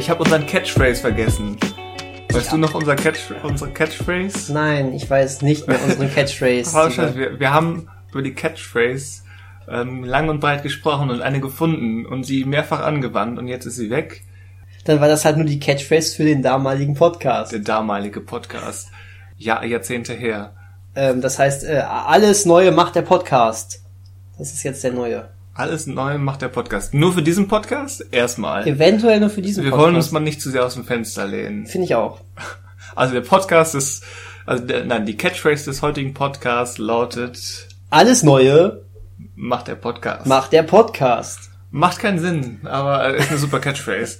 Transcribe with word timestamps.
ich 0.00 0.08
habe 0.08 0.22
unseren 0.22 0.46
Catchphrase 0.46 1.02
vergessen. 1.02 1.58
Weißt 2.32 2.52
du 2.52 2.56
noch 2.56 2.74
unser 2.74 2.96
Catch, 2.96 3.32
unsere 3.42 3.70
Catchphrase? 3.70 4.50
Nein, 4.50 4.94
ich 4.94 5.08
weiß 5.10 5.42
nicht 5.42 5.68
mehr 5.68 5.78
unseren 5.84 6.10
Catchphrase. 6.14 6.70
Falsch, 6.70 6.96
wir, 6.96 7.38
wir 7.38 7.52
haben 7.52 7.86
über 8.10 8.22
die 8.22 8.32
Catchphrase 8.32 9.20
ähm, 9.68 10.02
lang 10.04 10.30
und 10.30 10.40
breit 10.40 10.62
gesprochen 10.62 11.10
und 11.10 11.20
eine 11.20 11.40
gefunden 11.40 12.06
und 12.06 12.24
sie 12.24 12.46
mehrfach 12.46 12.80
angewandt 12.80 13.38
und 13.38 13.46
jetzt 13.46 13.66
ist 13.66 13.76
sie 13.76 13.90
weg. 13.90 14.22
Dann 14.86 15.02
war 15.02 15.08
das 15.08 15.26
halt 15.26 15.36
nur 15.36 15.44
die 15.44 15.60
Catchphrase 15.60 16.16
für 16.16 16.24
den 16.24 16.40
damaligen 16.42 16.94
Podcast. 16.94 17.52
Der 17.52 17.58
damalige 17.58 18.22
Podcast. 18.22 18.90
Ja, 19.36 19.62
Jahrzehnte 19.62 20.14
her. 20.14 20.54
Ähm, 20.96 21.20
das 21.20 21.38
heißt, 21.38 21.64
äh, 21.64 21.76
alles 21.76 22.46
Neue 22.46 22.72
macht 22.72 22.94
der 22.94 23.02
Podcast. 23.02 23.84
Das 24.38 24.50
ist 24.50 24.62
jetzt 24.62 24.82
der 24.82 24.94
neue. 24.94 25.28
Alles 25.52 25.86
neu 25.86 26.16
macht 26.18 26.42
der 26.42 26.48
Podcast. 26.48 26.94
Nur 26.94 27.12
für 27.12 27.22
diesen 27.22 27.48
Podcast? 27.48 28.06
Erstmal. 28.12 28.66
Eventuell 28.66 29.20
nur 29.20 29.30
für 29.30 29.42
diesen 29.42 29.64
Wir 29.64 29.70
Podcast. 29.70 29.86
wollen 29.86 29.96
uns 29.96 30.12
mal 30.12 30.20
nicht 30.20 30.40
zu 30.40 30.50
sehr 30.50 30.64
aus 30.64 30.74
dem 30.74 30.84
Fenster 30.84 31.26
lehnen. 31.26 31.66
Finde 31.66 31.86
ich 31.86 31.94
auch. 31.94 32.20
Also 32.96 33.14
der 33.14 33.20
Podcast 33.20 33.76
ist, 33.76 34.02
also 34.46 34.64
der, 34.64 34.84
nein, 34.84 35.06
die 35.06 35.16
Catchphrase 35.16 35.66
des 35.66 35.80
heutigen 35.80 36.12
Podcasts 36.12 36.76
lautet, 36.78 37.68
Alles 37.88 38.24
Neue 38.24 38.82
macht 39.36 39.68
der 39.68 39.76
Podcast. 39.76 40.26
macht 40.26 40.52
der 40.52 40.64
Podcast. 40.64 41.50
Macht 41.70 42.00
keinen 42.00 42.18
Sinn, 42.18 42.58
aber 42.64 43.14
ist 43.14 43.30
eine 43.30 43.38
super 43.38 43.60
Catchphrase. 43.60 44.18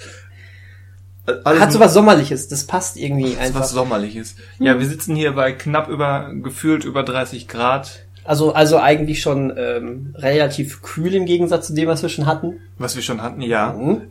Alles 1.44 1.60
Hat 1.60 1.72
sowas 1.72 1.92
Sommerliches. 1.92 2.46
Das 2.46 2.64
passt 2.64 2.96
irgendwie 2.96 3.32
was 3.36 3.46
einfach. 3.46 3.64
sommerliches. 3.64 4.36
Ja, 4.60 4.78
wir 4.78 4.86
sitzen 4.86 5.16
hier 5.16 5.32
bei 5.32 5.50
knapp 5.50 5.88
über, 5.88 6.30
gefühlt 6.32 6.84
über 6.84 7.02
30 7.02 7.48
Grad, 7.48 8.04
Also, 8.24 8.52
also 8.52 8.78
eigentlich 8.78 9.22
schon 9.22 9.52
ähm, 9.56 10.14
relativ 10.16 10.82
kühl 10.82 11.14
im 11.14 11.26
Gegensatz 11.26 11.68
zu 11.68 11.74
dem, 11.74 11.88
was 11.88 12.02
wir 12.02 12.08
schon 12.08 12.26
hatten. 12.26 12.60
was 12.78 12.94
wir 12.94 13.02
schon 13.02 13.22
hatten, 13.22 13.40
ja. 13.40 13.72
Mhm. 13.72 14.02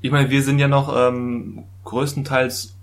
Ich 0.00 0.10
meine, 0.10 0.30
wir 0.30 0.42
sind 0.42 0.58
ja 0.58 0.68
noch 0.68 0.94
ähm, 0.96 1.64
größtenteils 1.84 2.74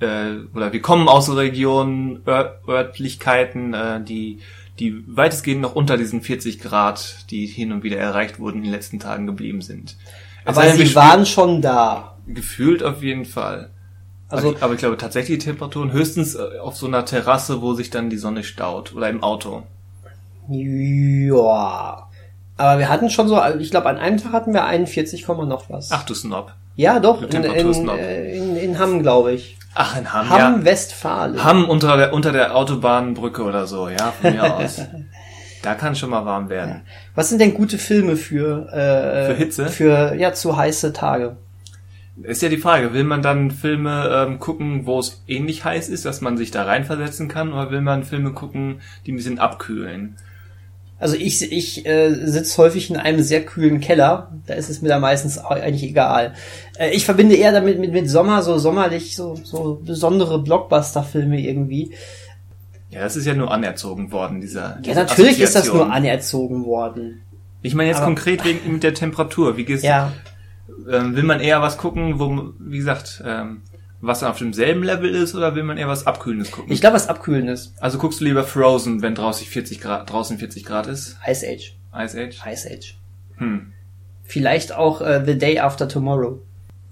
äh, 0.00 0.36
oder 0.54 0.72
wir 0.72 0.80
kommen 0.80 1.08
aus 1.08 1.34
Regionen, 1.34 2.20
Ör 2.26 2.60
Örtlichkeiten, 2.66 3.74
äh, 3.74 4.02
die 4.02 4.40
die 4.78 5.02
weitestgehend 5.08 5.60
noch 5.60 5.74
unter 5.74 5.96
diesen 5.96 6.22
40 6.22 6.60
Grad, 6.60 7.30
die 7.30 7.46
hin 7.46 7.72
und 7.72 7.82
wieder 7.82 7.96
erreicht 7.96 8.38
wurden, 8.38 8.58
in 8.58 8.64
den 8.64 8.72
letzten 8.72 9.00
Tagen 9.00 9.26
geblieben 9.26 9.60
sind. 9.60 9.96
Es 10.44 10.56
Aber 10.56 10.70
sie 10.70 10.94
waren 10.94 11.26
schon 11.26 11.60
da. 11.60 12.16
gefühlt 12.26 12.82
auf 12.82 13.02
jeden 13.02 13.24
Fall. 13.24 13.70
Also, 14.28 14.50
Also, 14.50 14.60
aber 14.62 14.74
ich 14.74 14.78
glaube 14.78 14.96
tatsächlich 14.96 15.38
die 15.38 15.44
Temperaturen 15.44 15.92
höchstens 15.92 16.34
äh, 16.34 16.58
auf 16.60 16.76
so 16.76 16.86
einer 16.86 17.04
Terrasse, 17.04 17.60
wo 17.62 17.74
sich 17.74 17.90
dann 17.90 18.10
die 18.10 18.18
Sonne 18.18 18.44
staut 18.44 18.94
oder 18.94 19.08
im 19.08 19.22
Auto. 19.22 19.64
Ja. 20.48 22.08
Aber 22.56 22.78
wir 22.78 22.88
hatten 22.88 23.08
schon 23.10 23.28
so, 23.28 23.40
ich 23.58 23.70
glaube, 23.70 23.88
an 23.88 23.98
einem 23.98 24.18
Tag 24.18 24.32
hatten 24.32 24.52
wir 24.52 24.64
41, 24.64 25.24
Komma 25.24 25.44
noch 25.44 25.70
was. 25.70 25.90
Ach 25.92 26.04
du 26.04 26.14
Snob. 26.14 26.52
ja, 26.76 26.98
doch, 26.98 27.22
in, 27.22 27.44
in, 27.44 27.88
äh, 27.88 28.36
in, 28.36 28.56
in 28.56 28.78
Hamm, 28.78 29.00
glaube 29.02 29.32
ich. 29.32 29.56
Ach, 29.74 29.96
in 29.96 30.12
Hamm, 30.12 30.28
Hamm, 30.28 30.38
ja. 30.38 30.64
Westfalen. 30.64 31.44
Hamm 31.44 31.68
unter 31.68 31.96
der, 31.96 32.12
unter 32.12 32.32
der 32.32 32.56
Autobahnbrücke 32.56 33.42
oder 33.44 33.66
so, 33.66 33.88
ja, 33.88 34.12
von 34.20 34.32
mir 34.32 34.56
aus. 34.56 34.80
Da 35.60 35.74
kann 35.74 35.96
schon 35.96 36.10
mal 36.10 36.24
warm 36.24 36.50
werden. 36.50 36.82
Was 37.16 37.30
sind 37.30 37.40
denn 37.40 37.52
gute 37.52 37.78
Filme 37.78 38.16
für, 38.16 38.72
äh, 38.72 39.26
Für 39.26 39.34
Hitze? 39.34 39.66
Für, 39.66 40.14
ja, 40.14 40.32
zu 40.32 40.56
heiße 40.56 40.92
Tage. 40.92 41.36
Ist 42.22 42.42
ja 42.42 42.48
die 42.48 42.58
Frage, 42.58 42.92
will 42.94 43.04
man 43.04 43.22
dann 43.22 43.50
Filme 43.50 44.08
ähm, 44.12 44.38
gucken, 44.38 44.86
wo 44.86 44.98
es 45.00 45.22
ähnlich 45.26 45.64
heiß 45.64 45.88
ist, 45.88 46.04
dass 46.04 46.20
man 46.20 46.36
sich 46.36 46.50
da 46.50 46.64
reinversetzen 46.64 47.28
kann, 47.28 47.52
oder 47.52 47.70
will 47.70 47.80
man 47.80 48.04
Filme 48.04 48.32
gucken, 48.32 48.80
die 49.04 49.12
ein 49.12 49.16
bisschen 49.16 49.38
abkühlen? 49.38 50.16
Also 51.00 51.14
ich, 51.16 51.52
ich 51.52 51.86
äh, 51.86 52.12
sitze 52.26 52.60
häufig 52.60 52.90
in 52.90 52.96
einem 52.96 53.22
sehr 53.22 53.44
kühlen 53.46 53.80
Keller. 53.80 54.32
Da 54.46 54.54
ist 54.54 54.68
es 54.68 54.82
mir 54.82 54.88
da 54.88 54.98
meistens 54.98 55.38
eigentlich 55.38 55.84
egal. 55.84 56.34
Äh, 56.76 56.90
ich 56.90 57.04
verbinde 57.04 57.36
eher 57.36 57.52
damit 57.52 57.78
mit, 57.78 57.92
mit 57.92 58.10
Sommer, 58.10 58.42
so 58.42 58.58
sommerlich, 58.58 59.14
so, 59.14 59.36
so 59.36 59.80
besondere 59.84 60.42
Blockbuster-Filme 60.42 61.40
irgendwie. 61.40 61.92
Ja, 62.90 63.00
das 63.02 63.16
ist 63.16 63.26
ja 63.26 63.34
nur 63.34 63.52
anerzogen 63.52 64.10
worden, 64.10 64.40
dieser. 64.40 64.78
Ja, 64.82 64.94
natürlich 64.94 65.40
ist 65.40 65.54
das 65.54 65.66
nur 65.66 65.92
anerzogen 65.92 66.64
worden. 66.64 67.20
Ich 67.62 67.74
meine 67.74 67.88
jetzt 67.90 67.98
aber- 67.98 68.06
konkret 68.06 68.44
wegen 68.44 68.72
mit 68.72 68.82
der 68.82 68.94
Temperatur. 68.94 69.56
Wie 69.56 69.64
geht's? 69.64 69.82
Ja. 69.82 70.12
Ähm, 70.90 71.14
will 71.14 71.24
man 71.24 71.40
eher 71.40 71.60
was 71.62 71.76
gucken, 71.76 72.18
wo, 72.18 72.52
wie 72.58 72.78
gesagt, 72.78 73.22
ähm, 73.26 73.62
was 74.00 74.22
auf 74.22 74.38
demselben 74.38 74.82
Level 74.82 75.10
ist, 75.10 75.34
oder 75.34 75.54
will 75.54 75.64
man 75.64 75.76
eher 75.76 75.88
was 75.88 76.06
Abkühlendes 76.06 76.52
gucken? 76.52 76.72
Ich 76.72 76.80
glaube, 76.80 76.94
was 76.94 77.08
abkühlen 77.08 77.48
ist. 77.48 77.74
also 77.80 77.98
guckst 77.98 78.20
du 78.20 78.24
lieber 78.24 78.44
Frozen, 78.44 79.02
wenn 79.02 79.14
draußen 79.14 79.46
40 79.46 79.80
Grad, 79.80 80.10
draußen 80.10 80.38
40 80.38 80.64
Grad 80.64 80.86
ist? 80.86 81.18
Ice 81.26 81.46
Age. 81.46 81.76
Ice 81.94 82.18
Age? 82.18 82.40
Ice 82.46 82.68
Age. 82.70 82.96
Hm. 83.36 83.72
Vielleicht 84.22 84.72
auch 84.72 85.00
äh, 85.00 85.22
The 85.24 85.36
Day 85.36 85.58
After 85.58 85.88
Tomorrow. 85.88 86.40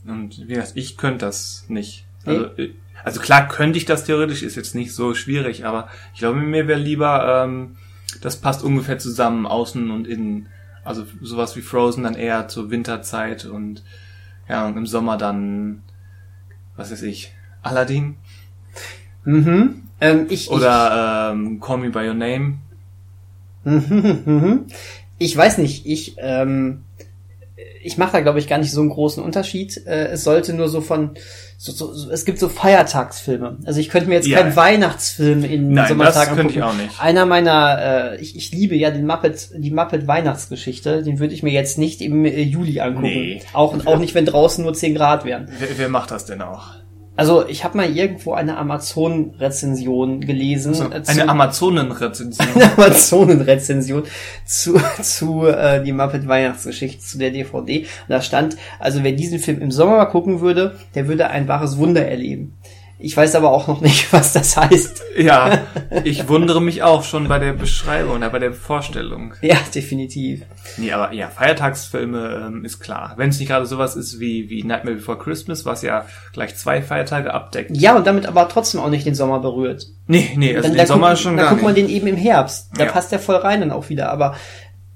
Und 0.07 0.49
wie 0.49 0.55
gesagt, 0.55 0.73
ich 0.75 0.97
könnte 0.97 1.27
das 1.27 1.65
nicht. 1.69 2.07
Also, 2.25 2.47
äh, 2.57 2.71
also 3.05 3.21
klar 3.21 3.47
könnte 3.49 3.79
ich 3.79 3.85
das 3.85 4.05
theoretisch, 4.05 4.43
ist 4.43 4.57
jetzt 4.57 4.75
nicht 4.75 4.95
so 4.95 5.15
schwierig, 5.15 5.65
aber 5.65 5.89
ich 6.13 6.21
glaube, 6.21 6.41
mir 6.41 6.67
wäre 6.67 6.81
lieber, 6.81 7.45
ähm, 7.45 7.77
das 8.21 8.37
passt 8.37 8.65
ungefähr 8.65 8.99
zusammen, 8.99 9.47
außen 9.47 9.91
und 9.91 10.07
innen. 10.09 10.49
Also 10.85 11.05
sowas 11.21 11.57
wie 11.57 11.63
Frozen 11.63 12.05
dann 12.05 12.15
eher 12.15 12.49
zur 12.49 12.71
Winterzeit 12.71 13.45
und 13.45 13.83
ja, 14.49 14.67
und 14.67 14.77
im 14.77 14.87
Sommer 14.87 15.17
dann, 15.17 15.83
was 16.77 16.91
weiß 16.91 17.03
ich, 17.03 17.33
Aladdin 17.63 18.17
Mhm. 19.27 19.83
Ähm, 20.01 20.27
ich, 20.31 20.51
oder 20.51 21.33
ähm, 21.33 21.61
Call 21.61 21.79
Me 21.79 21.91
By 21.91 22.09
Your 22.09 22.15
Name. 22.15 22.59
ich, 23.65 23.91
mhm. 23.91 24.67
ich 25.19 25.37
weiß 25.37 25.59
nicht, 25.59 25.85
ich, 25.85 26.15
ähm, 26.19 26.85
ich 27.83 27.99
mache 27.99 28.13
da 28.13 28.21
glaube 28.21 28.39
ich 28.39 28.49
gar 28.49 28.59
nicht 28.59 28.71
so 28.71 28.81
einen 28.81 28.91
großen 28.91 29.23
Unterschied. 29.23 29.85
Äh, 29.87 30.09
es 30.09 30.23
sollte 30.25 30.55
nur 30.55 30.69
so 30.69 30.81
von, 30.81 31.11
so, 31.59 31.73
so, 31.73 31.93
so, 31.95 32.11
es 32.11 32.25
gibt 32.25 32.39
so 32.39 32.49
Feiertagsfilme. 32.49 33.59
Also 33.65 33.81
ich 33.81 33.89
könnte 33.89 34.09
mir 34.09 34.17
jetzt 34.17 34.27
Ja. 34.29 34.39
keinen 34.41 34.57
Weihnachtsfilm 34.57 35.43
in 35.45 35.73
Nein, 35.73 35.89
Sommertagen 35.89 36.29
das 36.31 36.37
könnte 36.37 36.53
ich 36.55 36.63
angucken. 36.63 36.81
auch 36.81 36.85
nicht. 36.87 37.01
Einer 37.03 37.25
meiner, 37.27 38.13
äh, 38.13 38.21
ich, 38.21 38.37
ich 38.37 38.53
liebe 38.53 38.75
ja 38.77 38.91
den 38.91 39.07
Muppet, 39.07 39.49
die 39.57 39.71
Muppet 39.71 40.07
Weihnachtsgeschichte. 40.07 41.03
Den 41.03 41.19
würde 41.19 41.33
ich 41.35 41.43
mir 41.43 41.53
jetzt 41.53 41.79
nicht 41.79 42.01
im 42.03 42.25
äh, 42.25 42.43
Juli 42.43 42.81
angucken. 42.81 43.07
Nee. 43.07 43.43
Auch, 43.55 43.87
auch 43.87 43.99
nicht, 43.99 44.15
wenn 44.15 44.27
draußen 44.27 44.63
nur 44.65 44.75
10 44.75 44.95
Grad 44.95 45.25
wären. 45.25 45.49
Wer, 45.59 45.69
wer 45.79 45.89
macht 45.89 46.11
das 46.11 46.27
denn 46.27 46.43
auch? 46.43 46.75
Also 47.17 47.47
ich 47.49 47.65
habe 47.65 47.77
mal 47.79 47.89
irgendwo 47.97 48.33
eine 48.35 48.57
Amazon-Rezension 48.59 50.21
gelesen. 50.21 50.75
So, 50.75 50.85
äh, 50.91 51.03
zu- 51.03 51.11
eine 51.21 51.29
Amazonen-Rezension. 51.29 52.47
eine 52.55 52.73
Amazon-Rezension 52.77 54.03
zu, 54.45 54.79
zu 55.03 55.47
äh, 55.47 55.83
die 55.83 55.93
Muppet 55.93 56.29
Weihnachtsgeschichte, 56.29 57.03
zu 57.03 57.19
der 57.19 57.31
DVD. 57.31 57.81
Und 57.81 57.87
da 58.09 58.21
stand, 58.21 58.57
also 58.79 59.03
wer 59.03 59.13
diesen 59.13 59.39
Film 59.39 59.61
im 59.61 59.71
Sommer 59.71 59.97
mal 59.97 60.05
gucken 60.07 60.41
würde, 60.41 60.77
der 60.95 61.09
würde 61.09 61.29
ein 61.29 61.49
wahres 61.49 61.79
Wunder 61.79 62.07
erleben. 62.07 62.55
Ich 63.07 63.17
weiß 63.17 63.37
aber 63.37 63.53
auch 63.53 63.69
noch 63.69 63.81
nicht, 63.81 64.13
was 64.13 64.33
das 64.33 64.57
heißt. 64.57 65.03
ja, 65.17 65.61
ich 66.05 66.29
wundere 66.29 66.61
mich 66.61 66.83
auch 66.83 67.05
schon 67.05 67.29
bei 67.29 67.39
der 67.39 67.53
Beschreibung, 67.53 68.19
bei 68.21 68.39
der 68.41 68.53
Vorstellung. 68.53 69.35
Ja, 69.43 69.57
definitiv. 69.75 70.43
Nee, 70.77 70.93
aber 70.93 71.13
ja, 71.13 71.29
Feiertagsfilme 71.29 72.47
ähm, 72.49 72.65
ist 72.65 72.81
klar. 72.81 73.15
Wenn 73.17 73.31
es 73.31 73.39
nicht 73.39 73.49
gerade 73.49 73.67
sowas 73.67 73.95
ist 73.95 74.19
wie, 74.19 74.51
wie 74.51 74.65
Nightmare 74.65 74.97
Before 74.97 75.19
Christmas, 75.19 75.65
was 75.65 75.83
ja 75.83 76.05
gleich 76.33 76.57
zwei 76.57 76.83
Feiertage 76.83 77.33
abdeckt. 77.33 77.71
Ja, 77.77 77.95
und 77.97 78.07
damit 78.07 78.27
aber 78.27 78.49
trotzdem 78.49 78.81
auch 78.81 78.91
nicht 78.91 79.07
den 79.07 79.15
Sommer 79.15 79.39
berührt. 79.39 79.87
Nee, 80.09 80.31
nee, 80.37 80.51
also 80.57 80.63
dann 80.63 80.73
den 80.73 80.79
dann 80.79 80.87
Sommer 80.89 81.09
guckt, 81.11 81.21
schon 81.21 81.37
dann 81.37 81.45
gar 81.45 81.51
guckt 81.53 81.63
man 81.63 81.75
nicht. 81.75 81.89
den 81.89 81.95
eben 81.95 82.07
im 82.09 82.17
Herbst. 82.17 82.71
Da 82.77 82.85
Ja. 82.87 82.91
passt 82.91 83.13
der 83.13 83.21
voll 83.21 83.37
rein 83.37 83.61
dann 83.61 83.71
auch 83.71 83.89
wieder. 83.89 84.11
Aber 84.11 84.35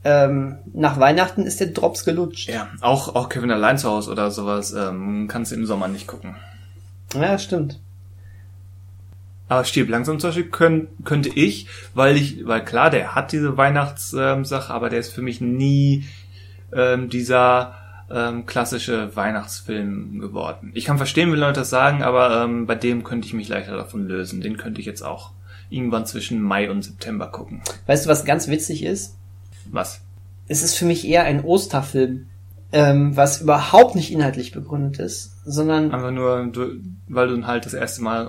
ähm, 0.03 0.57
nach 0.73 0.99
Weihnachten 0.99 1.43
ist 1.43 1.61
der 1.61 1.69
Drops 1.69 2.05
gelutscht. 2.05 2.49
Ja, 2.49 2.69
auch, 2.81 3.15
auch 3.15 3.29
Kevin 3.29 3.51
allein 3.51 3.79
zu 3.79 3.89
Hause 3.89 4.11
oder 4.11 4.31
sowas 4.31 4.73
ähm, 4.73 5.29
kannst 5.31 5.53
du 5.53 5.57
im 5.57 5.67
Sommer 5.67 5.89
nicht 5.89 6.07
gucken. 6.07 6.37
ja 7.15 7.39
stimmt. 7.39 7.79
Aber 9.51 9.65
Stirb 9.65 9.89
langsam 9.89 10.19
zum 10.19 10.29
Beispiel 10.29 10.49
können, 10.49 10.89
könnte 11.05 11.29
ich, 11.29 11.67
weil 11.95 12.17
ich, 12.17 12.47
weil 12.47 12.65
klar, 12.65 12.89
der 12.89 13.15
hat 13.15 13.33
diese 13.33 13.57
Weihnachtssache, 13.57 14.73
ähm, 14.73 14.77
aber 14.77 14.89
der 14.89 15.01
ist 15.01 15.13
für 15.13 15.23
mich 15.23 15.41
nie 15.41 16.05
ähm, 16.73 17.11
dieser 17.11 17.75
ähm, 18.11 18.47
klassische 18.47 19.15
Weihnachtsfilm 19.15 20.21
geworden. 20.21 20.71
Ich 20.75 20.87
kann 20.87 20.97
verstehen, 20.97 21.31
wenn 21.33 21.39
Leute 21.39 21.61
das 21.61 21.71
sagen, 21.71 22.03
aber 22.03 22.45
ähm, 22.45 22.67
bei 22.67 22.75
dem 22.75 23.05
könnte 23.05 23.27
ich 23.27 23.35
mich 23.35 23.49
leichter 23.49 23.77
davon 23.77 24.07
lösen. 24.07 24.41
Den 24.41 24.57
könnte 24.57 24.81
ich 24.81 24.87
jetzt 24.87 25.03
auch 25.03 25.33
irgendwann 25.69 26.07
zwischen 26.07 26.41
Mai 26.41 26.71
und 26.71 26.83
September 26.83 27.27
gucken. 27.27 27.61
Weißt 27.87 28.07
du, 28.07 28.11
was 28.11 28.25
ganz 28.25 28.49
witzig 28.49 28.85
ist? 28.85 29.17
Was? 29.71 30.01
es 30.51 30.65
ist 30.65 30.75
für 30.75 30.85
mich 30.85 31.07
eher 31.07 31.23
ein 31.23 31.45
Osterfilm, 31.45 32.27
ähm, 32.73 33.17
was 33.17 33.41
überhaupt 33.41 33.95
nicht 33.95 34.11
inhaltlich 34.11 34.51
begründet 34.51 34.99
ist, 34.99 35.37
sondern 35.45 35.93
Einfach 35.93 36.11
nur, 36.11 36.51
weil 37.07 37.29
du 37.29 37.47
halt 37.47 37.67
das 37.67 37.73
erste 37.73 38.03
Mal. 38.03 38.29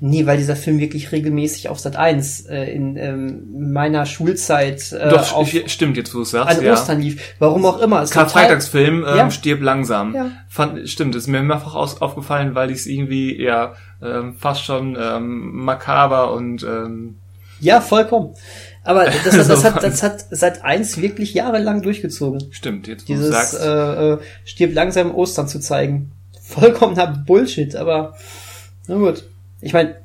Nee, 0.00 0.26
weil 0.26 0.36
dieser 0.38 0.56
Film 0.56 0.78
wirklich 0.78 1.12
regelmäßig 1.12 1.68
auf 1.68 1.78
Sat 1.78 1.96
1 1.96 2.46
äh, 2.46 2.64
in 2.72 2.96
ähm, 2.96 3.72
meiner 3.72 4.06
Schulzeit 4.06 4.92
äh, 4.92 5.08
Doch, 5.10 5.32
auf, 5.34 5.48
st- 5.48 5.68
stimmt, 5.68 5.96
jetzt 5.96 6.12
wo 6.14 6.18
du 6.18 6.22
es 6.22 6.30
sagst. 6.30 6.58
an 6.58 6.64
ja. 6.64 6.72
Ostern 6.72 7.00
lief. 7.00 7.34
Warum 7.38 7.64
auch 7.66 7.80
immer. 7.80 8.02
Es 8.02 8.10
Karfreitagsfilm, 8.10 9.04
ähm, 9.08 9.16
Ja. 9.16 9.30
stirb 9.30 9.60
langsam. 9.62 10.14
Ja. 10.14 10.30
Fand, 10.48 10.88
stimmt, 10.88 11.14
ist 11.14 11.26
mir 11.26 11.42
mehrfach 11.42 11.74
aus, 11.74 12.00
aufgefallen, 12.00 12.54
weil 12.54 12.70
ich 12.70 12.78
es 12.78 12.86
irgendwie 12.86 13.40
ja 13.42 13.74
ähm, 14.02 14.34
fast 14.38 14.64
schon 14.64 14.96
ähm, 15.00 15.64
makaber 15.64 16.32
und 16.32 16.62
ähm, 16.62 17.16
Ja, 17.60 17.80
vollkommen. 17.80 18.34
Aber 18.84 19.04
das, 19.04 19.22
das, 19.36 19.48
das, 19.48 19.64
hat, 19.64 19.82
das 19.82 20.02
hat 20.02 20.24
Sat 20.30 20.64
1 20.64 21.00
wirklich 21.02 21.34
jahregelang 21.34 21.82
durchgezogen. 21.82 22.42
stimmt, 22.52 22.86
jetzt 22.88 23.08
wo 23.08 23.12
du 23.14 23.18
Dieses 23.18 23.34
sagst. 23.34 23.60
äh, 23.60 24.12
äh, 24.14 24.18
stirb 24.44 24.74
langsam 24.74 25.14
Ostern 25.14 25.48
zu 25.48 25.60
zeigen. 25.60 26.12
vollkommener 26.42 27.06
Bullshit, 27.26 27.74
aber 27.76 28.14
na 28.86 28.94
gut. 28.96 29.24
Ich 29.60 29.72
meine, 29.72 29.96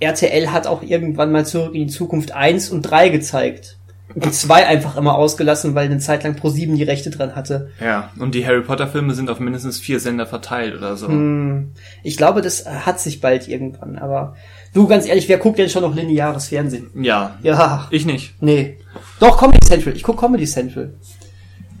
RTL 0.00 0.52
hat 0.52 0.66
auch 0.66 0.82
irgendwann 0.82 1.32
mal 1.32 1.44
zurück 1.44 1.74
in 1.74 1.86
die 1.88 1.92
Zukunft 1.92 2.32
1 2.32 2.70
und 2.70 2.82
3 2.82 3.08
gezeigt. 3.08 3.76
Und 4.14 4.32
2 4.34 4.66
einfach 4.66 4.96
immer 4.96 5.16
ausgelassen, 5.16 5.74
weil 5.74 5.84
eine 5.84 5.98
Zeit 5.98 6.24
lang 6.24 6.34
Pro7 6.34 6.74
die 6.76 6.82
Rechte 6.82 7.10
dran 7.10 7.36
hatte. 7.36 7.70
Ja, 7.78 8.10
und 8.18 8.34
die 8.34 8.46
Harry 8.46 8.62
Potter 8.62 8.88
Filme 8.88 9.14
sind 9.14 9.28
auf 9.28 9.38
mindestens 9.38 9.78
vier 9.78 10.00
Sender 10.00 10.26
verteilt 10.26 10.74
oder 10.74 10.96
so. 10.96 11.08
Hm, 11.08 11.72
ich 12.02 12.16
glaube, 12.16 12.40
das 12.40 12.64
hat 12.66 13.00
sich 13.00 13.20
bald 13.20 13.48
irgendwann, 13.48 13.98
aber 13.98 14.34
du, 14.72 14.86
ganz 14.86 15.06
ehrlich, 15.06 15.28
wer 15.28 15.36
guckt 15.36 15.58
denn 15.58 15.68
schon 15.68 15.82
noch 15.82 15.94
lineares 15.94 16.48
Fernsehen? 16.48 16.88
Ja. 16.94 17.36
Ja, 17.42 17.86
Ich 17.90 18.06
nicht. 18.06 18.34
nee. 18.40 18.78
Doch, 19.20 19.36
Comedy 19.38 19.64
Central. 19.66 19.94
Ich 19.94 20.02
guck 20.02 20.18
Comedy 20.18 20.46
Central. 20.46 20.94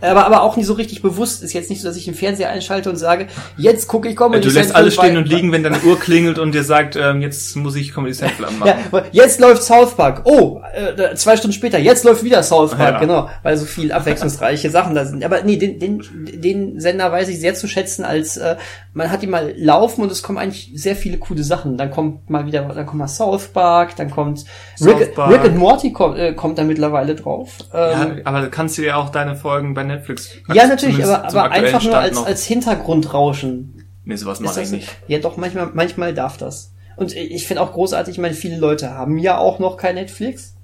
Aber, 0.00 0.26
aber 0.26 0.42
auch 0.42 0.56
nicht 0.56 0.66
so 0.66 0.74
richtig 0.74 1.02
bewusst. 1.02 1.42
Ist 1.42 1.52
jetzt 1.54 1.70
nicht 1.70 1.82
so, 1.82 1.88
dass 1.88 1.96
ich 1.96 2.04
den 2.04 2.14
Fernseher 2.14 2.50
einschalte 2.50 2.88
und 2.88 2.96
sage, 2.96 3.26
jetzt 3.56 3.88
gucke 3.88 4.08
ich 4.08 4.16
Comedy 4.16 4.42
Du 4.42 4.46
lässt 4.48 4.56
Central. 4.68 4.82
alles 4.82 4.94
stehen 4.94 5.16
und 5.16 5.28
liegen, 5.28 5.50
wenn 5.50 5.62
deine 5.64 5.80
Uhr 5.80 5.98
klingelt 5.98 6.38
und 6.38 6.54
dir 6.54 6.62
sagt, 6.62 6.94
ähm, 6.96 7.20
jetzt 7.20 7.56
muss 7.56 7.74
ich 7.74 7.92
Comedy 7.92 8.14
Central 8.14 8.48
anmachen. 8.50 8.72
Ja, 8.92 9.02
jetzt 9.10 9.40
läuft 9.40 9.62
South 9.64 9.94
Park. 9.96 10.22
Oh, 10.24 10.60
äh, 10.72 11.14
zwei 11.16 11.36
Stunden 11.36 11.52
später, 11.54 11.78
jetzt 11.78 12.04
läuft 12.04 12.22
wieder 12.22 12.42
South 12.44 12.70
Park, 12.76 12.94
Ja. 12.94 13.00
genau, 13.00 13.28
weil 13.42 13.56
so 13.56 13.64
viel 13.66 13.90
abwechslungsreiche 13.92 14.70
Sachen 14.70 14.94
da 14.94 15.04
sind. 15.04 15.24
Aber 15.24 15.42
nee, 15.42 15.56
den, 15.56 15.78
den, 15.80 16.02
den 16.14 16.78
Sender 16.80 17.10
weiß 17.10 17.28
ich 17.28 17.40
sehr 17.40 17.54
zu 17.54 17.66
schätzen, 17.66 18.04
als 18.04 18.36
äh, 18.36 18.56
man 18.94 19.10
hat 19.10 19.22
ihn 19.22 19.30
mal 19.30 19.52
laufen 19.56 20.02
und 20.02 20.12
es 20.12 20.22
kommen 20.22 20.38
eigentlich 20.38 20.70
sehr 20.74 20.94
viele 20.96 21.18
coole 21.18 21.42
Sachen. 21.42 21.76
Dann 21.76 21.90
kommt 21.90 22.30
mal 22.30 22.46
wieder, 22.46 22.62
dann 22.62 22.86
kommt 22.86 22.98
mal 23.00 23.08
South 23.08 23.48
Park, 23.48 23.96
dann 23.96 24.10
kommt 24.10 24.44
South 24.76 25.00
Rick, 25.00 25.14
Park. 25.16 25.32
Rick 25.32 25.40
and 25.40 25.56
Morty 25.56 25.92
kommt, 25.92 26.18
äh, 26.18 26.34
kommt 26.34 26.58
da 26.58 26.62
mittlerweile 26.64 27.14
drauf. 27.16 27.50
Ja, 27.72 28.04
Ähm, 28.04 28.20
aber 28.24 28.42
du 28.42 28.50
kannst 28.50 28.78
dir 28.78 28.86
ja 28.86 28.96
auch 28.96 29.08
deine 29.10 29.34
Folgen 29.34 29.74
bei 29.74 29.87
Netflix 29.88 30.30
ja, 30.54 30.66
natürlich, 30.66 31.02
aber, 31.04 31.24
aber 31.24 31.50
einfach 31.50 31.82
nur 31.82 31.90
Stand 31.92 31.94
als, 32.04 32.14
noch- 32.14 32.26
als 32.26 32.44
Hintergrundrauschen 32.44 33.84
Nee, 34.04 34.16
sowas 34.16 34.40
mache 34.40 34.62
ich 34.62 34.70
nicht. 34.70 34.88
ja, 35.06 35.18
doch, 35.18 35.36
manchmal, 35.36 35.70
manchmal 35.74 36.14
darf 36.14 36.38
das. 36.38 36.72
Und 36.96 37.14
ich 37.14 37.46
finde 37.46 37.62
auch 37.62 37.72
großartig, 37.72 38.12
ich 38.14 38.18
meine, 38.20 38.34
viele 38.34 38.56
Leute 38.56 38.90
haben 38.94 39.18
ja 39.18 39.36
auch 39.36 39.58
noch 39.58 39.76
kein 39.76 39.96
Netflix 39.96 40.54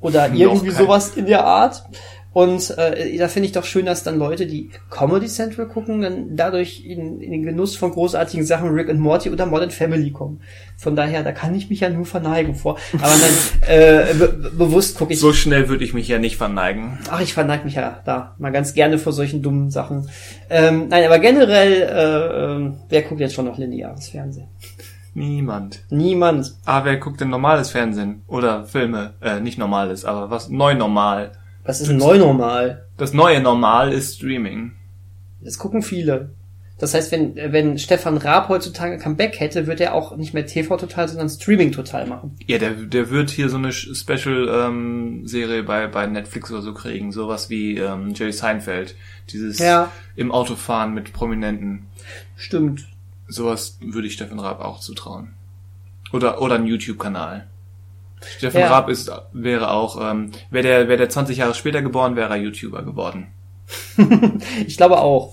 oder 0.00 0.32
irgendwie 0.32 0.70
sowas 0.70 1.10
in 1.14 1.26
der 1.26 1.44
Art. 1.44 1.84
Und 2.36 2.76
äh, 2.76 3.16
da 3.16 3.28
finde 3.28 3.46
ich 3.46 3.52
doch 3.52 3.64
schön, 3.64 3.86
dass 3.86 4.02
dann 4.02 4.18
Leute, 4.18 4.44
die 4.44 4.68
Comedy 4.90 5.26
Central 5.26 5.66
gucken, 5.68 6.02
dann 6.02 6.36
dadurch 6.36 6.84
in, 6.84 7.22
in 7.22 7.32
den 7.32 7.44
Genuss 7.44 7.76
von 7.76 7.92
großartigen 7.92 8.44
Sachen 8.44 8.68
Rick 8.74 8.90
and 8.90 9.00
Morty 9.00 9.30
oder 9.30 9.46
Modern 9.46 9.70
Family 9.70 10.10
kommen. 10.10 10.42
Von 10.76 10.96
daher, 10.96 11.22
da 11.22 11.32
kann 11.32 11.54
ich 11.54 11.70
mich 11.70 11.80
ja 11.80 11.88
nur 11.88 12.04
verneigen 12.04 12.54
vor. 12.54 12.76
Aber 12.92 13.06
dann 13.06 13.66
äh, 13.66 14.12
be 14.12 14.50
bewusst 14.54 14.98
gucke 14.98 15.14
ich. 15.14 15.18
So 15.18 15.32
schnell 15.32 15.70
würde 15.70 15.82
ich 15.82 15.94
mich 15.94 16.08
ja 16.08 16.18
nicht 16.18 16.36
verneigen. 16.36 16.98
Ach, 17.10 17.22
ich 17.22 17.32
verneige 17.32 17.64
mich 17.64 17.76
ja 17.76 18.02
da 18.04 18.34
mal 18.36 18.52
ganz 18.52 18.74
gerne 18.74 18.98
vor 18.98 19.14
solchen 19.14 19.40
dummen 19.40 19.70
Sachen. 19.70 20.10
Ähm, 20.50 20.88
nein, 20.88 21.06
aber 21.06 21.20
generell, 21.20 21.72
äh, 21.84 22.54
ähm, 22.54 22.74
wer 22.90 23.00
guckt 23.00 23.22
jetzt 23.22 23.34
schon 23.34 23.46
noch 23.46 23.56
lineares 23.56 24.10
Fernsehen? 24.10 24.48
Niemand. 25.14 25.84
Niemand. 25.88 26.54
Ah, 26.66 26.84
wer 26.84 26.98
guckt 26.98 27.22
denn 27.22 27.30
normales 27.30 27.70
Fernsehen? 27.70 28.24
Oder 28.26 28.66
Filme? 28.66 29.14
Äh, 29.22 29.40
nicht 29.40 29.56
normales, 29.56 30.04
aber 30.04 30.28
was? 30.28 30.50
Neu 30.50 30.74
normal. 30.74 31.32
Was 31.66 31.80
ist 31.80 31.90
neu 31.90 32.18
normal? 32.18 32.86
Das 32.96 33.12
neue 33.12 33.40
Normal 33.40 33.92
ist 33.92 34.16
Streaming. 34.16 34.72
Das 35.40 35.58
gucken 35.58 35.82
viele. 35.82 36.30
Das 36.78 36.92
heißt, 36.92 37.10
wenn, 37.10 37.36
wenn 37.36 37.78
Stefan 37.78 38.18
Raab 38.18 38.50
heutzutage 38.50 38.98
Comeback 38.98 39.40
hätte, 39.40 39.66
wird 39.66 39.80
er 39.80 39.94
auch 39.94 40.14
nicht 40.16 40.34
mehr 40.34 40.44
TV 40.46 40.76
total, 40.76 41.08
sondern 41.08 41.30
Streaming 41.30 41.72
total 41.72 42.06
machen. 42.06 42.36
Ja, 42.46 42.58
der, 42.58 42.72
der 42.72 43.08
wird 43.10 43.30
hier 43.30 43.48
so 43.48 43.56
eine 43.56 43.72
Special-Serie 43.72 45.62
bei, 45.62 45.86
bei 45.86 46.06
Netflix 46.06 46.50
oder 46.50 46.60
so 46.62 46.74
kriegen. 46.74 47.12
Sowas 47.12 47.48
wie 47.48 47.78
ähm, 47.78 48.12
Jerry 48.14 48.32
Seinfeld. 48.32 48.94
Dieses 49.30 49.58
Ja. 49.58 49.90
im 50.16 50.30
Autofahren 50.30 50.92
mit 50.94 51.12
Prominenten. 51.12 51.86
Stimmt. 52.36 52.86
Sowas 53.26 53.78
würde 53.80 54.06
ich 54.06 54.12
Stefan 54.14 54.38
Raab 54.38 54.60
auch 54.60 54.80
zutrauen. 54.80 55.32
Oder, 56.12 56.40
oder 56.42 56.56
ein 56.56 56.66
YouTube-Kanal. 56.66 57.46
Stefan 58.38 58.60
Ja. 58.60 58.68
Raab 58.68 58.88
ist, 58.88 59.10
wäre 59.32 59.70
auch, 59.70 60.00
ähm, 60.10 60.30
wäre 60.50 60.62
der, 60.66 60.88
wäre 60.88 60.98
der 60.98 61.08
20 61.08 61.38
Jahre 61.38 61.54
später 61.54 61.82
geboren, 61.82 62.16
wäre 62.16 62.30
er 62.30 62.36
YouTuber 62.36 62.82
geworden. 62.82 63.28
Ich 64.66 64.76
glaube 64.76 64.98
auch. 64.98 65.32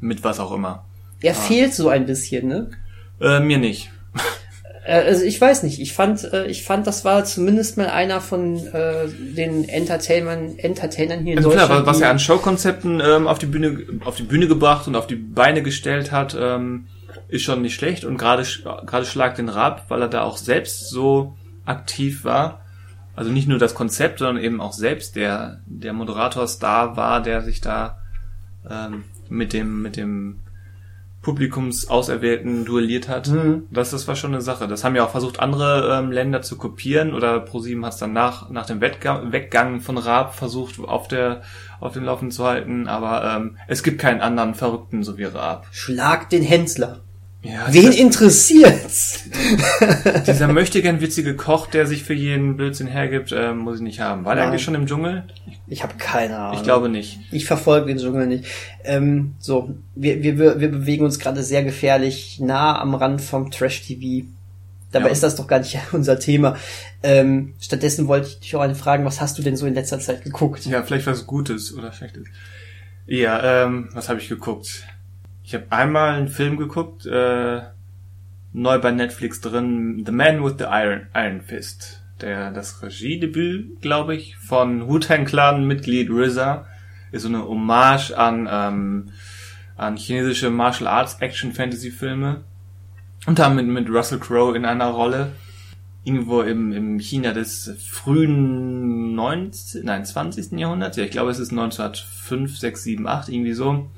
Mit 0.00 0.22
was 0.24 0.40
auch 0.40 0.52
immer. 0.52 0.84
Er 1.22 1.34
fehlt 1.34 1.74
so 1.74 1.88
ein 1.88 2.06
bisschen, 2.06 2.48
ne? 2.48 2.70
Äh, 3.20 3.40
mir 3.40 3.58
nicht. 3.58 3.90
Äh, 4.84 5.02
Also 5.02 5.24
ich 5.24 5.40
weiß 5.40 5.62
nicht. 5.62 5.80
Ich 5.80 5.92
fand, 5.94 6.24
äh, 6.32 6.46
ich 6.46 6.62
fand, 6.64 6.86
das 6.86 7.04
war 7.04 7.24
zumindest 7.24 7.76
mal 7.76 7.88
einer 7.88 8.20
von 8.20 8.56
äh, 8.66 9.08
den 9.08 9.68
Entertainern, 9.68 10.58
Entertainern 10.58 11.20
hier 11.24 11.32
in 11.32 11.38
Also 11.38 11.50
Deutschland. 11.50 11.70
klar, 11.70 11.86
was 11.86 12.00
er 12.00 12.10
an 12.10 12.18
Showkonzepten 12.18 13.00
ähm, 13.04 13.26
auf 13.26 13.38
die 13.38 13.46
Bühne 13.46 13.78
auf 14.04 14.16
die 14.16 14.22
Bühne 14.24 14.46
gebracht 14.48 14.86
und 14.86 14.94
auf 14.96 15.06
die 15.06 15.16
Beine 15.16 15.62
gestellt 15.62 16.12
hat, 16.12 16.36
ähm, 16.38 16.86
ist 17.28 17.42
schon 17.42 17.62
nicht 17.62 17.74
schlecht 17.74 18.04
und 18.04 18.16
gerade 18.16 18.44
gerade 18.86 19.06
Schlag 19.06 19.34
den 19.34 19.48
Rab, 19.48 19.90
weil 19.90 20.02
er 20.02 20.08
da 20.08 20.22
auch 20.22 20.36
selbst 20.36 20.88
so 20.90 21.36
aktiv 21.64 22.24
war. 22.24 22.60
Also 23.14 23.30
nicht 23.30 23.48
nur 23.48 23.58
das 23.58 23.74
Konzept, 23.74 24.18
sondern 24.18 24.42
eben 24.42 24.60
auch 24.60 24.72
selbst 24.72 25.16
der 25.16 25.60
der 25.66 25.92
Moderator-Star 25.92 26.96
war, 26.96 27.22
der 27.22 27.42
sich 27.42 27.60
da 27.60 27.98
ähm, 28.68 29.04
mit 29.28 29.52
dem 29.52 29.82
mit 29.82 29.96
dem 29.96 30.40
Publikumsauserwählten 31.26 32.64
duelliert 32.64 33.08
hat. 33.08 33.26
Mhm. 33.26 33.64
Das, 33.72 33.90
das 33.90 34.06
war 34.06 34.14
schon 34.14 34.32
eine 34.32 34.42
Sache. 34.42 34.68
Das 34.68 34.84
haben 34.84 34.94
ja 34.94 35.04
auch 35.04 35.10
versucht, 35.10 35.40
andere 35.40 35.98
ähm, 35.98 36.12
Länder 36.12 36.40
zu 36.40 36.56
kopieren 36.56 37.14
oder 37.14 37.40
ProSieben 37.40 37.84
hat 37.84 37.94
es 37.94 37.98
dann 37.98 38.12
nach, 38.12 38.48
nach 38.48 38.64
dem 38.64 38.80
Wettgang, 38.80 39.32
Weggang 39.32 39.80
von 39.80 39.98
Raab 39.98 40.36
versucht, 40.36 40.78
auf 40.78 41.08
der 41.08 41.42
auf 41.80 41.94
dem 41.94 42.04
Laufen 42.04 42.30
zu 42.30 42.44
halten, 42.44 42.86
aber 42.86 43.24
ähm, 43.24 43.56
es 43.66 43.82
gibt 43.82 44.00
keinen 44.00 44.20
anderen 44.20 44.54
Verrückten 44.54 45.02
so 45.02 45.18
wie 45.18 45.24
Raab. 45.24 45.66
Schlag 45.72 46.30
den 46.30 46.42
Hänsler. 46.42 47.00
Ja, 47.46 47.66
Wen 47.72 47.90
dieser, 47.90 48.02
interessiert's? 48.02 49.24
dieser 50.26 50.48
möchte 50.48 50.82
gern 50.82 51.00
witzige 51.00 51.36
Koch, 51.36 51.68
der 51.68 51.86
sich 51.86 52.02
für 52.02 52.14
jeden 52.14 52.56
Blödsinn 52.56 52.88
hergibt, 52.88 53.32
ähm, 53.32 53.58
muss 53.58 53.76
ich 53.76 53.82
nicht 53.82 54.00
haben. 54.00 54.24
War 54.24 54.34
der 54.34 54.48
eigentlich 54.48 54.64
schon 54.64 54.74
im 54.74 54.86
Dschungel? 54.86 55.24
Ich 55.68 55.82
habe 55.82 55.94
keine 55.96 56.36
Ahnung. 56.36 56.56
Ich 56.56 56.64
glaube 56.64 56.88
nicht. 56.88 57.20
Ich 57.30 57.46
verfolge 57.46 57.86
den 57.86 57.98
Dschungel 57.98 58.26
nicht. 58.26 58.44
Ähm, 58.84 59.34
so, 59.38 59.74
wir, 59.94 60.22
wir, 60.22 60.38
wir 60.38 60.60
wir 60.60 60.70
bewegen 60.70 61.04
uns 61.04 61.18
gerade 61.20 61.42
sehr 61.44 61.62
gefährlich 61.62 62.40
nah 62.40 62.80
am 62.80 62.94
Rand 62.96 63.20
vom 63.20 63.50
Trash-TV. 63.50 64.26
Dabei 64.90 65.06
Ja. 65.06 65.12
ist 65.12 65.22
das 65.22 65.36
doch 65.36 65.46
gar 65.46 65.60
nicht 65.60 65.78
unser 65.92 66.18
Thema. 66.18 66.56
Ähm, 67.02 67.54
stattdessen 67.60 68.08
wollte 68.08 68.28
ich 68.28 68.40
dich 68.40 68.56
auch 68.56 68.60
eine 68.60 68.74
fragen, 68.74 69.04
was 69.04 69.20
hast 69.20 69.38
du 69.38 69.42
denn 69.42 69.56
so 69.56 69.66
in 69.66 69.74
letzter 69.74 70.00
Zeit 70.00 70.24
geguckt? 70.24 70.66
Ja, 70.66 70.82
vielleicht 70.82 71.06
was 71.06 71.26
Gutes 71.26 71.72
oder 71.72 71.92
Schlechtes. 71.92 72.24
Ja, 73.06 73.64
ähm, 73.64 73.88
was 73.92 74.08
habe 74.08 74.18
ich 74.18 74.28
geguckt? 74.28 74.82
Ich 75.46 75.54
habe 75.54 75.66
einmal 75.70 76.14
einen 76.14 76.26
Film 76.26 76.56
geguckt, 76.56 77.06
äh, 77.06 77.60
neu 78.52 78.80
bei 78.80 78.90
Netflix 78.90 79.40
drin, 79.40 80.02
The 80.04 80.10
Man 80.10 80.44
with 80.44 80.54
the 80.58 80.64
Iron, 80.64 81.06
Iron 81.14 81.40
Fist. 81.40 82.02
Der, 82.20 82.50
das 82.50 82.82
Regiedebüt, 82.82 83.80
glaube 83.80 84.16
ich, 84.16 84.36
von 84.38 84.88
Wu-Tang 84.88 85.24
Clan 85.24 85.64
Mitglied 85.64 86.10
RZA 86.10 86.66
ist 87.12 87.22
so 87.22 87.28
eine 87.28 87.46
Hommage 87.46 88.10
an, 88.10 88.48
ähm, 88.50 89.12
an 89.76 89.96
chinesische 89.96 90.50
Martial 90.50 90.88
Arts 90.88 91.18
Action 91.20 91.52
Fantasy 91.52 91.92
Filme. 91.92 92.42
Und 93.26 93.38
damit 93.38 93.68
mit 93.68 93.88
Russell 93.88 94.18
Crowe 94.18 94.56
in 94.56 94.64
einer 94.64 94.86
Rolle. 94.88 95.30
Irgendwo 96.02 96.42
im, 96.42 96.72
im 96.72 96.98
China 96.98 97.32
des 97.32 97.72
frühen 97.88 99.14
19, 99.14 99.84
nein, 99.84 100.04
20. 100.04 100.58
Jahrhunderts. 100.58 100.96
Ja, 100.96 101.04
ich 101.04 101.12
glaube, 101.12 101.30
es 101.30 101.38
ist 101.38 101.52
1905, 101.52 102.58
6, 102.58 102.82
7, 102.82 103.06
8, 103.06 103.28
irgendwie 103.28 103.52
so. 103.52 103.88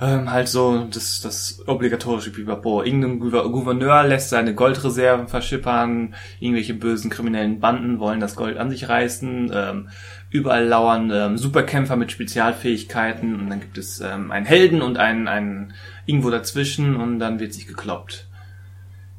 Ähm, 0.00 0.30
halt 0.30 0.48
so 0.48 0.84
das, 0.90 1.20
das 1.20 1.62
obligatorische 1.66 2.30
Pipapo. 2.32 2.82
Irgendein 2.82 3.20
Gouver- 3.20 3.48
Gouverneur 3.50 4.02
lässt 4.02 4.30
seine 4.30 4.54
Goldreserven 4.54 5.28
verschippern, 5.28 6.14
irgendwelche 6.40 6.74
bösen 6.74 7.10
kriminellen 7.10 7.60
Banden 7.60 8.00
wollen 8.00 8.18
das 8.18 8.34
Gold 8.34 8.58
an 8.58 8.70
sich 8.70 8.88
reißen, 8.88 9.52
ähm, 9.54 9.88
überall 10.30 10.66
lauern 10.66 11.12
ähm, 11.14 11.38
Superkämpfer 11.38 11.94
mit 11.94 12.10
Spezialfähigkeiten 12.10 13.38
und 13.38 13.48
dann 13.50 13.60
gibt 13.60 13.78
es 13.78 14.00
ähm, 14.00 14.32
einen 14.32 14.46
Helden 14.46 14.82
und 14.82 14.98
einen, 14.98 15.28
einen 15.28 15.74
irgendwo 16.06 16.30
dazwischen 16.30 16.96
und 16.96 17.20
dann 17.20 17.38
wird 17.38 17.54
sich 17.54 17.68
gekloppt. 17.68 18.26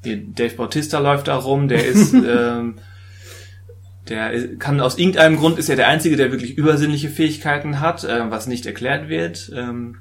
Dave 0.03 0.55
Bautista 0.55 0.99
läuft 0.99 1.29
da 1.29 1.37
rum, 1.37 1.69
der 1.69 1.85
ist 1.85 2.13
ähm, 2.13 2.75
der 4.09 4.57
kann 4.57 4.81
aus 4.81 4.97
irgendeinem 4.99 5.37
Grund 5.37 5.57
ist 5.57 5.69
er 5.69 5.75
der 5.75 5.87
einzige, 5.87 6.15
der 6.15 6.31
wirklich 6.31 6.57
übersinnliche 6.57 7.09
Fähigkeiten 7.09 7.79
hat, 7.79 8.03
äh, 8.03 8.29
was 8.29 8.45
nicht 8.45 8.65
erklärt 8.65 9.09
wird. 9.09 9.51
Ähm, 9.55 9.97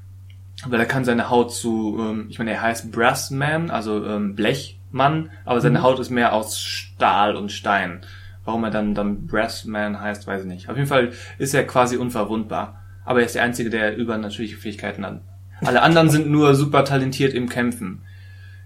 weil 0.68 0.80
er 0.80 0.87
kann 0.87 1.04
seine 1.04 1.30
Haut 1.30 1.52
zu, 1.52 1.99
ähm, 2.00 2.26
ich 2.28 2.38
meine, 2.38 2.52
er 2.52 2.62
heißt 2.62 2.92
Brassman, 2.92 3.71
also 3.71 4.04
ähm, 4.04 4.35
Blechmann, 4.35 5.30
aber 5.44 5.61
seine 5.61 5.83
Haut 5.83 5.99
ist 5.99 6.11
mehr 6.11 6.33
aus 6.33 6.59
Stahl 6.59 7.37
und 7.37 7.52
Stein. 7.52 8.00
Warum 8.44 8.64
er 8.64 8.71
dann, 8.71 8.94
dann 8.94 9.26
Brassman 9.26 10.00
heißt, 10.00 10.26
weiß 10.26 10.42
ich 10.42 10.49
nicht. 10.49 10.68
Auf 10.68 10.76
jeden 10.76 10.88
Fall 10.88 11.12
ist 11.38 11.54
er 11.54 11.66
quasi 11.66 11.97
unverwundbar. 11.97 12.80
Aber 13.04 13.21
er 13.21 13.26
ist 13.26 13.35
der 13.35 13.42
Einzige, 13.42 13.71
der 13.71 13.97
übernatürliche 13.97 14.56
Fähigkeiten 14.56 15.04
hat. 15.04 15.21
Alle 15.62 15.83
anderen 15.83 16.11
sind 16.11 16.28
nur 16.28 16.54
super 16.54 16.85
talentiert 16.85 17.33
im 17.33 17.49
Kämpfen. 17.49 18.02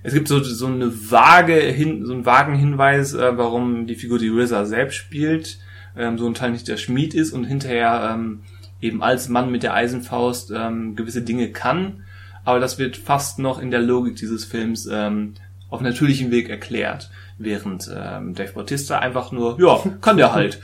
Es 0.03 0.15
gibt 0.15 0.29
so, 0.29 0.43
so 0.43 0.67
eine 0.67 1.11
vage 1.11 1.55
hin, 1.55 2.07
so 2.07 2.13
einen 2.13 2.25
vagen 2.25 2.55
Hinweis, 2.55 3.15
äh, 3.15 3.37
warum 3.37 3.87
die 3.87 3.97
Figur 3.97 4.19
die 4.19 4.31
RZA 4.31 4.65
selbst 4.65 4.97
spielt, 4.97 5.59
ähm, 5.97 6.19
so 6.19 6.27
ein 6.27 6.35
Teil 6.35 6.53
nicht 6.53 6.69
der 6.69 6.77
Schmied 6.77 7.15
ist 7.15 7.33
und 7.33 7.45
hinterher 7.45 8.13
ähm, 8.15 8.43
eben 8.81 9.03
als 9.03 9.29
Mann 9.29 9.51
mit 9.51 9.63
der 9.63 9.75
Eisenfaust 9.75 10.51
ähm, 10.55 10.97
gewisse 10.97 11.23
Dinge 11.23 11.51
kann, 11.51 12.05
aber 12.45 12.61
das 12.61 12.79
wird 12.79 12.97
fast 12.97 13.39
noch 13.39 13.59
in 13.59 13.71
der 13.71 13.81
Logik 13.81 14.17
dieses 14.17 14.45
Films 14.45 14.89
ähm, 14.91 15.35
auf 15.69 15.81
natürlichem 15.81 16.31
Weg 16.31 16.49
erklärt, 16.49 17.11
während 17.37 17.91
ähm, 17.95 18.35
Dave 18.35 18.53
Bautista 18.53 18.99
einfach 19.01 19.33
nur, 19.33 19.61
ja, 19.61 19.79
kann 20.01 20.17
der 20.17 20.33
halt. 20.33 20.61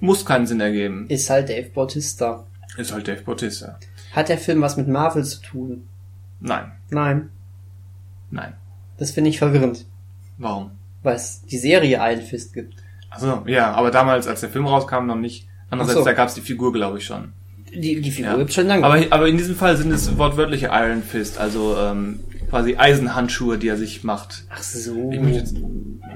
Muss 0.00 0.26
keinen 0.26 0.46
Sinn 0.46 0.60
ergeben. 0.60 1.06
Ist 1.08 1.30
halt 1.30 1.48
Dave 1.48 1.70
Bautista. 1.70 2.44
Ist 2.76 2.92
halt 2.92 3.06
Dave 3.08 3.22
Bautista. 3.22 3.78
Hat 4.12 4.28
der 4.28 4.38
Film 4.38 4.60
was 4.60 4.76
mit 4.76 4.88
Marvel 4.88 5.24
zu 5.24 5.40
tun? 5.40 5.86
Nein, 6.40 6.72
Nein. 6.90 7.30
nein. 8.30 8.54
Das 8.98 9.12
finde 9.12 9.30
ich 9.30 9.38
verwirrend, 9.38 9.86
Warum? 10.36 10.72
weil 11.02 11.16
es 11.16 11.42
die 11.42 11.58
Serie 11.58 11.98
Iron 12.00 12.22
Fist 12.22 12.52
gibt. 12.52 12.74
Also 13.08 13.44
ja, 13.46 13.72
aber 13.72 13.90
damals, 13.90 14.26
als 14.26 14.40
der 14.40 14.50
Film 14.50 14.66
rauskam, 14.66 15.06
noch 15.06 15.16
nicht. 15.16 15.48
Andererseits, 15.80 15.98
so. 15.98 16.04
da 16.04 16.12
gab's 16.12 16.34
die 16.34 16.40
Figur, 16.40 16.72
glaube 16.72 16.98
ich, 16.98 17.04
schon. 17.04 17.32
Die, 17.72 18.00
die 18.00 18.10
Figur 18.10 18.32
Ja. 18.32 18.36
gibt's 18.38 18.54
schon 18.54 18.66
lange. 18.66 18.84
Aber, 18.84 18.98
aber 19.10 19.28
in 19.28 19.36
diesem 19.36 19.56
Fall 19.56 19.76
sind 19.76 19.90
es 19.90 20.16
wortwörtliche 20.16 20.70
Iron 20.72 21.02
Fist, 21.02 21.38
also 21.38 21.76
ähm, 21.76 22.20
quasi 22.48 22.76
Eisenhandschuhe, 22.76 23.58
die 23.58 23.68
er 23.68 23.76
sich 23.76 24.04
macht. 24.04 24.44
Ach 24.50 24.62
so. 24.62 25.10
Jetzt, 25.12 25.56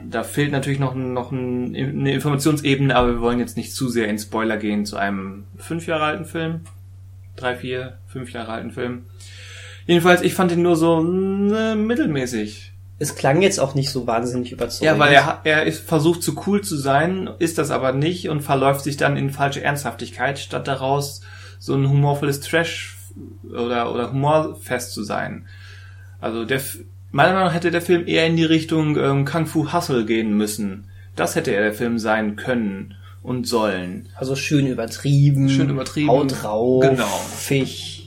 da 0.08 0.22
fehlt 0.22 0.52
natürlich 0.52 0.78
noch, 0.78 0.94
noch 0.94 1.32
ein, 1.32 1.74
eine 1.74 2.12
Informationsebene, 2.14 2.94
aber 2.94 3.08
wir 3.14 3.20
wollen 3.20 3.40
jetzt 3.40 3.56
nicht 3.56 3.72
zu 3.74 3.88
sehr 3.88 4.08
in 4.08 4.18
Spoiler 4.18 4.56
gehen 4.56 4.86
zu 4.86 4.96
einem 4.96 5.44
fünf 5.56 5.86
Jahre 5.86 6.04
alten 6.04 6.24
Film. 6.24 6.60
Drei, 7.36 7.56
vier, 7.56 7.98
fünf 8.06 8.32
Jahre 8.32 8.52
alten 8.52 8.70
Film. 8.70 9.02
Jedenfalls, 9.86 10.22
ich 10.22 10.34
fand 10.34 10.52
ihn 10.52 10.62
nur 10.62 10.76
so 10.76 11.00
äh, 11.00 11.74
mittelmäßig. 11.74 12.72
Es 12.98 13.14
klang 13.14 13.42
jetzt 13.42 13.60
auch 13.60 13.74
nicht 13.74 13.90
so 13.90 14.06
wahnsinnig 14.06 14.50
überzeugend. 14.50 14.82
Ja, 14.82 14.98
weil 14.98 15.12
er, 15.12 15.40
er 15.44 15.64
ist 15.64 15.86
versucht 15.86 16.22
zu 16.22 16.40
cool 16.46 16.62
zu 16.62 16.76
sein, 16.76 17.30
ist 17.38 17.58
das 17.58 17.70
aber 17.70 17.92
nicht 17.92 18.28
und 18.28 18.40
verläuft 18.40 18.82
sich 18.82 18.96
dann 18.96 19.16
in 19.16 19.30
falsche 19.30 19.62
Ernsthaftigkeit, 19.62 20.38
statt 20.38 20.66
daraus 20.66 21.20
so 21.60 21.74
ein 21.74 21.88
humorvolles 21.88 22.40
Trash 22.40 22.96
oder, 23.48 23.92
oder 23.92 24.10
humorfest 24.10 24.92
zu 24.92 25.04
sein. 25.04 25.46
Also 26.20 26.44
der, 26.44 26.60
meiner 27.12 27.34
Meinung 27.34 27.48
nach 27.48 27.54
hätte 27.54 27.70
der 27.70 27.82
Film 27.82 28.06
eher 28.06 28.26
in 28.26 28.36
die 28.36 28.44
Richtung 28.44 28.96
ähm, 28.96 29.24
Kung 29.24 29.46
Fu 29.46 29.72
Hustle 29.72 30.04
gehen 30.04 30.36
müssen. 30.36 30.88
Das 31.14 31.36
hätte 31.36 31.52
er 31.52 31.62
der 31.62 31.74
Film 31.74 31.98
sein 31.98 32.36
können 32.36 32.94
und 33.22 33.46
sollen. 33.46 34.08
Also 34.14 34.36
schön 34.36 34.66
übertrieben. 34.66 35.48
Schön 35.48 35.70
übertrieben. 35.70 36.08
Haut 36.08 36.42
drauf. 36.42 36.82
Genau. 36.82 37.06
Fisch. 37.06 37.97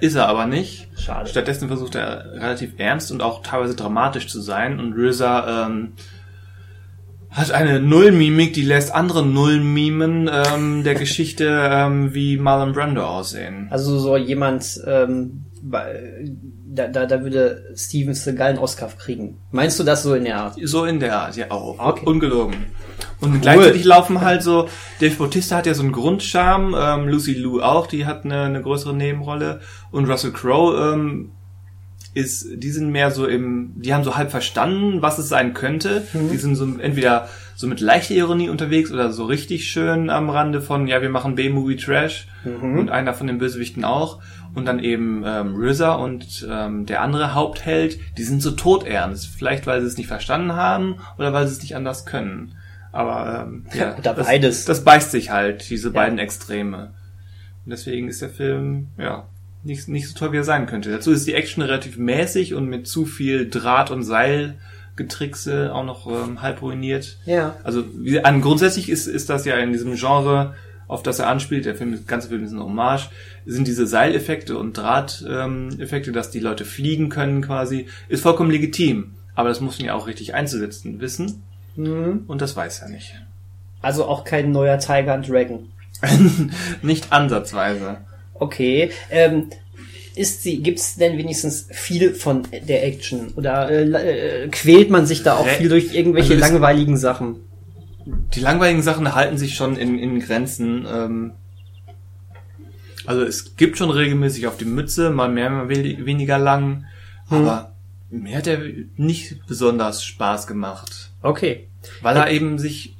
Ist 0.00 0.14
er 0.14 0.28
aber 0.28 0.46
nicht. 0.46 0.88
Schade. 0.98 1.28
Stattdessen 1.28 1.68
versucht 1.68 1.94
er 1.94 2.32
relativ 2.34 2.74
ernst 2.78 3.10
und 3.12 3.22
auch 3.22 3.42
teilweise 3.42 3.74
dramatisch 3.74 4.28
zu 4.28 4.40
sein 4.40 4.80
und 4.80 4.94
RZA 4.94 5.66
ähm, 5.66 5.92
hat 7.32 7.50
eine 7.50 7.80
Nullmimik, 7.80 8.52
die 8.52 8.62
lässt 8.62 8.94
andere 8.94 9.24
Nullmimen 9.24 10.30
ähm, 10.30 10.84
der 10.84 10.94
Geschichte 10.94 11.46
ähm, 11.70 12.14
wie 12.14 12.36
Marlon 12.36 12.72
Brando 12.72 13.04
aussehen. 13.04 13.68
Also 13.70 13.98
so 13.98 14.16
jemand, 14.16 14.80
ähm, 14.86 15.46
da, 15.62 16.88
da, 16.88 17.06
da 17.06 17.22
würde 17.22 17.72
Steven 17.74 18.14
Seagal 18.14 18.50
einen 18.50 18.58
Oscar 18.58 18.88
kriegen. 18.88 19.38
Meinst 19.50 19.78
du 19.78 19.84
das 19.84 20.02
so 20.02 20.14
in 20.14 20.24
der 20.24 20.38
Art? 20.38 20.56
So 20.62 20.84
in 20.84 21.00
der 21.00 21.18
Art, 21.18 21.36
ja 21.36 21.50
auch. 21.50 21.78
Okay. 21.78 22.04
Ungelogen. 22.04 22.66
Und 23.20 23.40
gleichzeitig 23.40 23.84
laufen 23.84 24.20
halt 24.20 24.42
so, 24.42 24.68
Dave 25.00 25.14
Bautista 25.16 25.56
hat 25.56 25.66
ja 25.66 25.74
so 25.74 25.82
einen 25.82 25.92
Grundcharme, 25.92 26.76
ähm, 26.78 27.08
Lucy 27.08 27.34
Liu 27.34 27.60
auch, 27.60 27.86
die 27.86 28.06
hat 28.06 28.24
eine, 28.24 28.42
eine 28.42 28.62
größere 28.62 28.94
Nebenrolle 28.94 29.60
und 29.90 30.08
Russell 30.08 30.32
Crowe 30.32 30.92
ähm, 30.94 31.30
ist, 32.14 32.46
die 32.56 32.70
sind 32.70 32.90
mehr 32.90 33.10
so 33.10 33.26
im, 33.26 33.72
die 33.76 33.94
haben 33.94 34.04
so 34.04 34.16
halb 34.16 34.30
verstanden, 34.30 35.00
was 35.00 35.18
es 35.18 35.28
sein 35.28 35.54
könnte. 35.54 36.06
Die 36.12 36.36
sind 36.36 36.56
so 36.56 36.66
entweder 36.78 37.28
so 37.54 37.66
mit 37.66 37.80
leichter 37.80 38.14
Ironie 38.14 38.50
unterwegs 38.50 38.92
oder 38.92 39.12
so 39.12 39.24
richtig 39.24 39.70
schön 39.70 40.10
am 40.10 40.28
Rande 40.28 40.60
von, 40.60 40.86
ja, 40.86 41.00
wir 41.00 41.08
machen 41.08 41.36
B-Movie 41.36 41.76
Trash 41.76 42.26
und 42.44 42.90
einer 42.90 43.14
von 43.14 43.26
den 43.26 43.38
Bösewichten 43.38 43.84
auch. 43.84 44.20
Und 44.54 44.66
dann 44.66 44.80
eben 44.80 45.22
ähm, 45.24 45.54
RZA 45.56 45.94
und 45.94 46.46
ähm, 46.50 46.84
der 46.84 47.00
andere 47.00 47.34
Hauptheld, 47.34 47.98
die 48.18 48.24
sind 48.24 48.42
so 48.42 48.50
todernst. 48.50 49.26
Vielleicht, 49.26 49.66
weil 49.66 49.80
sie 49.80 49.86
es 49.86 49.96
nicht 49.96 50.08
verstanden 50.08 50.52
haben 50.52 50.96
oder 51.16 51.32
weil 51.32 51.46
sie 51.46 51.54
es 51.54 51.62
nicht 51.62 51.74
anders 51.74 52.04
können. 52.04 52.54
Aber 52.92 53.46
ähm, 53.48 53.66
ja, 53.74 53.96
Oder 53.96 54.14
das, 54.14 54.26
beides. 54.26 54.64
das 54.66 54.84
beißt 54.84 55.10
sich 55.10 55.30
halt, 55.30 55.68
diese 55.70 55.90
beiden 55.90 56.18
Extreme. 56.18 56.92
Und 57.64 57.70
deswegen 57.70 58.08
ist 58.08 58.22
der 58.22 58.28
Film, 58.28 58.88
ja, 58.98 59.26
nicht, 59.64 59.88
nicht 59.88 60.08
so 60.08 60.18
toll, 60.18 60.32
wie 60.32 60.38
er 60.38 60.44
sein 60.44 60.66
könnte. 60.66 60.90
Dazu 60.90 61.12
ist 61.12 61.26
die 61.26 61.34
Action 61.34 61.62
relativ 61.62 61.96
mäßig 61.96 62.54
und 62.54 62.66
mit 62.66 62.86
zu 62.86 63.06
viel 63.06 63.48
Draht- 63.48 63.90
und 63.90 64.02
Seilgetrickse 64.02 65.72
auch 65.72 65.84
noch 65.84 66.06
ähm, 66.06 66.42
halb 66.42 66.62
ruiniert. 66.62 67.18
Ja. 67.24 67.56
Also 67.62 67.84
wie, 67.96 68.20
an, 68.24 68.40
grundsätzlich 68.40 68.88
ist, 68.88 69.06
ist 69.06 69.30
das 69.30 69.44
ja 69.44 69.56
in 69.56 69.72
diesem 69.72 69.94
Genre, 69.94 70.54
auf 70.88 71.02
das 71.02 71.20
er 71.20 71.28
anspielt, 71.28 71.64
der 71.64 71.76
Film, 71.76 71.92
der 71.92 72.00
ganze 72.00 72.28
Film 72.28 72.44
ist 72.44 72.52
ein 72.52 72.60
Hommage, 72.60 73.08
sind 73.46 73.66
diese 73.68 73.86
Seileffekte 73.86 74.58
und 74.58 74.76
Drahteffekte, 74.76 76.10
ähm, 76.10 76.14
dass 76.14 76.30
die 76.30 76.40
Leute 76.40 76.64
fliegen 76.64 77.08
können 77.08 77.42
quasi, 77.42 77.86
ist 78.08 78.22
vollkommen 78.22 78.50
legitim. 78.50 79.14
Aber 79.34 79.48
das 79.48 79.60
muss 79.60 79.78
man 79.78 79.86
ja 79.86 79.94
auch 79.94 80.06
richtig 80.06 80.34
einzusetzen 80.34 81.00
wissen. 81.00 81.42
Mhm. 81.76 82.24
Und 82.26 82.40
das 82.42 82.56
weiß 82.56 82.80
er 82.82 82.88
nicht. 82.88 83.14
Also 83.80 84.04
auch 84.04 84.24
kein 84.24 84.52
neuer 84.52 84.78
Tiger 84.78 85.14
and 85.14 85.28
Dragon. 85.28 85.68
nicht 86.82 87.12
ansatzweise. 87.12 87.98
Okay. 88.34 88.90
Ähm, 89.10 89.50
ist 90.14 90.42
sie, 90.42 90.62
gibt's 90.62 90.96
denn 90.96 91.16
wenigstens 91.16 91.68
viel 91.70 92.14
von 92.14 92.42
der 92.66 92.84
Action? 92.86 93.28
Oder 93.36 93.70
äh, 93.70 94.44
äh, 94.44 94.48
quält 94.48 94.90
man 94.90 95.06
sich 95.06 95.22
da 95.22 95.36
auch 95.36 95.46
viel 95.46 95.68
durch 95.68 95.94
irgendwelche 95.94 96.34
Also 96.34 96.40
langweiligen 96.44 96.96
Sachen? 96.96 97.36
Die 98.34 98.40
langweiligen 98.40 98.82
Sachen 98.82 99.14
halten 99.14 99.38
sich 99.38 99.54
schon 99.54 99.76
in, 99.76 99.98
in 99.98 100.20
Grenzen. 100.20 100.86
Ähm, 100.92 101.32
also 103.06 103.22
es 103.22 103.56
gibt 103.56 103.78
schon 103.78 103.90
regelmäßig 103.90 104.46
auf 104.46 104.56
die 104.56 104.64
Mütze, 104.64 105.10
mal 105.10 105.28
mehr, 105.28 105.50
mal 105.50 105.68
we- 105.68 106.04
weniger 106.04 106.38
lang. 106.38 106.84
Aber 107.30 107.72
mir 108.10 108.36
hat 108.36 108.46
er 108.46 108.58
nicht 108.96 109.46
besonders 109.46 110.04
Spaß 110.04 110.46
gemacht. 110.46 111.11
Okay. 111.22 111.68
Weil 112.00 112.16
er 112.16 112.30
eben 112.30 112.58
sich 112.58 112.96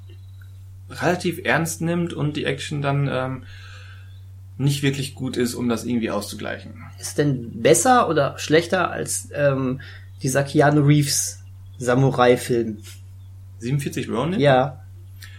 relativ 0.90 1.40
ernst 1.44 1.80
nimmt 1.80 2.12
und 2.12 2.36
die 2.36 2.44
Action 2.44 2.82
dann 2.82 3.08
ähm, 3.10 3.44
nicht 4.58 4.82
wirklich 4.82 5.14
gut 5.14 5.36
ist, 5.36 5.54
um 5.54 5.68
das 5.68 5.84
irgendwie 5.84 6.10
auszugleichen. 6.10 6.74
Ist 6.98 7.18
denn 7.18 7.62
besser 7.62 8.08
oder 8.08 8.38
schlechter 8.38 8.90
als 8.90 9.28
ähm, 9.34 9.80
dieser 10.22 10.44
Keanu 10.44 10.82
Reeves 10.82 11.40
Samurai-Film? 11.78 12.78
47 13.58 14.08
Ronin? 14.08 14.40
Ja. 14.40 14.80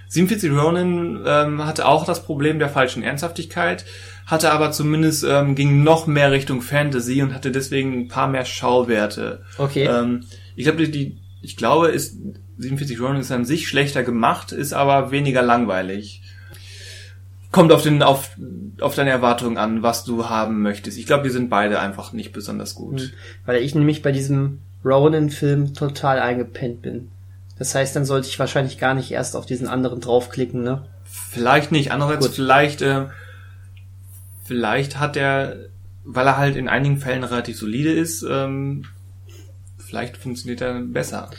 47 0.09 0.51
Ronin 0.51 1.23
ähm, 1.25 1.65
hatte 1.65 1.87
auch 1.87 2.05
das 2.05 2.23
Problem 2.23 2.59
der 2.59 2.69
falschen 2.69 3.03
Ernsthaftigkeit, 3.03 3.85
hatte 4.25 4.51
aber 4.51 4.71
zumindest 4.71 5.25
ähm, 5.27 5.55
ging 5.55 5.83
noch 5.83 6.05
mehr 6.07 6.31
Richtung 6.31 6.61
Fantasy 6.61 7.21
und 7.21 7.33
hatte 7.33 7.51
deswegen 7.51 7.93
ein 7.93 8.07
paar 8.07 8.27
mehr 8.27 8.45
Schauwerte. 8.45 9.43
Okay. 9.57 9.85
Ähm, 9.85 10.25
ich 10.55 10.65
glaube, 10.65 10.87
die, 10.87 11.17
ich 11.41 11.57
glaube, 11.57 11.87
ist 11.87 12.17
47 12.57 12.99
Ronin 12.99 13.21
ist 13.21 13.31
an 13.31 13.45
sich 13.45 13.67
schlechter 13.67 14.03
gemacht, 14.03 14.51
ist 14.51 14.73
aber 14.73 15.11
weniger 15.11 15.41
langweilig. 15.41 16.21
Kommt 17.51 17.71
auf 17.71 17.83
den 17.83 18.01
auf 18.01 18.31
auf 18.79 18.95
deine 18.95 19.11
Erwartungen 19.11 19.57
an, 19.57 19.83
was 19.83 20.03
du 20.03 20.29
haben 20.29 20.61
möchtest. 20.61 20.97
Ich 20.97 21.05
glaube, 21.05 21.23
die 21.23 21.29
sind 21.29 21.49
beide 21.49 21.79
einfach 21.79 22.11
nicht 22.11 22.33
besonders 22.33 22.75
gut. 22.75 23.13
Weil 23.45 23.61
ich 23.61 23.75
nämlich 23.75 24.01
bei 24.01 24.11
diesem 24.11 24.59
Ronin-Film 24.83 25.73
total 25.73 26.19
eingepennt 26.19 26.81
bin. 26.81 27.09
Das 27.57 27.75
heißt, 27.75 27.95
dann 27.95 28.05
sollte 28.05 28.27
ich 28.27 28.39
wahrscheinlich 28.39 28.77
gar 28.77 28.93
nicht 28.93 29.11
erst 29.11 29.35
auf 29.35 29.45
diesen 29.45 29.67
anderen 29.67 30.01
draufklicken, 30.01 30.63
ne? 30.63 30.85
Vielleicht 31.05 31.71
nicht. 31.71 31.91
Andererseits 31.91 32.25
Gut. 32.27 32.35
vielleicht, 32.35 32.81
äh, 32.81 33.05
vielleicht 34.43 34.99
hat 34.99 35.15
er, 35.15 35.67
weil 36.03 36.27
er 36.27 36.37
halt 36.37 36.55
in 36.55 36.67
einigen 36.67 36.97
Fällen 36.97 37.23
relativ 37.23 37.57
solide 37.57 37.93
ist, 37.93 38.23
ähm, 38.23 38.85
vielleicht 39.77 40.17
funktioniert 40.17 40.61
er 40.61 40.81
besser. 40.81 41.29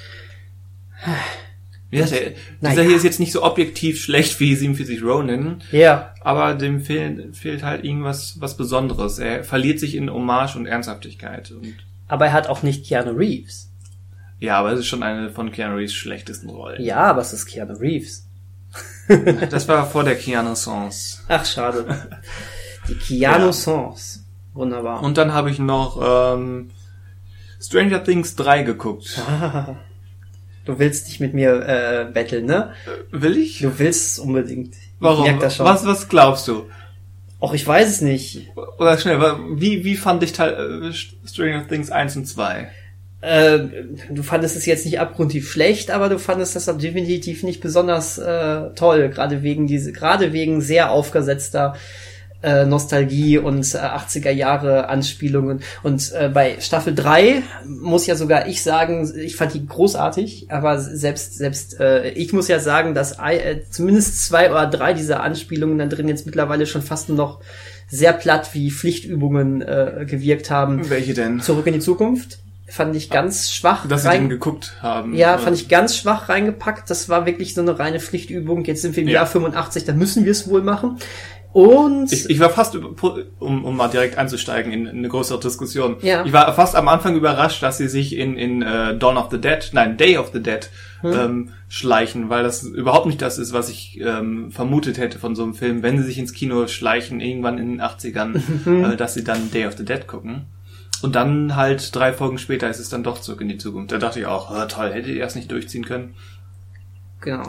Wie 1.90 1.98
gesagt, 1.98 2.20
der, 2.60 2.70
dieser 2.70 2.82
hier 2.82 2.96
ist 2.96 3.04
jetzt 3.04 3.20
nicht 3.20 3.30
so 3.32 3.42
objektiv 3.44 4.00
schlecht 4.02 4.40
wie 4.40 4.54
47 4.56 5.02
Ronin, 5.02 5.62
Ja. 5.70 6.12
aber 6.22 6.54
dem 6.54 6.80
fehlt, 6.80 7.36
fehlt 7.36 7.62
halt 7.62 7.84
irgendwas 7.84 8.36
was 8.40 8.56
Besonderes. 8.56 9.18
Er 9.18 9.44
verliert 9.44 9.78
sich 9.78 9.94
in 9.94 10.10
Hommage 10.10 10.56
und 10.56 10.66
Ernsthaftigkeit. 10.66 11.50
Und, 11.52 11.74
Aber 12.08 12.26
er 12.26 12.32
hat 12.32 12.48
auch 12.48 12.62
nicht 12.62 12.84
Keanu 12.86 13.12
Reeves. 13.12 13.70
ja, 14.40 14.58
aber 14.58 14.72
es 14.72 14.80
ist 14.80 14.86
schon 14.86 15.02
eine 15.04 15.30
von 15.30 15.52
Keanu 15.52 15.76
Reeves 15.76 15.94
schlechtesten 15.94 16.50
Rollen. 16.50 16.82
Ja, 16.82 16.96
aber 17.02 17.20
es 17.20 17.32
ist 17.32 17.46
Keanu 17.46 17.74
Reeves. 17.74 18.26
Das 19.50 19.68
war 19.68 19.86
vor 19.86 20.02
der 20.02 20.16
Keanu 20.16 20.54
Sons. 20.56 21.22
Ach, 21.28 21.44
schade. 21.44 22.08
Die 22.88 22.94
Keanu 22.94 23.50
Ja. 23.52 23.94
Wunderbar. 24.54 25.02
Und 25.02 25.16
dann 25.18 25.32
habe 25.32 25.50
ich 25.50 25.58
noch 25.60 26.34
ähm, 26.34 26.70
Stranger 27.60 28.02
Things 28.02 28.34
3 28.36 28.62
geguckt. 28.62 29.20
Du 30.64 30.78
willst 30.78 31.08
dich 31.08 31.20
mit 31.20 31.34
mir 31.34 31.62
äh, 31.66 32.12
betteln, 32.12 32.46
ne? 32.46 32.72
Will 33.10 33.36
ich? 33.36 33.60
Du 33.60 33.78
willst 33.78 34.12
es 34.12 34.18
unbedingt. 34.18 34.74
Warum? 34.98 35.24
Ich 35.24 35.30
merk 35.30 35.40
das 35.40 35.56
schon. 35.56 35.66
Was, 35.66 35.84
was 35.84 36.08
glaubst 36.08 36.48
du? 36.48 36.66
Och, 37.40 37.52
ich 37.52 37.66
weiß 37.66 37.88
es 37.88 38.00
nicht. 38.00 38.50
Oder 38.78 38.96
schnell, 38.96 39.20
wie, 39.56 39.84
wie 39.84 39.96
fand 39.96 40.22
ich 40.22 40.32
Teil, 40.32 40.90
äh, 40.90 41.28
Stranger 41.28 41.68
Things 41.68 41.90
1 41.90 42.16
und 42.16 42.26
2? 42.26 42.70
Äh, 43.20 43.58
du 44.10 44.22
fandest 44.22 44.56
es 44.56 44.66
jetzt 44.66 44.84
nicht 44.84 45.00
abgrundtief 45.00 45.50
schlecht, 45.50 45.90
aber 45.90 46.08
du 46.08 46.18
fandest 46.18 46.56
das 46.56 46.66
definitiv 46.78 47.42
nicht 47.42 47.60
besonders 47.60 48.18
äh, 48.18 48.70
toll, 48.74 49.08
gerade 49.08 49.42
wegen 49.42 49.66
diese, 49.66 49.92
gerade 49.92 50.32
wegen 50.32 50.60
sehr 50.60 50.90
aufgesetzter 50.90 51.74
äh, 52.44 52.66
Nostalgie 52.66 53.38
und 53.38 53.74
äh, 53.74 53.78
80er 53.78 54.30
Jahre 54.30 54.88
Anspielungen. 54.88 55.60
Und 55.82 56.12
äh, 56.12 56.28
bei 56.32 56.56
Staffel 56.60 56.94
3 56.94 57.42
muss 57.66 58.06
ja 58.06 58.16
sogar 58.16 58.46
ich 58.46 58.62
sagen, 58.62 59.10
ich 59.16 59.36
fand 59.36 59.54
die 59.54 59.66
großartig, 59.66 60.46
aber 60.50 60.78
selbst 60.78 61.38
selbst 61.38 61.80
äh, 61.80 62.10
ich 62.10 62.32
muss 62.32 62.48
ja 62.48 62.58
sagen, 62.58 62.94
dass 62.94 63.18
äh, 63.18 63.62
zumindest 63.70 64.24
zwei 64.26 64.50
oder 64.50 64.66
drei 64.66 64.92
dieser 64.92 65.22
Anspielungen 65.22 65.78
dann 65.78 65.90
drin 65.90 66.08
jetzt 66.08 66.26
mittlerweile 66.26 66.66
schon 66.66 66.82
fast 66.82 67.08
nur 67.08 67.18
noch 67.18 67.40
sehr 67.88 68.12
platt 68.12 68.50
wie 68.52 68.70
Pflichtübungen 68.70 69.62
äh, 69.62 70.04
gewirkt 70.06 70.50
haben. 70.50 70.88
Welche 70.90 71.14
denn? 71.14 71.40
Zurück 71.40 71.66
in 71.66 71.74
die 71.74 71.80
Zukunft 71.80 72.38
fand 72.66 72.96
ich 72.96 73.10
ganz 73.10 73.52
schwach. 73.52 73.86
Dass 73.86 74.02
sie 74.02 74.10
den 74.10 74.28
geguckt 74.28 74.76
haben. 74.80 75.14
Ja, 75.14 75.38
fand 75.38 75.56
ich 75.56 75.68
ganz 75.68 75.96
schwach 75.96 76.28
reingepackt. 76.28 76.90
Das 76.90 77.08
war 77.08 77.26
wirklich 77.26 77.54
so 77.54 77.60
eine 77.60 77.78
reine 77.78 78.00
Pflichtübung. 78.00 78.64
Jetzt 78.64 78.82
sind 78.82 78.96
wir 78.96 79.02
im 79.02 79.08
Ja. 79.08 79.14
Jahr 79.20 79.26
85, 79.26 79.84
da 79.84 79.92
müssen 79.92 80.24
wir 80.24 80.32
es 80.32 80.48
wohl 80.48 80.62
machen. 80.62 80.98
Und 81.54 82.12
Ich, 82.12 82.28
ich 82.28 82.40
war 82.40 82.50
fast, 82.50 82.74
um, 82.76 83.64
um 83.64 83.76
mal 83.76 83.86
direkt 83.88 84.18
einzusteigen 84.18 84.72
in 84.72 84.88
eine 84.88 85.08
größere 85.08 85.38
Diskussion. 85.38 85.96
Ja. 86.02 86.24
Ich 86.26 86.32
war 86.32 86.52
fast 86.52 86.74
am 86.74 86.88
Anfang 86.88 87.14
überrascht, 87.14 87.62
dass 87.62 87.78
sie 87.78 87.86
sich 87.88 88.16
in, 88.16 88.36
in 88.36 88.60
äh, 88.62 88.96
Dawn 88.98 89.16
of 89.16 89.28
the 89.30 89.40
Dead, 89.40 89.70
nein, 89.72 89.96
Day 89.96 90.18
of 90.18 90.30
the 90.32 90.42
Dead 90.42 90.68
Hm. 91.02 91.12
ähm, 91.12 91.48
schleichen, 91.68 92.28
weil 92.30 92.42
das 92.42 92.62
überhaupt 92.62 93.04
nicht 93.06 93.20
das 93.22 93.38
ist, 93.38 93.52
was 93.52 93.68
ich 93.68 94.00
ähm, 94.00 94.50
vermutet 94.50 94.96
hätte 94.98 95.18
von 95.18 95.36
so 95.36 95.42
einem 95.42 95.54
Film, 95.54 95.82
wenn 95.82 95.98
sie 95.98 96.04
sich 96.04 96.18
ins 96.18 96.32
Kino 96.32 96.66
schleichen, 96.66 97.20
irgendwann 97.20 97.58
in 97.58 97.68
den 97.72 97.80
80ern, 97.82 98.40
Mhm. 98.64 98.84
äh, 98.92 98.96
dass 98.96 99.14
sie 99.14 99.22
dann 99.22 99.50
Day 99.50 99.66
of 99.66 99.76
the 99.76 99.84
Dead 99.84 100.06
gucken. 100.06 100.46
Und 101.02 101.14
dann 101.14 101.54
halt 101.56 101.94
drei 101.94 102.12
Folgen 102.14 102.38
später 102.38 102.68
ist 102.70 102.78
es 102.80 102.88
dann 102.88 103.04
doch 103.04 103.20
zurück 103.20 103.42
in 103.42 103.48
die 103.48 103.58
Zukunft. 103.58 103.92
Da 103.92 103.98
dachte 103.98 104.18
ich 104.20 104.26
auch, 104.26 104.50
oh, 104.50 104.64
toll, 104.66 104.92
hättet 104.92 105.14
ihr 105.14 105.22
das 105.22 105.34
nicht 105.36 105.50
durchziehen 105.52 105.84
können? 105.84 106.14
genau. 107.20 107.44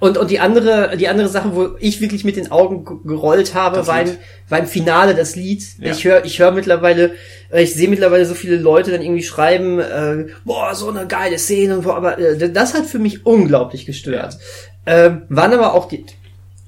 Und, 0.00 0.16
und 0.16 0.30
die 0.30 0.38
andere, 0.38 0.96
die 0.96 1.08
andere 1.08 1.28
Sache, 1.28 1.56
wo 1.56 1.70
ich 1.80 2.00
wirklich 2.00 2.24
mit 2.24 2.36
den 2.36 2.52
Augen 2.52 2.84
ge- 2.84 2.98
gerollt 3.04 3.54
habe, 3.54 3.84
war 3.88 4.02
im, 4.02 4.16
war 4.48 4.60
im 4.60 4.66
Finale 4.66 5.16
das 5.16 5.34
Lied. 5.34 5.64
Ja. 5.80 5.90
Ich 5.90 6.04
höre 6.04 6.24
ich 6.24 6.38
hör 6.38 6.52
mittlerweile, 6.52 7.14
äh, 7.50 7.64
ich 7.64 7.74
sehe 7.74 7.88
mittlerweile 7.88 8.24
so 8.24 8.34
viele 8.34 8.56
Leute 8.56 8.92
dann 8.92 9.02
irgendwie 9.02 9.24
schreiben, 9.24 9.80
äh, 9.80 10.26
boah, 10.44 10.74
so 10.76 10.88
eine 10.88 11.08
geile 11.08 11.36
Szene 11.38 11.76
und 11.76 11.82
boah, 11.82 11.96
aber 11.96 12.16
äh, 12.16 12.52
das 12.52 12.74
hat 12.74 12.86
für 12.86 13.00
mich 13.00 13.26
unglaublich 13.26 13.86
gestört. 13.86 14.38
Ähm, 14.86 15.22
waren 15.28 15.52
aber 15.52 15.74
auch 15.74 15.88
die, 15.88 16.06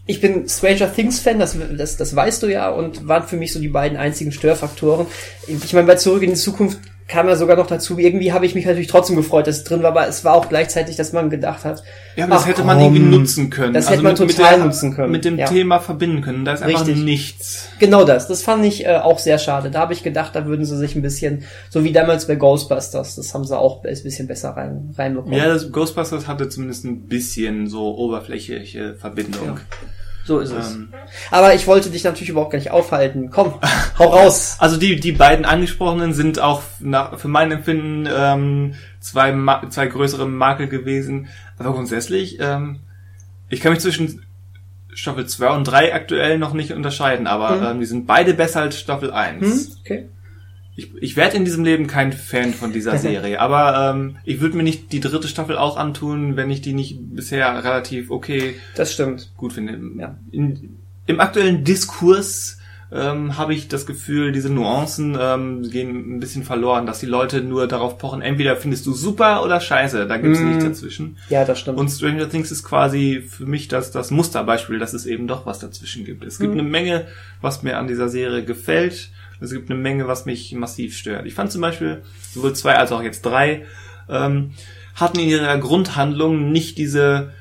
ich 0.06 0.20
bin 0.20 0.48
Stranger 0.48 0.92
Things 0.92 1.20
Fan, 1.20 1.38
das, 1.38 1.56
das, 1.78 1.96
das 1.96 2.16
weißt 2.16 2.42
du 2.42 2.48
ja, 2.48 2.68
und 2.68 3.06
waren 3.06 3.28
für 3.28 3.36
mich 3.36 3.52
so 3.52 3.60
die 3.60 3.68
beiden 3.68 3.96
einzigen 3.96 4.32
Störfaktoren. 4.32 5.06
Ich 5.46 5.72
meine, 5.72 5.86
bei 5.86 5.94
Zurück 5.94 6.24
in 6.24 6.30
die 6.30 6.36
Zukunft 6.36 6.80
kam 7.10 7.28
ja 7.28 7.34
sogar 7.34 7.56
noch 7.56 7.66
dazu, 7.66 7.98
irgendwie 7.98 8.32
habe 8.32 8.46
ich 8.46 8.54
mich 8.54 8.64
natürlich 8.64 8.86
trotzdem 8.86 9.16
gefreut, 9.16 9.48
dass 9.48 9.56
es 9.58 9.64
drin 9.64 9.82
war, 9.82 9.90
aber 9.90 10.06
es 10.06 10.24
war 10.24 10.32
auch 10.34 10.48
gleichzeitig, 10.48 10.94
dass 10.94 11.12
man 11.12 11.28
gedacht 11.28 11.64
hat, 11.64 11.82
Ja, 12.14 12.24
aber 12.24 12.36
das 12.36 12.46
hätte 12.46 12.62
man 12.62 12.78
komm, 12.78 12.94
irgendwie 12.94 13.16
nutzen 13.16 13.50
können. 13.50 13.74
Also 13.74 13.88
Das 13.88 13.92
hätte 13.92 14.04
man 14.04 14.14
total 14.14 14.56
der, 14.56 14.64
nutzen 14.64 14.94
können. 14.94 15.10
Mit 15.10 15.24
dem 15.24 15.36
Ja. 15.36 15.46
Thema 15.46 15.80
verbinden 15.80 16.22
können. 16.22 16.44
Da 16.44 16.52
ist 16.52 16.62
einfach 16.62 16.86
Richtig. 16.86 17.02
nichts. 17.02 17.68
Genau 17.80 18.04
das. 18.04 18.28
Das 18.28 18.42
fand 18.42 18.64
ich 18.64 18.86
äh, 18.86 18.96
auch 18.96 19.18
sehr 19.18 19.38
schade. 19.38 19.72
Da 19.72 19.80
habe 19.80 19.92
ich 19.92 20.04
gedacht, 20.04 20.36
da 20.36 20.46
würden 20.46 20.64
sie 20.64 20.76
sich 20.78 20.94
ein 20.94 21.02
bisschen, 21.02 21.42
so 21.68 21.82
wie 21.82 21.92
damals 21.92 22.28
bei 22.28 22.36
Ghostbusters, 22.36 23.16
das 23.16 23.34
haben 23.34 23.44
sie 23.44 23.58
auch 23.58 23.82
ein 23.84 24.02
bisschen 24.04 24.28
besser 24.28 24.50
rein, 24.50 24.94
reinbekommen. 24.96 25.36
Ja, 25.36 25.48
das 25.48 25.72
Ghostbusters 25.72 26.28
hatte 26.28 26.48
zumindest 26.48 26.84
ein 26.84 27.08
bisschen 27.08 27.66
so 27.66 27.96
oberflächliche 27.96 28.94
Verbindung. 28.94 29.58
So 30.24 30.38
ist 30.38 30.50
es. 30.52 30.72
Ähm, 30.72 30.92
Aber 31.30 31.54
ich 31.54 31.66
wollte 31.66 31.90
dich 31.90 32.04
natürlich 32.04 32.28
überhaupt 32.28 32.52
gar 32.52 32.58
nicht 32.58 32.70
aufhalten. 32.70 33.30
Komm, 33.30 33.54
hau 33.98 34.04
raus. 34.08 34.56
also 34.60 34.76
die, 34.76 34.96
die 35.00 35.12
beiden 35.12 35.44
angesprochenen 35.44 36.12
sind 36.12 36.38
auch 36.38 36.62
nach, 36.78 37.18
für 37.18 37.28
mein 37.28 37.50
Empfinden 37.52 38.08
ähm, 38.12 38.74
zwei, 39.00 39.34
zwei 39.70 39.86
größere 39.86 40.26
Makel 40.26 40.68
gewesen. 40.68 41.28
Aber 41.58 41.72
grundsätzlich, 41.72 42.38
ähm, 42.40 42.80
ich 43.48 43.60
kann 43.60 43.72
mich 43.72 43.80
zwischen 43.80 44.24
Staffel 44.92 45.26
2 45.26 45.50
und 45.50 45.64
3 45.64 45.94
aktuell 45.94 46.38
noch 46.38 46.52
nicht 46.52 46.72
unterscheiden, 46.72 47.26
aber 47.26 47.56
Mhm. 47.56 47.66
ähm, 47.66 47.80
die 47.80 47.86
sind 47.86 48.06
beide 48.06 48.34
besser 48.34 48.60
als 48.62 48.78
Staffel 48.78 49.12
1. 49.12 49.40
Hm? 49.40 49.66
Okay. 49.80 50.08
Ich, 50.84 50.94
ich 51.02 51.16
werde 51.16 51.36
in 51.36 51.44
diesem 51.44 51.64
Leben 51.64 51.86
kein 51.86 52.12
Fan 52.12 52.54
von 52.54 52.72
dieser 52.72 52.96
Serie, 53.08 53.40
aber 53.40 53.90
ähm, 53.94 54.16
ich 54.24 54.40
würde 54.40 54.56
mir 54.56 54.62
nicht 54.62 54.92
die 54.92 55.00
dritte 55.00 55.28
Staffel 55.28 55.56
auch 55.58 55.76
antun, 55.76 56.36
wenn 56.36 56.50
ich 56.50 56.62
die 56.62 56.72
nicht 56.72 56.98
bisher 57.14 57.62
relativ 57.64 58.10
okay 58.10 58.54
Das 58.76 58.92
stimmt. 58.92 59.32
gut 59.36 59.52
finde. 59.52 59.78
Ja. 60.00 60.16
In, 60.30 60.78
Im 61.06 61.20
aktuellen 61.20 61.64
Diskurs 61.64 62.56
ähm, 62.92 63.38
habe 63.38 63.54
ich 63.54 63.68
das 63.68 63.86
Gefühl, 63.86 64.32
diese 64.32 64.50
Nuancen 64.50 65.16
ähm, 65.20 65.62
gehen 65.70 66.16
ein 66.16 66.18
bisschen 66.18 66.42
verloren, 66.42 66.86
dass 66.86 66.98
die 66.98 67.06
Leute 67.06 67.40
nur 67.40 67.68
darauf 67.68 67.98
pochen, 67.98 68.20
entweder 68.20 68.56
findest 68.56 68.84
du 68.84 68.92
super 68.94 69.44
oder 69.44 69.60
scheiße, 69.60 70.08
da 70.08 70.16
gibt's 70.16 70.40
Mm. 70.40 70.48
nichts 70.48 70.64
dazwischen. 70.64 71.16
Ja, 71.28 71.44
das 71.44 71.60
stimmt. 71.60 71.78
Und 71.78 71.88
Stranger 71.88 72.28
Things 72.28 72.50
ist 72.50 72.64
quasi 72.64 73.22
für 73.24 73.46
mich 73.46 73.68
das, 73.68 73.92
das 73.92 74.10
Musterbeispiel, 74.10 74.80
dass 74.80 74.92
es 74.92 75.06
eben 75.06 75.28
doch 75.28 75.46
was 75.46 75.60
dazwischen 75.60 76.04
gibt. 76.04 76.24
Es 76.24 76.40
gibt 76.40 76.54
Mhm. 76.54 76.60
eine 76.60 76.68
Menge, 76.68 77.06
was 77.40 77.62
mir 77.62 77.78
an 77.78 77.86
dieser 77.86 78.08
Serie 78.08 78.44
gefällt. 78.44 79.10
Es 79.40 79.52
gibt 79.52 79.70
eine 79.70 79.78
Menge, 79.80 80.06
was 80.06 80.26
mich 80.26 80.52
massiv 80.52 80.96
stört. 80.96 81.26
Ich 81.26 81.34
fand 81.34 81.50
zum 81.50 81.60
Beispiel 81.60 82.02
sowohl 82.32 82.54
zwei 82.54 82.76
als 82.76 82.92
auch 82.92 83.02
jetzt 83.02 83.22
drei 83.22 83.64
ähm, 84.08 84.52
hatten 84.94 85.18
in 85.18 85.28
ihrer 85.28 85.56
Grundhandlung 85.58 86.52
nicht 86.52 86.76
diese 86.78 87.32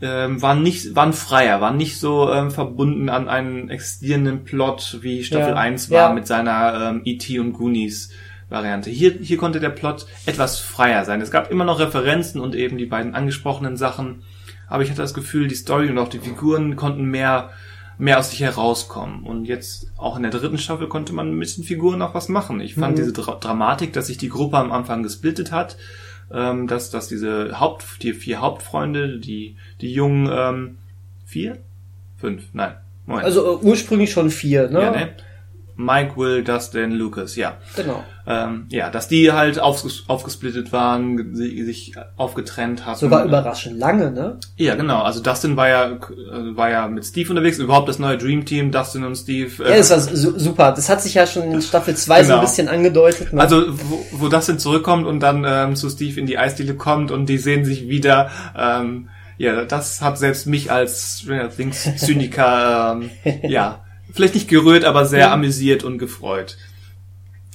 ähm, 0.00 0.40
waren 0.42 0.62
nicht 0.62 0.94
waren 0.94 1.12
freier, 1.12 1.60
waren 1.60 1.76
nicht 1.76 1.98
so 1.98 2.32
ähm, 2.32 2.50
verbunden 2.50 3.08
an 3.08 3.28
einen 3.28 3.68
existierenden 3.70 4.44
Plot 4.44 4.98
wie 5.02 5.22
Staffel 5.24 5.50
Ja. 5.50 5.56
1 5.56 5.90
war 5.90 6.08
Ja. 6.08 6.14
mit 6.14 6.26
seiner 6.26 6.90
ähm, 6.90 7.02
E.T. 7.04 7.38
und 7.38 7.52
Goonies 7.52 8.10
Variante. 8.48 8.90
Hier, 8.90 9.12
hier 9.20 9.38
konnte 9.38 9.58
der 9.58 9.70
Plot 9.70 10.06
etwas 10.24 10.60
freier 10.60 11.04
sein. 11.04 11.20
Es 11.20 11.30
gab 11.30 11.50
immer 11.50 11.64
noch 11.64 11.80
Referenzen 11.80 12.40
und 12.40 12.54
eben 12.54 12.78
die 12.78 12.86
beiden 12.86 13.14
angesprochenen 13.14 13.76
Sachen, 13.76 14.22
aber 14.68 14.82
ich 14.82 14.90
hatte 14.90 15.02
das 15.02 15.14
Gefühl, 15.14 15.48
die 15.48 15.54
Story 15.54 15.90
und 15.90 15.98
auch 15.98 16.08
die 16.08 16.20
Figuren 16.20 16.76
konnten 16.76 17.04
mehr 17.04 17.50
mehr 17.98 18.18
aus 18.18 18.30
sich 18.30 18.40
herauskommen. 18.40 19.22
Und 19.24 19.46
jetzt 19.46 19.90
auch 19.96 20.16
in 20.16 20.22
der 20.22 20.30
dritten 20.30 20.58
Staffel 20.58 20.88
konnte 20.88 21.12
man 21.12 21.32
mit 21.32 21.56
den 21.56 21.64
Figuren 21.64 22.02
auch 22.02 22.14
was 22.14 22.28
machen. 22.28 22.60
Ich 22.60 22.74
fand 22.74 22.92
Mhm. 22.92 22.96
diese 22.96 23.12
Dra 23.12 23.36
Dramatik, 23.36 23.92
dass 23.92 24.08
sich 24.08 24.18
die 24.18 24.28
Gruppe 24.28 24.58
am 24.58 24.72
Anfang 24.72 25.02
gesplittet 25.02 25.52
hat, 25.52 25.76
ähm, 26.30 26.66
dass, 26.66 26.90
dass 26.90 27.08
diese 27.08 27.58
Haupt, 27.60 28.02
die 28.02 28.12
vier 28.12 28.40
Hauptfreunde, 28.40 29.18
die, 29.18 29.56
die 29.80 29.92
jungen, 29.92 30.28
ähm, 30.30 30.78
vier? 31.24 31.58
Fünf? 32.18 32.44
Nein. 32.52 32.74
Moment. 33.06 33.24
Also 33.24 33.60
äh, 33.60 33.64
ursprünglich 33.64 34.10
schon 34.10 34.30
vier, 34.30 34.68
ne? 34.68 34.82
ja, 34.82 34.90
ne? 34.90 35.08
Mike, 35.76 36.16
Will, 36.16 36.42
Dustin, 36.42 36.92
Lucas, 36.92 37.36
ja. 37.36 37.58
Genau. 37.76 38.02
Ähm, 38.26 38.66
ja, 38.70 38.90
dass 38.90 39.08
die 39.08 39.30
halt 39.32 39.60
aufges 39.60 40.04
aufgesplittet 40.08 40.72
waren, 40.72 41.34
sich 41.36 41.94
aufgetrennt 42.16 42.84
hatten. 42.86 42.98
Sogar 42.98 43.24
überraschend 43.24 43.78
lange, 43.78 44.10
ne? 44.10 44.38
Ja, 44.56 44.74
genau. 44.74 45.02
Also 45.02 45.22
Dustin 45.22 45.56
war 45.56 45.68
ja, 45.68 45.98
war 46.54 46.70
ja 46.70 46.88
mit 46.88 47.04
Steve 47.04 47.28
unterwegs, 47.30 47.58
überhaupt 47.58 47.88
das 47.88 47.98
neue 47.98 48.18
Dream 48.18 48.44
Team, 48.44 48.72
Dustin 48.72 49.04
und 49.04 49.16
Steve. 49.16 49.50
Ja, 49.62 49.70
äh, 49.74 49.78
das 49.78 49.90
war 49.90 50.00
su 50.00 50.38
super. 50.38 50.72
Das 50.72 50.88
hat 50.88 51.02
sich 51.02 51.14
ja 51.14 51.26
schon 51.26 51.52
in 51.52 51.62
Staffel 51.62 51.94
2 51.94 52.14
so 52.24 52.32
ein 52.32 52.36
Genau. 52.36 52.40
bisschen 52.40 52.68
angedeutet. 52.68 53.32
Ne? 53.32 53.40
Also, 53.40 53.64
wo, 53.68 54.06
wo 54.12 54.28
denn 54.28 54.58
zurückkommt 54.58 55.06
und 55.06 55.20
dann 55.20 55.44
ähm, 55.46 55.76
zu 55.76 55.88
Steve 55.90 56.18
in 56.18 56.26
die 56.26 56.38
Eisdiele 56.38 56.74
kommt 56.74 57.10
und 57.10 57.26
die 57.28 57.38
sehen 57.38 57.64
sich 57.64 57.88
wieder, 57.88 58.30
ähm, 58.56 59.08
ja, 59.38 59.64
das 59.64 60.00
hat 60.00 60.18
selbst 60.18 60.46
mich 60.46 60.72
als 60.72 61.20
Stranger 61.20 61.50
Things 61.50 61.86
Zyniker, 61.98 62.98
ähm, 63.00 63.10
ja, 63.48 63.80
vielleicht 64.16 64.34
nicht 64.34 64.48
gerührt, 64.48 64.84
aber 64.84 65.04
sehr 65.06 65.20
Ja. 65.20 65.32
amüsiert 65.32 65.84
und 65.84 65.98
gefreut. 65.98 66.56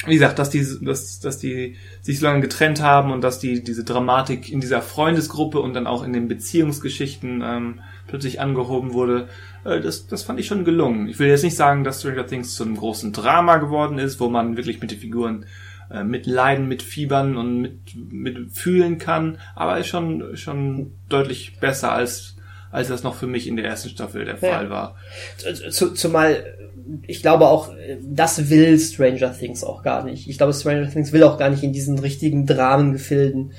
Wie 0.07 0.15
gesagt, 0.15 0.39
dass 0.39 0.49
die, 0.49 0.65
dass, 0.81 1.19
dass 1.19 1.37
die 1.37 1.75
sich 2.01 2.19
so 2.19 2.25
lange 2.25 2.41
getrennt 2.41 2.81
haben 2.81 3.11
und 3.11 3.21
dass 3.21 3.37
die 3.39 3.63
diese 3.63 3.83
Dramatik 3.83 4.51
in 4.51 4.59
dieser 4.59 4.81
Freundesgruppe 4.81 5.59
und 5.59 5.75
dann 5.75 5.85
auch 5.85 6.03
in 6.03 6.11
den 6.11 6.27
Beziehungsgeschichten 6.27 7.43
ähm, 7.45 7.79
plötzlich 8.07 8.41
angehoben 8.41 8.93
wurde, 8.93 9.27
äh, 9.63 9.79
das, 9.79 10.07
das 10.07 10.23
fand 10.23 10.39
ich 10.39 10.47
schon 10.47 10.65
gelungen. 10.65 11.07
Ich 11.07 11.19
will 11.19 11.27
jetzt 11.27 11.43
nicht 11.43 11.55
sagen, 11.55 11.83
dass 11.83 11.99
Stranger 11.99 12.25
Things 12.25 12.55
zu 12.55 12.63
einem 12.63 12.77
großen 12.77 13.11
Drama 13.13 13.57
geworden 13.57 13.99
ist, 13.99 14.19
wo 14.19 14.27
man 14.29 14.57
wirklich 14.57 14.81
mit 14.81 14.89
den 14.89 14.97
Figuren 14.99 15.45
äh, 15.91 16.03
mitleiden, 16.03 16.67
mitfiebern 16.67 17.37
und 17.37 17.61
mit, 17.61 17.95
mit 18.11 18.51
fühlen 18.53 18.97
kann, 18.97 19.37
aber 19.55 19.77
ist 19.77 19.87
schon, 19.87 20.35
schon 20.35 20.93
deutlich 21.09 21.59
besser 21.59 21.91
als, 21.91 22.37
als 22.71 22.87
das 22.87 23.03
noch 23.03 23.15
für 23.15 23.27
mich 23.27 23.47
in 23.47 23.55
der 23.57 23.65
ersten 23.65 23.89
Staffel 23.89 24.25
der 24.25 24.37
Ja. 24.41 24.55
Fall 24.57 24.69
war. 24.69 24.95
Zu, 25.71 25.93
zumal, 25.93 26.43
ich 27.07 27.21
glaube 27.21 27.47
auch, 27.47 27.69
das 28.03 28.49
will 28.49 28.79
Stranger 28.79 29.37
Things 29.37 29.63
auch 29.63 29.83
gar 29.83 30.03
nicht. 30.03 30.27
Ich 30.29 30.37
glaube, 30.37 30.53
Stranger 30.53 30.89
Things 30.89 31.11
will 31.11 31.23
auch 31.23 31.37
gar 31.37 31.49
nicht 31.49 31.63
in 31.63 31.73
diesen 31.73 31.99
richtigen 31.99 32.45
Dramengefilden 32.45 33.51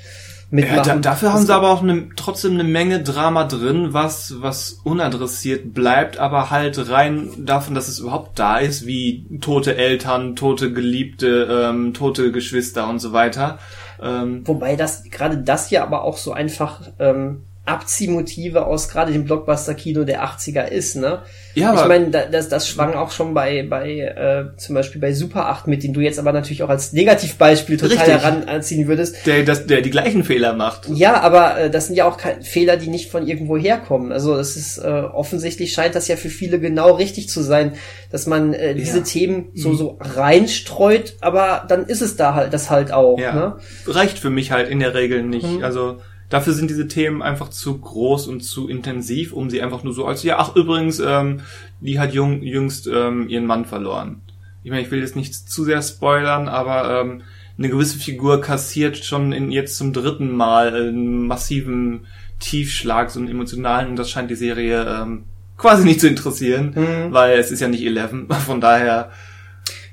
mitmachen. 0.51 0.77
Ja, 0.77 0.83
da, 0.83 0.97
dafür 0.97 1.31
haben 1.33 1.39
Das- 1.41 1.47
sie 1.47 1.55
aber 1.55 1.71
auch 1.71 1.83
ne, 1.83 2.09
trotzdem 2.17 2.53
eine 2.53 2.65
Menge 2.65 3.03
Drama 3.03 3.45
drin, 3.45 3.89
was, 3.95 4.35
was 4.41 4.81
unadressiert 4.85 5.73
bleibt, 5.73 6.19
aber 6.19 6.51
halt 6.51 6.91
rein 6.91 7.31
davon, 7.47 7.75
dass 7.75 7.89
es 7.89 7.99
überhaupt 8.01 8.39
da 8.39 8.59
ist, 8.59 8.87
wie 8.87 9.25
tote 9.41 9.77
Eltern, 9.77 10.37
tote 10.37 10.73
Geliebte, 10.73 11.49
ähm, 11.51 11.95
tote 11.95 12.33
Geschwister 12.33 12.89
und 12.89 12.99
so 12.99 13.13
weiter. 13.15 13.59
Ähm, 14.03 14.43
Wobei 14.47 14.77
das, 14.77 15.05
gerade 15.05 15.39
das 15.39 15.71
ja 15.71 15.85
aber 15.85 16.03
auch 16.03 16.19
so 16.19 16.33
einfach, 16.33 16.91
ähm, 16.99 17.45
Abziehmotive 17.65 18.67
aus 18.67 18.89
gerade 18.89 19.13
dem 19.13 19.25
Blockbuster-Kino 19.25 20.05
der 20.05 20.25
80er 20.25 20.67
ist, 20.67 20.97
ne? 20.97 21.21
Ja, 21.55 21.73
ich 21.75 21.79
aber- 21.81 21.89
meine, 21.89 22.11
da- 22.11 22.27
das, 22.27 22.49
das 22.49 22.67
schwang 22.69 22.95
auch 22.95 23.11
schon 23.13 23.35
bei, 23.35 23.63
bei 23.69 23.99
äh, 24.01 24.57
zum 24.57 24.75
Beispiel 24.75 25.01
bei 25.01 25.13
Super 25.13 25.47
8 25.49 25.69
mit, 25.69 25.83
den 25.85 25.93
du 25.93 26.01
jetzt 26.01 26.19
aber 26.19 26.33
natürlich 26.33 26.63
auch 26.63 26.69
als 26.71 26.93
Negativbeispiel 26.93 27.77
total 27.77 27.99
Richtig. 27.99 28.23
heranziehen 28.23 28.89
würdest. 28.89 29.27
Der, 29.27 29.45
das, 29.45 29.67
der 29.67 29.81
die 29.83 29.91
gleichen 29.91 30.25
Fehler 30.25 30.55
macht. 30.55 30.89
Ja, 30.89 31.21
aber 31.21 31.59
äh, 31.59 31.71
das 31.71 31.87
sind 31.87 31.97
ja 31.97 32.07
auch 32.07 32.19
Fehler, 32.43 32.77
die 32.77 32.89
nicht 32.89 33.11
von 33.11 33.27
irgendwo 33.29 33.57
herkommen. 33.57 34.13
Also 34.13 34.35
es 34.37 34.57
ist 34.57 34.79
äh, 34.79 34.89
offensichtlich 34.89 35.73
scheint 35.73 35.95
das 35.95 36.09
ja 36.09 36.17
für 36.17 36.31
viele 36.31 36.59
genau 36.59 36.93
richtig 36.95 37.29
zu 37.29 37.43
sein, 37.43 37.75
dass 38.11 38.27
man 38.27 38.55
äh, 38.55 38.75
diese 38.75 38.99
Ja. 38.99 39.05
Themen 39.05 39.51
so 39.55 39.75
so 39.75 39.99
reinstreut, 40.01 41.15
aber 41.21 41.65
dann 41.69 41.87
ist 41.87 42.03
es 42.03 42.17
da 42.17 42.35
halt 42.35 42.53
das 42.53 42.71
halt 42.71 42.93
auch. 42.93 43.19
Ja. 43.19 43.33
Ne? 43.35 43.57
Reicht 43.87 44.19
für 44.19 44.31
mich 44.31 44.51
halt 44.53 44.69
in 44.69 44.81
der 44.81 44.95
Regel 44.95 45.23
nicht. 45.23 45.47
Mhm. 45.59 45.63
Also 45.65 45.99
dafür 46.33 46.55
sind 46.55 46.71
diese 46.71 46.89
Themen 46.89 47.21
einfach 47.21 47.51
zu 47.51 47.79
groß 47.79 48.27
und 48.27 48.41
zu 48.41 48.69
intensiv, 48.69 49.33
um 49.35 49.51
sie 49.51 49.61
einfach 49.61 49.85
nur 49.85 49.93
so 49.93 50.07
als, 50.07 50.23
ja, 50.23 50.39
ach 50.39 50.57
übrigens, 50.57 50.99
ähm, 50.99 51.41
die 51.81 51.99
hat 52.01 52.15
jung, 52.15 52.43
jüngst 52.43 52.87
ähm, 52.87 53.29
ihren 53.29 53.45
Mann 53.45 53.67
verloren. 53.67 54.23
Ich 54.65 54.71
meine, 54.71 54.83
ich 54.83 54.91
will 54.91 55.01
jetzt 55.01 55.17
nicht 55.17 55.35
zu 55.35 55.65
sehr 55.65 55.83
spoilern, 55.83 56.49
aber 56.49 57.01
ähm, 57.03 57.23
eine 57.59 57.69
gewisse 57.69 57.99
Figur 57.99 58.41
kassiert 58.41 58.97
schon 58.97 59.33
in, 59.33 59.51
jetzt 59.53 59.77
zum 59.77 59.93
dritten 59.93 60.31
Mal 60.31 60.75
einen 60.75 61.27
massiven 61.27 62.07
Tiefschlag, 62.41 63.11
so 63.11 63.21
einen 63.21 63.29
emotionalen, 63.29 63.91
und 63.91 63.97
das 63.97 64.09
scheint 64.09 64.31
die 64.31 64.35
Serie 64.37 64.87
ähm, 65.03 65.25
quasi 65.59 65.85
nicht 65.85 66.01
zu 66.01 66.09
interessieren, 66.09 66.73
Mhm. 66.75 67.13
weil 67.13 67.39
es 67.39 67.51
ist 67.51 67.61
ja 67.61 67.69
nicht 67.69 67.85
Eleven, 67.85 68.27
von 68.47 68.61
daher, 68.61 69.11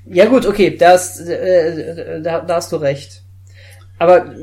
Ja 0.06 0.26
gut, 0.26 0.46
okay, 0.46 0.76
da, 0.78 0.94
ist, 0.94 1.20
äh, 1.20 2.22
da, 2.22 2.40
da 2.40 2.56
hast 2.56 2.72
du 2.72 2.78
recht. 2.78 3.24
Aber 4.00 4.34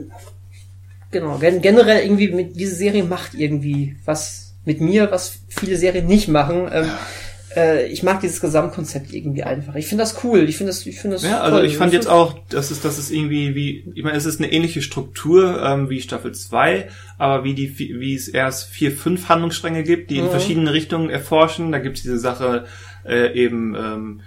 genau, 1.10 1.38
gen 1.38 1.60
generell 1.62 2.02
irgendwie 2.04 2.28
mit 2.28 2.56
diese 2.56 2.74
Serie 2.74 3.04
macht 3.04 3.34
irgendwie 3.34 3.96
was 4.04 4.54
mit 4.64 4.80
mir, 4.80 5.10
was 5.10 5.38
viele 5.48 5.76
Serien 5.76 6.06
nicht 6.06 6.28
machen. 6.28 6.68
Ähm, 6.72 6.86
äh, 7.54 7.86
ich 7.86 8.02
mag 8.02 8.20
dieses 8.20 8.40
Gesamtkonzept 8.40 9.14
irgendwie 9.14 9.44
einfach. 9.44 9.76
Ich 9.76 9.86
finde 9.86 10.02
das 10.02 10.22
cool. 10.24 10.48
Ich 10.48 10.56
finde 10.56 10.72
das, 10.72 10.84
ich 10.84 10.98
finde 11.00 11.16
das 11.16 11.22
Ja, 11.24 11.40
also 11.40 11.58
toll. 11.58 11.66
ich 11.66 11.76
fand 11.76 11.92
jetzt 11.92 12.08
auch, 12.08 12.36
dass 12.48 12.70
es, 12.72 12.80
dass 12.82 12.98
es 12.98 13.10
irgendwie 13.10 13.54
wie, 13.54 13.84
ich 13.94 14.02
meine, 14.02 14.16
es 14.16 14.26
ist 14.26 14.40
eine 14.40 14.50
ähnliche 14.52 14.82
Struktur 14.82 15.62
ähm, 15.62 15.88
wie 15.88 16.00
Staffel 16.00 16.32
2, 16.32 16.88
aber 17.16 17.44
wie 17.44 17.54
die, 17.54 17.78
wie 17.78 18.14
es 18.14 18.26
erst 18.28 18.68
vier, 18.68 18.90
fünf 18.92 19.28
Handlungsstränge 19.28 19.84
gibt, 19.84 20.10
die 20.10 20.18
in 20.18 20.24
Mhm. 20.26 20.30
verschiedene 20.30 20.72
Richtungen 20.72 21.08
erforschen. 21.10 21.70
Da 21.72 21.78
gibt's 21.78 22.02
diese 22.02 22.18
Sache 22.18 22.66
äh, 23.06 23.32
eben 23.40 23.76
ähm, 23.76 24.20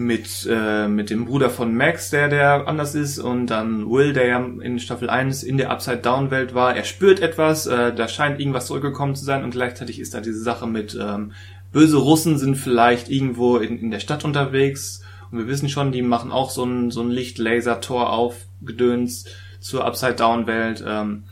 mit, 0.00 0.48
äh, 0.50 0.88
mit 0.88 1.10
dem 1.10 1.26
Bruder 1.26 1.50
von 1.50 1.74
Max, 1.74 2.10
der 2.10 2.28
der 2.28 2.66
anders 2.66 2.94
ist, 2.94 3.18
und 3.18 3.46
dann 3.46 3.88
Will, 3.88 4.12
der 4.12 4.26
ja 4.26 4.44
in 4.60 4.78
Staffel 4.78 5.08
1 5.08 5.42
in 5.42 5.58
der 5.58 5.70
Upside-Down-Welt 5.70 6.54
war. 6.54 6.74
Er 6.74 6.84
spürt 6.84 7.20
etwas, 7.20 7.66
äh, 7.66 7.94
da 7.94 8.08
scheint 8.08 8.40
irgendwas 8.40 8.66
zurückgekommen 8.66 9.14
zu 9.14 9.24
sein 9.24 9.44
und 9.44 9.50
gleichzeitig 9.50 10.00
ist 10.00 10.14
da 10.14 10.20
diese 10.20 10.40
Sache 10.40 10.66
mit 10.66 10.98
ähm, 11.00 11.32
böse 11.72 11.98
Russen 11.98 12.38
sind 12.38 12.56
vielleicht 12.56 13.08
irgendwo 13.08 13.58
in, 13.58 13.78
in 13.78 13.90
der 13.90 14.00
Stadt 14.00 14.24
unterwegs 14.24 15.02
und 15.30 15.38
wir 15.38 15.46
wissen 15.46 15.68
schon, 15.68 15.92
die 15.92 16.02
machen 16.02 16.32
auch 16.32 16.50
so 16.50 16.64
ein, 16.64 16.90
so 16.90 17.02
ein 17.02 17.10
Licht-Laser-Tor 17.10 18.12
auf, 18.12 18.46
Gedöns 18.62 19.26
zur 19.60 19.84
Upside-Down-Welt. 19.84 20.82
Ähm, 20.86 21.24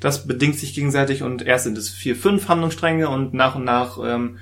das 0.00 0.26
bedingt 0.26 0.56
sich 0.56 0.74
gegenseitig 0.74 1.22
und 1.22 1.40
erst 1.40 1.64
sind 1.64 1.78
es 1.78 1.88
vier, 1.88 2.14
fünf 2.14 2.48
Handlungsstränge 2.48 3.08
und 3.08 3.32
nach 3.32 3.54
und 3.54 3.64
nach 3.64 3.98
ähm, 4.04 4.38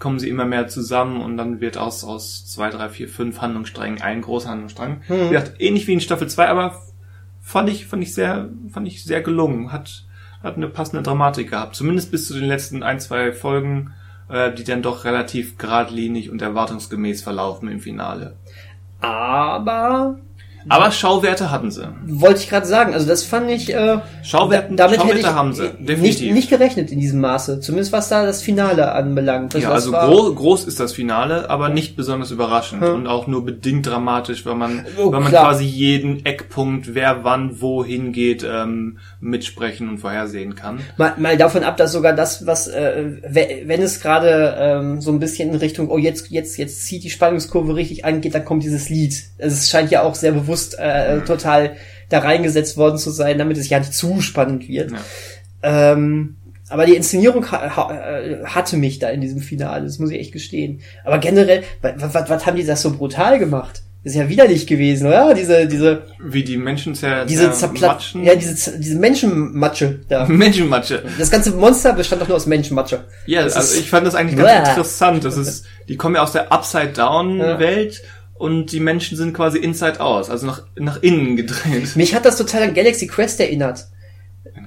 kommen 0.00 0.18
sie 0.18 0.28
immer 0.28 0.46
mehr 0.46 0.66
zusammen 0.66 1.20
und 1.20 1.36
dann 1.36 1.60
wird 1.60 1.78
aus, 1.78 2.02
aus 2.02 2.46
zwei, 2.46 2.70
drei, 2.70 2.88
vier, 2.88 3.08
fünf 3.08 3.40
Handlungssträngen 3.40 4.00
ein 4.00 4.22
großer 4.22 4.48
Handlungsstrang. 4.48 5.02
Hm. 5.06 5.26
Wie 5.26 5.34
gesagt, 5.34 5.60
ähnlich 5.60 5.86
wie 5.86 5.92
in 5.92 6.00
Staffel 6.00 6.28
2, 6.28 6.48
aber 6.48 6.82
fand 7.40 7.68
ich, 7.68 7.86
fand 7.86 8.02
ich 8.02 8.14
sehr, 8.14 8.48
fand 8.72 8.88
ich 8.88 9.04
sehr 9.04 9.22
gelungen. 9.22 9.70
Hat, 9.70 10.04
hat 10.42 10.56
eine 10.56 10.68
passende 10.68 11.02
Dramatik 11.02 11.50
gehabt. 11.50 11.76
Zumindest 11.76 12.10
bis 12.10 12.26
zu 12.26 12.34
den 12.34 12.48
letzten 12.48 12.82
ein, 12.82 12.98
zwei 12.98 13.32
Folgen, 13.32 13.92
äh, 14.28 14.52
die 14.52 14.64
dann 14.64 14.82
doch 14.82 15.04
relativ 15.04 15.58
geradlinig 15.58 16.30
und 16.30 16.42
erwartungsgemäß 16.42 17.22
verlaufen 17.22 17.68
im 17.68 17.80
Finale. 17.80 18.36
aber 19.02 20.18
Aber 20.68 20.90
Schauwerte 20.90 21.50
hatten 21.50 21.70
sie. 21.70 21.88
wollte 22.06 22.40
ich 22.40 22.48
gerade 22.50 22.66
sagen, 22.66 22.92
also 22.94 23.06
das 23.06 23.22
fand 23.24 23.50
ich 23.50 23.72
äh, 23.74 23.98
Schauwerten, 24.22 24.76
da- 24.76 24.84
damit 24.84 24.98
Schauwerte 25.00 25.18
hätte 25.18 25.28
ich 25.28 25.34
haben 25.34 25.52
sie, 25.54 25.70
definitiv. 25.78 26.20
nicht, 26.20 26.32
nicht 26.34 26.50
gerechnet 26.50 26.90
in 26.90 27.00
diesem 27.00 27.20
Maße, 27.20 27.60
zumindest 27.60 27.92
was 27.92 28.08
da 28.08 28.26
das 28.26 28.42
Finale 28.42 28.92
anbelangt. 28.92 29.54
ja, 29.54 29.60
das 29.60 29.86
also 29.86 29.92
groß, 29.92 30.34
groß 30.36 30.64
ist 30.66 30.78
das 30.80 30.92
Finale, 30.92 31.48
aber 31.48 31.68
nicht 31.70 31.96
besonders 31.96 32.30
überraschend 32.30 32.82
Hm. 32.82 32.94
und 32.94 33.06
auch 33.06 33.26
nur 33.26 33.44
bedingt 33.44 33.86
dramatisch, 33.86 34.44
weil 34.44 34.54
man, 34.54 34.84
Oh, 34.98 35.10
weil 35.12 35.20
man 35.20 35.30
klar. 35.30 35.44
quasi 35.44 35.64
jeden 35.64 36.26
Eckpunkt, 36.26 36.94
wer 36.94 37.24
wann 37.24 37.60
wohin 37.60 38.12
geht, 38.12 38.44
ähm, 38.48 38.98
mitsprechen 39.20 39.88
und 39.88 39.98
vorhersehen 39.98 40.54
kann. 40.54 40.80
Mal, 40.96 41.14
mal 41.18 41.36
davon 41.36 41.62
ab, 41.64 41.76
dass 41.76 41.92
sogar 41.92 42.12
das, 42.12 42.46
was, 42.46 42.68
äh, 42.68 43.04
we- 43.28 43.62
wenn 43.66 43.80
es 43.82 44.00
gerade 44.00 44.56
ähm, 44.58 45.00
so 45.00 45.10
ein 45.10 45.20
bisschen 45.20 45.50
in 45.50 45.56
Richtung, 45.56 45.88
oh 45.90 45.98
jetzt, 45.98 46.30
jetzt, 46.30 46.58
jetzt 46.58 46.84
zieht 46.84 47.02
die 47.04 47.10
Spannungskurve 47.10 47.74
richtig 47.76 48.04
an, 48.04 48.20
geht, 48.20 48.34
dann 48.34 48.44
kommt 48.44 48.62
dieses 48.62 48.88
Lied. 48.90 49.14
Also 49.40 49.54
es 49.54 49.70
scheint 49.70 49.90
ja 49.90 50.02
auch 50.02 50.14
sehr 50.14 50.32
bewusst 50.32 50.49
äh, 50.78 51.20
total 51.20 51.76
da 52.08 52.18
reingesetzt 52.20 52.76
worden 52.76 52.98
zu 52.98 53.10
sein, 53.10 53.38
damit 53.38 53.56
es 53.56 53.68
ja 53.68 53.78
nicht 53.78 53.94
zu 53.94 54.20
spannend 54.20 54.68
wird. 54.68 54.90
Ja. 54.90 54.98
Ähm, 55.62 56.36
aber 56.68 56.86
die 56.86 56.94
Inszenierung 56.94 57.50
ha 57.50 57.76
ha 57.76 57.92
äh, 58.20 58.44
hatte 58.44 58.76
mich 58.76 58.98
da 59.00 59.08
in 59.10 59.20
diesem 59.20 59.40
Finale, 59.40 59.84
das 59.84 59.98
muss 59.98 60.10
ich 60.10 60.20
echt 60.20 60.32
gestehen. 60.32 60.80
Aber 61.04 61.18
generell, 61.18 61.62
was, 61.82 62.46
haben 62.46 62.56
die 62.56 62.64
das 62.64 62.82
so 62.82 62.92
brutal 62.92 63.38
gemacht? 63.38 63.82
Das 64.02 64.14
ist 64.14 64.18
ja 64.18 64.28
widerlich 64.30 64.66
gewesen, 64.66 65.08
oder? 65.08 65.34
Diese, 65.34 65.66
diese, 65.66 66.04
Wie 66.24 66.42
die 66.42 66.56
Menschen 66.56 66.94
zer, 66.94 67.26
diese 67.26 67.52
zerplat, 67.52 68.00
zermatschen. 68.00 68.24
ja, 68.24 68.34
diese, 68.34 68.78
diese 68.78 68.98
Menschenmatsche 68.98 70.00
da. 70.08 70.24
Menschenmatsche. 70.28 71.02
Das 71.18 71.30
ganze 71.30 71.50
Monster 71.50 71.92
bestand 71.92 72.22
doch 72.22 72.28
nur 72.28 72.36
aus 72.38 72.46
Menschenmatsche. 72.46 73.04
Ja, 73.26 73.44
Das 73.44 73.56
also 73.56 73.74
ist- 73.74 73.80
ich 73.80 73.90
fand 73.90 74.06
das 74.06 74.14
eigentlich 74.14 74.38
ganz 74.38 74.50
Bäh. 74.64 74.70
interessant. 74.70 75.24
Das 75.24 75.36
ist, 75.36 75.66
die 75.88 75.96
kommen 75.96 76.14
ja 76.14 76.22
aus 76.22 76.32
der 76.32 76.50
Upside-Down-Welt 76.50 78.02
und 78.40 78.72
die 78.72 78.80
Menschen 78.80 79.18
sind 79.18 79.34
quasi 79.34 79.58
inside 79.58 80.00
out, 80.00 80.30
also 80.30 80.46
nach, 80.46 80.62
nach 80.76 81.02
innen 81.02 81.36
gedreht. 81.36 81.94
Mich 81.94 82.14
hat 82.14 82.24
das 82.24 82.38
total 82.38 82.62
an 82.62 82.74
Galaxy 82.74 83.06
Quest 83.06 83.38
erinnert, 83.38 83.86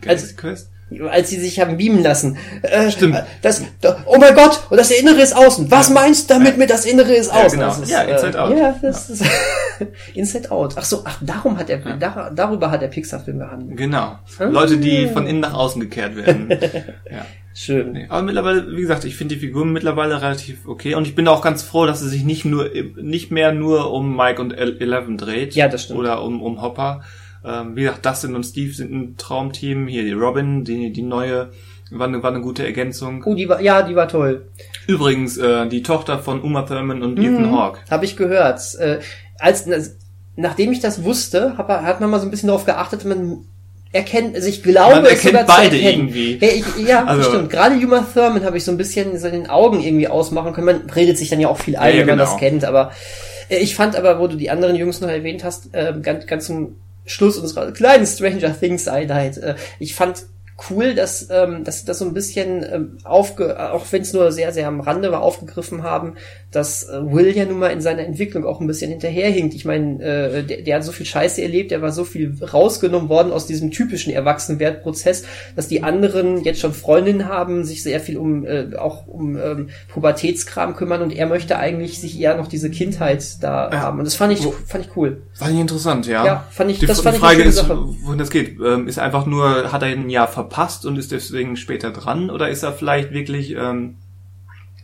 Galaxy 0.01 0.35
Quest? 0.35 0.69
Als 1.09 1.29
sie 1.29 1.39
sich 1.39 1.59
haben 1.59 1.77
beamen 1.77 2.03
lassen. 2.03 2.37
Äh, 2.61 2.91
Stimmt. 2.91 3.21
Das, 3.41 3.63
da, 3.81 3.97
oh 4.05 4.17
mein 4.19 4.35
Gott, 4.35 4.61
und 4.69 4.77
das 4.77 4.91
Innere 4.91 5.21
ist 5.21 5.35
außen. 5.35 5.69
Was 5.71 5.89
Ja. 5.89 5.93
meinst 5.95 6.29
du 6.29 6.33
damit 6.35 6.57
mit 6.57 6.69
das 6.69 6.85
Innere 6.85 7.13
ist 7.13 7.31
Ja, 7.33 7.43
außen? 7.45 7.59
genau. 7.59 7.69
Das 7.71 7.79
ist, 7.79 7.91
Ja, 7.91 8.01
Inside 8.03 8.37
äh, 8.37 8.41
Out. 8.41 8.57
Ja, 8.57 8.75
das 8.81 9.09
ist 9.09 9.23
Inside 10.13 10.51
Out. 10.51 10.73
Ach 10.77 10.83
so, 10.85 11.01
ach, 11.05 11.17
darum 11.21 11.57
hat 11.57 11.69
er, 11.69 11.77
dar, 11.97 12.31
darüber 12.35 12.71
hat 12.71 12.81
der 12.81 12.87
Pixar-Film 12.87 13.39
gehandelt. 13.39 13.77
Genau. 13.77 14.17
Ah. 14.39 14.43
Leute, 14.45 14.77
die 14.77 15.07
von 15.07 15.27
innen 15.27 15.39
nach 15.41 15.53
außen 15.53 15.81
gekehrt 15.81 16.15
werden. 16.15 16.49
ja. 17.11 17.25
Schön. 17.55 17.91
Nee, 17.91 18.05
aber 18.09 18.23
mittlerweile, 18.23 18.65
wie 18.75 18.81
gesagt, 18.81 19.05
ich 19.05 19.15
finde 19.15 19.35
die 19.35 19.41
Figuren 19.41 19.71
mittlerweile 19.71 20.19
relativ 20.23 20.67
okay 20.67 20.95
und 20.95 21.05
ich 21.07 21.13
bin 21.13 21.27
auch 21.27 21.43
ganz 21.43 21.61
froh, 21.61 21.85
dass 21.85 22.01
es 22.01 22.09
sich 22.09 22.23
nicht 22.23 22.45
nur 22.45 22.67
nicht 22.99 23.29
mehr 23.29 23.51
nur 23.51 23.91
um 23.93 24.15
Mike 24.17 24.41
und 24.41 24.53
El- 24.53 24.81
Eleven 24.81 25.19
dreht. 25.19 25.53
Ja, 25.53 25.67
das 25.67 25.83
stimmt. 25.83 25.99
Oder 25.99 26.23
um, 26.23 26.41
um 26.41 26.63
Hopper. 26.63 27.01
Ähm, 27.45 27.75
wie 27.75 27.81
gesagt, 27.83 28.05
Dustin 28.05 28.35
und 28.35 28.43
Steve 28.45 28.73
sind 28.73 28.91
ein 28.91 29.17
Traumteam. 29.17 29.87
Hier 29.87 30.03
die 30.03 30.13
Robin, 30.13 30.63
die, 30.63 30.91
die 30.93 31.01
neue, 31.01 31.51
war 31.91 32.07
eine, 32.07 32.23
war 32.23 32.31
eine 32.31 32.41
gute 32.41 32.65
Ergänzung. 32.65 33.23
Oh, 33.25 33.35
die 33.35 33.49
war, 33.49 33.61
ja, 33.61 33.81
die 33.83 33.95
war 33.95 34.07
toll. 34.07 34.47
Übrigens, 34.87 35.37
äh, 35.37 35.67
die 35.67 35.83
Tochter 35.83 36.19
von 36.19 36.41
Uma 36.41 36.63
Thurman 36.63 37.01
und 37.03 37.19
Ethan 37.19 37.51
Hawke. 37.51 37.79
Habe 37.89 38.05
ich 38.05 38.15
gehört. 38.15 38.61
Äh, 38.79 38.99
als, 39.39 39.67
nachdem 40.35 40.71
ich 40.71 40.79
das 40.79 41.03
wusste, 41.03 41.57
hab, 41.57 41.69
hat 41.69 41.99
man 42.01 42.09
mal 42.09 42.19
so 42.19 42.25
ein 42.25 42.31
bisschen 42.31 42.47
darauf 42.47 42.65
geachtet, 42.65 43.05
man 43.05 43.45
erkennt, 43.91 44.35
also 44.35 44.47
ich 44.47 44.63
glaube, 44.63 44.95
Man 44.95 45.05
erkennt 45.05 45.45
beide 45.45 45.77
irgendwie. 45.77 46.37
Ja, 46.41 46.47
ich, 46.47 46.87
ja 46.87 47.03
Also- 47.07 47.29
stimmt. 47.29 47.49
Gerade 47.49 47.75
Uma 47.75 48.01
Thurman 48.01 48.43
habe 48.43 48.57
ich 48.57 48.63
so 48.63 48.71
ein 48.71 48.77
bisschen 48.77 49.17
so 49.19 49.27
in 49.27 49.33
den 49.33 49.49
Augen 49.49 49.81
irgendwie 49.81 50.07
ausmachen 50.07 50.53
können. 50.53 50.65
Man 50.65 50.89
redet 50.89 51.17
sich 51.17 51.29
dann 51.29 51.39
ja 51.39 51.47
auch 51.49 51.57
viel 51.59 51.75
ein, 51.75 51.89
Ja, 51.93 51.99
ja, 51.99 51.99
wenn 52.01 52.07
man 52.07 52.17
genau. 52.19 52.31
das 52.31 52.39
kennt. 52.39 52.65
Aber 52.65 52.91
äh, 53.49 53.57
ich 53.57 53.75
fand 53.75 53.95
aber, 53.95 54.19
wo 54.19 54.27
du 54.27 54.35
die 54.35 54.49
anderen 54.49 54.75
Jungs 54.75 54.99
noch 55.01 55.09
erwähnt 55.09 55.43
hast, 55.43 55.75
äh, 55.75 55.93
ganz, 56.01 56.25
ganz 56.25 56.47
zum 56.47 56.75
Schluss 57.05 57.37
unserer 57.37 57.71
kleinen 57.71 58.05
Stranger 58.05 58.57
Things 58.57 58.87
Einheit, 58.87 59.37
äh, 59.37 59.55
ich 59.79 59.95
fand 59.95 60.25
cool, 60.69 60.93
dass 60.95 61.29
ähm, 61.29 61.63
dass 61.63 61.83
das 61.85 61.99
so 61.99 62.05
ein 62.05 62.13
bisschen 62.13 62.63
ähm, 62.63 62.97
aufge 63.03 63.73
auch 63.73 63.85
wenn 63.91 64.03
es 64.03 64.13
nur 64.13 64.31
sehr 64.31 64.53
sehr 64.53 64.67
am 64.67 64.81
Rande 64.81 65.11
war 65.11 65.21
aufgegriffen 65.21 65.83
haben, 65.83 66.15
dass 66.53 66.87
äh, 66.87 67.01
Will 67.11 67.35
ja 67.35 67.45
nun 67.45 67.59
mal 67.59 67.67
in 67.69 67.81
seiner 67.81 68.03
Entwicklung 68.05 68.45
auch 68.45 68.61
ein 68.61 68.67
bisschen 68.67 68.91
hinterherhinkt. 68.91 69.53
Ich 69.55 69.65
meine, 69.65 70.01
äh, 70.03 70.43
der, 70.43 70.61
der 70.61 70.75
hat 70.75 70.83
so 70.83 70.91
viel 70.91 71.05
Scheiße 71.05 71.41
erlebt, 71.41 71.71
der 71.71 71.81
war 71.81 71.91
so 71.91 72.03
viel 72.03 72.35
rausgenommen 72.41 73.09
worden 73.09 73.31
aus 73.31 73.45
diesem 73.47 73.71
typischen 73.71 74.13
Erwachsenwerdprozess, 74.13 75.23
dass 75.55 75.67
die 75.67 75.83
anderen 75.83 76.43
jetzt 76.43 76.59
schon 76.59 76.73
Freundinnen 76.73 77.27
haben, 77.27 77.63
sich 77.63 77.83
sehr 77.83 77.99
viel 77.99 78.17
um 78.17 78.45
äh, 78.45 78.75
auch 78.77 79.07
um 79.07 79.35
ähm, 79.37 79.69
Pubertätskram 79.91 80.75
kümmern 80.75 81.01
und 81.01 81.11
er 81.15 81.27
möchte 81.27 81.57
eigentlich 81.57 81.99
sich 81.99 82.19
eher 82.19 82.35
noch 82.37 82.47
diese 82.47 82.69
Kindheit 82.69 83.23
da 83.41 83.69
Ja. 83.71 83.79
haben. 83.81 83.99
Und 83.99 84.05
das 84.05 84.15
fand 84.15 84.33
ich 84.33 84.45
fand 84.67 84.85
ich 84.85 84.95
cool. 84.95 85.21
Fand 85.33 85.53
ich 85.53 85.59
interessant, 85.59 86.07
ja. 86.07 86.25
Ja, 86.25 86.47
fand 86.51 86.71
ich- 86.71 86.79
die, 86.79 86.85
das 86.85 86.97
die 86.97 87.03
fand 87.03 87.17
ich 87.17 87.23
eine 87.23 87.29
Frage 87.29 87.39
schöne 87.43 87.49
ist, 87.49 87.55
Sache. 87.55 87.77
wohin 88.03 88.19
das 88.19 88.29
geht. 88.29 88.57
Ähm, 88.63 88.87
ist 88.87 88.97
er 88.97 89.03
einfach 89.03 89.25
nur, 89.25 89.71
hat 89.71 89.81
er 89.81 89.87
ein 89.89 90.09
Jahr 90.09 90.27
verpasst 90.27 90.85
und 90.85 90.97
ist 90.97 91.11
deswegen 91.11 91.55
später 91.57 91.91
dran? 91.91 92.29
Oder 92.29 92.49
ist 92.49 92.63
er 92.63 92.73
vielleicht 92.73 93.11
wirklich, 93.11 93.51
ähm, 93.55 93.95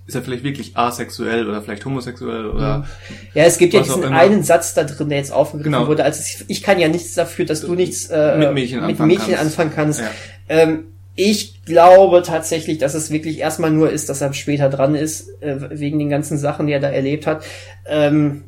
ist 0.09 0.15
er 0.15 0.21
vielleicht 0.23 0.43
wirklich 0.43 0.75
asexuell 0.75 1.47
oder 1.47 1.61
vielleicht 1.61 1.85
homosexuell 1.85 2.47
oder 2.49 2.85
Ja, 3.33 3.43
es 3.45 3.57
gibt 3.57 3.73
ja 3.73 3.81
diesen 3.81 4.03
einen 4.05 4.43
Satz 4.43 4.73
da 4.73 4.83
drin, 4.83 5.09
der 5.09 5.19
jetzt 5.19 5.31
aufgegriffen 5.31 5.71
Genau. 5.71 5.87
wurde. 5.87 6.03
Also 6.03 6.21
ich, 6.25 6.45
ich 6.47 6.63
kann 6.63 6.79
ja 6.79 6.87
nichts 6.87 7.13
dafür, 7.13 7.45
dass 7.45 7.61
du 7.61 7.75
nichts 7.75 8.07
äh, 8.09 8.37
Mit 8.37 8.53
Mädchen 8.53 8.79
mit 8.81 8.89
anfangen 8.89 9.07
Mädchen 9.09 9.35
kannst. 9.35 9.41
anfangen 9.59 9.71
kannst. 9.75 9.99
Ja. 10.01 10.07
Ähm, 10.49 10.85
Ich 11.15 11.63
glaube 11.65 12.23
tatsächlich, 12.23 12.77
dass 12.79 12.93
es 12.95 13.11
wirklich 13.11 13.39
erstmal 13.39 13.71
nur 13.71 13.89
ist, 13.91 14.09
dass 14.09 14.21
er 14.21 14.33
später 14.33 14.69
dran 14.69 14.95
ist, 14.95 15.29
äh, 15.41 15.57
wegen 15.79 15.99
den 15.99 16.09
ganzen 16.09 16.37
Sachen, 16.37 16.65
die 16.67 16.73
er 16.73 16.79
da 16.79 16.89
erlebt 16.89 17.27
hat. 17.27 17.43
Ähm, 17.85 18.43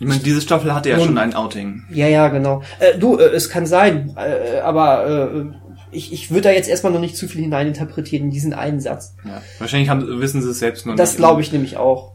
Ich 0.00 0.06
meine, 0.06 0.20
diese 0.20 0.40
Staffel 0.40 0.74
hatte 0.74 0.88
ja 0.90 0.96
Nun- 0.96 1.06
schon 1.06 1.18
ein 1.18 1.34
Outing. 1.34 1.84
ja, 1.90 2.08
ja, 2.08 2.28
genau. 2.28 2.62
Äh, 2.80 2.98
du, 2.98 3.16
äh, 3.18 3.24
es 3.34 3.48
kann 3.48 3.64
sein, 3.66 4.14
äh, 4.16 4.58
aber 4.60 5.06
äh, 5.06 5.69
ich, 5.92 6.12
ich 6.12 6.30
würde 6.30 6.42
da 6.42 6.50
jetzt 6.52 6.68
erstmal 6.68 6.92
noch 6.92 7.00
nicht 7.00 7.16
zu 7.16 7.28
viel 7.28 7.40
hineininterpretieren 7.42 8.26
in 8.26 8.30
diesen 8.30 8.52
einen 8.54 8.80
Satz. 8.80 9.14
Ja. 9.24 9.42
Wahrscheinlich 9.58 9.88
haben, 9.88 10.20
wissen 10.20 10.42
sie 10.42 10.50
es 10.50 10.58
selbst 10.58 10.86
noch 10.86 10.96
Das 10.96 11.10
nicht. 11.10 11.18
glaube 11.18 11.40
ich 11.40 11.52
nämlich 11.52 11.76
auch. 11.76 12.12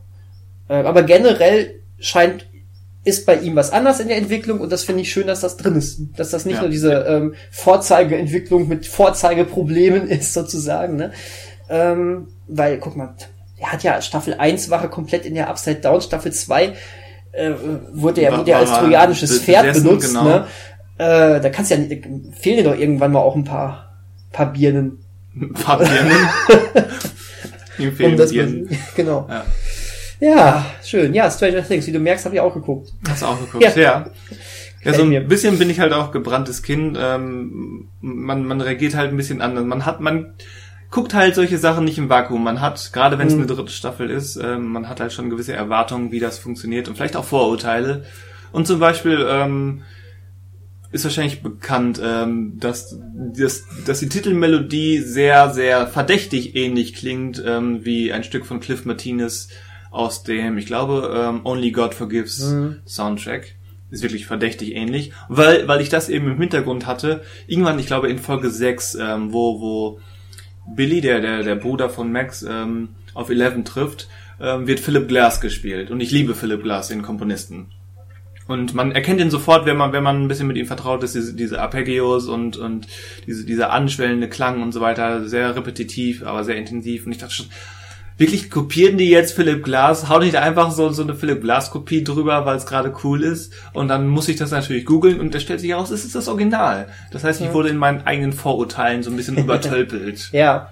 Äh, 0.68 0.76
aber 0.76 1.04
generell 1.04 1.82
scheint 2.00 2.48
ist 3.04 3.26
bei 3.28 3.36
ihm 3.38 3.56
was 3.56 3.72
anders 3.72 4.00
in 4.00 4.08
der 4.08 4.18
Entwicklung 4.18 4.60
und 4.60 4.72
das 4.72 4.84
finde 4.84 5.02
ich 5.04 5.12
schön, 5.12 5.28
dass 5.28 5.42
das 5.42 5.58
drin 5.58 5.76
ist. 5.76 6.00
Dass 6.18 6.32
das 6.32 6.46
nicht 6.46 6.56
Ja. 6.56 6.62
nur 6.62 6.70
diese 6.72 6.92
ähm, 7.08 7.36
Vorzeigeentwicklung 7.52 8.68
mit 8.68 8.88
Vorzeigeproblemen 8.88 10.08
ist, 10.08 10.34
sozusagen. 10.34 10.96
Ne? 10.96 11.12
Ähm, 11.70 12.28
weil, 12.48 12.80
guck 12.80 12.96
mal, 12.96 13.16
er 13.58 13.72
hat 13.72 13.84
ja 13.84 14.02
Staffel 14.02 14.34
1 14.36 14.70
war 14.70 14.82
er 14.82 14.88
komplett 14.90 15.26
in 15.26 15.36
der 15.36 15.50
Upside 15.50 15.82
Down, 15.82 16.02
Staffel 16.02 16.32
2 16.34 16.74
äh, 17.32 17.52
wurde 17.94 18.22
er 18.22 18.38
wurde 18.38 18.52
er 18.52 18.60
als 18.60 18.72
trojanisches 18.72 19.40
Pferd 19.42 19.74
benutzt. 19.74 20.08
genau. 20.10 20.24
Ne? 20.24 20.48
Äh, 20.98 21.42
da 21.42 21.50
kannst 21.50 21.72
ja 21.72 21.78
fehlen 21.78 22.58
dir 22.58 22.64
doch 22.64 22.78
irgendwann 22.78 23.12
mal 23.12 23.20
auch 23.20 23.36
ein 23.36 23.44
paar, 23.44 23.98
paar 24.32 24.54
Birnen. 24.54 25.00
Ein 25.36 25.54
paar 25.54 25.80
Birnen. 25.80 26.30
Ihm 27.78 27.92
fehlen 27.94 28.12
Um 28.12 28.18
das 28.18 28.32
Birnen. 28.32 28.70
genau. 28.96 29.28
Ja. 29.30 29.46
Ja, 30.22 30.66
schön. 30.84 31.14
Ja, 31.14 31.30
Stranger 31.30 31.62
Things, 31.68 31.88
wie 31.88 31.92
du 31.92 32.00
merkst, 32.00 32.26
habe 32.26 32.36
ich 32.36 32.42
auch 32.42 32.54
geguckt. 32.54 32.94
Hast 33.08 33.22
du 33.22 33.26
auch 33.26 33.40
geguckt? 33.40 33.64
Ja. 33.64 33.72
Ja. 33.76 34.06
ja. 34.84 34.94
So 34.94 35.04
ein 35.04 35.28
bisschen 35.28 35.60
bin 35.60 35.70
ich 35.70 35.82
halt 35.82 35.92
auch 35.92 36.12
gebranntes 36.12 36.64
Kind. 36.64 36.98
Ähm, 37.00 37.90
man, 38.00 38.46
man 38.46 38.62
reagiert 38.62 38.96
halt 38.96 39.12
ein 39.12 39.18
bisschen 39.18 39.42
anders. 39.42 39.66
Man 39.66 39.86
hat, 39.86 40.00
man 40.00 40.36
guckt 40.90 41.14
halt 41.14 41.36
solche 41.36 41.58
Sachen 41.58 41.84
nicht 41.84 41.98
im 41.98 42.10
Vakuum. 42.10 42.42
Man 42.44 42.62
hat, 42.62 42.92
gerade 42.94 43.18
wenn 43.20 43.28
es 43.28 43.34
Mhm. 43.34 43.42
eine 43.42 43.48
dritte 43.54 43.72
Staffel 43.74 44.10
ist, 44.10 44.38
ähm, 44.38 44.68
man 44.72 44.88
hat 44.88 45.02
halt 45.02 45.12
schon 45.12 45.30
gewisse 45.30 45.52
Erwartungen, 45.54 46.14
wie 46.14 46.22
das 46.22 46.40
funktioniert 46.40 46.88
und 46.88 46.96
vielleicht 46.96 47.18
auch 47.18 47.26
Vorurteile. 47.26 48.06
Und 48.54 48.68
zum 48.68 48.80
Beispiel 48.80 49.26
ähm, 49.30 49.82
ist 50.92 51.04
wahrscheinlich 51.04 51.42
bekannt, 51.42 52.00
ähm, 52.04 52.60
dass, 52.60 52.98
dass, 53.34 53.66
dass 53.86 54.00
die 54.00 54.10
Titelmelodie 54.10 55.00
sehr, 55.00 55.54
sehr 55.54 55.88
verdächtig 55.88 56.56
ähnlich 56.56 56.94
klingt 56.94 57.42
ähm, 57.46 57.84
wie 57.84 58.12
ein 58.14 58.24
Stück 58.24 58.46
von 58.46 58.60
Cliff 58.60 58.86
Martinez 58.86 59.50
aus 59.92 60.24
dem, 60.24 60.58
ich 60.58 60.66
glaube, 60.66 61.14
ähm, 61.16 61.42
Only 61.46 61.72
God 61.72 61.94
Forgives 61.94 62.52
Mhm. 62.52 62.82
Soundtrack. 62.86 63.56
Ist 63.92 64.02
wirklich 64.04 64.26
verdächtig 64.26 64.76
ähnlich, 64.76 65.12
weil, 65.30 65.68
weil 65.68 65.80
ich 65.80 65.90
das 65.90 66.10
eben 66.10 66.28
im 66.30 66.40
Hintergrund 66.40 66.86
hatte. 66.86 67.22
Irgendwann, 67.48 67.80
ich 67.80 67.86
glaube, 67.86 68.10
in 68.10 68.18
Folge 68.18 68.50
6, 68.50 68.96
ähm, 68.96 69.32
wo, 69.32 69.62
wo 69.62 70.00
Billy, 70.76 71.02
der, 71.02 71.22
der, 71.22 71.44
der 71.44 71.56
Bruder 71.56 71.90
von 71.90 72.12
Max, 72.12 72.44
ähm, 72.44 72.90
auf 73.14 73.30
Eleven 73.30 73.64
trifft, 73.64 74.10
ähm, 74.42 74.68
wird 74.68 74.80
Philip 74.80 75.08
Glass 75.08 75.40
gespielt. 75.40 75.92
Und 75.92 76.02
ich 76.02 76.12
liebe 76.12 76.36
Philip 76.36 76.64
Glass, 76.64 76.90
den 76.90 77.04
Komponisten. 77.04 77.68
Und 78.48 78.76
man 78.76 78.92
erkennt 78.92 79.20
ihn 79.20 79.32
sofort, 79.32 79.66
wenn 79.66 79.78
man, 79.78 79.92
wenn 79.92 80.04
man 80.04 80.22
ein 80.22 80.28
bisschen 80.28 80.48
mit 80.48 80.58
ihm 80.58 80.68
vertraut 80.68 81.04
ist, 81.04 81.16
diese, 81.16 81.34
diese 81.34 81.62
Arpeggios 81.62 82.28
und, 82.28 82.58
und 82.58 82.88
diese, 83.26 83.44
dieser 83.44 83.72
anschwellende 83.72 84.30
Klang 84.30 84.62
und 84.62 84.72
so 84.72 84.82
weiter, 84.82 85.28
sehr 85.28 85.56
repetitiv, 85.56 86.24
aber 86.24 86.44
sehr 86.44 86.56
intensiv. 86.56 87.06
Und 87.06 87.12
ich 87.12 87.18
dachte 87.18 87.34
schon, 87.34 87.48
wirklich 88.18 88.52
kopieren 88.52 88.98
die 88.98 89.10
jetzt 89.10 89.34
Philip 89.34 89.64
Glass? 89.64 90.10
Hau 90.10 90.20
nicht 90.20 90.36
einfach 90.36 90.72
so, 90.72 90.90
so 90.90 91.02
eine 91.02 91.16
Philip 91.16 91.42
Glass 91.42 91.72
Kopie 91.72 92.04
drüber, 92.04 92.46
weil 92.46 92.58
es 92.58 92.68
gerade 92.68 92.94
cool 93.04 93.24
ist. 93.24 93.52
Und 93.74 93.88
dann 93.88 94.08
muss 94.08 94.28
ich 94.28 94.36
das 94.36 94.52
natürlich 94.52 94.86
googeln 94.86 95.20
und 95.20 95.34
da 95.34 95.40
stellt 95.40 95.60
sich 95.60 95.72
heraus, 95.72 95.90
es 95.90 96.06
ist 96.06 96.14
das 96.14 96.28
Original. 96.28 96.88
Das 97.12 97.24
heißt, 97.24 97.42
ich 97.42 97.52
wurde 97.52 97.70
in 97.70 97.78
meinen 97.78 98.06
eigenen 98.06 98.34
Vorurteilen 98.34 99.02
so 99.02 99.10
ein 99.10 99.18
bisschen 99.18 99.38
übertölpelt. 99.44 100.30
Ja. 100.32 100.72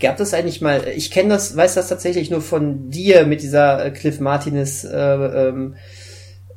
Gab 0.00 0.16
das 0.16 0.34
eigentlich 0.34 0.60
mal, 0.60 0.84
ich 0.96 1.10
kenne 1.10 1.30
das, 1.30 1.56
weiß 1.56 1.74
das 1.74 1.88
tatsächlich 1.88 2.30
nur 2.30 2.40
von 2.40 2.90
dir 2.90 3.26
mit 3.26 3.42
dieser 3.42 3.84
äh, 3.84 3.90
Cliff 3.90 4.18
Martinez 4.18 4.84
äh, 4.84 4.96
ähm, 5.48 5.74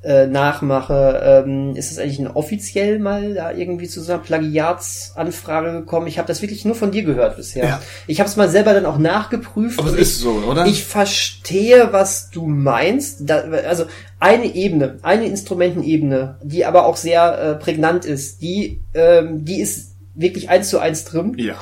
äh, 0.05 0.27
Nachmache. 0.27 1.43
Ähm, 1.45 1.75
ist 1.75 1.91
das 1.91 1.97
eigentlich 1.97 2.19
ein 2.19 2.27
offiziell 2.27 2.99
mal 2.99 3.33
da 3.33 3.51
irgendwie 3.51 3.87
zu 3.87 4.01
so 4.01 4.13
einer 4.13 4.21
Plagiatsanfrage 4.21 5.71
gekommen? 5.71 6.07
Ich 6.07 6.19
habe 6.19 6.27
das 6.27 6.41
wirklich 6.41 6.63
nur 6.63 6.75
von 6.75 6.91
dir 6.91 7.03
gehört 7.03 7.37
bisher. 7.37 7.65
Ja. 7.65 7.81
Ich 8.05 8.19
habe 8.19 8.29
es 8.29 8.35
mal 8.35 8.47
selber 8.47 8.73
dann 8.73 8.85
auch 8.85 8.99
nachgeprüft. 8.99 9.79
Aber 9.79 9.89
es 9.89 9.95
ist 9.95 10.19
so, 10.19 10.43
oder? 10.47 10.65
Ich 10.67 10.83
verstehe, 10.85 11.89
was 11.91 12.29
du 12.29 12.45
meinst. 12.45 13.29
Da, 13.29 13.39
also 13.67 13.85
eine 14.19 14.53
Ebene, 14.53 14.99
eine 15.01 15.25
Instrumentenebene, 15.25 16.37
die 16.43 16.65
aber 16.65 16.85
auch 16.85 16.97
sehr 16.97 17.39
äh, 17.39 17.55
prägnant 17.55 18.05
ist, 18.05 18.41
die, 18.41 18.81
ähm, 18.93 19.43
die 19.43 19.59
ist 19.59 19.95
wirklich 20.13 20.49
eins 20.49 20.69
zu 20.69 20.79
eins 20.79 21.05
drin. 21.05 21.35
ja. 21.37 21.55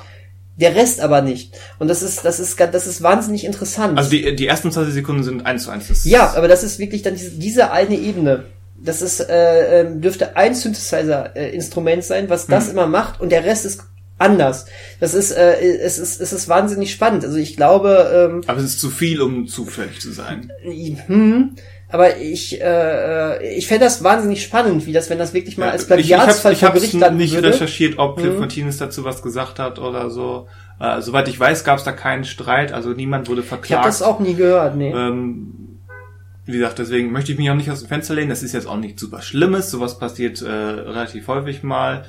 Der 0.56 0.76
Rest 0.76 1.00
aber 1.00 1.22
nicht. 1.22 1.56
Und 1.80 1.88
das 1.88 2.04
ist, 2.04 2.24
das 2.24 2.40
ist, 2.40 2.60
das 2.60 2.86
ist 2.86 3.02
wahnsinnig 3.02 3.44
interessant. 3.44 3.98
Also 3.98 4.12
die, 4.12 4.36
die 4.36 4.48
ersten 4.48 4.72
20 4.72 4.94
Sekunden 4.94 5.24
sind 5.24 5.46
eins 5.46 5.64
zu 5.64 5.72
eins. 5.72 6.06
Ja, 6.06 6.34
aber 6.36 6.48
das 6.48 6.64
ist 6.64 6.78
wirklich 6.78 7.02
dann 7.02 7.16
diese, 7.16 7.32
diese 7.32 7.72
eine 7.72 7.96
Ebene. 7.96 8.46
Das 8.78 9.02
ist, 9.02 9.20
äh, 9.22 9.82
ähm, 9.82 10.02
dürfte 10.02 10.36
ein 10.36 10.54
Synthesizer-Instrument 10.54 12.04
sein, 12.04 12.30
was 12.30 12.48
das 12.48 12.68
immer 12.70 12.86
macht 12.86 13.22
und 13.22 13.32
der 13.32 13.46
Rest 13.46 13.66
ist 13.66 13.82
anders. 14.20 14.66
Das 15.00 15.14
ist, 15.14 15.32
äh, 15.32 15.60
es 15.78 15.98
ist, 15.98 16.22
es 16.22 16.34
ist 16.34 16.48
wahnsinnig 16.50 16.92
spannend. 16.92 17.24
Also 17.26 17.38
ich 17.38 17.56
glaube, 17.56 18.30
ähm, 18.32 18.42
Aber 18.48 18.60
es 18.60 18.66
ist 18.66 18.80
zu 18.80 18.90
viel, 18.90 19.22
um 19.22 19.48
zufällig 19.48 20.02
zu 20.02 20.12
sein. 20.12 20.52
hm, 21.08 21.56
aber 21.94 22.18
ich, 22.18 22.60
äh, 22.60 23.38
äh, 23.38 23.56
ich 23.58 23.68
fände 23.68 23.86
das 23.86 24.04
wahnsinnig 24.04 24.44
spannend, 24.44 24.86
wie 24.86 24.92
das, 24.94 25.10
wenn 25.10 25.18
das 25.20 25.34
wirklich 25.34 25.58
mal 25.58 25.70
als 25.70 25.84
ich 25.84 25.88
ich 25.90 25.92
habe 26.14 26.24
Plagiatsfall 26.24 26.54
ich 26.54 26.60
vor 26.60 26.72
Gericht 26.72 26.94
landen 26.94 27.18
nicht 27.18 27.34
würde. 27.36 27.50
recherchiert, 27.50 28.00
ob 28.00 28.18
Cliff 28.18 28.34
Mhm. 28.34 28.40
Martinez 28.40 28.78
dazu 28.78 29.04
was 29.06 29.22
gesagt 29.22 29.60
hat 29.60 29.80
oder 29.80 30.10
so. 30.10 30.48
Äh, 30.80 31.02
soweit 31.02 31.28
ich 31.28 31.40
weiß, 31.40 31.64
gab 31.64 31.78
es 31.78 31.84
da 31.84 31.92
keinen 31.92 32.26
Streit, 32.26 32.74
also 32.74 32.90
niemand 32.90 33.30
wurde 33.30 33.42
Ich 33.42 33.52
habe 33.52 33.62
verklagt. 33.62 33.86
das 33.86 34.02
auch 34.02 34.20
nie 34.20 34.34
gehört, 34.34 34.76
nee. 34.76 34.92
Ähm, 34.92 35.80
wie 36.46 36.54
gesagt, 36.58 36.80
deswegen 36.80 37.12
möchte 37.12 37.32
ich 37.32 37.38
mich 37.38 37.50
auch 37.50 37.56
nicht 37.56 37.72
aus 37.72 37.80
dem 37.80 37.88
Fenster 37.88 38.16
lehnen. 38.16 38.30
Das 38.30 38.44
ist 38.44 38.54
jetzt 38.54 38.68
auch 38.68 38.76
nicht 38.78 39.00
super 39.00 39.22
Schlimmes. 39.22 39.72
Sowas 39.72 39.98
passiert 39.98 40.42
äh, 40.42 40.50
relativ 40.50 41.28
häufig 41.30 41.64
mal. 41.64 42.04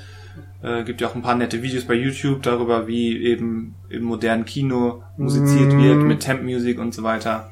Äh, 0.61 0.83
gibt 0.83 0.99
ja 0.99 1.07
auch 1.07 1.15
ein 1.15 1.21
paar 1.21 1.35
nette 1.35 1.61
Videos 1.61 1.85
bei 1.85 1.93
YouTube 1.93 2.41
darüber, 2.43 2.87
wie 2.87 3.17
eben 3.23 3.75
im 3.89 4.03
modernen 4.03 4.43
Kino 4.45 5.03
musiziert 5.15 5.71
Mm. 5.71 5.81
wird 5.83 5.97
mit 5.99 6.19
Temp 6.21 6.43
Music 6.43 6.79
und 6.79 6.93
so 6.93 7.03
weiter. 7.03 7.51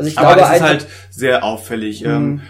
Also 0.00 0.10
ich 0.10 0.18
Aber 0.18 0.34
glaube 0.34 0.48
es 0.48 0.56
ist 0.56 0.62
halt 0.62 0.86
sehr 1.10 1.44
auffällig. 1.44 2.02
Mhm. 2.02 2.08
Ähm, 2.10 2.40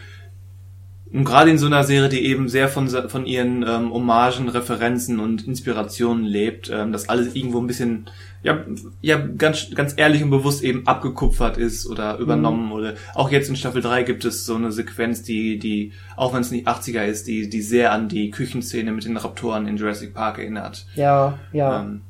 und 1.12 1.24
gerade 1.24 1.50
in 1.50 1.58
so 1.58 1.66
einer 1.66 1.82
Serie, 1.82 2.08
die 2.08 2.24
eben 2.24 2.48
sehr 2.48 2.68
von, 2.68 2.88
von 2.88 3.26
ihren 3.26 3.64
ähm, 3.66 3.92
Hommagen, 3.92 4.48
Referenzen 4.48 5.18
und 5.18 5.44
Inspirationen 5.44 6.24
lebt, 6.24 6.70
ähm, 6.72 6.92
dass 6.92 7.08
alles 7.08 7.34
irgendwo 7.34 7.58
ein 7.58 7.66
bisschen, 7.66 8.08
ja, 8.44 8.64
ja, 9.00 9.18
ganz, 9.18 9.74
ganz 9.74 9.94
ehrlich 9.96 10.22
und 10.22 10.30
bewusst 10.30 10.62
eben 10.62 10.86
abgekupfert 10.86 11.56
ist 11.56 11.88
oder 11.88 12.18
übernommen 12.18 12.66
Mhm. 12.66 12.72
oder 12.72 12.94
auch 13.14 13.28
jetzt 13.32 13.48
in 13.48 13.56
Staffel 13.56 13.82
3 13.82 14.04
gibt 14.04 14.24
es 14.24 14.46
so 14.46 14.54
eine 14.54 14.70
Sequenz, 14.70 15.24
die, 15.24 15.58
die, 15.58 15.90
auch 16.14 16.32
wenn 16.32 16.42
es 16.42 16.52
nicht 16.52 16.68
80er 16.68 17.04
ist, 17.04 17.26
die, 17.26 17.48
die 17.48 17.62
sehr 17.62 17.90
an 17.90 18.08
die 18.08 18.30
Küchenszene 18.30 18.92
mit 18.92 19.04
den 19.04 19.16
Raptoren 19.16 19.66
in 19.66 19.78
Jurassic 19.78 20.14
Park 20.14 20.38
erinnert. 20.38 20.86
ja, 20.94 21.40
ja. 21.52 21.80
Ähm, 21.80 22.02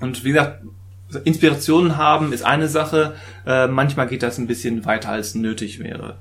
und 0.00 0.22
wie 0.22 0.28
gesagt, 0.28 0.62
Inspirationen 1.24 1.96
haben 1.96 2.32
ist 2.32 2.44
eine 2.44 2.68
Sache, 2.68 3.14
äh, 3.46 3.66
manchmal 3.66 4.06
geht 4.08 4.22
das 4.22 4.38
ein 4.38 4.46
bisschen 4.46 4.84
weiter 4.84 5.10
als 5.10 5.34
nötig 5.34 5.78
wäre. 5.78 6.18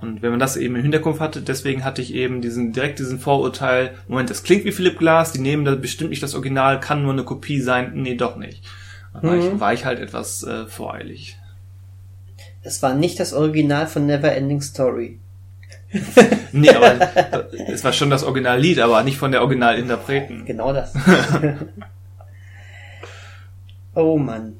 Und 0.00 0.20
wenn 0.20 0.30
man 0.30 0.40
das 0.40 0.56
eben 0.56 0.74
im 0.76 0.82
Hinterkopf 0.82 1.20
hatte, 1.20 1.40
deswegen 1.40 1.84
hatte 1.84 2.02
ich 2.02 2.12
eben 2.12 2.42
diesen 2.42 2.72
direkt 2.72 2.98
diesen 2.98 3.18
Vorurteil, 3.20 3.94
Moment, 4.08 4.28
das 4.30 4.42
klingt 4.42 4.64
wie 4.64 4.72
Philip 4.72 4.98
Glass, 4.98 5.32
die 5.32 5.40
nehmen 5.40 5.64
da 5.64 5.74
bestimmt 5.76 6.10
nicht 6.10 6.22
das 6.22 6.34
Original, 6.34 6.80
kann 6.80 7.02
nur 7.02 7.12
eine 7.12 7.24
Kopie 7.24 7.60
sein, 7.60 7.92
nee, 7.94 8.14
doch 8.16 8.36
nicht. 8.36 8.64
Da 9.14 9.22
war, 9.22 9.34
Mhm. 9.36 9.40
ich, 9.54 9.60
war 9.60 9.72
ich 9.72 9.84
halt 9.84 10.00
etwas 10.00 10.42
äh, 10.42 10.66
voreilig. 10.66 11.38
Es 12.62 12.82
war 12.82 12.94
nicht 12.94 13.20
das 13.20 13.32
Original 13.32 13.86
von 13.86 14.06
Neverending 14.06 14.60
Story. 14.60 15.18
Nee, 16.52 16.70
aber 16.70 16.98
es 17.68 17.82
war 17.82 17.92
schon 17.92 18.10
das 18.10 18.22
Originallied, 18.24 18.78
aber 18.78 19.02
nicht 19.02 19.16
von 19.18 19.32
der 19.32 19.42
Originalinterpreten. 19.42 20.44
Genau 20.44 20.72
das. 20.72 20.94
oh 23.94 24.16
Mann. 24.18 24.54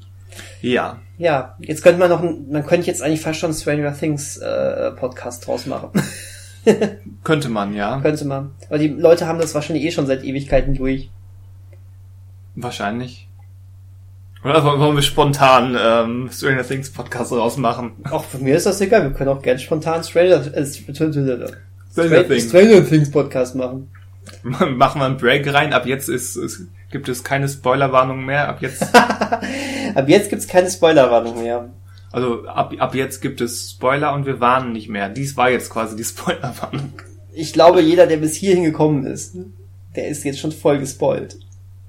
Ja. 0.61 0.99
Ja, 1.17 1.55
jetzt 1.59 1.81
könnte 1.81 1.99
man 1.99 2.09
noch, 2.09 2.21
man 2.21 2.65
könnte 2.65 2.87
jetzt 2.87 3.01
eigentlich 3.01 3.21
fast 3.21 3.39
schon 3.39 3.53
Stranger 3.53 3.97
Things 3.97 4.37
äh, 4.37 4.91
Podcast 4.91 5.47
draus 5.47 5.65
machen. 5.65 5.89
Könnte 7.23 7.47
man, 7.49 7.75
ja. 7.75 7.99
könnte 8.01 8.25
man. 8.25 8.55
Aber 8.69 8.79
die 8.79 8.87
Leute 8.87 9.27
haben 9.27 9.37
das 9.37 9.53
wahrscheinlich 9.53 9.85
eh 9.85 9.91
schon 9.91 10.07
seit 10.07 10.23
Ewigkeiten 10.23 10.73
durch. 10.73 11.11
Wahrscheinlich. 12.55 13.27
Oder 14.43 14.63
wollen 14.63 14.95
wir 14.95 15.01
spontan 15.01 15.75
ähm, 15.79 16.29
Stranger 16.31 16.63
Things 16.63 16.91
Podcast 16.91 17.31
rausmachen? 17.31 17.93
Auch 18.09 18.23
für 18.23 18.37
mir 18.37 18.55
ist 18.55 18.65
das 18.65 18.79
egal, 18.81 19.03
wir 19.03 19.11
können 19.11 19.29
auch 19.29 19.41
gerne 19.41 19.59
spontan 19.59 20.03
Stranger, 20.03 20.55
äh, 20.55 20.65
Stranger, 20.65 21.47
Stranger 21.91 22.27
Things. 22.27 22.49
Stranger 22.49 22.87
Things 22.87 23.11
Podcast 23.11 23.55
machen. 23.55 23.89
Machen 24.45 24.99
wir 25.01 25.05
einen 25.05 25.17
Break 25.17 25.51
rein. 25.51 25.73
Ab 25.73 25.87
jetzt 25.87 26.07
ist, 26.07 26.35
ist, 26.35 26.67
gibt 26.91 27.09
es 27.09 27.23
keine 27.23 27.49
Spoilerwarnung 27.49 28.23
mehr. 28.25 28.47
Ab 28.47 28.61
jetzt, 28.61 28.83
Ab 29.95 30.07
jetzt 30.07 30.29
gibt's 30.29 30.47
keine 30.47 30.69
Spoilerwarnung 30.69 31.41
mehr. 31.41 31.69
also 32.11 32.45
ab, 32.47 32.71
ab 32.77 32.93
jetzt 32.93 33.21
gibt 33.21 33.41
es 33.41 33.71
Spoiler 33.71 34.13
und 34.13 34.25
wir 34.27 34.39
warnen 34.39 34.71
nicht 34.73 34.87
mehr. 34.87 35.09
Dies 35.09 35.35
war 35.35 35.49
jetzt 35.49 35.69
quasi 35.71 35.95
die 35.95 36.03
Spoilerwarnung. 36.11 36.93
Ich 37.33 37.53
glaube, 37.53 37.81
jeder, 37.81 38.05
der 38.05 38.17
bis 38.17 38.35
hierhin 38.35 38.63
gekommen 38.63 39.05
ist, 39.05 39.35
der 39.95 40.07
ist 40.09 40.23
jetzt 40.23 40.39
schon 40.39 40.51
voll 40.51 40.77
gespoilt. 40.77 41.37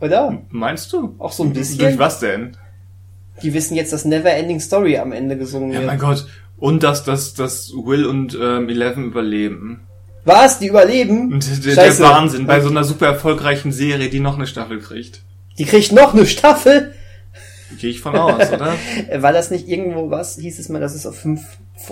Oder? 0.00 0.42
Meinst 0.50 0.92
du? 0.92 1.14
Auch 1.18 1.32
so 1.32 1.42
ein 1.42 1.52
bisschen. 1.52 1.78
Durch 1.78 1.98
was 1.98 2.20
denn? 2.20 2.56
Die 3.42 3.52
wissen 3.52 3.76
jetzt, 3.76 3.92
dass 3.92 4.06
Neverending 4.06 4.60
Story 4.60 4.96
am 4.98 5.12
Ende 5.12 5.36
gesungen 5.36 5.72
Ja, 5.72 5.80
wird. 5.80 5.86
mein 5.88 5.98
Gott. 5.98 6.26
Und 6.56 6.82
dass, 6.82 7.04
dass, 7.04 7.34
dass 7.34 7.70
Will 7.74 8.06
und 8.06 8.36
ähm, 8.40 8.68
Eleven 8.70 9.04
überleben. 9.04 9.82
Was? 10.26 10.58
Die 10.58 10.66
überleben? 10.66 11.40
Der, 11.64 11.74
der. 11.76 11.98
Wahnsinn 12.00 12.46
bei 12.46 12.60
so 12.60 12.68
einer 12.68 12.84
super 12.84 13.06
erfolgreichen 13.06 13.70
Serie, 13.72 14.10
die 14.10 14.20
noch 14.20 14.36
eine 14.36 14.46
Staffel 14.46 14.80
kriegt. 14.80 15.22
Die 15.58 15.64
kriegt 15.64 15.92
noch 15.92 16.12
eine 16.14 16.26
Staffel? 16.26 16.92
Gehe 17.78 17.90
ich 17.90 18.00
von 18.00 18.14
aus, 18.16 18.52
oder? 18.52 18.74
War 19.22 19.32
das 19.32 19.50
nicht 19.50 19.68
irgendwo 19.68 20.10
was? 20.10 20.36
Hieß 20.36 20.58
es 20.58 20.68
mal, 20.68 20.80
dass 20.80 20.94
es 20.94 21.06
auf 21.06 21.16
fünf 21.16 21.42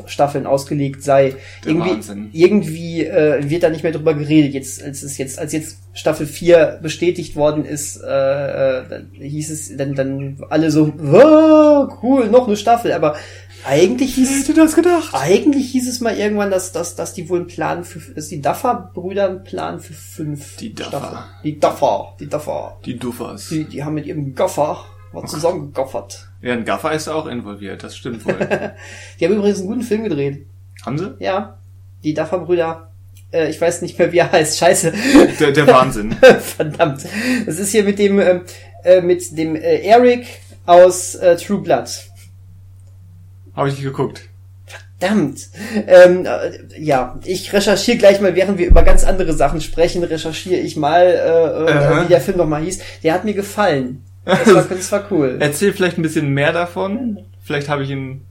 Staffeln 0.07 0.47
ausgelegt 0.47 1.03
sei. 1.03 1.35
Der 1.65 1.73
irgendwie 1.73 1.91
Wahnsinn. 1.91 2.29
irgendwie 2.33 3.05
äh, 3.05 3.49
wird 3.49 3.63
da 3.63 3.71
nicht 3.71 3.83
mehr 3.83 3.93
drüber 3.93 4.15
geredet. 4.15 4.53
Jetzt, 4.55 4.83
als 4.83 5.03
es 5.03 5.17
jetzt, 5.19 5.39
als 5.39 5.53
jetzt 5.53 5.79
Staffel 5.93 6.27
4 6.27 6.79
bestätigt 6.83 7.37
worden 7.37 7.65
ist, 7.65 8.01
äh, 8.03 8.79
äh, 8.81 8.85
hieß 9.21 9.51
es 9.51 9.77
dann, 9.77 9.95
dann 9.95 10.39
alle 10.49 10.71
so, 10.71 10.93
"Wow, 10.97 11.99
cool, 12.03 12.29
noch 12.29 12.47
eine 12.47 12.57
Staffel. 12.57 12.93
Aber 12.93 13.15
eigentlich 13.67 14.15
hieß 14.15 14.31
es, 14.31 14.49
Hätte 14.49 14.61
das 14.61 14.75
gedacht? 14.75 15.11
eigentlich 15.13 15.71
hieß 15.73 15.89
es 15.89 16.01
mal 16.01 16.17
irgendwann, 16.17 16.51
dass, 16.51 16.73
dass, 16.73 16.97
dass 16.97 17.15
die 17.15 17.29
wohl 17.29 17.39
einen 17.41 17.47
Plan 17.47 17.85
für, 17.85 17.99
dass 18.15 18.29
die 18.29 18.41
Duffer-Brüder 18.41 19.29
einen 19.29 19.45
Plan 19.45 19.81
für 19.81 19.93
fünf 19.95 20.57
Die 20.57 20.75
Duffer. 20.75 20.89
Staffeln. 20.91 21.19
Die 21.45 21.59
Duffer, 21.61 22.15
die 22.21 22.29
Duffer. 22.29 22.79
Die 22.85 22.99
Duffers. 22.99 23.49
Die, 23.49 23.65
die 23.65 23.83
haben 23.85 23.95
mit 23.95 24.07
ihrem 24.07 24.35
Gaffer 24.35 24.85
was 25.13 25.31
zusammengegoffert. 25.31 26.29
Ja, 26.43 26.55
ein 26.55 26.65
Gaffer 26.65 26.93
ist 26.93 27.09
auch 27.09 27.27
involviert, 27.27 27.83
das 27.85 27.97
stimmt 27.97 28.25
wohl. 28.27 28.37
Die 29.21 29.25
haben 29.25 29.35
übrigens 29.35 29.61
einen 29.61 29.69
guten 29.69 29.83
Film 29.83 30.03
gedreht. 30.03 30.45
Haben 30.85 30.99
sie? 30.99 31.15
Ja, 31.21 31.57
die 32.03 32.13
Duffer-Brüder. 32.15 32.91
Äh, 33.33 33.49
ich 33.49 33.61
weiß 33.61 33.81
nicht 33.83 33.97
mehr, 33.99 34.13
wie 34.13 34.19
er 34.19 34.33
heißt. 34.33 34.59
Scheiße. 34.59 34.93
Der, 35.39 35.53
der 35.53 35.67
Wahnsinn. 35.69 36.13
Verdammt. 36.41 37.05
Das 37.47 37.59
ist 37.61 37.71
hier 37.71 37.85
mit 37.85 37.99
dem, 38.01 38.19
ähm, 38.19 38.41
äh, 38.83 39.01
mit 39.01 39.39
dem 39.39 39.55
äh, 39.55 39.79
Eric 39.87 40.27
aus 40.67 41.15
äh, 41.15 41.37
True 41.37 41.63
Blood. 41.63 41.89
Habe 43.55 43.69
ich 43.69 43.75
nicht 43.75 43.85
geguckt. 43.85 44.29
Verdammt. 44.99 45.49
Ähm, 45.87 46.27
äh, 46.27 46.81
ja, 46.81 47.19
ich 47.25 47.53
recherchiere 47.53 47.99
gleich 47.99 48.21
mal, 48.21 48.35
während 48.35 48.59
wir 48.59 48.67
über 48.67 48.83
ganz 48.83 49.05
andere 49.05 49.33
Sachen 49.33 49.61
sprechen, 49.61 50.03
recherchiere 50.03 50.61
ich 50.61 50.77
mal, 50.77 51.03
äh, 51.03 51.71
äh, 51.71 52.05
wie 52.05 52.09
der 52.09 52.21
Film 52.21 52.39
nochmal 52.39 52.63
hieß. 52.63 52.81
Der 53.03 53.15
hat 53.15 53.25
mir 53.25 53.35
gefallen. 53.35 54.03
Das 54.25 54.55
war, 54.55 54.63
das 54.65 54.91
war 54.93 55.05
cool. 55.11 55.37
Erzähl 55.41 55.73
vielleicht 55.73 55.99
ein 55.99 56.03
bisschen 56.03 56.29
mehr 56.29 56.53
davon. 56.53 57.19
Vielleicht 57.43 57.69
habe 57.69 57.83
ich 57.83 57.91
ihn. 57.91 58.23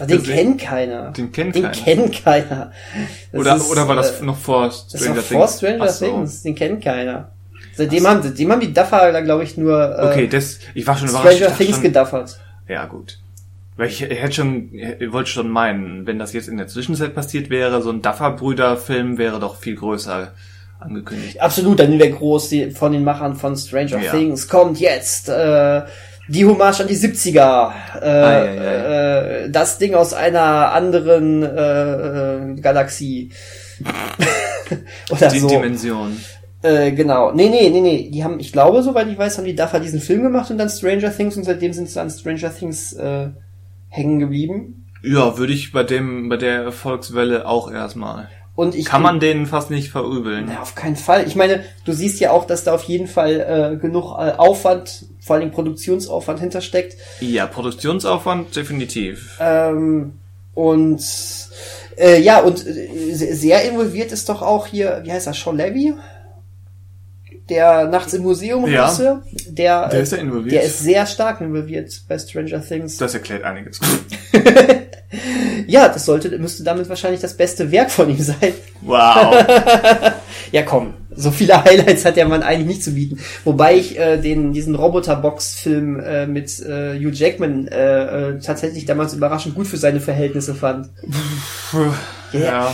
Den 0.00 0.22
kennt 0.22 0.60
keiner. 0.60 1.12
Den 1.12 1.30
kennt 1.32 1.54
Den 1.54 1.62
keiner. 1.62 1.74
kennt 1.74 2.24
keiner. 2.24 2.72
Das 3.32 3.40
Oder, 3.40 3.56
ist, 3.56 3.70
oder 3.70 3.88
war 3.88 3.96
das 3.96 4.20
äh, 4.20 4.24
noch 4.24 4.36
vor 4.36 4.70
Stranger 4.70 5.14
Things? 5.14 5.28
vor 5.28 5.48
Stranger 5.48 5.88
so. 5.88 6.04
Things. 6.04 6.42
Den 6.42 6.54
kennt 6.54 6.84
keiner. 6.84 7.30
Seitdem 7.76 8.06
haben, 8.06 8.22
seitdem 8.22 8.52
haben 8.52 8.60
die 8.60 8.72
Duffer 8.72 9.12
da, 9.12 9.20
glaube 9.20 9.44
ich, 9.44 9.56
nur 9.56 9.98
äh, 9.98 10.06
Okay, 10.06 10.26
das, 10.28 10.58
ich 10.74 10.86
war 10.86 10.96
schon 10.96 11.08
Stranger 11.08 11.56
Things 11.56 11.76
schon, 11.76 11.82
geduffert. 11.82 12.38
Ja, 12.68 12.84
gut. 12.86 13.18
Weil 13.76 13.88
ich, 13.88 14.02
hätte 14.02 14.32
schon, 14.32 14.70
wollte 15.10 15.30
schon 15.30 15.50
meinen, 15.50 16.06
wenn 16.06 16.18
das 16.18 16.32
jetzt 16.32 16.48
in 16.48 16.56
der 16.58 16.68
Zwischenzeit 16.68 17.14
passiert 17.14 17.50
wäre, 17.50 17.82
so 17.82 17.90
ein 17.90 18.02
Duffer-Brüder-Film 18.02 19.18
wäre 19.18 19.40
doch 19.40 19.56
viel 19.56 19.74
größer 19.74 20.32
angekündigt. 20.78 21.40
Absolut, 21.40 21.80
dann 21.80 21.98
wäre 21.98 22.10
groß 22.10 22.50
die, 22.50 22.70
von 22.70 22.92
den 22.92 23.02
Machern 23.02 23.34
von 23.34 23.56
Stranger 23.56 24.00
Ja. 24.00 24.12
Things. 24.12 24.48
Kommt 24.48 24.78
jetzt 24.78 25.28
äh, 25.28 25.82
die 26.28 26.44
Hommage 26.44 26.80
an 26.82 26.86
die 26.86 26.96
70er. 26.96 27.72
Äh, 28.00 28.04
Ei, 28.04 28.60
ei, 28.60 29.44
Äh, 29.44 29.50
das 29.50 29.78
Ding 29.78 29.94
aus 29.94 30.12
einer 30.14 30.72
anderen 30.72 31.42
äh, 31.42 32.52
äh, 32.52 32.54
Galaxie. 32.60 33.30
Oder 35.10 35.28
Die 35.28 35.38
so. 35.40 35.48
Dimension. 35.48 36.16
Äh, 36.62 36.92
genau. 36.92 37.32
Nee, 37.32 37.48
nee, 37.50 37.68
nee, 37.70 37.80
nee. 37.80 38.10
Die 38.10 38.24
haben, 38.24 38.40
ich 38.40 38.52
glaube, 38.52 38.82
soweit 38.82 39.08
ich 39.08 39.18
weiß, 39.18 39.36
haben 39.36 39.44
die 39.44 39.54
Duffer 39.56 39.80
diesen 39.80 40.00
Film 40.00 40.22
gemacht 40.22 40.50
und 40.50 40.58
dann 40.58 40.70
Stranger 40.70 41.14
Things 41.14 41.36
und 41.36 41.44
seitdem 41.44 41.72
sind 41.72 41.90
sie 41.90 42.00
an 42.00 42.08
Stranger 42.08 42.54
Things 42.54 42.92
äh, 42.94 43.28
hängen 43.94 44.18
geblieben. 44.18 44.86
Ja, 45.02 45.38
würde 45.38 45.52
ich 45.52 45.72
bei 45.72 45.82
dem, 45.84 46.28
bei 46.28 46.36
der 46.36 46.62
Erfolgswelle 46.62 47.46
auch 47.46 47.70
erstmal. 47.70 48.28
Und 48.56 48.74
ich 48.76 48.84
Kann 48.86 49.02
man 49.02 49.18
denen 49.18 49.46
fast 49.46 49.70
nicht 49.70 49.90
verübeln. 49.90 50.44
Na, 50.48 50.62
auf 50.62 50.74
keinen 50.76 50.94
Fall. 50.96 51.26
Ich 51.26 51.34
meine, 51.34 51.64
du 51.84 51.92
siehst 51.92 52.20
ja 52.20 52.30
auch, 52.30 52.44
dass 52.46 52.62
da 52.64 52.72
auf 52.74 52.84
jeden 52.84 53.08
Fall 53.08 53.72
äh, 53.74 53.76
genug 53.80 54.16
äh, 54.16 54.30
Aufwand, 54.32 55.06
vor 55.20 55.36
allem 55.36 55.50
Produktionsaufwand 55.50 56.38
hintersteckt. 56.40 56.96
Ja, 57.20 57.46
Produktionsaufwand 57.46 58.54
definitiv. 58.54 59.36
Ähm, 59.40 60.12
und 60.54 61.02
äh, 61.98 62.20
ja, 62.20 62.40
und 62.40 62.64
äh, 62.66 63.12
se- 63.12 63.34
sehr 63.34 63.68
involviert 63.68 64.12
ist 64.12 64.28
doch 64.28 64.40
auch 64.40 64.66
hier, 64.68 65.00
wie 65.04 65.10
heißt 65.12 65.26
er, 65.26 65.34
Sean 65.34 65.56
Levy? 65.56 65.94
Der 67.48 67.88
nachts 67.88 68.14
im 68.14 68.22
Museum 68.22 68.66
Ja. 68.66 68.84
Regisseur, 68.86 69.22
der, 69.48 69.88
Der 69.88 69.98
äh, 69.98 70.02
ist 70.02 70.12
ja 70.12 70.18
involviert. 70.18 70.54
der 70.54 70.62
ist 70.62 70.78
sehr 70.80 71.04
stark 71.06 71.40
involviert 71.42 72.02
bei 72.08 72.18
Stranger 72.18 72.62
Things. 72.66 72.96
Das 72.96 73.12
erklärt 73.12 73.44
einiges. 73.44 73.80
ja, 75.66 75.88
das 75.88 76.06
sollte, 76.06 76.38
müsste 76.38 76.64
damit 76.64 76.88
wahrscheinlich 76.88 77.20
das 77.20 77.36
beste 77.36 77.70
Werk 77.70 77.90
von 77.90 78.08
ihm 78.10 78.20
sein. 78.20 78.54
Wow. 78.80 79.34
Ja, 80.52 80.62
komm, 80.62 80.94
so 81.10 81.32
viele 81.32 81.64
Highlights 81.64 82.04
hat 82.04 82.16
der 82.16 82.28
Mann 82.28 82.44
eigentlich 82.44 82.66
nicht 82.68 82.84
zu 82.84 82.92
bieten. 82.92 83.18
Wobei 83.42 83.76
ich 83.76 83.98
äh, 83.98 84.18
den 84.18 84.52
diesen 84.52 84.76
Roboterbox-Film 84.76 85.98
äh, 85.98 86.26
mit 86.28 86.60
äh, 86.60 86.96
Hugh 86.96 87.10
Jackman 87.12 87.66
äh, 87.66 88.28
äh, 88.34 88.38
tatsächlich 88.38 88.84
damals 88.84 89.14
überraschend 89.14 89.56
gut 89.56 89.66
für 89.66 89.78
seine 89.78 90.00
Verhältnisse 90.00 90.54
fand. 90.54 90.90
ja. 92.32 92.72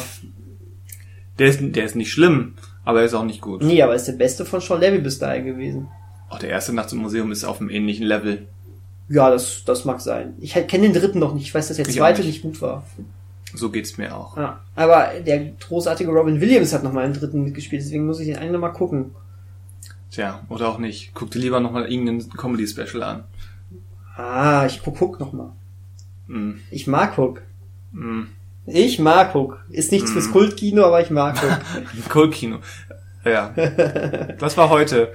Der 1.38 1.46
ist, 1.48 1.60
der 1.62 1.84
ist 1.84 1.96
nicht 1.96 2.12
schlimm, 2.12 2.56
aber 2.84 3.00
er 3.00 3.06
ist 3.06 3.14
auch 3.14 3.24
nicht 3.24 3.40
gut. 3.40 3.62
Nee, 3.62 3.82
aber 3.82 3.94
ist 3.94 4.06
der 4.08 4.12
beste 4.14 4.44
von 4.44 4.60
Sean 4.60 4.80
Levy 4.80 4.98
bis 4.98 5.18
dahin 5.18 5.44
gewesen. 5.46 5.88
Auch 6.28 6.38
der 6.38 6.50
erste 6.50 6.72
Nacht 6.72 6.92
im 6.92 6.98
Museum 6.98 7.32
ist 7.32 7.44
auf 7.44 7.60
einem 7.60 7.70
ähnlichen 7.70 8.06
Level. 8.06 8.46
Ja, 9.08 9.28
das, 9.30 9.64
das 9.64 9.84
mag 9.84 10.00
sein. 10.00 10.34
Ich 10.40 10.52
kenne 10.54 10.84
den 10.88 10.92
dritten 10.92 11.18
noch 11.18 11.34
nicht. 11.34 11.44
Ich 11.46 11.54
weiß, 11.54 11.68
dass 11.68 11.76
der 11.76 11.88
Ich 11.88 11.96
zweite 11.96 12.20
nicht. 12.22 12.28
nicht 12.28 12.42
gut 12.42 12.62
war. 12.62 12.84
So 13.52 13.70
geht's 13.70 13.98
mir 13.98 14.16
auch. 14.16 14.36
Ja, 14.36 14.60
aber 14.76 15.08
der 15.26 15.44
großartige 15.68 16.10
Robin 16.12 16.40
Williams 16.40 16.72
hat 16.72 16.84
noch 16.84 16.92
mal 16.92 17.04
einen 17.04 17.14
dritten 17.14 17.42
mitgespielt, 17.42 17.82
deswegen 17.82 18.06
muss 18.06 18.20
ich 18.20 18.26
den 18.28 18.36
eigentlich 18.36 18.52
noch 18.52 18.60
mal 18.60 18.68
gucken. 18.68 19.10
Tja, 20.12 20.40
oder 20.48 20.68
auch 20.68 20.78
nicht. 20.78 21.10
Guck 21.14 21.32
dir 21.32 21.40
lieber 21.40 21.58
nochmal 21.58 21.90
irgendein 21.90 22.30
Comedy-Special 22.30 23.02
an. 23.02 23.24
Ah, 24.16 24.66
ich 24.66 24.80
guck 24.84 25.00
Hook 25.00 25.18
noch 25.18 25.32
mal. 25.32 25.52
Mm, 26.28 26.52
Ich 26.70 26.86
mag 26.86 27.16
Hook. 27.16 27.42
mm. 27.92 28.22
Ich 28.72 28.98
mag 28.98 29.34
Hook. 29.34 29.58
Ist 29.70 29.92
nichts 29.92 30.10
fürs 30.12 30.30
Kultkino, 30.30 30.84
aber 30.84 31.00
ich 31.00 31.10
mag 31.10 31.40
Hook. 31.42 31.58
Kultkino. 32.10 32.58
Ja. 33.24 33.52
Das 34.38 34.56
war 34.56 34.70
heute. 34.70 35.12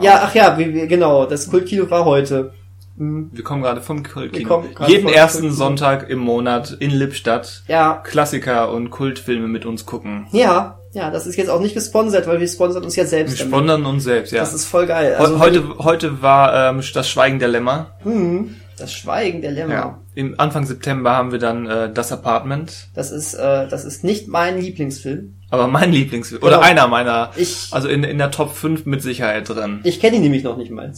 Ja, 0.00 0.22
ach 0.24 0.34
ja, 0.34 0.54
genau, 0.56 1.26
das 1.26 1.48
Kultkino 1.50 1.90
war 1.90 2.04
heute. 2.04 2.52
Hm, 2.98 3.30
Wir 3.32 3.44
kommen 3.44 3.62
gerade 3.62 3.80
vom 3.82 3.98
Wir 4.04 4.10
Kultkino. 4.12 4.64
Jeden 4.86 5.08
ersten 5.08 5.40
Kultkino. 5.40 5.54
Sonntag 5.54 6.08
im 6.08 6.18
Monat 6.18 6.76
in 6.80 6.90
Lippstadt 6.90 7.62
Ja, 7.68 8.00
Klassiker 8.04 8.70
und 8.72 8.90
Kultfilme 8.90 9.48
mit 9.48 9.66
uns 9.66 9.84
gucken. 9.86 10.26
ja, 10.32 10.78
ja, 10.92 11.10
das 11.10 11.26
ist 11.26 11.36
jetzt 11.36 11.50
auch 11.50 11.60
nicht 11.60 11.74
gesponsert, 11.74 12.26
weil 12.26 12.40
wir 12.40 12.48
sponsern 12.48 12.82
uns 12.82 12.96
ja 12.96 13.02
Wir 13.02 13.08
selbst. 13.08 13.38
damit. 13.38 13.52
sponsern 13.52 13.84
uns 13.84 14.04
selbst, 14.04 14.32
ja. 14.32 14.40
Das 14.40 14.54
ist 14.54 14.64
voll 14.64 14.86
geil. 14.86 15.14
Also 15.16 15.38
heute, 15.40 15.62
heute 15.80 16.22
war 16.22 16.70
ähm, 16.70 16.80
das 16.94 17.06
Schweigen 17.10 17.38
der 17.38 17.48
Lämmer. 17.48 17.90
hm, 18.02 18.54
das 18.78 18.94
Schweigen 18.94 19.42
der 19.42 19.50
Lämmer. 19.52 19.74
Ja. 19.74 19.98
Im 20.16 20.34
Anfang 20.40 20.64
September 20.66 21.12
haben 21.12 21.30
wir 21.30 21.38
dann 21.38 21.66
äh, 21.66 21.92
das 21.92 22.10
Apartment. 22.10 22.88
Das 22.94 23.10
ist, 23.12 23.34
äh, 23.34 23.68
das 23.68 23.84
ist 23.84 24.02
nicht 24.02 24.26
mein 24.28 24.58
Lieblingsfilm. 24.58 25.36
Aber 25.50 25.68
mein 25.68 25.92
Lieblingsfilm. 25.92 26.42
Oder 26.42 26.56
Genau. 26.56 26.66
einer 26.66 26.88
meiner. 26.88 27.30
Ich, 27.36 27.68
Also 27.70 27.86
in, 27.88 28.02
in 28.02 28.16
der 28.18 28.30
Top 28.30 28.52
5 28.54 28.86
mit 28.86 29.02
Sicherheit 29.02 29.48
drin. 29.48 29.80
ich 29.84 30.00
kenne 30.00 30.16
ihn 30.16 30.22
nämlich 30.22 30.42
noch 30.42 30.56
nicht 30.56 30.70
mal. 30.72 30.92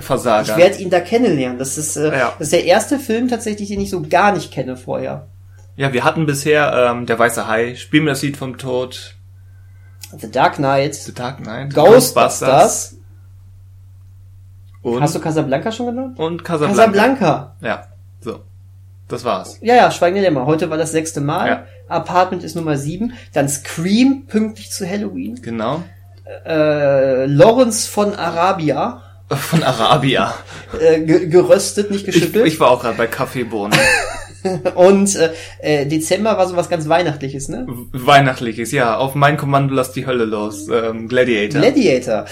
Versager. 0.00 0.52
Ich 0.52 0.56
werde 0.56 0.78
ihn 0.82 0.88
da 0.88 1.00
kennenlernen. 1.00 1.58
Das 1.58 1.76
ist, 1.76 1.96
äh, 1.96 2.18
Ja. 2.18 2.32
das 2.38 2.46
ist 2.48 2.52
der 2.54 2.64
erste 2.64 2.98
Film 2.98 3.28
tatsächlich, 3.28 3.68
den 3.68 3.78
ich 3.80 3.90
so 3.90 4.00
gar 4.00 4.32
nicht 4.32 4.50
kenne 4.50 4.76
vorher. 4.78 5.28
ja, 5.76 5.92
wir 5.92 6.02
hatten 6.02 6.24
bisher 6.24 6.72
ähm, 6.92 7.04
Der 7.04 7.18
Weiße 7.18 7.46
Hai, 7.46 7.74
Spiel 7.76 8.00
mir 8.00 8.10
das 8.10 8.22
Lied 8.22 8.38
vom 8.38 8.56
Tod, 8.56 9.16
The 10.18 10.30
Dark 10.30 10.56
Knight, 10.56 10.94
The 10.94 11.12
Dark 11.12 11.42
Knight, 11.42 11.74
Ghostbusters. 11.74 12.96
und, 14.82 15.02
Hast 15.02 15.14
du 15.14 15.20
Casablanca 15.20 15.70
schon 15.70 15.86
genannt? 15.86 16.18
und 16.18 16.42
Casablanca. 16.42 16.84
Casablanca. 16.86 17.56
Ja, 17.60 17.86
so. 18.20 18.40
Das 19.12 19.24
war's. 19.26 19.58
Ja, 19.60 19.74
ja, 19.74 19.90
Schweigen 19.90 20.14
der 20.14 20.24
Lämmer. 20.24 20.46
Heute 20.46 20.70
war 20.70 20.78
das 20.78 20.90
sechste 20.90 21.20
Mal. 21.20 21.46
Ja. 21.46 21.66
Apartment 21.86 22.42
ist 22.42 22.56
Nummer 22.56 22.78
sieben. 22.78 23.12
Dann 23.34 23.46
Scream, 23.46 24.24
pünktlich 24.26 24.70
zu 24.70 24.88
Halloween. 24.88 25.38
Genau. 25.42 25.82
Äh, 26.46 27.26
Lawrence 27.26 27.86
von 27.90 28.14
Arabia. 28.14 29.02
Von 29.28 29.62
Arabia. 29.62 30.34
Äh, 30.80 31.00
ge 31.00 31.26
geröstet, 31.26 31.90
nicht 31.90 32.08
Ich, 32.08 32.14
geschüttelt. 32.14 32.46
ich 32.46 32.58
war 32.58 32.70
auch 32.70 32.80
gerade 32.80 32.96
bei 32.96 33.06
Kaffeebohnen. 33.06 33.78
Und 34.74 35.14
äh, 35.16 35.32
äh, 35.58 35.84
Dezember 35.86 36.38
war 36.38 36.48
sowas 36.48 36.70
ganz 36.70 36.88
Weihnachtliches, 36.88 37.50
ne? 37.50 37.66
Weihnachtliches, 37.92 38.72
ja. 38.72 38.96
Auf 38.96 39.14
mein 39.14 39.36
Kommando 39.36 39.74
lass 39.74 39.92
die 39.92 40.06
Hölle 40.06 40.24
los. 40.24 40.68
Ähm, 40.68 41.08
Gladiator. 41.08 41.60
Gladiator. 41.60 42.24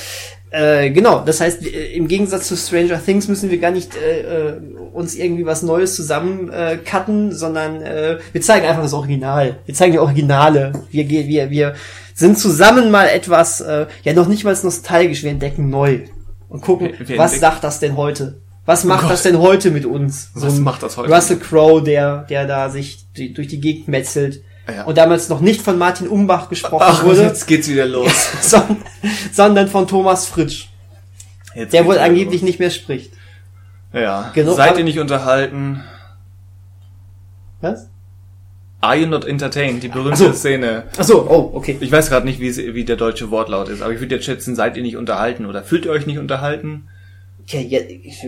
Äh, 0.53 0.91
genau, 0.91 1.21
das 1.25 1.41
heißt, 1.41 1.65
äh, 1.65 1.93
im 1.95 2.09
Gegensatz 2.09 2.49
zu 2.49 2.57
Stranger 2.57 3.01
Things 3.05 3.29
müssen 3.29 3.51
wir 3.51 3.59
gar 3.59 3.71
nicht 3.71 3.93
äh, 3.97 4.21
äh, 4.49 4.61
uns 4.93 5.15
irgendwie 5.15 5.47
was 5.47 5.63
Neues 5.63 5.95
zusammen 5.95 6.51
äh, 6.51 6.77
cutten, 6.85 7.33
sondern 7.33 7.81
äh, 7.83 8.19
wir 8.33 8.41
zeigen 8.41 8.67
einfach 8.67 8.83
das 8.83 8.93
Original. 8.93 9.59
Wir 9.67 9.75
zeigen 9.75 9.93
die 9.93 9.99
Originale. 10.01 10.73
Wir, 10.91 11.09
wir, 11.09 11.27
wir, 11.29 11.51
wir 11.51 11.75
sind 12.15 12.37
zusammen 12.39 12.91
mal 12.91 13.07
etwas, 13.07 13.61
äh, 13.61 13.87
ja 14.03 14.13
noch 14.13 14.27
nicht 14.27 14.43
mal 14.45 14.57
nostalgisch, 14.61 15.23
wir 15.23 15.31
entdecken 15.31 15.71
neu. 15.71 16.01
und 16.49 16.63
gucken, 16.63 16.91
Wir- 16.99 17.09
wir 17.11 17.19
was 17.19 17.39
sagt 17.39 17.63
das 17.63 17.79
denn 17.79 17.97
heute? 17.97 18.41
Was 18.67 18.85
macht 18.85 19.03
Gott. 19.03 19.13
das 19.13 19.23
denn 19.23 19.39
heute 19.39 19.71
mit 19.71 19.87
uns? 19.87 20.31
Was 20.35 20.57
ein 20.59 20.63
macht 20.65 20.83
das 20.83 20.97
heute? 20.97 21.13
Russell 21.15 21.39
Crowe, 21.39 21.83
der, 21.83 22.25
der 22.29 22.47
da 22.47 22.69
sich 22.71 23.07
durch 23.35 23.49
die 23.49 23.61
Gegend 23.61 23.89
metzelt 23.89 24.43
Ja. 24.75 24.85
und 24.85 24.97
damals 24.99 25.29
noch 25.29 25.41
nicht 25.41 25.63
von 25.63 25.79
Martin 25.79 26.09
Umbach 26.09 26.49
gesprochen 26.49 26.85
Ach, 26.87 27.05
wurde, 27.05 27.23
jetzt 27.23 27.47
geht's 27.47 27.69
wieder 27.69 27.87
los. 27.87 28.13
sondern, 29.33 29.69
von 29.69 29.87
Thomas 29.89 30.27
Fritsch, 30.27 30.67
Jetzt 31.55 31.73
der 31.73 31.85
wohl 31.87 31.99
angeblich 31.99 32.43
nicht 32.43 32.59
mehr 32.59 32.71
spricht. 32.71 33.13
los. 33.93 34.03
Ja. 34.03 34.31
Genug- 34.35 34.57
Seid 34.57 34.79
ihr 34.79 34.85
nicht 34.85 34.99
unterhalten? 35.01 35.83
Was? 37.61 37.89
Are 38.83 38.97
you 38.97 39.07
not 39.07 39.27
entertained? 39.27 39.83
Die 39.83 39.89
berühmte 39.89 40.13
Ach 40.13 40.17
so. 40.29 40.33
Szene. 40.33 40.85
Ach 40.97 41.05
so, 41.05 41.29
oh, 41.29 41.51
okay. 41.55 41.77
Ich 41.81 41.93
weiß 41.93 42.09
gerade 42.09 42.25
nicht, 42.27 42.41
wie, 42.41 42.75
wie 42.75 42.85
der 42.85 42.97
deutsche 42.97 43.31
Wortlaut 43.31 43.69
ist, 43.69 43.83
aber 43.83 43.93
ich 43.93 44.01
würde 44.01 44.15
jetzt 44.15 44.25
schätzen, 44.25 44.55
seid 44.55 44.77
ihr 44.77 44.83
nicht 44.83 44.97
unterhalten 44.97 45.45
oder 45.45 45.63
fühlt 45.63 45.85
ihr 45.85 45.91
euch 45.91 46.07
nicht 46.07 46.19
unterhalten? 46.19 46.89
Tja, 47.47 47.61
ja, 47.61 47.81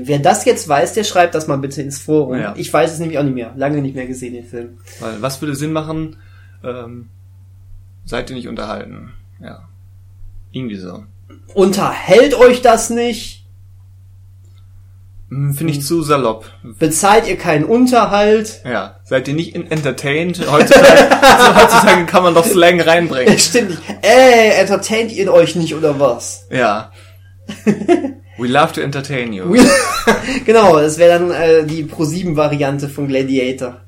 wer 0.03 0.19
das 0.19 0.45
jetzt 0.45 0.69
weiß, 0.69 0.93
der 0.95 1.05
schreibt 1.05 1.35
das 1.35 1.47
mal 1.47 1.57
bitte 1.57 1.81
ins 1.81 1.99
Forum. 2.01 2.39
Ja. 2.39 2.55
Ich 2.57 2.71
weiß 2.73 2.93
es 2.93 2.99
nämlich 2.99 3.19
auch 3.19 3.23
nicht 3.23 3.35
mehr. 3.35 3.53
Lange 3.57 3.81
nicht 3.81 3.95
mehr 3.95 4.07
gesehen, 4.07 4.35
den 4.35 4.45
Film. 4.45 4.79
Weil 5.01 5.23
was 5.23 5.41
würde 5.41 5.55
Sinn 5.55 5.73
machen? 5.73 6.17
Ähm, 6.65 7.09
seid 8.05 8.31
ihr 8.31 8.37
nicht 8.37 8.49
unterhalten? 8.49 9.13
Ja. 9.43 9.69
Irgendwie 10.53 10.77
so. 10.77 11.05
Unterhält 11.55 12.35
euch 12.35 12.63
das 12.63 12.91
nicht? 12.91 13.45
Hm, 15.29 15.55
Finde 15.55 15.73
ich 15.73 15.83
zu 15.83 16.03
salopp. 16.03 16.45
Bezahlt 16.79 17.27
ihr 17.27 17.37
keinen 17.37 17.65
Unterhalt? 17.65 18.61
Ja. 18.65 18.97
Seid 19.05 19.29
ihr 19.29 19.35
nicht 19.35 19.55
in- 19.55 19.71
entertained? 19.71 20.41
Heutzutage, 20.51 21.11
also 21.23 21.55
heutzutage 21.63 22.07
kann 22.07 22.23
man 22.23 22.35
doch 22.35 22.45
Slang 22.45 22.81
reinbringen. 22.81 23.39
Stimmt 23.39 23.71
nicht. 23.71 23.83
Ey, 24.03 24.51
entertaint 24.61 25.11
ihr 25.13 25.33
euch 25.33 25.57
nicht 25.57 25.75
oder 25.75 25.99
was? 25.99 26.47
Ja. 26.51 26.93
We 28.39 28.49
love 28.49 28.73
to 28.73 28.81
entertain 28.81 29.33
you. 29.33 29.55
genau, 30.45 30.79
das 30.79 30.99
wäre 30.99 31.19
dann 31.19 31.31
äh, 31.31 31.65
die 31.67 31.85
Pro-7-Variante 31.85 32.89
von 32.89 33.07
Gladiator. 33.07 33.81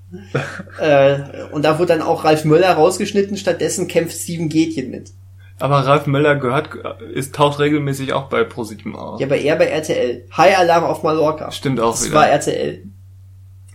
Äh, 0.81 1.19
und 1.53 1.65
da 1.65 1.79
wird 1.79 1.91
dann 1.91 2.03
auch 2.03 2.25
Ralf 2.25 2.45
Möller 2.45 2.73
rausgeschnitten, 2.73 3.37
stattdessen 3.37 3.89
kämpft 3.89 4.17
Steven 4.17 4.49
Gätchen 4.49 4.91
mit. 4.91 5.11
Aber 5.61 5.77
Ralf 5.87 6.07
Möller 6.07 6.35
gehört, 6.37 6.71
ist, 7.15 7.35
taucht 7.35 7.61
regelmäßig 7.61 8.13
auch 8.13 8.29
bei 8.29 8.43
ProSieben 8.45 8.97
auf. 8.97 9.21
Ja, 9.21 9.27
aber 9.27 9.37
er 9.37 9.55
bei 9.57 9.67
RTL. 9.67 10.25
High 10.37 10.59
Alarm 10.59 10.85
auf 10.85 11.03
Mallorca. 11.05 11.53
Stimmt 11.53 11.79
auch 11.81 11.93
Das 11.93 12.07
wieder. 12.07 12.17
war 12.17 12.29
RTL. 12.29 12.83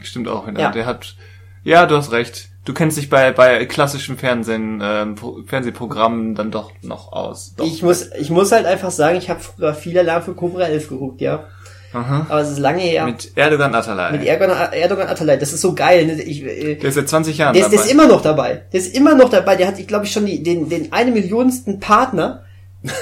Stimmt 0.02 0.28
auch 0.28 0.46
wieder. 0.48 0.60
Ja. 0.60 0.72
Der 0.72 0.86
hat, 0.86 1.16
ja, 1.64 1.86
du 1.86 1.96
hast 1.96 2.12
recht. 2.12 2.50
Du 2.66 2.74
kennst 2.74 2.98
dich 2.98 3.10
bei, 3.10 3.32
bei 3.32 3.66
klassischen 3.66 4.18
Fernsehen, 4.18 4.82
ähm, 4.84 5.16
Pro- 5.16 5.40
Fernsehprogrammen 5.46 6.36
dann 6.36 6.52
doch 6.52 6.72
noch 6.82 7.14
aus. 7.14 7.56
Doch. 7.56 7.66
Ich 7.66 7.82
muss, 7.82 8.12
ich 8.20 8.30
muss 8.30 8.52
halt 8.52 8.66
einfach 8.66 8.92
sagen, 8.92 9.18
ich 9.18 9.30
habe 9.30 9.40
früher 9.40 9.74
viel 9.74 9.98
Alarm 9.98 10.22
für 10.22 10.36
Cobra 10.36 10.64
11 10.64 10.90
geguckt, 10.90 11.22
ja. 11.22 11.46
Aha. 11.94 12.28
Aber 12.30 12.42
es 12.42 12.52
ist 12.52 12.60
lange 12.60 12.82
her. 12.82 13.06
Mit 13.06 13.32
Erdogan 13.36 13.74
Atalay. 13.74 14.12
Mit 14.12 14.26
Erdogan, 14.26 14.72
Erdogan 14.74 15.08
Atalay. 15.08 15.38
Das 15.40 15.54
ist 15.54 15.62
so 15.62 15.74
geil. 15.74 16.06
Ne? 16.06 16.22
Ich, 16.22 16.44
äh, 16.44 16.76
der 16.76 16.90
ist 16.90 16.96
seit 16.96 17.10
20 17.10 17.38
Jahren 17.38 17.54
der, 17.54 17.64
ist, 17.64 17.72
der 17.72 17.78
dabei. 17.80 17.86
ist 17.88 17.92
immer 17.92 18.08
noch 18.08 18.22
dabei. 18.22 18.64
Der 18.72 18.80
ist 18.80 18.96
immer 18.96 19.16
noch 19.16 19.30
dabei. 19.30 19.56
Der 19.56 19.68
hat, 19.68 19.80
ich 19.80 19.88
glaube 19.88 20.06
ich, 20.06 20.12
schon 20.12 20.26
die, 20.26 20.44
den, 20.44 20.70
den 20.70 20.94
eine 20.94 21.12
Millionsten 21.12 21.80
Partner. 21.80 22.44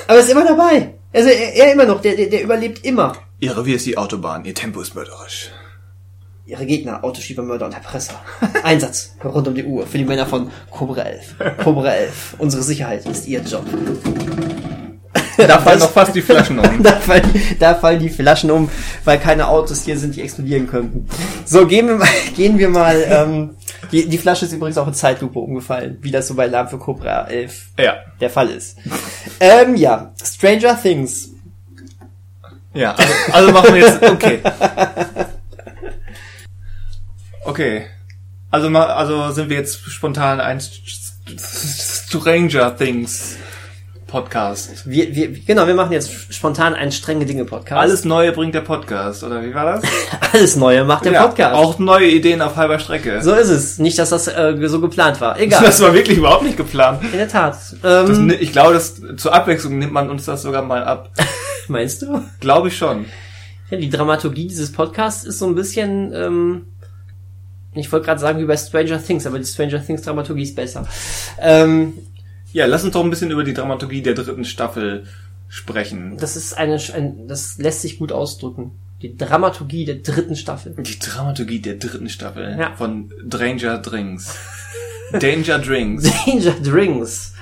Aber 0.07 0.17
er 0.17 0.23
ist 0.23 0.31
immer 0.31 0.45
dabei. 0.45 0.93
Also 1.13 1.29
er, 1.29 1.55
er 1.55 1.73
immer 1.73 1.85
noch. 1.85 2.01
Der, 2.01 2.15
der, 2.15 2.27
der 2.27 2.43
überlebt 2.43 2.85
immer. 2.85 3.13
Ihr 3.39 3.55
Revier 3.57 3.75
ist 3.75 3.85
die 3.85 3.97
Autobahn, 3.97 4.45
ihr 4.45 4.55
Tempo 4.55 4.81
ist 4.81 4.95
mörderisch. 4.95 5.51
Ihre 6.47 6.65
Gegner, 6.65 7.03
Autoschieber, 7.03 7.43
Mörder 7.43 7.65
und 7.65 7.73
Erpresser. 7.73 8.15
Einsatz 8.63 9.15
rund 9.23 9.49
um 9.49 9.53
die 9.53 9.65
Uhr 9.65 9.85
für 9.85 9.97
die 9.97 10.05
Männer 10.05 10.25
von 10.25 10.49
Cobra 10.71 11.01
11. 11.01 11.35
Cobra 11.61 11.89
11. 11.89 12.35
Unsere 12.37 12.63
Sicherheit 12.63 13.05
ist 13.05 13.27
ihr 13.27 13.41
Job. 13.41 13.65
Da 15.47 15.59
fallen 15.59 15.79
noch 15.79 15.91
fast 15.91 16.15
die 16.15 16.21
Flaschen 16.21 16.59
um. 16.59 16.83
Da 16.83 16.93
fallen, 16.93 17.23
da 17.59 17.75
fallen 17.75 17.99
die 17.99 18.09
Flaschen 18.09 18.49
um, 18.51 18.69
weil 19.03 19.19
keine 19.19 19.47
Autos 19.47 19.83
hier 19.83 19.97
sind, 19.97 20.15
die 20.15 20.21
explodieren 20.21 20.67
könnten. 20.67 21.07
So, 21.45 21.65
gehen 21.67 21.87
wir 21.87 21.95
mal, 21.95 22.07
gehen 22.35 22.57
wir 22.57 22.69
mal, 22.69 23.03
ähm, 23.07 23.55
die, 23.91 24.07
die 24.09 24.17
Flasche 24.17 24.45
ist 24.45 24.53
übrigens 24.53 24.77
auch 24.77 24.87
in 24.87 24.93
Zeitlupe 24.93 25.39
umgefallen, 25.39 25.97
wie 26.01 26.11
das 26.11 26.27
so 26.27 26.33
bei 26.35 26.43
Alarm 26.43 26.67
für 26.67 26.77
Cobra 26.79 27.27
11 27.27 27.67
Ja. 27.79 27.95
der 28.19 28.29
Fall 28.29 28.49
ist. 28.49 28.77
ähm, 29.39 29.75
ja, 29.75 30.13
Stranger 30.23 30.81
Things. 30.81 31.29
Ja, 32.73 32.93
also, 32.93 33.13
also 33.31 33.51
machen 33.51 33.73
wir 33.73 33.81
jetzt, 33.81 34.03
okay. 34.03 34.39
Okay. 37.45 37.85
Also 38.51 38.67
also 38.69 39.31
sind 39.31 39.49
wir 39.49 39.57
jetzt 39.57 39.79
spontan 39.89 40.39
ein 40.39 40.59
Stranger 41.39 42.75
Things 42.77 43.37
Podcast. 44.07 44.89
Wir, 44.89 45.13
wir, 45.15 45.31
genau, 45.31 45.67
wir 45.67 45.75
machen 45.75 45.91
jetzt 45.91 46.33
spontan 46.33 46.73
einen 46.73 46.91
strenge 46.91 47.25
Dinge 47.25 47.45
Podcast. 47.45 47.79
Alles 47.81 48.05
Neue 48.05 48.31
bringt 48.31 48.55
der 48.55 48.61
Podcast, 48.61 49.23
oder 49.23 49.43
wie 49.43 49.53
war 49.53 49.65
das? 49.65 49.83
alles 50.33 50.55
Neue 50.55 50.85
macht 50.85 51.05
der 51.05 51.11
Podcast. 51.21 51.53
Auch 51.55 51.77
neue 51.77 52.07
Ideen 52.09 52.41
auf 52.41 52.55
halber 52.55 52.79
Strecke. 52.79 53.21
So 53.21 53.33
ist 53.33 53.49
es. 53.49 53.79
Nicht, 53.79 53.99
dass 53.99 54.09
das 54.09 54.27
äh, 54.27 54.55
so 54.67 54.79
geplant 54.81 55.19
war. 55.21 55.39
Egal. 55.39 55.63
Das 55.63 55.81
war 55.81 55.93
wirklich 55.93 56.17
überhaupt 56.17 56.43
nicht 56.43 56.57
geplant. 56.57 57.03
In 57.11 57.17
der 57.17 57.27
Tat. 57.27 57.57
Das, 57.81 58.09
Ähm, 58.09 58.27
ni- 58.27 58.33
ich 58.35 58.51
glaube, 58.51 58.73
das, 58.73 59.01
zur 59.17 59.33
Abwechslung 59.33 59.77
nimmt 59.77 59.91
man 59.93 60.09
uns 60.09 60.25
das 60.25 60.41
sogar 60.41 60.61
mal 60.61 60.83
ab. 60.83 61.11
meinst 61.67 62.01
du? 62.01 62.21
Glaube 62.39 62.69
ich 62.69 62.77
schon. 62.77 63.05
Ja, 63.69 63.77
die 63.77 63.89
Dramaturgie 63.89 64.47
dieses 64.47 64.71
Podcasts 64.71 65.25
ist 65.25 65.39
so 65.39 65.45
ein 65.47 65.55
bisschen, 65.55 66.13
ähm, 66.13 66.65
ich 67.73 67.91
wollte 67.91 68.05
gerade 68.05 68.19
sagen 68.21 68.39
wie 68.39 68.45
bei 68.45 68.55
Stranger 68.55 69.03
Things, 69.03 69.27
aber 69.27 69.37
die 69.39 69.45
Stranger 69.45 69.85
Things 69.85 70.01
Dramaturgie 70.03 70.43
ist 70.43 70.55
besser. 70.55 70.87
Ähm, 71.41 71.93
Ja, 72.53 72.65
lass 72.65 72.83
uns 72.83 72.93
doch 72.93 73.03
ein 73.03 73.09
bisschen 73.09 73.31
über 73.31 73.43
die 73.43 73.53
Dramaturgie 73.53 74.01
der 74.01 74.13
dritten 74.13 74.45
Staffel 74.45 75.05
sprechen. 75.49 76.17
das 76.17 76.35
ist 76.35 76.57
eine, 76.57 76.79
ein, 76.93 77.27
das 77.27 77.57
lässt 77.57 77.81
sich 77.81 77.99
gut 77.99 78.11
ausdrücken. 78.11 78.71
Die 79.01 79.15
Dramaturgie 79.15 79.85
der 79.85 79.95
dritten 79.95 80.35
Staffel. 80.35 80.73
Die 80.79 80.97
Dramaturgie 80.99 81.59
der 81.59 81.75
dritten 81.75 82.09
Staffel 82.09 82.57
Ja. 82.59 82.73
von 82.75 83.11
Danger 83.23 83.77
Drinks. 83.77 84.35
Danger 85.11 85.59
Drinks. 85.59 86.03
Danger 86.25 86.51
Drinks. 86.63 87.33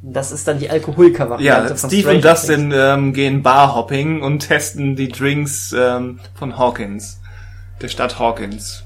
Das 0.00 0.32
ist 0.32 0.46
dann 0.48 0.58
die 0.58 0.70
Alkoholiker-Variante 0.70 1.70
Ja, 1.70 1.76
Steve 1.76 2.14
und 2.14 2.24
Dustin 2.24 2.72
ähm, 2.74 3.12
gehen 3.12 3.42
Barhopping 3.42 4.22
und 4.22 4.40
testen 4.40 4.96
die 4.96 5.08
Drinks 5.08 5.74
ähm, 5.76 6.20
von 6.34 6.56
Hawkins. 6.56 7.20
Der 7.82 7.88
Stadt 7.88 8.18
Hawkins. 8.18 8.84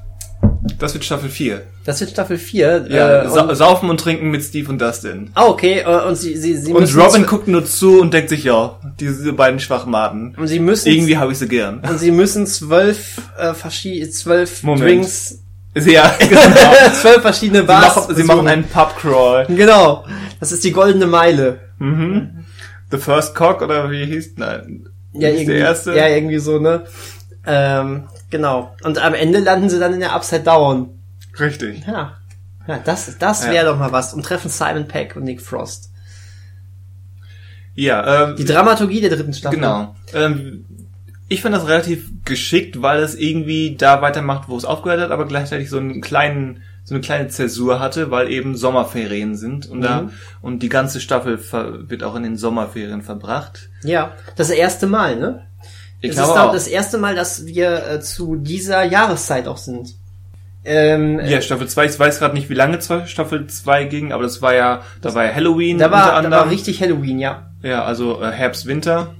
Das 0.78 0.94
wird 0.94 1.04
Staffel 1.04 1.28
4. 1.28 1.56
Things. 1.56 1.68
Das 1.84 2.00
wird 2.00 2.10
Staffel 2.10 2.38
4. 2.38 2.86
Ja, 2.88 3.22
äh, 3.22 3.28
sa 3.28 3.42
und, 3.42 3.54
saufen 3.56 3.90
und 3.90 3.98
trinken 3.98 4.30
mit 4.30 4.42
Steve 4.44 4.68
und 4.70 4.80
Dustin. 4.80 5.30
ah, 5.34 5.46
okay, 5.46 5.80
äh, 5.80 6.06
und 6.06 6.14
sie, 6.16 6.36
sie, 6.36 6.56
sie 6.56 6.72
Und 6.72 6.96
Robin 6.96 7.26
guckt 7.26 7.48
nur 7.48 7.64
zu 7.64 8.00
und 8.00 8.14
denkt 8.14 8.28
sich, 8.28 8.44
ja, 8.44 8.78
diese 9.00 9.32
beiden 9.32 9.58
Schwachmaten. 9.58 10.34
und 10.36 10.46
sie 10.46 10.60
müssen 10.60 10.88
Irgendwie 10.88 11.16
habe 11.16 11.32
ich 11.32 11.38
sie 11.38 11.48
gern. 11.48 11.80
und 11.80 11.98
sie 11.98 12.12
müssen 12.12 12.46
zwölf 12.46 13.20
äh, 13.38 13.54
verschiedene 13.54 14.10
zwölf 14.10 14.62
Moment. 14.62 14.84
Drinks 14.84 15.38
Ja, 15.74 16.14
genau. 16.18 16.40
zwölf 17.00 17.22
verschiedene 17.22 17.60
Sie 17.62 17.66
Bars 17.66 17.96
machen, 17.96 18.14
sie 18.14 18.22
machen 18.24 18.46
einen 18.46 18.64
Pubcrawl. 18.64 19.46
Genau. 19.46 20.04
Das 20.38 20.52
ist 20.52 20.62
die 20.62 20.72
goldene 20.72 21.06
Meile. 21.06 21.58
Mhm. 21.78 22.44
The 22.90 22.98
First 22.98 23.34
Cock 23.34 23.62
oder 23.62 23.90
wie 23.90 24.04
hieß? 24.04 24.34
Nein. 24.36 24.86
Ja, 25.14 25.28
irgendwie, 25.28 25.46
der 25.46 25.56
erste? 25.56 25.94
ja, 25.96 26.08
irgendwie 26.08 26.38
so, 26.38 26.58
ne? 26.58 26.84
Ähm, 27.46 28.04
genau. 28.32 28.74
Und 28.82 28.98
am 28.98 29.14
Ende 29.14 29.38
landen 29.38 29.68
sie 29.70 29.78
dann 29.78 29.94
in 29.94 30.00
der 30.00 30.12
Upside 30.14 30.42
Down. 30.42 30.90
Richtig. 31.38 31.86
Ja. 31.86 32.16
Ja, 32.66 32.78
das, 32.84 33.16
das 33.18 33.44
Ja. 33.44 33.52
wäre 33.52 33.66
doch 33.66 33.78
mal 33.78 33.92
was. 33.92 34.12
Und 34.14 34.24
treffen 34.24 34.48
Simon 34.50 34.88
Peck 34.88 35.14
und 35.14 35.22
Nick 35.22 35.40
Frost. 35.40 35.90
Ja, 37.74 38.28
ähm, 38.30 38.36
Die 38.36 38.44
Dramaturgie 38.44 39.00
der 39.00 39.10
dritten 39.10 39.32
Staffel. 39.32 39.56
genau. 39.58 39.94
Ähm, 40.12 40.64
ich 41.28 41.40
fand 41.40 41.54
das 41.54 41.66
relativ 41.66 42.10
geschickt, 42.24 42.82
weil 42.82 43.02
es 43.02 43.14
irgendwie 43.14 43.76
da 43.76 44.02
weitermacht, 44.02 44.48
wo 44.48 44.56
es 44.56 44.64
aufgehört 44.66 45.00
hat, 45.00 45.10
aber 45.10 45.26
gleichzeitig 45.26 45.70
so 45.70 45.78
einen 45.78 46.02
kleinen, 46.02 46.62
so 46.84 46.94
eine 46.94 47.00
kleine 47.00 47.28
Zäsur 47.28 47.80
hatte, 47.80 48.10
weil 48.10 48.30
eben 48.30 48.56
Sommerferien 48.56 49.36
sind 49.36 49.66
und 49.66 49.80
da 49.80 50.02
Mhm. 50.02 50.10
und 50.42 50.62
die 50.62 50.68
ganze 50.68 51.00
Staffel 51.00 51.38
wird 51.88 52.02
auch 52.04 52.14
in 52.16 52.24
den 52.24 52.36
Sommerferien 52.36 53.00
verbracht. 53.02 53.70
Ja. 53.82 54.12
Das 54.36 54.50
erste 54.50 54.86
Mal, 54.86 55.16
ne? 55.16 55.46
Ich 56.02 56.10
es 56.10 56.16
ist 56.16 56.22
auch 56.22 56.52
das 56.52 56.66
erste 56.68 56.98
Mal, 56.98 57.14
dass 57.14 57.46
wir 57.46 57.86
äh, 57.86 58.00
zu 58.00 58.36
dieser 58.36 58.82
Jahreszeit 58.84 59.46
auch 59.48 59.56
sind. 59.56 59.94
Ähm, 60.64 61.20
Ja, 61.24 61.40
Staffel 61.40 61.68
2, 61.68 61.86
ich 61.86 61.98
weiß 61.98 62.18
gerade 62.18 62.34
nicht, 62.34 62.50
wie 62.50 62.54
lange 62.54 62.78
Staffel 63.06 63.46
2 63.46 63.84
ging, 63.84 64.12
aber 64.12 64.22
das 64.22 64.42
war 64.42 64.54
ja, 64.54 64.82
da 65.00 65.14
war 65.14 65.24
ja 65.24 65.34
Halloween 65.34 65.78
da 65.78 65.86
unter 65.86 65.96
war, 65.96 66.06
da 66.06 66.12
anderem. 66.18 66.32
war 66.32 66.50
richtig 66.50 66.80
Halloween, 66.80 67.18
ja. 67.18 67.50
ja, 67.62 67.84
also 67.84 68.20
äh, 68.22 68.30
Herbst, 68.30 68.66
Winter. 68.66 69.14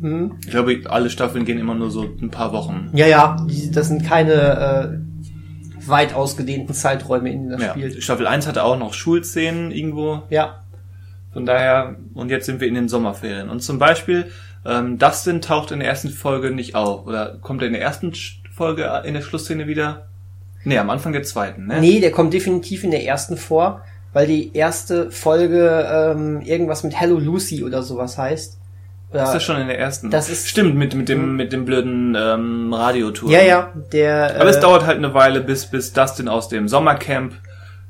Hm. 0.00 0.36
Ich 0.44 0.50
glaube, 0.50 0.80
alle 0.88 1.10
Staffeln 1.10 1.44
gehen 1.44 1.58
immer 1.58 1.74
nur 1.74 1.90
so 1.90 2.02
ein 2.02 2.30
paar 2.30 2.52
Wochen. 2.52 2.90
Ja, 2.94 3.06
ja. 3.06 3.36
Das 3.72 3.88
sind 3.88 4.06
keine 4.06 4.32
äh, 4.32 5.88
weit 5.88 6.14
ausgedehnten 6.14 6.72
Zeiträume, 6.74 7.30
in 7.30 7.48
denen 7.48 7.50
das 7.50 7.62
Ja. 7.62 7.70
spielt. 7.70 8.02
Staffel 8.02 8.26
1 8.26 8.46
hatte 8.46 8.62
auch 8.62 8.78
noch 8.78 8.94
Schulszenen 8.94 9.70
irgendwo. 9.70 10.22
Ja. 10.30 10.60
Von 11.32 11.46
daher, 11.46 11.96
und 12.14 12.30
jetzt 12.30 12.46
sind 12.46 12.60
wir 12.60 12.68
in 12.68 12.74
den 12.74 12.88
Sommerferien. 12.88 13.50
Und 13.50 13.60
zum 13.62 13.78
Beispiel, 13.78 14.30
ähm, 14.68 14.98
Dustin 14.98 15.40
taucht 15.40 15.70
in 15.70 15.80
der 15.80 15.88
ersten 15.88 16.10
Folge 16.10 16.50
nicht 16.50 16.74
auf. 16.74 17.06
Oder 17.06 17.36
kommt 17.40 17.62
er 17.62 17.66
in 17.68 17.72
der 17.74 17.82
ersten 17.82 18.12
Folge 18.54 19.02
in 19.04 19.14
der 19.14 19.22
Schlussszene 19.22 19.66
wieder? 19.66 20.06
Nee, 20.64 20.78
am 20.78 20.90
Anfang 20.90 21.12
der 21.12 21.22
zweiten, 21.22 21.66
ne? 21.66 21.80
Nee, 21.80 22.00
der 22.00 22.10
kommt 22.10 22.32
definitiv 22.34 22.84
in 22.84 22.90
der 22.90 23.04
ersten 23.04 23.36
vor, 23.36 23.82
weil 24.12 24.26
die 24.26 24.54
erste 24.54 25.10
Folge 25.10 25.86
ähm, 25.90 26.40
irgendwas 26.42 26.82
mit 26.82 26.94
Hello 27.00 27.18
Lucy 27.18 27.64
oder 27.64 27.82
sowas 27.82 28.18
heißt. 28.18 28.58
Ja, 29.14 29.24
ist 29.24 29.32
das 29.32 29.42
schon 29.42 29.58
in 29.58 29.68
der 29.68 29.78
ersten? 29.78 30.10
Das 30.10 30.28
ist- 30.28 30.48
Stimmt, 30.48 30.74
mit, 30.74 30.94
mit 30.94 31.08
dem, 31.08 31.36
mit 31.36 31.52
dem 31.54 31.64
blöden 31.64 32.14
ähm, 32.14 32.74
Radiotour. 32.74 33.30
ja, 33.30 33.40
ja, 33.42 33.72
der. 33.92 34.38
Aber 34.38 34.50
es 34.50 34.56
äh, 34.56 34.60
dauert 34.60 34.84
halt 34.84 34.98
eine 34.98 35.14
Weile, 35.14 35.40
bis, 35.40 35.64
bis 35.66 35.94
Dustin 35.94 36.28
aus 36.28 36.48
dem 36.48 36.68
Sommercamp 36.68 37.32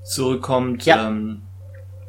zurückkommt. 0.05 0.85
Ja. 0.85 1.09
Ähm, 1.09 1.43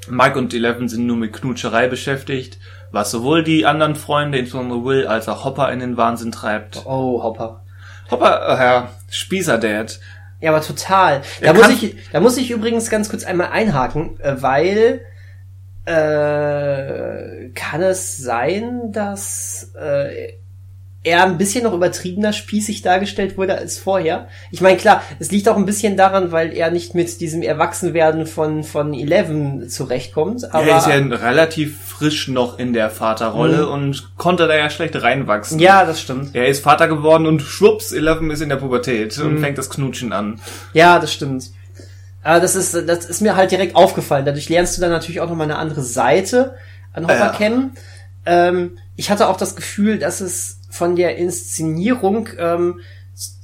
Mike 0.10 0.38
und 0.38 0.54
Eleven 0.54 0.90
sind 0.90 1.06
nur 1.06 1.18
mit 1.18 1.34
Knutscherei 1.34 1.88
beschäftigt, 1.88 2.60
was 2.92 3.12
sowohl 3.12 3.44
die 3.44 3.66
anderen 3.66 3.96
Freunde, 3.96 4.38
insbesondere 4.38 4.84
Will, 4.84 5.08
als 5.08 5.28
auch 5.30 5.46
Hopper 5.46 5.72
in 5.72 5.80
den 5.80 5.98
Wahnsinn 5.98 6.32
treibt. 6.32 6.86
Oh, 6.86 7.22
Hopper. 7.24 7.64
Hopper, 8.10 8.48
äh, 8.48 8.58
Herr 8.58 8.90
Spießer-Dad. 9.10 10.00
Ja, 10.42 10.52
aber 10.52 10.62
total. 10.62 11.22
Da 11.42 11.54
muss 11.54 11.70
ich, 11.70 11.96
da 12.12 12.20
muss 12.20 12.38
ich 12.38 12.52
übrigens 12.52 12.90
ganz 12.90 13.10
kurz 13.10 13.24
einmal 13.24 13.50
einhaken, 13.50 14.20
äh, 14.20 14.42
weil 14.42 15.02
äh, 15.86 17.50
kann 17.50 17.82
es 17.82 18.18
sein, 18.18 18.92
dass 18.92 19.74
äh, 19.80 20.34
er 21.04 21.24
ein 21.24 21.38
bisschen 21.38 21.64
noch 21.64 21.74
übertriebener 21.74 22.34
spießig 22.34 22.82
dargestellt 22.82 23.38
wurde 23.38 23.58
als 23.58 23.78
vorher. 23.78 24.28
Ich 24.52 24.60
meine, 24.60 24.76
klar, 24.78 25.02
es 25.18 25.32
liegt 25.32 25.48
auch 25.48 25.56
ein 25.56 25.66
bisschen 25.66 25.96
daran, 25.96 26.34
weil 26.34 26.52
er 26.52 26.72
nicht 26.72 26.94
mit 26.94 27.22
diesem 27.22 27.42
Erwachsenwerden 27.42 28.26
von 28.28 28.66
von 28.66 28.94
Eleven 28.94 29.70
zurechtkommt. 29.70 30.54
Aber 30.54 30.66
er 30.68 30.78
ist 30.78 30.88
ja 30.88 30.96
relativ 30.96 31.80
frisch 31.86 32.28
noch 32.28 32.60
in 32.60 32.74
der 32.74 32.90
Vaterrolle 32.90 33.70
und 33.70 34.12
konnte 34.18 34.48
da 34.48 34.56
ja 34.56 34.70
schlecht 34.70 35.02
reinwachsen. 35.02 35.58
ja, 35.60 35.86
das 35.86 36.02
stimmt. 36.02 36.36
Er 36.36 36.48
ist 36.48 36.64
Vater 36.64 36.88
geworden 36.90 37.26
und 37.28 37.42
schwupps, 37.42 37.94
Eleven 37.94 38.30
ist 38.30 38.42
in 38.42 38.50
der 38.50 38.58
Pubertät 38.58 39.18
Mhm. 39.18 39.26
und 39.26 39.40
fängt 39.40 39.58
das 39.58 39.70
Knutschen 39.70 40.12
an. 40.12 40.42
Ja, 40.74 41.00
das 41.00 41.14
stimmt. 41.14 41.52
Aber 42.24 42.42
das 42.42 42.58
ist, 42.58 42.74
das 42.74 43.06
ist 43.06 43.22
mir 43.22 43.38
halt 43.38 43.52
direkt 43.52 43.78
aufgefallen. 43.78 44.26
Dadurch 44.26 44.50
lernst 44.50 44.76
du 44.78 44.82
dann 44.82 44.92
natürlich 44.92 45.22
auch 45.22 45.30
nochmal 45.30 45.46
eine 45.50 45.58
andere 45.58 45.82
Seite 45.82 46.56
an 46.92 47.04
Hopper 47.06 47.16
Ja. 47.18 47.30
kennen. 47.30 47.72
Ähm, 48.26 48.78
ich 48.98 49.10
hatte 49.10 49.30
auch 49.30 49.38
das 49.38 49.56
Gefühl, 49.56 49.98
dass 49.98 50.20
es 50.20 50.59
von 50.70 50.96
der 50.96 51.18
Inszenierung 51.18 52.30
ähm, 52.38 52.80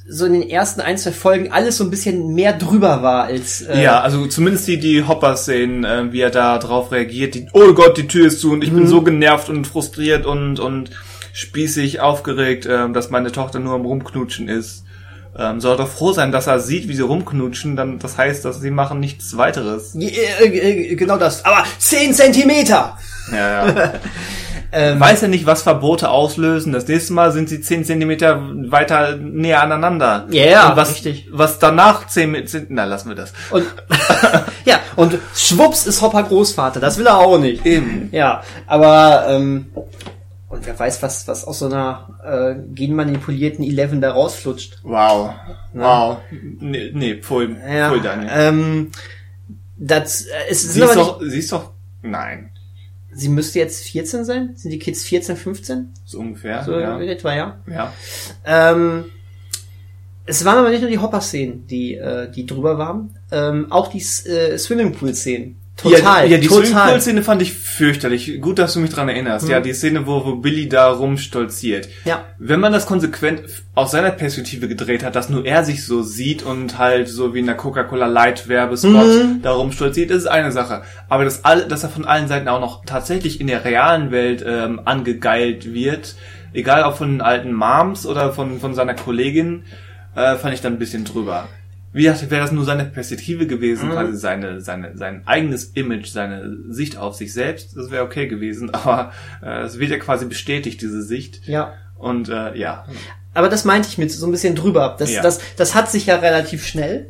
so 0.07 0.25
in 0.27 0.33
den 0.33 0.47
ersten 0.49 0.81
ein, 0.81 0.97
zwei 0.99 1.11
Folgen 1.11 1.51
alles 1.51 1.77
so 1.77 1.83
ein 1.83 1.89
bisschen 1.89 2.35
mehr 2.35 2.53
drüber 2.53 3.01
war 3.01 3.23
als 3.23 3.61
äh, 3.63 3.81
Ja, 3.81 4.01
also 4.01 4.27
zumindest 4.27 4.67
die, 4.67 4.77
die 4.79 5.03
Hopper-Szenen, 5.07 5.83
äh, 5.83 6.11
wie 6.13 6.21
er 6.21 6.29
da 6.29 6.59
drauf 6.59 6.91
reagiert. 6.91 7.33
Die, 7.33 7.47
oh 7.53 7.73
Gott, 7.73 7.97
die 7.97 8.07
Tür 8.07 8.27
ist 8.27 8.39
zu 8.39 8.51
und 8.51 8.63
ich 8.63 8.71
Mhm. 8.71 8.75
bin 8.75 8.87
so 8.87 9.01
genervt 9.01 9.49
und 9.49 9.65
frustriert 9.65 10.27
und, 10.27 10.59
und 10.59 10.91
spießig 11.33 11.99
aufgeregt, 12.01 12.67
ähm, 12.69 12.93
dass 12.93 13.09
meine 13.09 13.31
Tochter 13.31 13.57
nur 13.59 13.73
am 13.73 13.85
Rumknutschen 13.85 14.47
ist. 14.47 14.83
Ähm, 15.37 15.59
soll 15.59 15.75
doch 15.75 15.89
froh 15.89 16.13
sein, 16.13 16.31
dass 16.31 16.47
er 16.47 16.59
sieht, 16.59 16.87
wie 16.87 16.95
sie 16.95 17.01
rumknutschen, 17.01 17.75
dann 17.75 17.99
das 17.99 18.17
heißt, 18.17 18.45
dass 18.45 18.61
sie 18.61 18.71
machen 18.71 18.99
nichts 19.01 19.35
weiteres. 19.35 19.93
Äh, 19.95 20.45
äh, 20.45 20.95
genau 20.95 21.17
das. 21.17 21.43
Aber 21.43 21.65
10 21.79 22.13
Zentimeter! 22.13 22.97
Ja, 23.31 23.65
ja. 23.75 23.93
Ähm, 24.71 24.99
Weiß 24.99 25.21
er 25.21 25.27
nicht, 25.29 25.45
was 25.45 25.61
Verbote 25.63 26.09
auslösen. 26.09 26.73
Das 26.73 26.87
nächste 26.87 27.13
Mal 27.13 27.31
sind 27.31 27.49
sie 27.49 27.61
10 27.61 27.85
Zentimeter 27.85 28.41
weiter 28.71 29.15
näher 29.15 29.61
aneinander. 29.63 30.27
Ja, 30.29 30.45
ja, 30.45 30.71
was, 30.75 30.91
richtig. 30.91 31.27
Was 31.31 31.59
danach 31.59 32.07
10 32.07 32.31
mit, 32.31 32.65
na, 32.69 32.85
lassen 32.85 33.09
wir 33.09 33.15
das. 33.15 33.33
Und 33.51 33.65
ja, 34.65 34.79
und 34.95 35.17
schwupps 35.35 35.85
ist 35.87 36.01
Hopper 36.01 36.23
Großvater. 36.23 36.79
Das 36.79 36.97
will 36.97 37.07
er 37.07 37.17
auch 37.17 37.37
nicht. 37.39 37.65
Eben. 37.65 38.09
Ja, 38.11 38.43
aber 38.67 39.25
ähm, 39.29 39.67
und 40.49 40.65
wer 40.65 40.77
weiß, 40.77 41.01
was 41.03 41.27
was 41.27 41.43
aus 41.45 41.59
so 41.59 41.65
einer 41.65 42.07
äh, 42.23 42.55
genmanipulierten 42.73 43.63
Eleven 43.65 43.99
da 44.01 44.11
rausflutscht. 44.11 44.79
Wow. 44.83 45.31
Wow. 45.73 46.17
Nee, 46.59 46.91
nee 46.93 47.15
pfui, 47.15 47.55
Ja, 47.67 47.89
pfui 47.89 48.01
Daniel. 48.01 48.29
ähm, 48.33 48.91
das 49.77 50.21
äh, 50.21 50.29
es 50.49 50.61
Sie 50.61 50.79
ist 50.79 50.85
nicht, 50.85 50.95
doch, 50.95 51.21
sie 51.21 51.39
ist 51.39 51.51
doch, 51.51 51.71
nein, 52.01 52.51
sie 53.15 53.29
müsste 53.29 53.59
jetzt 53.59 53.83
14 53.85 54.25
sein. 54.25 54.51
Sind 54.55 54.71
die 54.71 54.79
Kids 54.79 55.03
14, 55.05 55.37
15? 55.37 55.93
so 56.05 56.19
ungefähr, 56.19 56.63
So 56.63 56.79
ja. 56.79 56.99
in 56.99 57.07
etwa, 57.07 57.33
ja. 57.33 57.57
ja. 57.67 57.93
Ähm, 58.45 59.05
es 60.25 60.43
waren 60.43 60.57
aber 60.57 60.69
nicht 60.69 60.81
nur 60.81 60.89
die 60.89 60.97
Hopper-Szenen, 60.97 61.65
die, 61.67 61.95
äh, 61.95 62.29
die 62.29 62.45
drüber 62.45 62.77
waren, 62.77 63.17
ähm, 63.31 63.71
auch 63.71 63.87
die 63.87 63.99
äh, 63.99 64.57
Swimmingpool-Szenen. 64.57 65.55
Total, 65.77 66.23
ja, 66.23 66.31
ja, 66.31 66.37
die 66.37 66.47
total. 66.47 66.65
Swimmingpool-Szene 66.65 67.23
fand 67.23 67.41
ich 67.41 67.53
fürchterlich. 67.53 68.39
Gut, 68.39 68.59
dass 68.59 68.73
du 68.73 68.79
mich 68.79 68.91
dran 68.91 69.09
erinnerst. 69.09 69.49
Ja, 69.49 69.59
die 69.59 69.73
Szene, 69.73 70.07
wo, 70.07 70.23
wo 70.25 70.35
Billy 70.37 70.69
da 70.69 70.89
rumstolziert. 70.89 71.89
Ja. 72.05 72.23
Wenn 72.39 72.61
man 72.61 72.71
das 72.71 72.85
konsequent 72.85 73.41
aus 73.73 73.91
seiner 73.91 74.11
Perspektive 74.11 74.69
gedreht 74.69 75.03
hat, 75.03 75.15
dass 75.17 75.27
nur 75.29 75.45
er 75.45 75.65
sich 75.65 75.85
so 75.85 76.01
sieht 76.01 76.43
und 76.43 76.77
halt 76.77 77.09
so 77.09 77.33
wie 77.33 77.39
in 77.39 77.45
der 77.45 77.55
Coca-Cola 77.57 78.05
Light 78.07 78.47
Werbespot 78.47 78.91
Mhm. 78.93 79.41
da 79.41 79.51
rumstolziert, 79.51 80.11
ist 80.11 80.27
eine 80.27 80.53
Sache. 80.53 80.83
Aber 81.09 81.25
dass, 81.25 81.43
alle, 81.43 81.67
dass 81.67 81.83
er 81.83 81.89
von 81.89 82.05
allen 82.05 82.29
Seiten 82.29 82.47
auch 82.47 82.61
noch 82.61 82.85
tatsächlich 82.85 83.41
in 83.41 83.47
der 83.47 83.65
realen 83.65 84.11
Welt 84.11 84.45
ähm, 84.47 84.79
angegeilt 84.85 85.73
wird, 85.73 86.15
egal 86.53 86.83
ob 86.83 86.97
von 86.97 87.09
den 87.11 87.21
alten 87.21 87.53
Moms 87.53 88.05
oder 88.05 88.31
von, 88.31 88.61
von 88.61 88.73
seiner 88.75 88.93
Kollegin, 88.93 89.63
äh, 90.15 90.35
fand 90.37 90.53
ich 90.53 90.61
dann 90.61 90.73
ein 90.73 90.79
bisschen 90.79 91.03
drüber. 91.03 91.49
Wie 91.95 92.03
gesagt, 92.03 92.29
wäre 92.29 92.41
das 92.41 92.51
nur 92.51 92.65
seine 92.65 92.83
Perspektive 92.83 93.47
gewesen, 93.47 93.87
Mhm. 93.87 93.93
quasi 93.93 94.17
seine, 94.17 94.59
seine, 94.59 94.97
sein 94.97 95.21
eigenes 95.25 95.63
Image, 95.75 96.07
seine 96.07 96.57
Sicht 96.67 96.97
auf 96.97 97.15
sich 97.15 97.31
selbst, 97.31 97.75
das 97.77 97.89
wäre 97.89 98.03
okay 98.03 98.27
gewesen, 98.27 98.69
aber 98.73 99.13
äh, 99.41 99.61
es 99.61 99.79
wird 99.79 99.91
ja 99.91 99.97
quasi 99.97 100.25
bestätigt, 100.25 100.81
diese 100.81 101.01
Sicht. 101.01 101.47
Ja. 101.47 101.73
Und 101.97 102.27
äh, 102.27 102.53
ja, 102.57 102.85
Aber 103.33 103.47
das 103.49 103.63
meinte 103.63 103.87
ich 103.87 103.97
mit 103.97 104.11
so 104.11 104.25
ein 104.27 104.31
bisschen 104.31 104.55
drüber. 104.55 104.95
Das, 104.99 105.11
Ja. 105.13 105.21
das, 105.21 105.39
das 105.55 105.73
hat 105.73 105.89
sich 105.89 106.05
ja 106.07 106.17
relativ 106.17 106.65
schnell. 106.67 107.07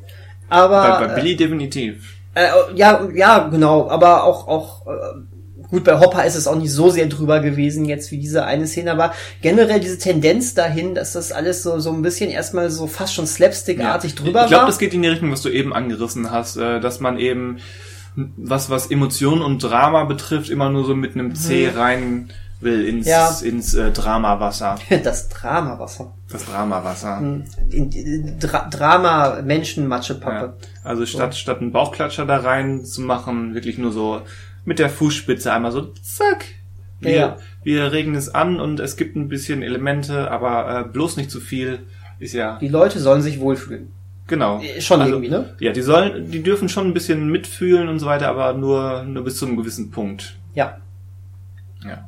Aber 0.50 1.00
bei, 1.00 1.08
bei 1.08 1.16
Billy 1.16 1.36
definitiv. 1.36 2.14
Äh, 2.36 2.48
ja, 2.76 3.08
ja, 3.14 3.48
genau. 3.48 3.90
Aber 3.90 4.24
auch, 4.24 4.48
auch 4.48 4.86
äh, 4.88 4.92
gut, 5.70 5.84
bei 5.84 6.00
Hopper 6.00 6.26
ist 6.26 6.36
es 6.36 6.48
auch 6.48 6.56
nicht 6.56 6.72
so 6.72 6.90
sehr 6.90 7.08
drüber 7.08 7.40
gewesen 7.40 7.86
jetzt 7.86 8.12
wie 8.12 8.18
diese 8.18 8.46
eine 8.46 8.68
Szene, 8.68 8.92
aber 8.92 9.14
generell 9.42 9.80
diese 9.80 9.98
Tendenz 9.98 10.54
dahin, 10.54 10.96
dass 10.96 11.14
das 11.14 11.32
alles 11.32 11.64
so 11.64 11.80
so 11.80 11.92
ein 11.92 12.02
bisschen 12.02 12.30
erstmal 12.30 12.70
so 12.70 12.88
fast 12.88 13.14
schon 13.14 13.28
slapstickartig 13.28 14.16
drüber 14.16 14.44
ich 14.44 14.48
glaube, 14.50 14.62
war. 14.64 14.68
das 14.68 14.78
geht 14.80 14.94
in 14.94 15.02
die 15.02 15.08
Richtung, 15.10 15.32
was 15.32 15.42
du 15.42 15.50
eben 15.50 15.74
angerissen 15.74 16.32
hast, 16.32 16.58
äh, 16.58 16.80
dass 16.80 17.00
man 17.00 17.18
eben 17.20 17.58
was 18.16 18.70
was 18.70 18.88
Emotionen 18.92 19.42
und 19.42 19.60
Drama 19.64 20.06
betrifft, 20.06 20.50
immer 20.50 20.70
nur 20.70 20.86
so 20.86 20.96
mit 20.96 21.16
einem 21.16 21.36
C 21.36 21.70
rein 21.76 22.30
will 22.62 22.86
ins 22.88 23.06
Mhm. 23.06 23.12
Ja. 23.12 23.38
ins 23.44 23.74
äh, 23.74 23.92
Dramawasser, 23.92 24.78
das 25.04 25.28
Dramawasser. 25.28 26.14
das 26.32 26.46
Dramawasser. 26.46 27.20
In, 27.70 28.40
Dra 28.40 28.70
Drama 28.70 29.42
Menschenmatschepappe. 29.44 30.54
Ja. 30.58 30.68
Also 30.90 31.06
statt 31.06 31.36
statt 31.36 31.60
einen 31.60 31.74
Bauchklatscher 31.74 32.26
da 32.26 32.38
rein 32.38 32.86
zu 32.86 33.02
machen, 33.02 33.54
wirklich 33.54 33.78
nur 33.78 33.92
so 33.92 34.22
mit 34.66 34.80
der 34.80 34.90
Fußspitze 34.90 35.54
einmal 35.54 35.72
so 35.72 35.94
zack. 36.02 36.46
Wir, 37.00 37.12
Ja. 37.16 37.38
wir 37.64 37.92
regen 37.92 38.16
es 38.16 38.34
an 38.34 38.60
und 38.60 38.80
es 38.80 38.96
gibt 38.98 39.16
ein 39.16 39.28
bisschen 39.28 39.62
Elemente, 39.62 40.32
aber 40.32 40.80
äh, 40.82 40.84
bloß 40.90 41.18
nicht 41.18 41.30
zu 41.32 41.40
viel. 41.40 41.80
Ist 42.20 42.34
ja 42.34 42.58
Die 42.60 42.68
Leute 42.70 43.00
sollen 43.00 43.22
sich 43.22 43.40
wohlfühlen. 43.40 43.90
genau. 44.28 44.62
Äh, 44.62 44.80
Schon 44.82 45.02
irgendwie, 45.02 45.30
ne? 45.30 45.54
Ja, 45.60 45.72
die 45.74 45.82
sollen, 45.82 46.32
die 46.32 46.42
dürfen 46.42 46.70
schon 46.70 46.88
ein 46.88 46.94
bisschen 46.94 47.30
mitfühlen 47.30 47.90
und 47.90 48.00
so 48.00 48.06
weiter, 48.06 48.30
aber 48.30 48.54
nur 48.54 49.04
nur 49.04 49.24
bis 49.24 49.38
zu 49.38 49.46
einem 49.46 49.58
gewissen 49.58 49.92
Punkt. 49.92 50.38
Ja. 50.54 50.78
Ja. 51.84 52.08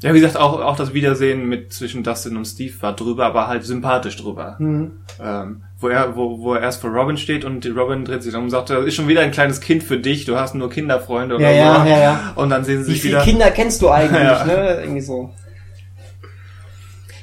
Ja, 0.00 0.14
wie 0.14 0.20
gesagt, 0.20 0.36
auch 0.36 0.60
auch 0.60 0.76
das 0.76 0.94
Wiedersehen 0.94 1.48
mit 1.48 1.72
zwischen 1.72 2.04
Dustin 2.04 2.36
und 2.36 2.44
Steve 2.44 2.72
war 2.82 2.94
drüber, 2.94 3.26
aber 3.26 3.48
halt 3.48 3.64
sympathisch 3.64 4.16
drüber. 4.16 4.54
Mhm. 4.60 4.92
Ähm, 5.20 5.62
wo 5.80 5.88
er 5.88 6.14
wo, 6.16 6.38
wo 6.40 6.54
er 6.54 6.60
erst 6.62 6.80
vor 6.80 6.90
Robin 6.90 7.16
steht 7.16 7.44
und 7.44 7.66
Robin 7.66 8.04
dreht 8.04 8.22
sich 8.22 8.34
um 8.34 8.44
und 8.44 8.50
sagt, 8.50 8.70
das 8.70 8.84
ist 8.86 8.94
schon 8.94 9.08
wieder 9.08 9.22
ein 9.22 9.32
kleines 9.32 9.60
Kind 9.60 9.82
für 9.82 9.98
dich, 9.98 10.24
du 10.24 10.36
hast 10.36 10.54
nur 10.54 10.70
Kinderfreunde 10.70 11.34
oder 11.36 11.50
Ja, 11.50 11.82
so. 11.82 11.88
ja, 11.88 11.96
ja, 11.96 12.02
ja. 12.02 12.32
Und 12.36 12.50
dann 12.50 12.64
sehen 12.64 12.82
sie 12.84 12.90
Wie 12.90 12.92
sich 12.94 13.02
viele 13.02 13.14
wieder. 13.16 13.24
Kinder 13.24 13.50
kennst 13.50 13.82
du 13.82 13.88
eigentlich, 13.90 14.22
Ja. 14.22 14.44
ne? 14.44 14.78
Irgendwie 14.82 15.00
so. 15.00 15.30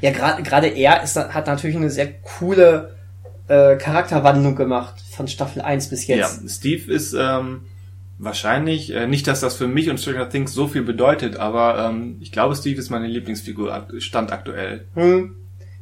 Ja, 0.02 0.12
gerade 0.12 0.44
gerade 0.44 0.68
er 0.68 1.02
ist, 1.04 1.16
hat 1.16 1.48
natürlich 1.48 1.76
eine 1.78 1.90
sehr 1.90 2.10
coole 2.40 2.96
äh, 3.48 3.78
Charakterwandlung 3.78 4.56
gemacht 4.56 4.96
von 5.16 5.28
Staffel 5.28 5.62
1 5.62 5.90
bis 5.90 6.06
Ja, 6.08 6.18
jetzt. 6.18 6.50
Steve 6.58 6.92
ist 6.92 7.14
ähm, 7.18 7.62
wahrscheinlich, 8.18 8.94
äh, 8.94 9.08
nicht, 9.08 9.28
dass 9.28 9.42
das 9.42 9.56
für 9.56 9.68
mich 9.68 9.90
und 9.90 10.00
Stranger 10.00 10.30
Things 10.30 10.54
so 10.54 10.68
viel 10.68 10.84
bedeutet, 10.84 11.38
aber 11.38 11.90
ähm, 11.90 12.18
ich 12.20 12.32
glaube, 12.32 12.56
Steve 12.56 12.80
ist 12.80 12.90
meine 12.90 13.08
Lieblingsfigur, 13.08 13.88
stand 14.00 14.32
aktuell. 14.32 14.86
Hm. 14.94 15.36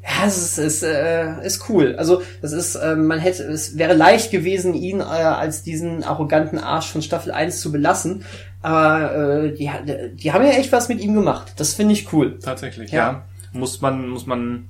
Ja, 0.04 0.28
es 0.28 0.38
ist, 0.38 0.58
ist, 0.58 0.84
äh, 0.84 1.46
ist 1.46 1.70
cool. 1.70 1.96
Also 1.98 2.22
das 2.42 2.52
ist, 2.52 2.76
äh, 2.76 2.96
man 2.96 3.20
hätte, 3.20 3.44
es 3.44 3.78
wäre 3.78 3.94
leicht 3.94 4.32
gewesen, 4.32 4.74
ihn 4.74 5.00
äh, 5.00 5.04
als 5.04 5.64
diesen 5.64 6.04
arroganten 6.04 6.60
Arsch 6.60 6.92
von 6.92 7.02
Staffel 7.02 7.32
1 7.32 7.62
zu 7.62 7.72
belassen. 7.72 8.26
Aber 8.62 9.44
äh, 9.46 9.54
die, 9.54 9.72
die 10.16 10.32
haben 10.34 10.44
ja 10.44 10.52
echt 10.52 10.74
was 10.74 10.90
mit 10.90 11.00
ihm 11.00 11.14
gemacht. 11.14 11.54
Das 11.56 11.74
finde 11.74 11.94
ich 11.94 12.12
cool. 12.12 12.38
Tatsächlich, 12.40 12.92
Ja. 12.92 12.98
ja. 13.12 13.26
Muss 13.54 13.80
man, 13.80 14.10
muss 14.10 14.26
man 14.26 14.66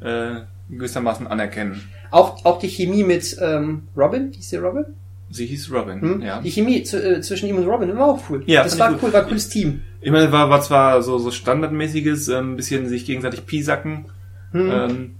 äh, 0.00 0.40
gewissermaßen 0.68 1.28
anerkennen. 1.28 1.88
Auch, 2.10 2.44
auch 2.44 2.58
die 2.58 2.68
Chemie 2.68 3.04
mit 3.04 3.36
ähm, 3.40 3.86
Robin, 3.96 4.32
hieß 4.32 4.50
sie 4.50 4.56
Robin? 4.56 4.86
Sie 5.34 5.46
hieß 5.46 5.72
Robin, 5.72 6.00
Hm? 6.00 6.22
ja. 6.22 6.40
Die 6.42 6.50
Chemie 6.50 6.82
zu, 6.82 7.02
äh, 7.02 7.20
zwischen 7.22 7.48
ihm 7.48 7.56
und 7.56 7.66
Robin 7.66 7.96
war 7.96 8.06
auch 8.06 8.22
cool. 8.28 8.42
Ja, 8.46 8.62
das 8.62 8.78
war 8.78 8.92
cool, 9.02 9.12
war 9.12 9.22
ein 9.22 9.28
cooles 9.28 9.48
Team. 9.48 9.82
Ich 10.02 10.10
meine, 10.10 10.30
war, 10.30 10.50
war 10.50 10.60
zwar 10.60 11.02
so, 11.02 11.18
so 11.18 11.30
standardmäßiges, 11.30 12.28
ähm, 12.28 12.56
bisschen 12.56 12.86
sich 12.88 13.06
gegenseitig 13.06 13.46
piesacken, 13.46 14.04
Hm. 14.52 14.70
ähm, 14.70 15.10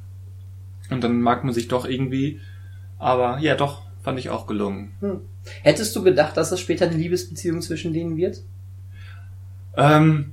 und 0.91 1.03
dann 1.03 1.23
mag 1.23 1.43
man 1.45 1.55
sich 1.55 1.69
doch 1.69 1.87
irgendwie, 1.87 2.41
aber 2.99 3.39
ja, 3.39 3.55
doch, 3.55 3.83
fand 4.03 4.19
ich 4.19 4.29
auch 4.29 4.47
gelungen. 4.47 4.93
Hm. 5.01 5.21
Hättest 5.63 5.97
du 5.97 6.03
gedacht, 6.03 6.37
dass 6.37 6.53
es 6.53 6.61
später 6.61 6.87
eine 6.87 6.97
Liebesbeziehung 6.97 7.63
zwischen 7.63 7.93
denen 7.95 8.17
wird? 8.19 8.43
Ähm, 9.77 10.33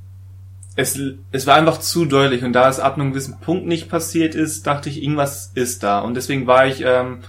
es, 0.76 1.00
es 1.32 1.48
war 1.48 1.56
einfach 1.56 1.80
zu 1.80 2.06
deutlich 2.06 2.44
und 2.44 2.54
da 2.54 2.68
es 2.70 2.80
ab 2.80 2.96
einem 2.98 3.12
gewissen 3.12 3.40
Punkt 3.40 3.66
nicht 3.68 3.90
passiert 3.90 4.36
ist, 4.36 4.68
dachte 4.68 4.90
ich, 4.90 5.02
irgendwas 5.02 5.52
ist 5.56 5.84
da. 5.84 6.00
Und 6.00 6.16
deswegen 6.16 6.48
war 6.48 6.68
ich, 6.68 6.82
ähm, 6.86 7.20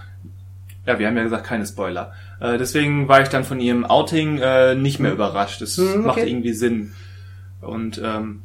ja, 0.86 0.98
wir 0.98 1.07
haben 1.07 1.16
ja 1.16 1.22
gesagt, 1.22 1.46
keine 1.46 1.66
Spoiler. 1.66 2.12
Äh, 2.41 2.59
deswegen 2.59 3.09
war 3.09 3.20
ich 3.22 3.28
dann 3.28 3.45
von 3.45 3.61
ihrem 3.61 3.84
Outing 3.84 4.38
äh, 4.38 4.74
nicht 4.74 4.99
mehr 4.99 5.12
überrascht. 5.12 5.61
Das 5.61 5.76
Hm, 5.76 5.88
okay. 5.88 5.99
macht 5.99 6.18
irgendwie 6.18 6.53
Sinn. 6.53 6.93
Und 7.61 8.01
ähm, 8.03 8.43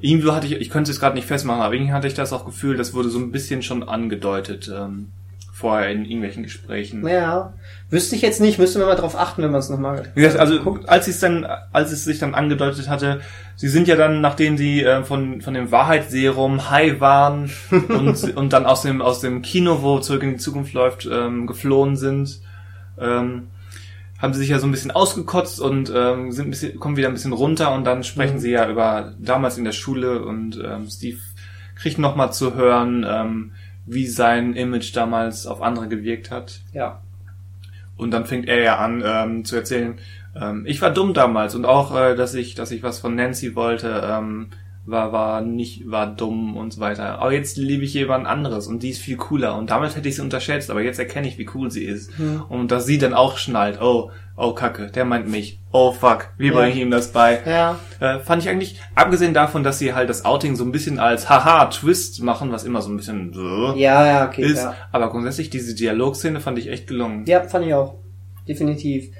irgendwie 0.00 0.30
hatte 0.30 0.46
ich, 0.46 0.54
ich 0.54 0.70
könnte 0.70 0.90
es 0.90 1.00
gerade 1.00 1.14
nicht 1.14 1.26
festmachen, 1.26 1.62
aber 1.62 1.74
irgendwie 1.74 1.92
hatte 1.92 2.08
ich 2.08 2.14
das 2.14 2.32
auch 2.32 2.44
Gefühl, 2.44 2.76
das 2.76 2.92
wurde 2.92 3.08
so 3.08 3.18
ein 3.18 3.30
bisschen 3.32 3.62
schon 3.62 3.82
angedeutet 3.82 4.70
ähm, 4.74 5.08
vorher 5.52 5.90
in 5.92 6.04
irgendwelchen 6.04 6.42
Gesprächen. 6.42 7.06
Ja. 7.06 7.54
Wüsste 7.88 8.16
ich 8.16 8.22
jetzt 8.22 8.40
nicht, 8.40 8.58
müsste 8.58 8.80
man 8.80 8.88
mal 8.88 8.96
drauf 8.96 9.16
achten, 9.16 9.42
wenn 9.42 9.52
man 9.52 9.60
es 9.60 9.70
nochmal 9.70 10.10
Wie 10.14 10.22
gesagt, 10.22 10.40
also 10.40 10.78
als 10.88 11.06
es 11.06 11.20
dann, 11.20 11.46
als 11.72 11.92
es 11.92 12.04
sich 12.04 12.18
dann 12.18 12.34
angedeutet 12.34 12.88
hatte, 12.88 13.20
sie 13.54 13.68
sind 13.68 13.86
ja 13.86 13.94
dann, 13.94 14.20
nachdem 14.20 14.58
sie 14.58 14.82
äh, 14.82 15.04
von 15.04 15.40
von 15.40 15.54
dem 15.54 15.70
Wahrheitsserum 15.70 16.70
high 16.70 17.00
waren 17.00 17.50
und 17.70 18.36
und 18.36 18.52
dann 18.52 18.66
aus 18.66 18.82
dem 18.82 19.00
aus 19.00 19.20
dem 19.20 19.42
Kino, 19.42 19.80
wo 19.80 20.00
zurück 20.00 20.24
in 20.24 20.30
die 20.30 20.36
Zukunft 20.38 20.72
läuft, 20.74 21.08
ähm, 21.10 21.46
geflohen 21.46 21.96
sind, 21.96 22.40
ähm, 22.98 23.48
haben 24.18 24.32
sie 24.32 24.40
sich 24.40 24.48
ja 24.48 24.58
so 24.58 24.66
ein 24.66 24.70
bisschen 24.70 24.90
ausgekotzt 24.90 25.60
und 25.60 25.92
ähm, 25.94 26.32
sind 26.32 26.46
ein 26.46 26.50
bisschen, 26.50 26.78
kommen 26.80 26.96
wieder 26.96 27.08
ein 27.08 27.14
bisschen 27.14 27.32
runter 27.32 27.74
und 27.74 27.84
dann 27.84 28.04
sprechen 28.04 28.36
Mhm. 28.36 28.40
sie 28.40 28.50
ja 28.50 28.70
über 28.70 29.14
damals 29.18 29.58
in 29.58 29.64
der 29.64 29.72
Schule 29.72 30.24
und 30.24 30.60
ähm, 30.64 30.88
Steve 30.88 31.18
kriegt 31.76 31.98
noch 31.98 32.16
mal 32.16 32.30
zu 32.30 32.54
hören, 32.54 33.04
ähm, 33.06 33.52
wie 33.86 34.06
sein 34.06 34.54
Image 34.54 34.96
damals 34.96 35.46
auf 35.46 35.60
andere 35.60 35.88
gewirkt 35.88 36.30
hat. 36.30 36.60
Ja. 36.72 37.02
Und 37.96 38.12
dann 38.12 38.26
fängt 38.26 38.48
er 38.48 38.62
ja 38.62 38.78
an 38.78 39.02
ähm, 39.04 39.44
zu 39.44 39.56
erzählen, 39.56 39.98
ähm, 40.34 40.64
ich 40.66 40.80
war 40.80 40.90
dumm 40.90 41.14
damals 41.14 41.54
und 41.54 41.64
auch, 41.64 41.94
äh, 41.96 42.16
dass 42.16 42.34
ich, 42.34 42.54
dass 42.54 42.70
ich 42.70 42.82
was 42.82 42.98
von 42.98 43.14
Nancy 43.14 43.54
wollte, 43.54 44.02
ähm, 44.04 44.48
war, 44.86 45.12
war 45.12 45.40
nicht, 45.40 45.90
war 45.90 46.06
dumm 46.14 46.56
und 46.56 46.72
so 46.74 46.80
weiter. 46.80 47.18
Aber 47.18 47.32
jetzt 47.32 47.56
liebe 47.56 47.84
ich 47.84 47.94
jemand 47.94 48.26
anderes 48.26 48.66
und 48.66 48.82
die 48.82 48.90
ist 48.90 49.00
viel 49.00 49.16
cooler. 49.16 49.56
Und 49.56 49.70
damals 49.70 49.96
hätte 49.96 50.08
ich 50.08 50.16
sie 50.16 50.22
unterschätzt, 50.22 50.70
aber 50.70 50.82
jetzt 50.82 50.98
erkenne 50.98 51.26
ich, 51.26 51.38
wie 51.38 51.48
cool 51.54 51.70
sie 51.70 51.84
ist. 51.84 52.10
Und 52.48 52.70
dass 52.70 52.84
sie 52.84 52.98
dann 52.98 53.14
auch 53.14 53.38
schnallt, 53.38 53.80
oh, 53.80 54.10
oh 54.36 54.52
Kacke, 54.52 54.90
der 54.90 55.04
meint 55.04 55.28
mich. 55.28 55.60
Oh 55.72 55.92
fuck, 55.92 56.28
wie 56.36 56.50
bringe 56.50 56.70
ich 56.70 56.76
ihm 56.76 56.90
das 56.90 57.12
bei? 57.12 57.40
Ja. 57.46 57.78
Äh, 58.00 58.18
fand 58.18 58.42
ich 58.42 58.48
eigentlich, 58.48 58.80
abgesehen 58.94 59.32
davon, 59.32 59.62
dass 59.64 59.78
sie 59.78 59.94
halt 59.94 60.10
das 60.10 60.24
Outing 60.24 60.54
so 60.56 60.64
ein 60.64 60.72
bisschen 60.72 60.98
als 60.98 61.30
Haha-Twist 61.30 62.22
machen, 62.22 62.52
was 62.52 62.64
immer 62.64 62.82
so 62.82 62.90
ein 62.90 62.96
bisschen 62.96 63.32
so 63.32 63.74
Ja, 63.76 64.06
ja, 64.06 64.26
okay. 64.28 64.42
ist. 64.42 64.58
Ja. 64.58 64.74
Aber 64.92 65.08
grundsätzlich 65.10 65.48
diese 65.50 65.74
Dialogszene 65.74 66.40
fand 66.40 66.58
ich 66.58 66.68
echt 66.68 66.86
gelungen. 66.88 67.24
ja, 67.26 67.42
fand 67.42 67.66
ich 67.66 67.74
auch. 67.74 67.94
Definitiv. 68.46 69.10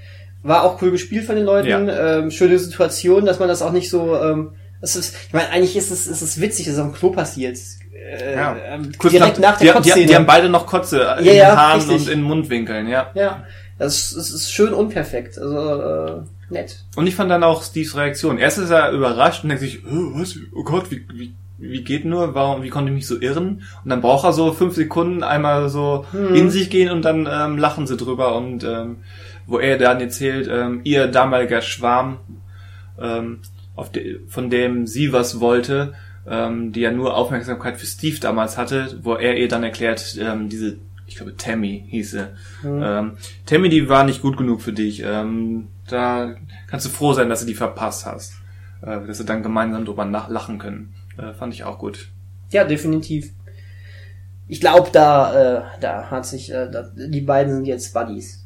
War 0.42 0.64
auch 0.64 0.82
cool 0.82 0.90
gespielt 0.90 1.24
von 1.24 1.36
den 1.36 1.46
Leuten. 1.46 1.68
Ja. 1.88 2.18
Ähm, 2.18 2.30
schöne 2.30 2.58
Situation, 2.58 3.24
dass 3.24 3.38
man 3.38 3.48
das 3.48 3.62
auch 3.62 3.72
nicht 3.72 3.88
so. 3.88 4.14
Ähm, 4.14 4.50
es 4.84 4.96
ist, 4.96 5.14
ich 5.28 5.32
meine, 5.32 5.50
eigentlich 5.50 5.76
ist 5.76 5.90
es, 5.90 6.06
ist 6.06 6.22
es 6.22 6.40
witzig, 6.40 6.66
dass 6.66 6.74
es 6.74 6.80
am 6.80 6.92
Klo 6.92 7.10
passiert. 7.10 7.58
Äh, 7.94 8.34
Ja. 8.34 8.56
ähm, 8.68 8.92
Kurz 8.98 9.12
direkt 9.12 9.40
nach, 9.40 9.58
die, 9.58 9.64
der 9.64 9.80
die, 9.80 9.92
die, 9.92 10.06
die 10.06 10.14
haben 10.14 10.26
beide 10.26 10.48
noch 10.48 10.66
Kotze 10.66 10.98
in 11.18 11.24
Ja, 11.24 11.32
den 11.32 11.36
ja, 11.36 11.56
Haaren 11.56 11.80
richtig. 11.80 12.06
und 12.06 12.12
in 12.12 12.22
Mundwinkeln, 12.22 12.86
ja. 12.88 13.10
ja, 13.14 13.44
das 13.78 13.96
ist, 13.96 14.12
es 14.16 14.30
ist 14.32 14.52
schön 14.52 14.72
unperfekt. 14.72 15.38
Also 15.38 15.58
äh, 15.82 16.52
nett. 16.52 16.84
Und 16.96 17.06
ich 17.06 17.14
fand 17.14 17.30
dann 17.30 17.42
auch 17.42 17.62
Steves 17.64 17.96
Reaktion. 17.96 18.38
Erst 18.38 18.58
ist 18.58 18.70
er 18.70 18.90
überrascht 18.92 19.42
und 19.42 19.48
denkt 19.48 19.62
sich, 19.64 19.84
oh, 19.86 20.18
was? 20.20 20.36
Oh 20.54 20.62
Gott, 20.62 20.90
wie, 20.90 21.06
wie, 21.14 21.34
wie 21.58 21.82
geht 21.82 22.04
nur? 22.04 22.34
Warum, 22.34 22.62
wie 22.62 22.68
konnte 22.68 22.90
ich 22.90 22.94
mich 22.94 23.06
so 23.06 23.18
irren? 23.18 23.62
Und 23.82 23.90
dann 23.90 24.00
braucht 24.02 24.24
er 24.24 24.32
so 24.32 24.52
fünf 24.52 24.74
Sekunden 24.74 25.22
einmal 25.22 25.68
so 25.70 26.04
Hm. 26.12 26.34
in 26.34 26.50
sich 26.50 26.68
gehen 26.70 26.90
und 26.90 27.02
dann 27.04 27.26
ähm, 27.30 27.56
lachen 27.58 27.86
sie 27.86 27.96
drüber 27.96 28.36
und 28.36 28.62
ähm, 28.64 28.98
wo 29.46 29.58
er 29.58 29.78
dann 29.78 30.00
erzählt, 30.00 30.48
ähm, 30.50 30.80
ihr 30.84 31.06
damaliger 31.06 31.60
Schwarm, 31.62 32.18
ähm, 33.00 33.40
auf 33.42 33.53
de, 33.92 34.20
von 34.28 34.50
dem 34.50 34.86
sie 34.86 35.12
was 35.12 35.40
wollte, 35.40 35.94
ähm, 36.26 36.72
die 36.72 36.80
ja 36.80 36.90
nur 36.90 37.16
Aufmerksamkeit 37.16 37.76
für 37.76 37.86
Steve 37.86 38.18
damals 38.20 38.56
hatte, 38.56 38.98
wo 39.02 39.14
er 39.14 39.36
ihr 39.36 39.48
dann 39.48 39.62
erklärt, 39.62 40.16
ähm, 40.20 40.48
diese, 40.48 40.76
ich 41.06 41.16
glaube 41.16 41.36
Tammy 41.36 41.84
hieß 41.88 42.10
sie. 42.12 42.28
Ähm, 42.64 43.12
Tammy, 43.46 43.68
die 43.68 43.88
war 43.88 44.04
nicht 44.04 44.22
gut 44.22 44.36
genug 44.36 44.62
für 44.62 44.72
dich. 44.72 45.02
Ähm, 45.04 45.68
da 45.88 46.34
kannst 46.66 46.86
du 46.86 46.90
froh 46.90 47.12
sein, 47.12 47.28
dass 47.28 47.40
du 47.40 47.46
die 47.46 47.54
verpasst 47.54 48.06
hast. 48.06 48.34
Äh, 48.84 49.06
dass 49.06 49.18
sie 49.18 49.24
dann 49.24 49.42
gemeinsam 49.42 49.84
drüber 49.84 50.04
lachen 50.04 50.58
können. 50.58 50.94
Äh, 51.16 51.32
fand 51.32 51.54
ich 51.54 51.64
auch 51.64 51.78
gut. 51.78 52.10
Ja, 52.50 52.64
definitiv. 52.64 53.32
Ich 54.46 54.60
glaube, 54.60 54.90
da, 54.92 55.32
äh, 55.34 55.62
da 55.80 56.10
hat 56.10 56.26
sich, 56.26 56.52
äh, 56.52 56.70
da, 56.70 56.90
die 56.94 57.22
beiden 57.22 57.54
sind 57.54 57.66
jetzt 57.66 57.94
Buddies. 57.94 58.43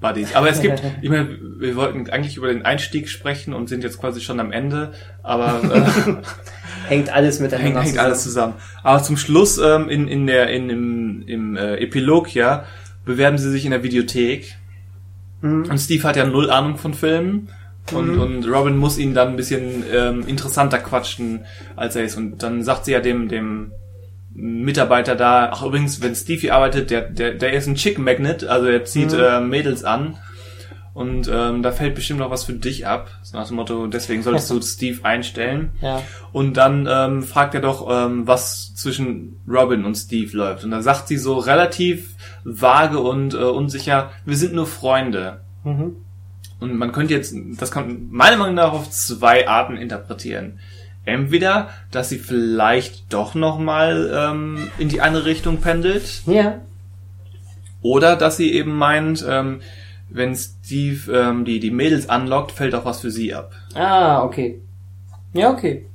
Buddies. 0.00 0.34
Aber 0.34 0.48
es 0.50 0.60
gibt, 0.60 0.82
ich 1.02 1.08
meine, 1.08 1.38
wir 1.58 1.76
wollten 1.76 2.08
eigentlich 2.10 2.36
über 2.36 2.48
den 2.48 2.64
Einstieg 2.64 3.08
sprechen 3.08 3.54
und 3.54 3.68
sind 3.68 3.82
jetzt 3.82 3.98
quasi 3.98 4.20
schon 4.20 4.40
am 4.40 4.52
Ende, 4.52 4.92
aber 5.22 5.60
äh, 5.74 6.14
Hängt 6.88 7.12
alles 7.12 7.40
miteinander 7.40 7.80
hängt, 7.80 7.86
hängt 7.88 7.98
alles 7.98 8.22
zusammen. 8.22 8.54
Aber 8.84 9.02
zum 9.02 9.16
Schluss 9.16 9.58
ähm, 9.58 9.88
in, 9.88 10.06
in 10.06 10.26
der 10.26 10.50
in 10.50 10.70
im, 10.70 11.22
im 11.26 11.56
äh, 11.56 11.76
Epilog 11.76 12.32
ja 12.34 12.64
bewerben 13.04 13.38
sie 13.38 13.50
sich 13.50 13.64
in 13.64 13.72
der 13.72 13.82
Videothek 13.82 14.56
Mhm. 15.42 15.66
und 15.70 15.78
Steve 15.78 16.02
hat 16.04 16.16
ja 16.16 16.24
null 16.24 16.50
Ahnung 16.50 16.78
von 16.78 16.94
Filmen 16.94 17.50
und, 17.92 18.18
und 18.18 18.48
Robin 18.48 18.76
muss 18.78 18.96
ihn 18.96 19.12
dann 19.12 19.28
ein 19.28 19.36
bisschen 19.36 19.84
ähm, 19.92 20.24
interessanter 20.26 20.78
quatschen 20.78 21.44
als 21.76 21.94
er 21.94 22.04
ist 22.04 22.16
und 22.16 22.42
dann 22.42 22.62
sagt 22.62 22.86
sie 22.86 22.92
ja 22.92 23.00
dem 23.00 23.28
dem 23.28 23.70
Mitarbeiter 24.36 25.16
da, 25.16 25.50
ach 25.52 25.62
übrigens, 25.62 26.02
wenn 26.02 26.14
Steve 26.14 26.40
hier 26.40 26.54
arbeitet, 26.54 26.90
der, 26.90 27.02
der, 27.02 27.34
der 27.34 27.52
ist 27.54 27.66
ein 27.66 27.74
Chick 27.74 27.98
Magnet, 27.98 28.44
also 28.44 28.66
er 28.66 28.84
zieht 28.84 29.12
Mhm. 29.12 29.18
äh, 29.20 29.40
Mädels 29.40 29.82
an 29.84 30.16
und 30.94 31.30
ähm, 31.32 31.62
da 31.62 31.72
fällt 31.72 31.94
bestimmt 31.94 32.20
noch 32.20 32.30
was 32.30 32.44
für 32.44 32.54
dich 32.54 32.86
ab. 32.86 33.08
So 33.22 33.36
nach 33.36 33.46
dem 33.46 33.56
Motto, 33.56 33.86
deswegen 33.86 34.22
solltest 34.22 34.50
du 34.50 34.60
Steve 34.62 35.04
einstellen. 35.04 35.70
Ja. 35.82 36.02
Und 36.32 36.56
dann 36.56 36.88
ähm, 36.90 37.22
fragt 37.22 37.54
er 37.54 37.60
doch, 37.60 37.86
ähm, 37.90 38.26
was 38.26 38.74
zwischen 38.74 39.40
Robin 39.46 39.84
und 39.84 39.94
Steve 39.94 40.34
läuft. 40.36 40.64
Und 40.64 40.70
da 40.70 40.80
sagt 40.80 41.08
sie 41.08 41.18
so 41.18 41.36
relativ 41.38 42.14
vage 42.44 42.98
und 42.98 43.34
äh, 43.34 43.38
unsicher, 43.38 44.10
wir 44.24 44.36
sind 44.36 44.54
nur 44.54 44.66
Freunde. 44.66 45.40
Mhm. 45.64 45.96
Und 46.60 46.78
man 46.78 46.92
könnte 46.92 47.12
jetzt, 47.12 47.34
das 47.58 47.70
kann 47.70 48.06
meiner 48.10 48.38
Meinung 48.38 48.54
nach 48.54 48.72
auf 48.72 48.88
zwei 48.90 49.46
Arten 49.46 49.76
interpretieren. 49.76 50.58
Entweder, 51.06 51.68
dass 51.90 52.08
sie 52.10 52.18
vielleicht 52.18 53.12
doch 53.12 53.34
nochmal 53.34 54.10
ähm, 54.14 54.70
in 54.78 54.88
die 54.90 55.00
andere 55.00 55.24
Richtung 55.24 55.58
pendelt, 55.62 56.22
Ja. 56.26 56.60
oder 57.82 58.16
dass 58.16 58.36
sie 58.36 58.52
eben 58.52 58.76
meint, 58.76 59.24
ähm, 59.28 59.60
wenn 60.10 60.34
Steve 60.34 61.10
ähm, 61.12 61.44
die, 61.44 61.60
die 61.60 61.70
Mädels 61.70 62.08
anlockt, 62.08 62.52
fällt 62.52 62.74
auch 62.74 62.84
was 62.84 63.00
für 63.00 63.10
sie 63.10 63.34
ab. 63.34 63.52
Ah, 63.74 64.22
okay. 64.22 64.60
Ja, 65.32 65.50
okay. 65.52 65.86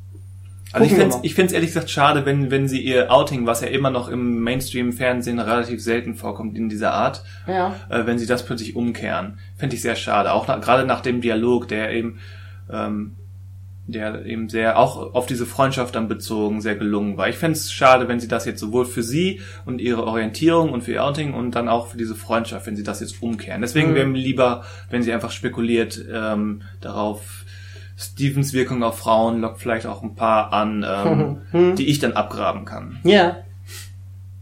Also 0.73 0.85
ich 0.85 0.91
Gucken 0.91 0.97
wir 0.97 1.11
find's, 1.11 1.19
ich 1.23 1.35
find's 1.35 1.53
ehrlich 1.53 1.69
gesagt 1.71 1.89
schade, 1.89 2.25
wenn, 2.25 2.49
wenn 2.49 2.69
sie 2.69 2.79
ihr 2.79 3.11
Outing, 3.11 3.45
was 3.45 3.59
ja 3.59 3.67
immer 3.67 3.89
noch 3.89 4.07
im 4.07 4.39
Mainstream-Fernsehen 4.41 5.39
relativ 5.39 5.81
selten 5.83 6.15
vorkommt 6.15 6.55
in 6.57 6.69
dieser 6.69 6.93
Art, 6.93 7.23
Ja. 7.47 7.75
äh, 7.89 8.05
wenn 8.05 8.17
sie 8.17 8.25
das 8.27 8.45
plötzlich 8.45 8.75
umkehren. 8.77 9.39
Fände 9.57 9.75
ich 9.75 9.81
sehr 9.81 9.97
schade. 9.97 10.31
Auch 10.31 10.47
nach, 10.47 10.61
gerade 10.61 10.85
nach 10.85 11.01
dem 11.01 11.19
Dialog, 11.19 11.67
der 11.67 11.91
eben, 11.91 12.19
ähm, 12.71 13.15
der 13.87 14.25
eben 14.25 14.47
sehr, 14.47 14.77
auch 14.79 15.13
auf 15.13 15.25
diese 15.25 15.45
Freundschaft 15.45 15.95
dann 15.95 16.07
bezogen, 16.07 16.61
sehr 16.61 16.75
gelungen 16.75 17.17
war. 17.17 17.27
Ich 17.29 17.37
fände 17.37 17.57
es 17.57 17.71
schade, 17.73 18.07
wenn 18.07 18.19
sie 18.19 18.27
das 18.27 18.45
jetzt 18.45 18.59
sowohl 18.59 18.85
für 18.85 19.03
sie 19.03 19.41
und 19.65 19.81
ihre 19.81 20.05
Orientierung 20.05 20.71
und 20.71 20.83
für 20.83 20.93
ihr 20.93 21.03
Outing 21.03 21.33
und 21.33 21.51
dann 21.55 21.67
auch 21.67 21.87
für 21.87 21.97
diese 21.97 22.15
Freundschaft, 22.15 22.67
wenn 22.67 22.75
sie 22.75 22.83
das 22.83 22.99
jetzt 23.01 23.21
umkehren. 23.21 23.61
Deswegen 23.61 23.91
Mhm. 23.91 23.95
wäre 23.95 24.07
mir 24.07 24.19
lieber, 24.19 24.63
wenn 24.89 25.03
sie 25.03 25.11
einfach 25.11 25.31
spekuliert 25.31 25.99
ähm, 26.11 26.61
darauf, 26.79 27.43
Stevens 27.97 28.53
Wirkung 28.53 28.81
auf 28.83 28.97
Frauen 28.99 29.41
lockt 29.41 29.59
vielleicht 29.59 29.85
auch 29.85 30.01
ein 30.01 30.15
paar 30.15 30.53
an, 30.53 30.85
ähm, 31.53 31.75
die 31.75 31.87
ich 31.87 31.99
dann 31.99 32.13
abgraben 32.13 32.65
kann. 32.65 32.99
Ja. 33.03 33.37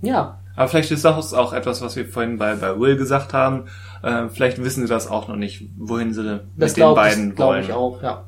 Ja. 0.02 0.40
Aber 0.56 0.68
vielleicht 0.68 0.92
ist 0.92 1.06
das 1.06 1.34
auch 1.34 1.54
etwas, 1.54 1.82
was 1.82 1.96
wir 1.96 2.06
vorhin 2.06 2.38
bei, 2.38 2.56
bei 2.56 2.78
Will 2.80 2.98
gesagt 2.98 3.34
haben. 3.34 3.66
Äh, 4.04 4.28
vielleicht 4.30 4.62
wissen 4.64 4.84
sie 4.86 4.90
das 4.94 5.08
auch 5.08 5.28
noch 5.28 5.36
nicht, 5.38 5.70
wohin 5.78 6.14
sie 6.14 6.24
Das 6.24 6.42
mit 6.56 6.70
den 6.70 6.74
glaube 6.76 6.96
beiden 7.02 7.36
glaub 7.36 7.50
wollen. 7.50 7.64
ich 7.64 7.74
auch, 7.74 8.02
ja. 8.04 8.26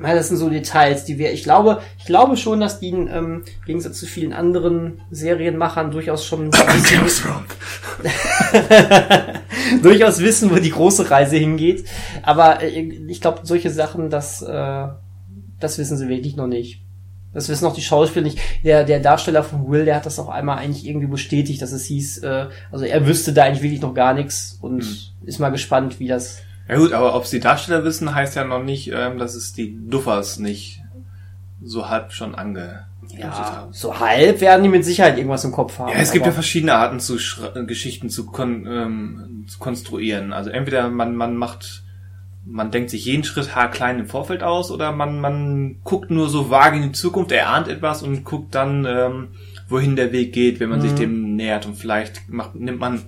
Ja. 0.00 0.14
Das 0.14 0.28
sind 0.28 0.36
so 0.36 0.50
Details, 0.50 1.04
die 1.04 1.18
wir, 1.18 1.32
ich 1.32 1.42
glaube, 1.42 1.80
ich 1.98 2.04
glaube 2.04 2.36
schon, 2.36 2.60
dass 2.60 2.80
die 2.80 2.90
ähm, 2.90 3.08
im 3.44 3.64
Gegensatz 3.66 3.98
zu 3.98 4.06
vielen 4.06 4.32
anderen 4.32 5.00
Serienmachern 5.10 5.90
durchaus 5.90 6.24
schon 6.24 6.50
durchaus 9.82 10.20
wissen, 10.20 10.50
wo 10.50 10.56
die 10.56 10.70
große 10.70 11.10
Reise 11.10 11.36
hingeht. 11.36 11.86
Aber 12.22 12.62
äh, 12.62 12.80
ich 12.80 13.20
glaube, 13.20 13.40
solche 13.44 13.70
Sachen, 13.70 14.10
das, 14.10 14.42
äh, 14.42 14.86
das 15.60 15.78
wissen 15.78 15.96
sie 15.96 16.08
wirklich 16.08 16.36
noch 16.36 16.46
nicht. 16.46 16.82
Das 17.36 17.48
wissen 17.50 17.66
auch 17.66 17.74
die 17.74 17.82
Schauspieler 17.82 18.24
nicht. 18.24 18.38
Der, 18.64 18.84
der 18.84 18.98
Darsteller 18.98 19.44
von 19.44 19.68
Will, 19.68 19.84
der 19.84 19.96
hat 19.96 20.06
das 20.06 20.18
auch 20.18 20.30
einmal 20.30 20.56
eigentlich 20.56 20.86
irgendwie 20.86 21.06
bestätigt, 21.06 21.60
dass 21.60 21.72
es 21.72 21.84
hieß, 21.84 22.18
äh, 22.18 22.46
also 22.72 22.86
er 22.86 23.06
wüsste 23.06 23.34
da 23.34 23.44
eigentlich 23.44 23.62
wirklich 23.62 23.82
noch 23.82 23.92
gar 23.92 24.14
nichts 24.14 24.58
und 24.62 25.12
ist 25.24 25.38
mal 25.38 25.50
gespannt, 25.50 26.00
wie 26.00 26.08
das. 26.08 26.38
Ja 26.68 26.76
gut, 26.78 26.92
aber 26.92 27.14
ob 27.14 27.26
sie 27.26 27.40
Darsteller 27.40 27.84
wissen, 27.84 28.14
heißt 28.14 28.36
ja 28.36 28.44
noch 28.44 28.62
nicht, 28.62 28.90
ähm, 28.92 29.18
dass 29.18 29.34
es 29.34 29.52
die 29.52 29.78
Duffers 29.88 30.38
nicht 30.38 30.82
so 31.62 31.88
halb 31.88 32.12
schon 32.12 32.34
ange 32.34 32.86
Ja, 33.16 33.68
so 33.70 33.98
halb 33.98 34.40
werden 34.40 34.62
die 34.62 34.68
mit 34.68 34.84
Sicherheit 34.84 35.16
irgendwas 35.16 35.44
im 35.44 35.52
Kopf 35.52 35.78
haben. 35.78 35.90
Ja, 35.90 35.98
es 35.98 36.12
gibt 36.12 36.26
ja 36.26 36.32
verschiedene 36.32 36.74
Arten, 36.74 37.00
zu 37.00 37.16
äh, 37.16 37.64
Geschichten 37.64 38.10
zu, 38.10 38.26
kon 38.26 38.66
ähm, 38.66 39.44
zu 39.48 39.58
konstruieren. 39.58 40.32
Also 40.32 40.50
entweder 40.50 40.88
man, 40.88 41.14
man 41.14 41.36
macht 41.36 41.84
man 42.46 42.70
denkt 42.70 42.90
sich 42.90 43.04
jeden 43.04 43.24
Schritt 43.24 43.56
haarklein 43.56 43.98
im 43.98 44.06
Vorfeld 44.06 44.42
aus 44.42 44.70
oder 44.70 44.92
man, 44.92 45.20
man 45.20 45.80
guckt 45.82 46.10
nur 46.10 46.28
so 46.28 46.48
vage 46.48 46.76
in 46.76 46.82
die 46.84 46.92
Zukunft, 46.92 47.32
erahnt 47.32 47.66
etwas 47.66 48.02
und 48.02 48.24
guckt 48.24 48.54
dann, 48.54 48.86
ähm, 48.88 49.28
wohin 49.68 49.96
der 49.96 50.12
Weg 50.12 50.32
geht, 50.32 50.60
wenn 50.60 50.68
man 50.68 50.80
sich 50.80 50.92
dem 50.92 51.34
nähert 51.34 51.66
und 51.66 51.74
vielleicht 51.74 52.28
macht, 52.28 52.54
nimmt 52.54 52.78
man, 52.78 53.02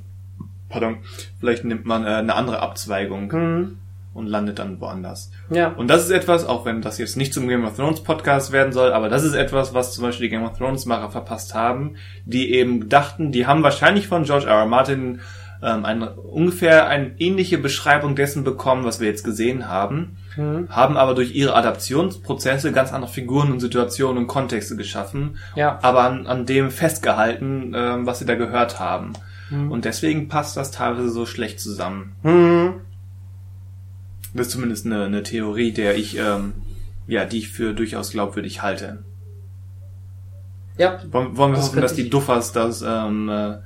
pardon, 0.68 0.98
vielleicht 1.40 1.64
nimmt 1.64 1.84
man 1.86 2.04
äh, 2.04 2.08
eine 2.08 2.34
andere 2.34 2.60
Abzweigung 2.60 3.30
Mhm. 3.32 3.78
und 4.14 4.26
landet 4.26 4.58
dann 4.58 4.80
woanders. 4.80 5.30
Ja. 5.50 5.68
Und 5.68 5.88
das 5.88 6.04
ist 6.04 6.10
etwas, 6.10 6.44
auch 6.46 6.64
wenn 6.64 6.82
das 6.82 6.98
jetzt 6.98 7.16
nicht 7.16 7.32
zum 7.32 7.46
Game 7.48 7.64
of 7.64 7.76
Thrones 7.76 8.02
Podcast 8.02 8.52
werden 8.52 8.72
soll, 8.72 8.92
aber 8.92 9.08
das 9.08 9.22
ist 9.24 9.34
etwas, 9.34 9.74
was 9.74 9.94
zum 9.94 10.04
Beispiel 10.04 10.26
die 10.28 10.30
Game 10.36 10.44
of 10.44 10.58
Thrones 10.58 10.86
Macher 10.86 11.10
verpasst 11.10 11.54
haben, 11.54 11.94
die 12.24 12.52
eben 12.52 12.88
dachten, 12.88 13.30
die 13.32 13.46
haben 13.46 13.62
wahrscheinlich 13.62 14.08
von 14.08 14.24
George 14.24 14.46
R. 14.46 14.60
R. 14.60 14.66
Martin 14.66 15.20
ähm, 15.60 15.84
eine, 15.84 16.12
ungefähr 16.12 16.86
eine 16.86 17.12
ähnliche 17.18 17.58
Beschreibung 17.58 18.14
dessen 18.14 18.44
bekommen, 18.44 18.84
was 18.84 19.00
wir 19.00 19.08
jetzt 19.08 19.24
gesehen 19.24 19.68
haben, 19.68 20.16
Mhm. 20.36 20.68
haben 20.70 20.96
aber 20.96 21.14
durch 21.16 21.34
ihre 21.34 21.56
Adaptionsprozesse 21.56 22.70
ganz 22.70 22.92
andere 22.92 23.10
Figuren 23.10 23.50
und 23.50 23.58
Situationen 23.60 24.18
und 24.18 24.26
Kontexte 24.28 24.76
geschaffen, 24.76 25.36
Ja. 25.56 25.78
aber 25.82 26.02
an, 26.04 26.26
an 26.28 26.46
dem 26.46 26.70
festgehalten, 26.70 27.72
ähm, 27.74 28.06
was 28.06 28.20
sie 28.20 28.24
da 28.26 28.36
gehört 28.36 28.78
haben. 28.78 29.14
Mhm. 29.50 29.70
Und 29.70 29.84
deswegen 29.84 30.28
passt 30.28 30.56
das 30.56 30.70
teilweise 30.70 31.10
so 31.10 31.26
schlecht 31.26 31.60
zusammen. 31.60 32.16
Mhm. 32.22 32.74
Das 34.34 34.48
ist 34.48 34.52
zumindest 34.52 34.86
eine, 34.86 35.04
eine 35.04 35.22
Theorie, 35.22 35.72
der 35.72 35.96
ich, 35.96 36.18
ähm, 36.18 36.52
ja, 37.06 37.24
die 37.24 37.38
ich 37.38 37.48
für 37.48 37.72
durchaus 37.72 38.10
glaubwürdig 38.10 38.62
halte. 38.62 39.04
Ja. 40.76 41.00
Wollen, 41.10 41.36
wollen 41.36 41.52
wir 41.52 41.56
Das 41.56 41.68
hoffen, 41.68 41.80
dass 41.80 41.94
die 41.94 42.08
Duffers 42.08 42.52
das 42.52 42.82
ähm, 42.82 43.28
äh, 43.28 43.56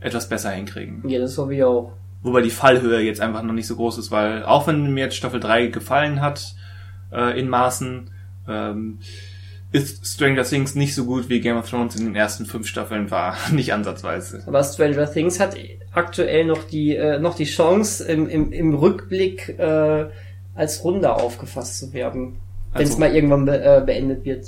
etwas 0.00 0.28
besser 0.28 0.50
hinkriegen. 0.50 1.02
Ja, 1.08 1.18
das 1.18 1.36
hoffe 1.36 1.54
ich 1.54 1.64
auch. 1.64 1.92
Wobei 2.22 2.42
die 2.42 2.50
Fallhöhe 2.50 3.00
jetzt 3.00 3.20
einfach 3.20 3.42
noch 3.42 3.52
nicht 3.52 3.66
so 3.66 3.76
groß 3.76 3.98
ist, 3.98 4.10
weil 4.10 4.44
auch 4.44 4.66
wenn 4.66 4.94
mir 4.94 5.04
jetzt 5.04 5.16
Staffel 5.16 5.40
3 5.40 5.66
gefallen 5.66 6.20
hat 6.20 6.54
äh, 7.12 7.38
in 7.38 7.48
Maßen, 7.48 8.10
ähm, 8.48 8.98
ist 9.74 10.06
Stranger 10.06 10.44
Things 10.44 10.76
nicht 10.76 10.94
so 10.94 11.04
gut 11.04 11.28
wie 11.28 11.40
Game 11.40 11.56
of 11.56 11.68
Thrones 11.68 11.96
in 11.96 12.04
den 12.04 12.14
ersten 12.14 12.46
fünf 12.46 12.68
Staffeln 12.68 13.10
war. 13.10 13.36
nicht 13.52 13.72
ansatzweise. 13.74 14.44
Aber 14.46 14.62
Stranger 14.62 15.10
Things 15.12 15.40
hat 15.40 15.56
aktuell 15.92 16.44
noch 16.44 16.62
die, 16.64 16.94
äh, 16.96 17.18
noch 17.18 17.34
die 17.34 17.44
Chance, 17.44 18.04
im, 18.04 18.28
im, 18.28 18.52
im 18.52 18.74
Rückblick 18.74 19.58
äh, 19.58 20.06
als 20.54 20.84
Runde 20.84 21.12
aufgefasst 21.12 21.78
zu 21.80 21.92
werden. 21.92 22.36
Wenn 22.72 22.82
es 22.82 22.90
Also- 22.90 23.00
mal 23.00 23.14
irgendwann 23.14 23.44
be 23.46 23.62
äh, 23.62 23.82
beendet 23.84 24.24
wird. 24.24 24.46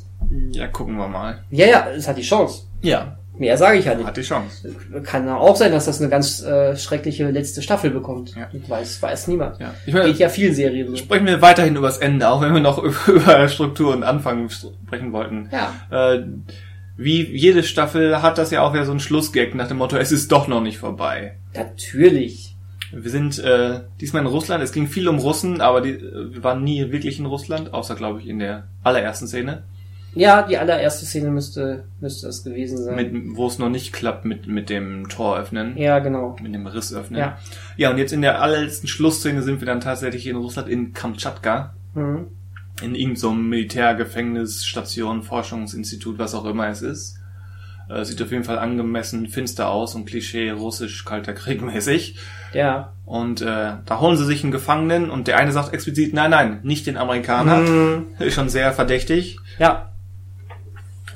Ja, 0.52 0.68
gucken 0.68 0.96
wir 0.96 1.08
mal. 1.08 1.42
Ja, 1.50 1.66
ja, 1.66 1.86
es 1.90 2.06
hat 2.06 2.18
die 2.18 2.22
Chance. 2.22 2.62
Ja, 2.82 3.18
Mehr 3.38 3.56
sage 3.56 3.78
ich 3.78 3.84
ja 3.84 3.94
nicht. 3.94 4.06
hat 4.06 4.16
die 4.16 4.22
Chance. 4.22 4.74
Kann 5.02 5.28
auch 5.28 5.56
sein, 5.56 5.72
dass 5.72 5.86
das 5.86 6.00
eine 6.00 6.08
ganz 6.08 6.42
äh, 6.42 6.76
schreckliche 6.76 7.30
letzte 7.30 7.60
Staffel 7.62 7.90
bekommt. 7.90 8.34
Ja. 8.34 8.48
Weiß, 8.68 9.02
weiß 9.02 9.28
niemand. 9.28 9.60
Ja. 9.60 9.74
Ich 9.84 9.92
meine, 9.92 10.06
Geht 10.06 10.18
ja 10.18 10.28
vielen 10.28 10.54
Serien 10.54 10.88
so. 10.88 10.96
sprechen 10.96 11.26
wir 11.26 11.42
weiterhin 11.42 11.76
über 11.76 11.86
das 11.88 11.98
Ende, 11.98 12.28
auch 12.28 12.40
wenn 12.40 12.54
wir 12.54 12.60
noch 12.60 12.82
über 13.08 13.48
Struktur 13.48 13.92
und 13.94 14.04
Anfang 14.04 14.48
sprechen 14.48 15.12
wollten. 15.12 15.50
Ja. 15.52 16.14
Äh, 16.14 16.24
wie 16.96 17.22
jede 17.36 17.62
Staffel 17.62 18.22
hat 18.22 18.38
das 18.38 18.50
ja 18.50 18.62
auch 18.62 18.72
wieder 18.72 18.86
so 18.86 18.90
einen 18.92 19.00
Schlussgag 19.00 19.54
nach 19.54 19.68
dem 19.68 19.76
Motto, 19.76 19.96
es 19.98 20.12
ist 20.12 20.32
doch 20.32 20.48
noch 20.48 20.62
nicht 20.62 20.78
vorbei. 20.78 21.36
Natürlich. 21.54 22.54
Wir 22.92 23.10
sind 23.10 23.38
äh, 23.38 23.80
diesmal 24.00 24.22
in 24.22 24.28
Russland, 24.28 24.62
es 24.62 24.72
ging 24.72 24.86
viel 24.86 25.08
um 25.08 25.18
Russen, 25.18 25.60
aber 25.60 25.82
die, 25.82 25.90
äh, 25.90 26.32
wir 26.34 26.42
waren 26.42 26.64
nie 26.64 26.90
wirklich 26.92 27.18
in 27.18 27.26
Russland, 27.26 27.74
außer 27.74 27.96
glaube 27.96 28.20
ich 28.20 28.28
in 28.28 28.38
der 28.38 28.68
allerersten 28.82 29.26
Szene, 29.26 29.64
Ja, 30.16 30.42
die 30.42 30.56
allererste 30.56 31.04
Szene 31.04 31.30
müsste, 31.30 31.84
müsste 32.00 32.26
es 32.28 32.42
gewesen 32.42 32.78
sein. 32.82 32.96
mit, 32.96 33.36
wo 33.36 33.46
es 33.46 33.58
noch 33.58 33.68
nicht 33.68 33.92
klappt 33.92 34.24
mit, 34.24 34.46
mit 34.46 34.70
dem 34.70 35.08
Tor 35.08 35.38
öffnen, 35.38 35.76
ja, 35.76 35.98
genau. 35.98 36.36
mit 36.42 36.54
dem 36.54 36.66
Riss 36.66 36.92
öffnen. 36.94 37.20
Ja. 37.20 37.38
ja, 37.76 37.90
und 37.90 37.98
jetzt 37.98 38.12
in 38.12 38.22
der 38.22 38.40
allerletzten 38.40 38.88
Schlussszene 38.88 39.42
sind 39.42 39.60
wir 39.60 39.66
dann 39.66 39.80
tatsächlich 39.80 40.26
in 40.26 40.36
Russland, 40.36 40.68
in 40.68 40.92
Kamtschatka, 40.94 41.74
Mhm. 41.94 42.26
in 42.82 42.94
irgendeinem 42.94 43.16
so 43.16 43.30
Militärgefängnis, 43.32 44.64
Station, 44.64 45.22
Forschungsinstitut, 45.22 46.18
was 46.18 46.34
auch 46.34 46.44
immer 46.46 46.68
es 46.68 46.82
ist. 46.82 47.18
Äh, 47.88 48.04
sieht 48.04 48.20
auf 48.20 48.32
jeden 48.32 48.42
Fall 48.44 48.58
angemessen 48.58 49.28
finster 49.28 49.68
aus 49.68 49.94
und 49.94 50.06
Klischee 50.06 50.50
russisch 50.50 51.04
kalter 51.04 51.34
Krieg 51.34 51.62
mäßig. 51.62 52.16
Ja. 52.52 52.92
Und 53.04 53.42
äh, 53.42 53.74
da 53.84 54.00
holen 54.00 54.16
sie 54.16 54.24
sich 54.24 54.42
einen 54.42 54.50
Gefangenen 54.50 55.08
und 55.10 55.28
der 55.28 55.36
eine 55.38 55.52
sagt 55.52 55.72
explizit, 55.72 56.12
nein, 56.12 56.30
nein, 56.30 56.60
nicht 56.64 56.86
den 56.86 56.96
Amerikaner. 56.96 57.58
Mhm. 57.58 58.06
Ist 58.18 58.34
schon 58.34 58.48
sehr 58.48 58.72
verdächtig. 58.72 59.38
Ja. 59.58 59.92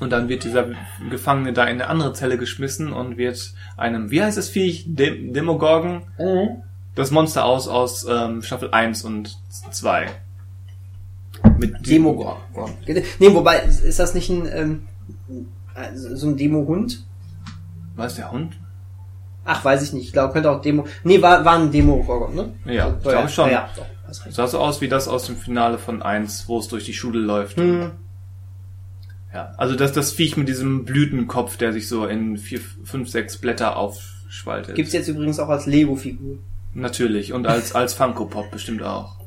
Und 0.01 0.09
dann 0.09 0.29
wird 0.29 0.43
dieser 0.43 0.65
Gefangene 1.11 1.53
da 1.53 1.65
in 1.65 1.79
eine 1.79 1.85
andere 1.87 2.11
Zelle 2.13 2.39
geschmissen 2.39 2.91
und 2.91 3.17
wird 3.17 3.53
einem, 3.77 4.09
wie 4.09 4.23
heißt 4.23 4.35
das 4.35 4.49
Viech? 4.49 4.85
Dem 4.87 5.31
Demogorgon? 5.31 6.01
Mhm. 6.17 6.63
Das 6.95 7.11
Monster 7.11 7.45
aus 7.45 7.67
aus 7.67 8.07
ähm, 8.09 8.41
Staffel 8.41 8.71
1 8.71 9.05
und 9.05 9.37
2. 9.69 10.07
Mit 11.59 11.87
Demogorgon. 11.87 12.73
Nee, 13.19 13.31
wobei, 13.31 13.59
ist 13.59 13.99
das 13.99 14.15
nicht 14.15 14.31
ein, 14.31 14.49
ähm, 14.51 14.87
also 15.75 16.15
so 16.15 16.27
ein 16.29 16.35
Demo-Hund? 16.35 17.05
Was 17.95 18.13
ist 18.13 18.17
der 18.17 18.31
Hund? 18.31 18.59
Ach, 19.45 19.63
weiß 19.63 19.83
ich 19.83 19.93
nicht. 19.93 20.07
Ich 20.07 20.13
glaube, 20.13 20.33
könnte 20.33 20.49
auch 20.49 20.61
Demo. 20.61 20.87
Nee, 21.03 21.21
war, 21.21 21.45
war 21.45 21.59
ein 21.59 21.71
Demo-Gorgon, 21.71 22.33
ne? 22.33 22.53
Ja, 22.65 22.97
So, 23.03 23.09
glaube 23.09 23.27
ich 23.27 23.33
schon. 23.35 23.51
Ja, 23.51 23.69
doch, 23.75 23.85
hast 24.07 24.25
recht. 24.25 24.35
Sah 24.35 24.47
so 24.47 24.57
aus 24.57 24.81
wie 24.81 24.87
das 24.87 25.07
aus 25.07 25.27
dem 25.27 25.37
Finale 25.37 25.77
von 25.77 26.01
1, 26.01 26.47
wo 26.47 26.57
es 26.57 26.67
durch 26.67 26.85
die 26.85 26.93
Schule 26.93 27.19
läuft. 27.19 27.57
Hm. 27.57 27.91
Ja, 29.33 29.53
also 29.57 29.75
das 29.75 29.93
das 29.93 30.11
Viech 30.11 30.35
mit 30.35 30.49
diesem 30.49 30.83
Blütenkopf, 30.83 31.57
der 31.57 31.71
sich 31.71 31.87
so 31.87 32.05
in 32.05 32.37
vier, 32.37 32.59
fünf, 32.83 33.09
sechs 33.09 33.37
Blätter 33.37 33.77
aufspaltet. 33.77 34.75
Gibt's 34.75 34.93
jetzt 34.93 35.07
übrigens 35.07 35.39
auch 35.39 35.49
als 35.49 35.65
Lego-Figur. 35.65 36.37
Natürlich. 36.73 37.33
Und 37.33 37.47
als, 37.47 37.73
als 37.73 37.93
Funko 37.93 38.25
Pop 38.25 38.51
bestimmt 38.51 38.83
auch. 38.83 39.17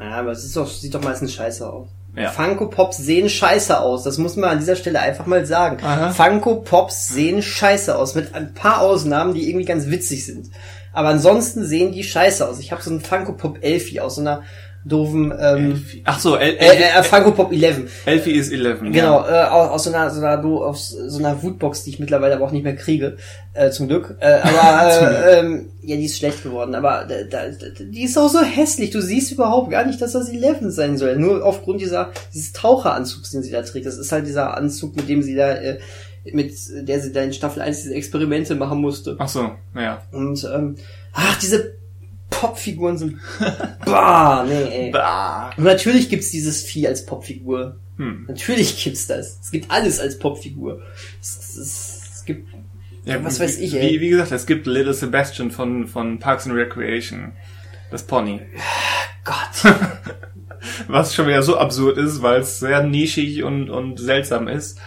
Ja, 0.00 0.20
aber 0.20 0.32
es 0.32 0.44
ist 0.44 0.56
doch, 0.56 0.68
sieht 0.68 0.94
doch 0.94 1.02
meistens 1.02 1.32
scheiße 1.34 1.70
aus. 1.70 1.88
Ja. 2.14 2.30
Funko 2.30 2.68
Pops 2.68 2.96
sehen 2.96 3.28
scheiße 3.28 3.78
aus. 3.78 4.02
Das 4.02 4.16
muss 4.16 4.36
man 4.36 4.50
an 4.50 4.58
dieser 4.58 4.76
Stelle 4.76 5.00
einfach 5.00 5.26
mal 5.26 5.44
sagen. 5.44 5.84
Aha. 5.84 6.10
Funko 6.10 6.56
Pops 6.56 7.08
sehen 7.08 7.42
scheiße 7.42 7.96
aus. 7.96 8.14
Mit 8.14 8.34
ein 8.34 8.54
paar 8.54 8.80
Ausnahmen, 8.80 9.34
die 9.34 9.48
irgendwie 9.48 9.66
ganz 9.66 9.88
witzig 9.88 10.24
sind. 10.24 10.50
Aber 10.94 11.08
ansonsten 11.08 11.64
sehen 11.64 11.92
die 11.92 12.04
scheiße 12.04 12.48
aus. 12.48 12.58
Ich 12.58 12.72
habe 12.72 12.82
so 12.82 12.90
einen 12.90 13.02
Funko 13.02 13.34
Pop 13.34 13.58
Elfie 13.60 14.00
aus 14.00 14.14
so 14.14 14.22
einer 14.22 14.44
doofen, 14.88 15.32
ähm, 15.38 15.70
Elfie. 15.72 16.02
Ach 16.04 16.18
so, 16.20 16.36
El 16.36 16.54
äh, 16.56 16.98
äh, 16.98 17.02
Funko 17.02 17.32
Pop 17.32 17.52
11. 17.52 18.06
Elfie 18.06 18.32
ist 18.32 18.52
11. 18.52 18.80
Genau, 18.80 19.20
Ja. 19.26 19.46
äh, 19.46 19.48
aus, 19.50 19.70
aus 19.70 19.84
so 19.84 19.92
einer, 19.92 20.10
so 20.10 20.20
einer, 20.20 20.36
do, 20.36 20.64
aus 20.64 20.90
so 20.90 21.18
einer 21.18 21.42
Woodbox, 21.42 21.84
die 21.84 21.90
ich 21.90 21.98
mittlerweile 21.98 22.36
aber 22.36 22.44
auch 22.46 22.52
nicht 22.52 22.62
mehr 22.62 22.76
kriege, 22.76 23.16
äh, 23.54 23.70
zum 23.70 23.88
Glück. 23.88 24.16
Äh, 24.20 24.38
aber 24.42 24.92
äh, 25.28 25.38
ähm, 25.40 25.70
ja, 25.82 25.96
die 25.96 26.04
ist 26.04 26.18
schlecht 26.18 26.42
geworden, 26.42 26.74
aber 26.74 27.06
da, 27.08 27.14
da, 27.28 27.46
die 27.80 28.04
ist 28.04 28.16
auch 28.16 28.28
so 28.28 28.40
hässlich. 28.42 28.90
Du 28.90 29.00
siehst 29.02 29.32
überhaupt 29.32 29.70
gar 29.70 29.84
nicht, 29.84 30.00
dass 30.00 30.12
das 30.12 30.28
11 30.28 30.58
sein 30.68 30.96
soll. 30.96 31.16
Nur 31.16 31.44
aufgrund 31.44 31.80
dieser 31.80 32.12
dieses 32.32 32.52
Taucheranzugs, 32.52 33.30
den 33.32 33.42
sie 33.42 33.50
da 33.50 33.62
trägt. 33.62 33.86
Das 33.86 33.98
ist 33.98 34.12
halt 34.12 34.26
dieser 34.26 34.56
Anzug, 34.56 34.94
mit 34.96 35.08
dem 35.08 35.22
sie 35.22 35.34
da 35.34 35.50
äh, 35.52 35.78
mit 36.32 36.52
der 36.88 37.00
sie 37.00 37.12
da 37.12 37.22
in 37.22 37.32
Staffel 37.32 37.62
1 37.62 37.82
diese 37.82 37.94
Experimente 37.94 38.54
machen 38.56 38.80
musste. 38.80 39.16
Ach 39.18 39.28
so, 39.28 39.50
ja. 39.76 40.02
Und 40.12 40.48
ähm, 40.52 40.74
ach, 41.12 41.38
diese 41.38 41.74
Popfiguren 42.30 42.98
sind 42.98 43.18
bah, 43.84 44.44
nee, 44.46 44.86
ey. 44.86 44.90
Bah. 44.90 45.50
Und 45.56 45.64
natürlich 45.64 46.08
gibt's 46.08 46.30
dieses 46.30 46.62
Vieh 46.64 46.86
als 46.88 47.06
Popfigur. 47.06 47.76
Hm. 47.96 48.26
Natürlich 48.28 48.82
gibt's 48.82 49.06
das. 49.06 49.38
Es 49.42 49.50
gibt 49.50 49.70
alles 49.70 50.00
als 50.00 50.18
Popfigur. 50.18 50.82
Es, 51.20 51.38
es, 51.38 51.56
es, 51.56 52.10
es 52.16 52.24
gibt 52.24 52.48
Ja, 53.04 53.22
Was 53.24 53.38
wie- 53.38 53.44
weiß 53.44 53.58
ich, 53.58 53.74
ey. 53.74 53.92
Wie, 53.94 54.00
wie 54.00 54.08
gesagt, 54.10 54.32
es 54.32 54.46
gibt 54.46 54.66
Little 54.66 54.92
Sebastian 54.94 55.50
von, 55.50 55.86
von 55.86 56.18
Parks 56.18 56.46
and 56.46 56.56
Recreation. 56.56 57.32
Das 57.90 58.02
Pony. 58.02 58.40
Gott. 59.24 59.74
Was 60.88 61.14
schon 61.14 61.28
wieder 61.28 61.42
so 61.42 61.56
absurd 61.58 61.96
ist, 61.96 62.22
weil 62.22 62.40
es 62.40 62.58
sehr 62.58 62.82
nischig 62.82 63.44
und, 63.44 63.70
und 63.70 63.98
seltsam 64.00 64.48
ist. 64.48 64.78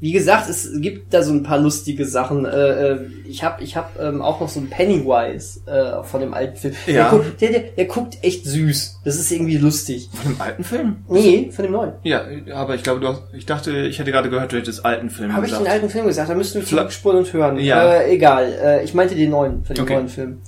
Wie 0.00 0.12
gesagt, 0.12 0.48
es 0.48 0.68
gibt 0.80 1.12
da 1.14 1.22
so 1.22 1.32
ein 1.32 1.42
paar 1.42 1.58
lustige 1.58 2.04
Sachen. 2.06 2.44
Äh, 2.44 2.50
äh, 2.92 2.98
ich 3.26 3.42
habe 3.44 3.62
ich 3.62 3.76
hab, 3.76 4.00
ähm, 4.00 4.22
auch 4.22 4.40
noch 4.40 4.48
so 4.48 4.60
einen 4.60 4.70
Pennywise 4.70 5.60
äh, 5.66 6.02
von 6.04 6.20
dem 6.20 6.34
alten 6.34 6.56
Film. 6.56 6.74
Der, 6.86 6.94
Ja. 6.94 7.10
guckt, 7.10 7.40
der, 7.40 7.50
der, 7.50 7.60
der 7.60 7.84
guckt 7.86 8.18
echt 8.22 8.44
süß. 8.46 9.00
Das 9.04 9.16
ist 9.16 9.30
irgendwie 9.30 9.56
lustig. 9.58 10.08
Von 10.12 10.32
dem 10.32 10.40
alten 10.40 10.64
Film? 10.64 10.96
Nee, 11.08 11.50
von 11.52 11.62
dem 11.64 11.72
neuen. 11.72 11.92
Ja, 12.02 12.22
aber 12.54 12.74
ich 12.74 12.82
glaube, 12.82 13.00
du 13.00 13.08
hast, 13.08 13.22
ich 13.32 13.46
dachte, 13.46 13.72
ich 13.86 13.98
hätte 13.98 14.10
gerade 14.12 14.30
gehört, 14.30 14.52
du 14.52 14.56
hättest 14.56 14.84
alten 14.84 15.10
Film 15.10 15.32
Habe 15.32 15.46
ich 15.46 15.50
gesagt. 15.52 15.66
den 15.66 15.72
alten 15.72 15.88
Film 15.90 16.06
gesagt? 16.06 16.28
Da 16.30 16.34
müssten 16.34 16.60
wir 16.60 16.66
zurückspulen 16.66 17.18
und 17.18 17.32
hören. 17.32 17.58
Ja. 17.58 17.94
Äh, 18.00 18.12
egal. 18.14 18.52
Äh, 18.62 18.84
ich 18.84 18.94
meinte 18.94 19.14
den 19.14 19.30
neuen, 19.30 19.64
von 19.64 19.74
dem 19.74 19.84
Okay. 19.84 19.94
neuen 19.94 20.08
Film. 20.08 20.40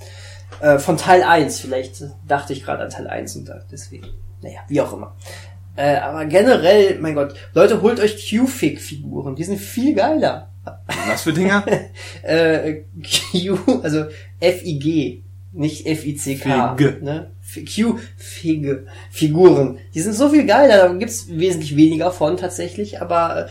Äh, 0.61 0.79
von 0.79 0.97
Teil 0.97 1.23
1. 1.23 1.61
Vielleicht 1.61 2.03
dachte 2.27 2.53
ich 2.53 2.65
gerade 2.65 2.83
an 2.85 2.91
Teil 2.91 3.07
1 3.09 3.37
und 3.37 3.49
da 3.49 3.61
deswegen. 3.71 4.07
Naja, 4.43 4.61
wie 4.69 4.81
auch 4.81 4.93
immer. 4.93 5.15
Äh, 5.77 5.97
aber 5.97 6.25
generell, 6.27 6.99
mein 7.01 7.15
Gott, 7.15 7.35
Leute, 7.55 7.83
holt 7.83 8.01
euch 8.01 8.29
Q-Fig-Figuren. 8.31 9.37
Die 9.37 9.45
sind 9.45 9.59
viel 9.59 9.95
geiler. 9.95 10.49
Was 11.09 11.23
für 11.23 11.33
Dinger? 11.33 11.65
Äh, 12.23 12.83
Q, 13.33 13.57
also 13.83 14.07
F-I-G, 14.41 15.23
nicht 15.53 15.87
F-I-C-K. 15.87 16.77
Fig. 16.77 17.03
Ne? 17.03 17.31
F- 17.43 17.65
Q, 17.75 17.99
Fig, 18.17 18.79
Figuren. 19.11 19.79
Die 19.95 20.01
sind 20.01 20.15
so 20.15 20.29
viel 20.29 20.45
geiler, 20.45 20.89
da 20.89 20.93
gibt's 20.95 21.29
wesentlich 21.31 21.77
weniger 21.77 22.11
von 22.11 22.37
tatsächlich, 22.37 23.01
aber 23.01 23.47
äh, 23.47 23.49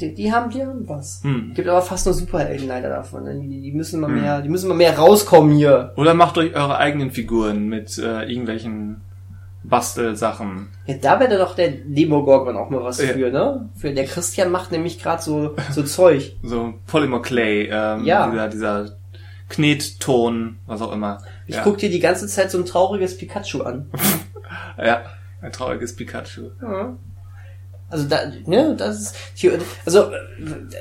Die, 0.00 0.14
die 0.14 0.32
haben, 0.32 0.50
die 0.50 0.60
haben 0.62 0.86
was. 0.88 1.20
Hm. 1.22 1.52
Gibt 1.54 1.68
aber 1.68 1.80
fast 1.82 2.04
nur 2.06 2.14
Superhelden 2.14 2.66
leider 2.68 2.88
davon. 2.90 3.24
ne? 3.24 3.34
Die, 3.40 3.60
die 3.62 3.72
müssen 3.72 4.00
mal 4.00 4.08
mehr, 4.10 4.42
die 4.42 4.48
müssen 4.48 4.68
mal 4.68 4.74
mehr 4.76 4.98
rauskommen 4.98 5.56
hier. 5.56 5.92
Oder 5.96 6.12
macht 6.14 6.36
euch 6.38 6.54
eure 6.54 6.76
eigenen 6.76 7.10
Figuren 7.12 7.68
mit 7.68 7.96
äh, 7.98 8.24
irgendwelchen 8.28 9.00
Bastelsachen. 9.64 10.68
Ja, 10.86 10.94
da 11.00 11.20
wäre 11.20 11.38
doch 11.38 11.54
der 11.54 11.70
Demogorgon 11.70 12.56
auch 12.56 12.68
mal 12.70 12.82
was 12.82 13.00
Ja. 13.00 13.12
für, 13.12 13.30
ne? 13.30 13.68
Für 13.76 13.92
der 13.92 14.04
Christian 14.06 14.50
macht 14.50 14.72
nämlich 14.72 15.00
gerade 15.02 15.22
so 15.22 15.54
so 15.72 15.82
Zeug. 15.82 16.34
So 16.42 16.74
Polymer 16.86 17.22
Clay, 17.22 17.68
ähm, 17.70 18.04
Ja. 18.04 18.28
dieser, 18.30 18.48
dieser 18.48 18.96
Knetton, 19.48 20.58
was 20.66 20.80
auch 20.82 20.92
immer. 20.92 21.18
Ich 21.46 21.56
ja. 21.56 21.62
guck 21.62 21.78
dir 21.78 21.90
die 21.90 22.00
ganze 22.00 22.26
Zeit 22.26 22.50
so 22.50 22.58
ein 22.58 22.64
trauriges 22.66 23.16
Pikachu 23.16 23.62
an. 23.62 23.90
Ja, 24.76 25.04
ein 25.40 25.50
trauriges 25.52 25.96
Pikachu. 25.96 26.50
Ja. 26.60 26.94
Also 27.88 28.08
da, 28.08 28.20
ne, 28.46 28.74
das 28.76 29.00
ist 29.00 29.16
hier, 29.34 29.58
also 29.84 30.10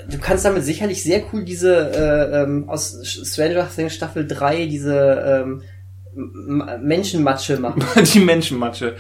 du 0.09 0.17
kannst 0.19 0.45
damit 0.45 0.63
sicherlich 0.63 1.03
sehr 1.03 1.23
cool 1.32 1.43
diese 1.43 1.91
äh, 1.91 2.43
ähm, 2.43 2.69
aus 2.69 2.97
Stranger 3.05 3.67
Things 3.73 3.93
Staffel 3.93 4.25
3 4.27 4.65
diese 4.67 5.43
ähm, 5.43 5.61
Menschenmatsche 6.14 7.57
machen. 7.59 7.84
Die 8.14 8.20
Menschenmatsche. 8.20 8.95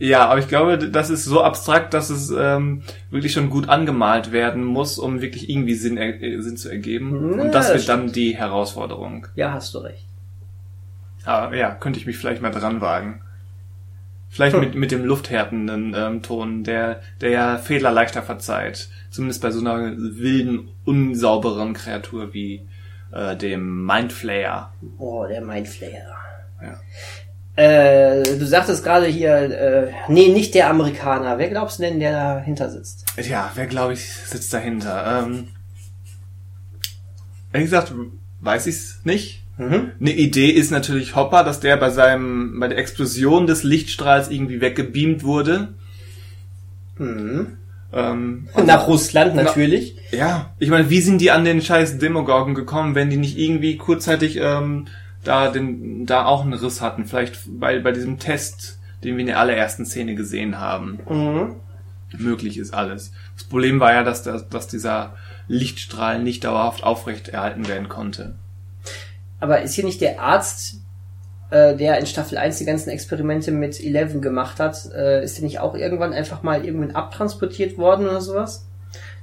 Ja, 0.00 0.28
aber 0.28 0.38
ich 0.38 0.48
glaube, 0.48 0.78
das 0.78 1.10
ist 1.10 1.24
so 1.24 1.42
abstrakt, 1.42 1.92
dass 1.92 2.08
es 2.08 2.30
ähm, 2.30 2.82
wirklich 3.10 3.32
schon 3.32 3.50
gut 3.50 3.68
angemalt 3.68 4.30
werden 4.30 4.64
muss, 4.64 4.98
um 4.98 5.20
wirklich 5.20 5.50
irgendwie 5.50 5.74
Sinn, 5.74 5.96
äh, 5.96 6.40
Sinn 6.40 6.56
zu 6.56 6.68
ergeben. 6.68 7.36
Ja, 7.36 7.42
Und 7.44 7.52
das 7.52 7.68
wird 7.68 7.78
das 7.78 7.86
dann 7.86 8.12
die 8.12 8.36
Herausforderung. 8.36 9.26
Ja, 9.34 9.52
hast 9.52 9.74
du 9.74 9.78
recht. 9.78 10.04
Aber 11.24 11.54
ja, 11.56 11.72
könnte 11.74 11.98
ich 11.98 12.06
mich 12.06 12.16
vielleicht 12.16 12.42
mal 12.42 12.50
dran 12.50 12.80
wagen. 12.80 13.20
Vielleicht 14.30 14.54
Hm. 14.54 14.60
mit, 14.60 14.74
mit 14.76 14.90
dem 14.92 15.04
lufthärtenden 15.04 15.94
ähm, 15.96 16.22
Ton, 16.22 16.62
der, 16.62 17.00
der 17.20 17.30
ja 17.30 17.56
Fehler 17.58 17.90
leichter 17.90 18.22
verzeiht. 18.22 18.88
Zumindest 19.10 19.42
bei 19.42 19.50
so 19.50 19.60
einer 19.60 19.94
wilden, 19.96 20.68
unsauberen 20.84 21.72
Kreatur 21.72 22.34
wie 22.34 22.62
äh, 23.10 23.34
dem 23.36 23.84
Mindflayer. 23.84 24.72
Oh, 24.98 25.26
der 25.26 25.40
Mindflayer. 25.40 26.14
Ja. 26.62 26.80
Äh, 27.56 28.22
du 28.38 28.46
sagtest 28.46 28.84
gerade 28.84 29.06
hier, 29.06 29.34
äh, 29.34 29.92
nee, 30.08 30.28
nicht 30.28 30.54
der 30.54 30.70
Amerikaner. 30.70 31.38
Wer 31.38 31.48
glaubst 31.48 31.78
du 31.78 31.82
denn, 31.82 31.98
der 31.98 32.12
dahinter 32.12 32.70
sitzt? 32.70 33.04
Ja, 33.20 33.50
wer 33.56 33.66
glaube 33.66 33.94
ich 33.94 34.12
sitzt 34.12 34.52
dahinter? 34.54 35.24
Ähm, 35.26 35.48
ehrlich 37.52 37.66
gesagt, 37.66 37.92
weiß 38.40 38.68
ich's 38.68 39.00
nicht. 39.02 39.42
Mhm. 39.56 39.90
Eine 40.00 40.12
Idee 40.12 40.50
ist 40.50 40.70
natürlich 40.70 41.16
Hopper, 41.16 41.42
dass 41.42 41.58
der 41.58 41.76
bei 41.76 41.90
seinem, 41.90 42.60
bei 42.60 42.68
der 42.68 42.78
Explosion 42.78 43.48
des 43.48 43.64
Lichtstrahls 43.64 44.30
irgendwie 44.30 44.60
weggebeamt 44.60 45.24
wurde. 45.24 45.74
Mhm. 46.96 47.58
Ähm, 47.92 48.48
Nach 48.64 48.86
Russland 48.86 49.34
natürlich. 49.34 49.96
ja, 50.12 50.54
ich 50.60 50.70
meine, 50.70 50.90
wie 50.90 51.00
sind 51.00 51.20
die 51.20 51.32
an 51.32 51.44
den 51.44 51.60
scheiß 51.60 51.98
Demogorgon 51.98 52.54
gekommen, 52.54 52.94
wenn 52.94 53.10
die 53.10 53.16
nicht 53.16 53.36
irgendwie 53.36 53.76
kurzzeitig 53.76 54.38
ähm, 54.40 54.86
da 55.28 55.50
den, 55.50 56.06
da 56.06 56.24
auch 56.24 56.42
einen 56.42 56.54
Riss 56.54 56.80
hatten? 56.80 57.04
Vielleicht 57.04 57.38
bei, 57.46 57.78
bei 57.80 57.92
diesem 57.92 58.18
Test, 58.18 58.78
den 59.04 59.16
wir 59.16 59.20
in 59.20 59.26
der 59.26 59.38
allerersten 59.38 59.84
Szene 59.84 60.14
gesehen 60.14 60.58
haben. 60.58 60.98
Mhm. 61.08 61.56
möglich 62.16 62.56
ist 62.56 62.72
alles. 62.72 63.12
Das 63.36 63.44
Problem 63.44 63.80
war 63.80 63.92
ja, 63.92 64.02
dass, 64.02 64.22
das, 64.22 64.48
dass 64.48 64.66
dieser 64.66 65.14
Lichtstrahl 65.46 66.22
nicht 66.22 66.44
dauerhaft 66.44 66.82
aufrecht 66.82 67.28
erhalten 67.28 67.68
werden 67.68 67.88
konnte. 67.88 68.36
Aber 69.40 69.60
ist 69.60 69.74
hier 69.74 69.84
nicht 69.84 70.00
der 70.00 70.20
Arzt, 70.20 70.80
äh, 71.50 71.76
der 71.76 71.98
in 71.98 72.06
Staffel 72.06 72.38
1 72.38 72.58
die 72.58 72.64
ganzen 72.64 72.90
Experimente 72.90 73.52
mit 73.52 73.78
Eleven 73.78 74.22
gemacht 74.22 74.58
hat, 74.58 74.90
äh, 74.92 75.22
ist 75.22 75.36
der 75.36 75.44
nicht 75.44 75.60
auch 75.60 75.74
irgendwann 75.74 76.12
einfach 76.12 76.42
mal 76.42 76.64
irgendwann 76.64 76.96
abtransportiert 76.96 77.76
worden 77.76 78.06
oder 78.06 78.20
sowas? 78.20 78.67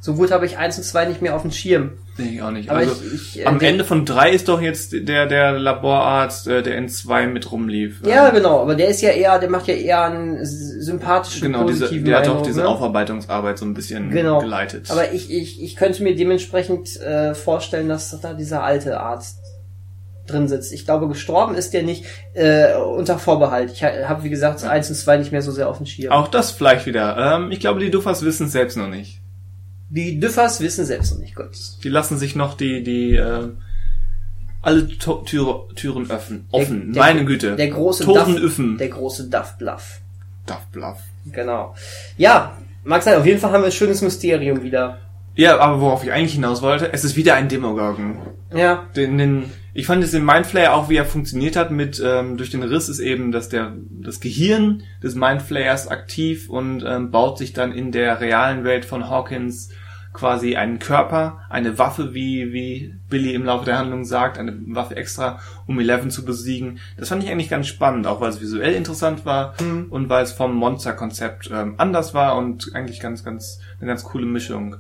So 0.06 0.14
gut 0.14 0.30
habe 0.30 0.45
ich 0.45 0.60
1 0.60 0.78
und 0.78 0.84
2 0.84 1.06
nicht 1.06 1.24
mehr 1.24 1.36
auf 1.36 1.41
dem 1.41 1.49
Schirm. 1.49 1.93
Sehe 2.16 2.28
ich 2.34 2.41
auch 2.43 2.51
nicht. 2.51 2.70
Aber 2.70 2.78
also, 2.82 2.93
ich, 3.12 3.38
ich, 3.38 3.41
äh, 3.41 3.45
am 3.45 3.60
Ende 3.60 3.84
von 3.84 4.06
drei 4.06 4.30
ist 4.34 4.47
doch 4.49 4.62
jetzt 4.62 4.93
der, 4.93 5.26
der 5.26 5.53
Laborarzt, 5.53 6.47
äh, 6.47 6.62
der 6.62 6.78
in 6.78 6.89
zwei 6.89 7.26
mit 7.26 7.51
rumlief. 7.51 8.01
Ja, 8.06 8.28
Ähm, 8.30 8.36
genau, 8.36 8.62
aber 8.62 8.76
der 8.76 8.89
ist 8.89 9.01
ja 9.01 9.10
eher, 9.10 9.39
der 9.39 9.49
macht 9.49 9.68
ja 9.68 9.74
eher 9.74 10.03
einen 10.03 10.45
sympathischen, 10.45 11.41
genau, 11.51 11.66
diese, 11.66 11.86
positiven 11.86 12.06
der 12.06 12.18
hat 12.18 12.26
auch 12.26 12.30
Eindruck, 12.34 12.45
diese 12.45 12.62
ne? 12.62 12.68
Aufarbeitungsarbeit 12.68 13.58
so 13.58 13.66
ein 13.66 13.74
bisschen 13.74 14.12
Genau. 14.12 14.41
geleitet. 14.41 14.91
Aber 14.91 15.12
ich, 15.12 15.32
ich, 15.32 15.64
ich 15.64 15.76
könnte 15.76 16.03
mir 16.03 16.16
dementsprechend 16.16 17.01
äh, 17.01 17.34
vorstellen, 17.34 17.89
dass 17.89 18.18
da 18.22 18.34
dieser 18.36 18.62
alte 18.64 18.99
Arzt 18.99 19.39
drin 20.28 20.47
sitzt. 20.47 20.72
Ich 20.72 20.86
glaube, 20.86 21.08
gestorben 21.08 21.56
ist 21.56 21.74
der 21.74 21.82
nicht 21.82 22.06
äh, 22.36 22.76
unter 22.76 23.18
Vorbehalt. 23.18 23.72
Ich 23.72 23.84
ha- 23.84 24.08
habe, 24.08 24.24
wie 24.24 24.30
gesagt, 24.30 24.64
eins 24.64 24.88
und 24.89 24.95
zwei 24.95 25.18
nicht 25.18 25.32
mehr 25.32 25.41
so 25.41 25.51
sehr 25.51 25.68
auf 25.68 25.78
dem 25.78 25.88
Schirm. 25.88 26.12
auch 26.14 26.28
das 26.28 26.51
vielleicht 26.51 26.86
wieder. 26.86 27.18
Ähm, 27.38 27.51
ich 27.51 27.60
glaube, 27.60 27.80
die 27.80 27.89
Duffers 27.89 28.24
wissen 28.24 28.45
es 28.45 28.51
selbst 28.51 28.78
noch 28.78 28.88
nicht. 28.88 29.22
Die 29.90 30.20
Düffers 30.20 30.60
wissen 30.62 30.86
selbst 30.86 31.12
noch 31.14 31.20
nicht, 31.20 31.36
Gott. 31.36 31.56
Die 31.84 31.90
lassen 31.90 32.18
sich 32.18 32.36
noch 32.36 32.56
die, 32.56 32.84
die, 32.84 33.16
äh, 33.16 33.50
alle 34.62 34.88
to 34.98 35.18
Türe, 35.26 35.68
Türen 35.76 36.10
öffnen. 36.10 36.48
Offen. 36.52 36.92
Der- 36.94 37.04
Meine 37.04 37.26
Güte. 37.26 37.56
Der 37.56 37.68
große 37.70 38.04
Toren 38.04 38.34
Duff, 38.36 38.44
öffnen. 38.44 38.78
der 38.78 38.90
große 38.90 39.30
Duff 39.30 39.58
Bluff. 39.58 40.02
Duff 40.48 40.66
Bluff. 40.72 40.98
Genau. 41.32 41.76
Ja, 42.18 42.58
mag 42.84 43.04
sein, 43.04 43.18
auf 43.18 43.26
jeden 43.26 43.40
Fall 43.40 43.52
haben 43.52 43.62
wir 43.62 43.68
ein 43.68 43.72
schönes 43.72 44.02
Mysterium 44.02 44.64
wieder. 44.64 45.00
Ja, 45.36 45.60
aber 45.60 45.82
worauf 45.82 46.04
ich 46.04 46.12
eigentlich 46.12 46.34
hinaus 46.34 46.62
wollte, 46.62 46.92
es 46.94 47.04
ist 47.04 47.16
wieder 47.16 47.36
ein 47.36 47.48
Demogorgon. 47.50 48.18
Ja, 48.56 48.88
Den, 48.96 49.18
den, 49.18 49.44
ich 49.78 49.86
fand 49.88 50.01
es 50.05 50.13
in 50.13 50.23
Mindflayer 50.23 50.73
auch, 50.73 50.89
wie 50.89 50.95
er 50.95 51.05
funktioniert 51.05 51.57
hat, 51.57 51.69
mit 51.69 52.01
ähm, 52.03 52.38
durch 52.38 52.49
den 52.49 52.63
Riss 52.63 52.88
ist 52.88 52.99
eben, 52.99 53.34
dass 53.34 53.49
der 53.49 53.73
das 53.89 54.21
Gehirn 54.21 54.84
des 55.03 55.15
Mindflayers 55.15 55.89
aktiv 55.89 56.49
und 56.49 56.84
ähm, 56.88 57.11
baut 57.11 57.38
sich 57.38 57.51
dann 57.51 57.73
in 57.73 57.91
der 57.91 58.21
realen 58.21 58.63
Welt 58.63 58.86
von 58.86 59.09
Hawkins 59.09 59.69
quasi 60.13 60.55
einen 60.55 60.80
Körper, 60.80 61.41
eine 61.49 61.78
Waffe, 61.78 62.13
wie, 62.13 62.53
wie 62.53 62.95
Billy 63.09 63.34
im 63.34 63.43
Laufe 63.43 63.65
der 63.65 63.78
Handlung 63.78 64.05
sagt, 64.05 64.38
eine 64.38 64.57
Waffe 64.67 64.95
extra, 64.95 65.39
um 65.67 65.78
Eleven 65.78 66.09
zu 66.09 66.23
besiegen. 66.23 66.80
Das 66.97 67.09
fand 67.09 67.21
ich 67.21 67.30
eigentlich 67.30 67.49
ganz 67.49 67.67
spannend, 67.67 68.07
auch 68.07 68.21
weil 68.21 68.30
es 68.30 68.39
visuell 68.39 68.76
interessant 68.76 69.26
war 69.26 69.55
Mhm. 69.61 69.88
und 69.89 70.07
weil 70.07 70.23
es 70.23 70.32
vom 70.32 70.55
Monster-Konzept 70.55 71.51
ähm, 71.53 71.76
anders 71.78 72.13
war 72.13 72.38
und 72.38 72.73
eigentlich 72.73 73.01
ganz, 73.01 73.26
ganz, 73.26 73.59
eine 73.82 73.89
ganz 73.89 74.05
coole 74.05 74.26
Mischung 74.26 74.78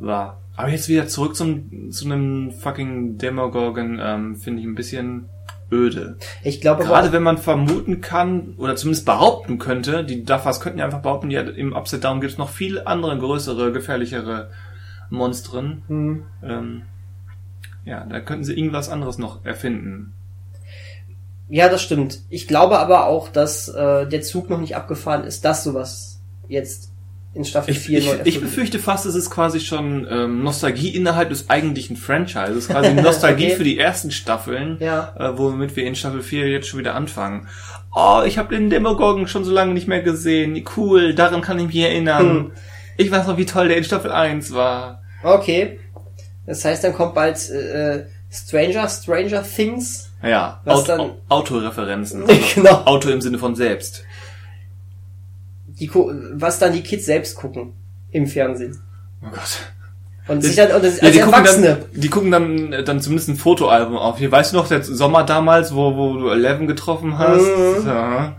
war. 0.00 0.40
Aber 0.56 0.68
jetzt 0.70 0.88
wieder 0.88 1.08
zurück 1.08 1.34
zum, 1.34 1.90
zu 1.90 2.04
einem 2.04 2.52
fucking 2.52 3.18
Demogorgon, 3.18 3.98
ähm, 4.00 4.36
finde 4.36 4.60
ich 4.60 4.66
ein 4.66 4.74
bisschen 4.74 5.28
öde. 5.72 6.16
ich 6.44 6.60
glaube 6.60 6.84
Gerade 6.84 7.12
wenn 7.12 7.22
man 7.22 7.38
vermuten 7.38 8.00
kann, 8.00 8.54
oder 8.58 8.76
zumindest 8.76 9.06
behaupten 9.06 9.58
könnte, 9.58 10.04
die 10.04 10.24
Duffers 10.24 10.60
könnten 10.60 10.78
ja 10.78 10.84
einfach 10.84 11.02
behaupten, 11.02 11.30
ja, 11.30 11.40
im 11.42 11.74
Upside 11.74 12.02
Down 12.02 12.20
gibt 12.20 12.32
es 12.32 12.38
noch 12.38 12.50
viel 12.50 12.82
andere, 12.84 13.18
größere, 13.18 13.72
gefährlichere 13.72 14.50
Monstren. 15.10 15.82
Hm. 15.88 16.22
Ähm, 16.42 16.82
ja, 17.84 18.04
da 18.04 18.20
könnten 18.20 18.44
sie 18.44 18.54
irgendwas 18.54 18.88
anderes 18.88 19.18
noch 19.18 19.44
erfinden. 19.44 20.14
Ja, 21.48 21.68
das 21.68 21.82
stimmt. 21.82 22.20
Ich 22.30 22.48
glaube 22.48 22.78
aber 22.78 23.06
auch, 23.06 23.28
dass 23.28 23.68
äh, 23.68 24.06
der 24.06 24.22
Zug 24.22 24.48
noch 24.48 24.60
nicht 24.60 24.76
abgefahren 24.76 25.24
ist, 25.24 25.44
dass 25.44 25.64
sowas 25.64 26.20
jetzt 26.48 26.93
in 27.34 27.44
Staffel 27.44 27.72
Ich, 27.72 27.80
4 27.80 27.98
ich, 27.98 28.04
ich 28.06 28.12
erfunden 28.14 28.40
befürchte 28.40 28.78
fast, 28.78 29.06
es 29.06 29.14
ist 29.14 29.28
quasi 29.30 29.58
schon 29.60 30.06
ähm, 30.10 30.42
Nostalgie 30.44 30.90
innerhalb 30.90 31.30
des 31.30 31.50
eigentlichen 31.50 31.96
Franchises. 31.96 32.68
Quasi 32.68 32.94
Nostalgie 32.94 33.46
Okay. 33.46 33.56
für 33.56 33.64
die 33.64 33.78
ersten 33.78 34.10
Staffeln, 34.10 34.76
Ja. 34.80 35.14
äh, 35.18 35.36
womit 35.38 35.74
wir 35.76 35.84
in 35.84 35.94
Staffel 35.96 36.22
4 36.22 36.48
jetzt 36.48 36.68
schon 36.68 36.78
wieder 36.80 36.94
anfangen. 36.94 37.48
Oh, 37.94 38.22
ich 38.26 38.38
habe 38.38 38.54
den 38.54 38.70
Demogorgon 38.70 39.26
schon 39.28 39.44
so 39.44 39.52
lange 39.52 39.72
nicht 39.74 39.88
mehr 39.88 40.02
gesehen. 40.02 40.64
Cool, 40.76 41.14
daran 41.14 41.40
kann 41.42 41.58
ich 41.58 41.66
mich 41.66 41.76
erinnern. 41.76 42.28
Hm. 42.28 42.52
Ich 42.96 43.10
weiß 43.10 43.26
noch, 43.26 43.36
wie 43.36 43.46
toll 43.46 43.68
der 43.68 43.76
in 43.78 43.84
Staffel 43.84 44.12
1 44.12 44.52
war. 44.54 45.02
Okay. 45.22 45.80
Das 46.46 46.64
heißt, 46.64 46.84
dann 46.84 46.92
kommt 46.92 47.14
bald 47.14 47.36
äh, 47.50 48.04
Stranger, 48.30 48.88
Stranger 48.88 49.42
Things. 49.42 50.10
Ja, 50.22 50.60
Was 50.64 50.80
Aut 50.80 50.88
dann- 50.88 51.00
Au- 51.00 51.16
Autoreferenzen. 51.28 52.24
genau. 52.54 52.82
Auto 52.84 53.08
im 53.10 53.20
Sinne 53.20 53.38
von 53.38 53.54
selbst. 53.54 54.04
Die, 55.80 55.90
was 56.34 56.58
dann 56.58 56.72
die 56.72 56.82
Kids 56.82 57.06
selbst 57.06 57.36
gucken 57.36 57.72
im 58.10 58.26
Fernsehen. 58.26 58.78
Oh 59.22 59.30
Gott. 59.30 59.58
Und 60.26 60.42
sich 60.42 60.56
dann, 60.56 60.70
und 60.72 60.82
das, 60.84 60.98
Ja, 61.00 61.04
als 61.08 61.12
die 61.12 61.18
gucken, 61.20 61.34
Erwachsene. 61.34 61.66
dann, 61.92 62.00
die 62.00 62.08
gucken 62.08 62.30
dann, 62.30 62.72
äh, 62.72 62.84
dann 62.84 63.00
zumindest 63.00 63.28
ein 63.28 63.36
Fotoalbum 63.36 63.96
auf. 63.96 64.18
Hier, 64.18 64.32
weißt 64.32 64.52
du 64.52 64.56
noch, 64.56 64.68
der 64.68 64.82
Sommer 64.82 65.24
damals, 65.24 65.74
wo, 65.74 65.96
wo 65.96 66.16
du 66.16 66.28
Eleven 66.30 66.66
getroffen 66.66 67.18
hast? 67.18 67.42
Mhm. 67.42 67.86
Ja. 67.86 68.36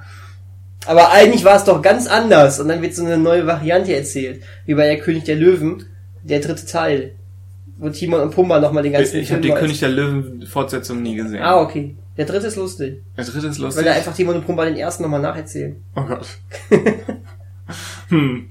Aber 0.87 1.11
eigentlich 1.11 1.43
war 1.43 1.57
es 1.57 1.63
doch 1.63 1.81
ganz 1.81 2.07
anders. 2.07 2.59
Und 2.59 2.69
dann 2.69 2.81
wird 2.81 2.95
so 2.95 3.03
eine 3.03 3.17
neue 3.17 3.45
Variante 3.45 3.95
erzählt. 3.95 4.41
Wie 4.65 4.73
bei 4.75 4.85
der 4.87 4.99
König 4.99 5.25
der 5.25 5.35
Löwen, 5.35 5.85
der 6.23 6.39
dritte 6.39 6.65
Teil. 6.65 7.11
Wo 7.77 7.89
Timon 7.89 8.21
und 8.21 8.31
Pumba 8.33 8.59
nochmal 8.59 8.83
den 8.83 8.93
Ich, 8.93 8.97
ganzen 8.99 9.17
ich 9.19 9.31
habe 9.31 9.41
Film 9.43 9.53
die 9.53 9.59
König 9.59 9.79
der 9.79 9.89
Löwen 9.89 10.45
Fortsetzung 10.47 11.01
nie 11.03 11.15
gesehen. 11.15 11.43
Ah, 11.43 11.59
okay. 11.59 11.95
Der 12.17 12.25
dritte 12.25 12.47
ist 12.47 12.55
lustig. 12.55 13.03
Der 13.17 13.25
dritte 13.25 13.47
ist 13.47 13.59
Weil 13.59 13.65
lustig. 13.65 13.85
da 13.85 13.91
einfach 13.93 14.13
Timon 14.15 14.35
und 14.35 14.45
Pumba 14.45 14.65
den 14.65 14.77
ersten 14.77 15.03
nochmal 15.03 15.21
nacherzählen. 15.21 15.75
Oh 15.95 16.03
Gott. 16.03 16.27
hm. 18.09 18.49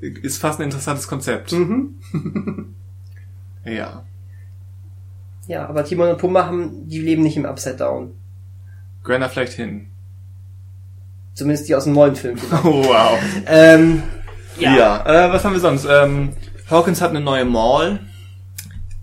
Ist 0.00 0.40
fast 0.40 0.60
ein 0.60 0.64
interessantes 0.64 1.06
Konzept. 1.08 1.52
Mhm. 1.52 2.74
Ja. 3.64 4.04
Ja, 5.46 5.66
aber 5.68 5.84
Timon 5.84 6.10
und 6.10 6.18
Pumba 6.18 6.46
haben, 6.46 6.88
die 6.88 7.00
leben 7.00 7.22
nicht 7.22 7.36
im 7.36 7.46
Upside 7.46 7.76
Down. 7.76 8.12
Da 9.04 9.28
vielleicht 9.28 9.52
hin. 9.52 9.88
Zumindest 11.34 11.68
die 11.68 11.74
aus 11.74 11.84
dem 11.84 11.92
neuen 11.92 12.16
Film. 12.16 12.38
Oh, 12.64 12.84
wow. 12.84 13.18
ähm, 13.46 14.02
Ja, 14.58 15.04
äh, 15.06 15.32
was 15.32 15.44
haben 15.44 15.52
wir 15.52 15.60
sonst? 15.60 15.86
Ähm, 15.88 16.32
Hawkins 16.70 17.00
hat 17.00 17.10
eine 17.10 17.20
neue 17.20 17.44
Mall 17.44 18.00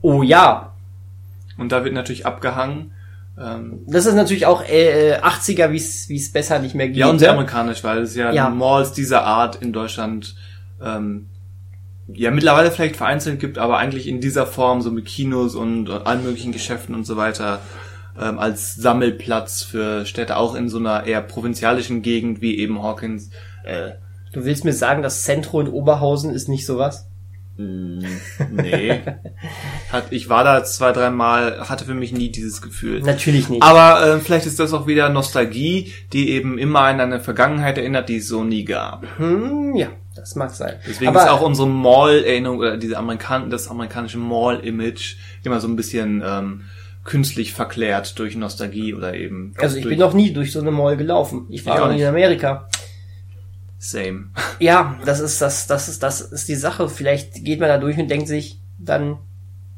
Oh 0.01 0.21
ja, 0.21 0.73
und 1.57 1.71
da 1.71 1.85
wird 1.85 1.93
natürlich 1.93 2.25
abgehangen. 2.25 2.91
Ähm, 3.39 3.79
das 3.87 4.05
ist 4.05 4.13
natürlich 4.13 4.45
auch 4.45 4.63
äh, 4.63 5.17
80er, 5.21 5.71
wie 5.71 6.15
es 6.15 6.31
besser 6.31 6.59
nicht 6.59 6.75
mehr 6.75 6.87
geht. 6.87 6.97
ja, 6.97 7.09
und 7.09 7.19
sehr 7.19 7.29
ne? 7.29 7.33
amerikanisch, 7.39 7.83
weil 7.83 7.99
es 7.99 8.15
ja, 8.15 8.31
Ja. 8.31 8.49
Malls 8.49 8.91
dieser 8.93 9.23
Art 9.23 9.55
in 9.55 9.73
Deutschland 9.73 10.35
ähm, 10.81 11.29
ja 12.07 12.31
mittlerweile 12.31 12.69
vielleicht 12.69 12.95
vereinzelt 12.95 13.39
gibt, 13.39 13.57
aber 13.57 13.77
eigentlich 13.77 14.07
in 14.07 14.21
dieser 14.21 14.45
Form, 14.45 14.81
so 14.81 14.91
mit 14.91 15.05
Kinos 15.05 15.55
und, 15.55 15.89
und 15.89 16.05
allen 16.05 16.23
möglichen 16.23 16.51
Geschäften 16.51 16.93
und 16.93 17.05
so 17.05 17.17
weiter, 17.17 17.59
ähm, 18.21 18.37
als 18.37 18.75
Sammelplatz 18.75 19.63
für 19.63 20.05
Städte, 20.05 20.37
auch 20.37 20.53
in 20.53 20.69
so 20.69 20.77
einer 20.77 21.05
eher 21.05 21.21
provinzialischen 21.21 22.01
Gegend 22.03 22.41
wie 22.41 22.57
eben 22.59 22.81
Hawkins. 22.83 23.31
Äh, 23.63 23.91
Du 24.33 24.45
willst 24.45 24.65
mir 24.65 24.73
sagen, 24.73 25.03
das 25.03 25.23
Zentro 25.23 25.61
in 25.61 25.67
Oberhausen 25.67 26.31
ist 26.31 26.49
nicht 26.49 26.65
sowas? 26.65 27.07
Mh, 27.57 28.07
nee. 28.51 29.01
Hat, 29.91 30.05
ich 30.11 30.29
war 30.29 30.43
da 30.43 30.63
zwei, 30.63 30.91
dreimal, 30.91 31.69
hatte 31.69 31.85
für 31.85 31.93
mich 31.93 32.11
nie 32.11 32.29
dieses 32.29 32.61
Gefühl. 32.61 33.01
Natürlich 33.01 33.49
nicht. 33.49 33.63
Aber 33.63 34.05
äh, 34.05 34.19
vielleicht 34.19 34.45
ist 34.45 34.59
das 34.59 34.73
auch 34.73 34.87
wieder 34.87 35.09
Nostalgie, 35.09 35.93
die 36.13 36.31
eben 36.31 36.57
immer 36.57 36.81
an 36.81 36.99
eine 36.99 37.19
Vergangenheit 37.19 37.77
erinnert, 37.77 38.09
die 38.09 38.17
es 38.17 38.27
so 38.27 38.43
nie 38.43 38.65
gab. 38.65 39.05
Hm, 39.17 39.75
ja, 39.75 39.89
das 40.15 40.35
mag 40.35 40.51
sein. 40.51 40.75
Deswegen 40.87 41.09
Aber 41.09 41.23
ist 41.23 41.29
auch 41.29 41.41
unsere 41.41 41.67
Mall-Erinnerung 41.67 42.59
oder 42.59 42.77
diese 42.77 42.97
Amerikan 42.97 43.49
das 43.49 43.67
amerikanische 43.67 44.17
Mall-Image 44.17 45.17
immer 45.43 45.59
so 45.59 45.67
ein 45.67 45.75
bisschen 45.75 46.23
ähm, 46.25 46.61
künstlich 47.03 47.53
verklärt 47.53 48.17
durch 48.17 48.35
Nostalgie 48.35 48.93
oder 48.93 49.13
eben 49.13 49.53
also 49.57 49.77
ich 49.77 49.83
bin 49.83 49.99
noch 49.99 50.13
nie 50.13 50.31
durch 50.31 50.51
so 50.51 50.61
eine 50.61 50.71
Mall 50.71 50.97
gelaufen. 50.97 51.47
Ich 51.49 51.65
war 51.65 51.83
auch 51.83 51.89
nicht. 51.89 52.01
in 52.01 52.07
Amerika. 52.07 52.69
Same. 53.83 54.29
Ja, 54.59 54.95
das 55.05 55.19
ist 55.19 55.41
das, 55.41 55.67
das 55.67 55.89
ist 55.89 56.03
das 56.03 56.21
ist 56.21 56.47
die 56.47 56.55
Sache. 56.55 56.87
Vielleicht 56.87 57.43
geht 57.43 57.59
man 57.59 57.69
da 57.69 57.77
durch 57.77 57.97
und 57.97 58.09
denkt 58.09 58.27
sich, 58.27 58.59
dann 58.79 59.17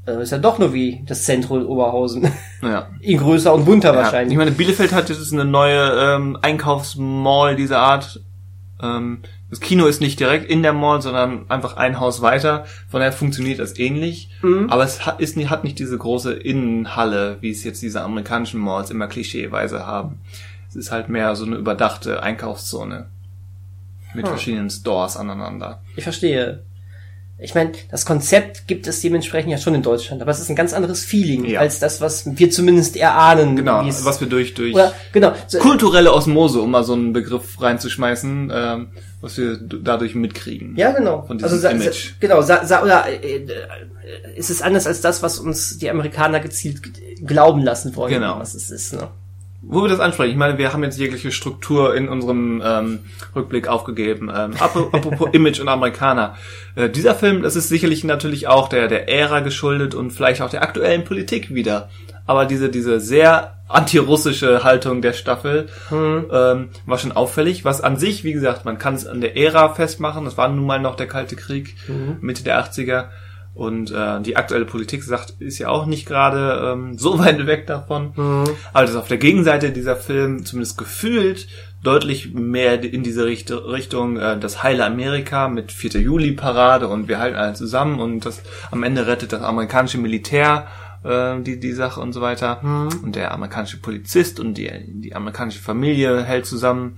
äh, 0.05 0.21
ist 0.21 0.31
ja 0.31 0.37
doch 0.37 0.59
nur 0.59 0.73
wie 0.73 1.03
das 1.07 1.23
Zentrum 1.23 1.65
Oberhausen. 1.65 2.31
Ja. 2.61 2.89
In 3.01 3.17
größer 3.17 3.53
und 3.53 3.65
bunter 3.65 3.93
Ja. 3.93 3.99
Ich 3.99 4.05
wahrscheinlich. 4.05 4.37
meine, 4.37 4.51
Bielefeld 4.51 4.93
hat 4.93 5.09
jetzt 5.09 5.33
eine 5.33 5.45
neue 5.45 5.91
ähm, 5.99 6.37
Einkaufsmall 6.41 7.55
dieser 7.55 7.79
Art. 7.79 8.21
Ähm, 8.81 9.19
das 9.49 9.59
Kino 9.59 9.85
ist 9.85 10.01
nicht 10.01 10.19
direkt 10.19 10.49
in 10.49 10.63
der 10.63 10.73
Mall, 10.73 11.01
sondern 11.01 11.49
einfach 11.49 11.77
ein 11.77 11.99
Haus 11.99 12.21
weiter. 12.21 12.65
Von 12.89 12.99
daher 12.99 13.13
funktioniert 13.13 13.59
das 13.59 13.79
ähnlich. 13.79 14.29
Mhm. 14.41 14.69
Aber 14.69 14.83
es 14.83 15.05
hat, 15.05 15.19
ist, 15.19 15.37
hat 15.49 15.63
nicht 15.63 15.79
diese 15.79 15.97
große 15.97 16.33
Innenhalle, 16.33 17.37
wie 17.41 17.51
es 17.51 17.63
jetzt 17.63 17.81
diese 17.81 18.01
amerikanischen 18.01 18.59
Malls 18.59 18.91
immer 18.91 19.07
klischeeweise 19.07 19.87
haben. 19.87 20.19
Es 20.67 20.75
ist 20.75 20.91
halt 20.91 21.09
mehr 21.09 21.35
so 21.35 21.45
eine 21.45 21.55
überdachte 21.55 22.21
Einkaufszone. 22.21 23.07
Mit 24.15 24.25
Hm. 24.25 24.31
verschiedenen 24.31 24.69
Stores 24.69 25.17
aneinander. 25.17 25.81
Ich 25.95 26.03
verstehe. 26.03 26.63
Ich 27.37 27.53
meine, 27.53 27.73
das 27.91 28.05
Konzept 28.05 28.65
gibt 28.65 28.87
es 28.87 29.01
dementsprechend 29.01 29.51
ja 29.51 29.57
schon 29.57 29.75
in 29.75 29.81
Deutschland, 29.83 30.21
aber 30.21 30.31
es 30.31 30.39
ist 30.39 30.49
ein 30.49 30.55
ganz 30.55 30.71
anderes 30.71 31.03
Feeling 31.03 31.43
Ja. 31.43 31.59
als 31.59 31.79
das, 31.79 31.99
was 31.99 32.23
wir 32.37 32.49
zumindest 32.49 32.95
erahnen. 32.95 33.57
Genau, 33.57 33.85
was 33.85 34.21
wir 34.21 34.29
durch, 34.29 34.53
durch 34.53 34.73
oder, 34.73 34.93
genau. 35.11 35.33
So, 35.47 35.59
kulturelle 35.59 36.13
Osmose, 36.13 36.61
um 36.61 36.71
mal 36.71 36.85
so 36.85 36.93
einen 36.93 37.11
Begriff 37.11 37.61
reinzuschmeißen, 37.61 38.51
ähm, 38.55 38.87
was 39.19 39.37
wir 39.37 39.57
dadurch 39.57 40.15
mitkriegen. 40.15 40.77
ja, 40.77 40.91
genau. 40.93 41.23
Von 41.23 41.37
diesem 41.37 41.51
also, 41.51 41.67
Image. 41.67 42.13
Genau, 42.21 42.37
oder 42.39 43.05
äh, 43.09 43.35
äh, 43.39 43.47
ist 44.37 44.49
es 44.49 44.61
anders 44.61 44.87
als 44.87 45.01
das, 45.01 45.21
was 45.21 45.37
uns 45.37 45.77
die 45.77 45.89
Amerikaner 45.89 46.39
gezielt 46.39 46.81
glauben 47.25 47.63
lassen 47.63 47.97
wollen, 47.97 48.13
Genau. 48.13 48.39
was 48.39 48.53
es 48.55 48.71
ist. 48.71 48.93
Ne? 48.93 49.09
Wo 49.67 49.81
wir 49.81 49.89
das 49.89 49.99
ansprechen, 49.99 50.31
ich 50.31 50.37
meine, 50.37 50.57
wir 50.57 50.71
haben 50.73 50.83
jetzt 50.83 50.99
jegliche 50.99 51.31
Struktur 51.31 51.95
in 51.95 52.07
unserem 52.07 52.61
ähm, 52.63 52.99
Rückblick 53.35 53.67
aufgegeben. 53.67 54.29
Ähm, 54.29 54.53
ap- 54.59 54.75
apropos 54.93 55.29
Image 55.33 55.59
und 55.59 55.67
Amerikaner. 55.67 56.35
Äh, 56.75 56.89
dieser 56.89 57.15
Film, 57.15 57.41
das 57.41 57.55
ist 57.55 57.69
sicherlich 57.69 58.03
natürlich 58.03 58.47
auch 58.47 58.69
der, 58.69 58.87
der 58.87 59.09
Ära 59.09 59.39
geschuldet 59.39 59.95
und 59.95 60.11
vielleicht 60.11 60.41
auch 60.41 60.49
der 60.49 60.61
aktuellen 60.63 61.03
Politik 61.03 61.53
wieder. 61.53 61.89
Aber 62.27 62.45
diese, 62.45 62.69
diese 62.69 62.99
sehr 62.99 63.55
antirussische 63.67 64.63
Haltung 64.63 65.01
der 65.01 65.13
Staffel 65.13 65.67
ähm, 66.31 66.69
war 66.85 66.97
schon 66.97 67.11
auffällig. 67.11 67.65
Was 67.65 67.81
an 67.81 67.97
sich, 67.97 68.23
wie 68.23 68.33
gesagt, 68.33 68.65
man 68.65 68.77
kann 68.77 68.95
es 68.95 69.05
an 69.07 69.21
der 69.21 69.37
Ära 69.37 69.73
festmachen. 69.73 70.25
Das 70.25 70.37
war 70.37 70.47
nun 70.47 70.65
mal 70.65 70.79
noch 70.79 70.95
der 70.95 71.07
Kalte 71.07 71.35
Krieg, 71.35 71.75
Mitte 72.21 72.43
der 72.43 72.63
80er. 72.63 73.05
Und 73.55 73.89
äh, 73.89 74.21
die 74.21 74.35
aktuelle 74.35 74.65
Politik 74.65 75.01
sagt, 75.03 75.35
ist 75.39 75.59
ja 75.59 75.69
auch 75.69 75.85
nicht 75.85 76.05
gerade 76.05 76.73
ähm, 76.73 76.97
so 76.97 77.17
weit 77.19 77.47
weg 77.47 77.65
davon. 77.65 78.13
Also 78.73 78.99
auf 78.99 79.07
der 79.07 79.17
Gegenseite 79.17 79.71
dieser 79.71 79.95
Film 79.95 80.45
zumindest 80.45 80.77
gefühlt 80.77 81.47
deutlich 81.81 82.33
mehr 82.33 82.83
in 82.83 83.03
diese 83.03 83.25
Richt 83.25 83.51
Richtung 83.51 84.17
äh, 84.17 84.37
das 84.37 84.63
heile 84.63 84.85
Amerika 84.85 85.47
mit 85.47 85.71
4. 85.71 86.01
Juli 86.01 86.33
Parade 86.33 86.87
und 86.87 87.07
wir 87.07 87.19
halten 87.19 87.37
alle 87.37 87.53
zusammen 87.53 87.99
und 87.99 88.25
das 88.25 88.41
am 88.71 88.83
Ende 88.83 89.07
rettet 89.07 89.31
das 89.31 89.41
amerikanische 89.41 89.99
Militär 89.99 90.67
äh, 91.03 91.39
die 91.41 91.59
die 91.59 91.73
Sache 91.73 92.01
und 92.01 92.11
so 92.11 92.21
weiter 92.21 92.59
und 93.03 93.15
der 93.15 93.31
amerikanische 93.31 93.77
Polizist 93.77 94.39
und 94.39 94.55
die 94.55 94.71
die 94.87 95.15
amerikanische 95.15 95.61
Familie 95.61 96.23
hält 96.23 96.45
zusammen. 96.47 96.97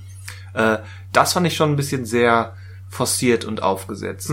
Äh, 0.53 0.77
das 1.11 1.33
fand 1.33 1.45
ich 1.45 1.55
schon 1.55 1.71
ein 1.71 1.75
bisschen 1.75 2.05
sehr 2.05 2.55
forciert 2.89 3.45
und 3.45 3.61
aufgesetzt. 3.61 4.31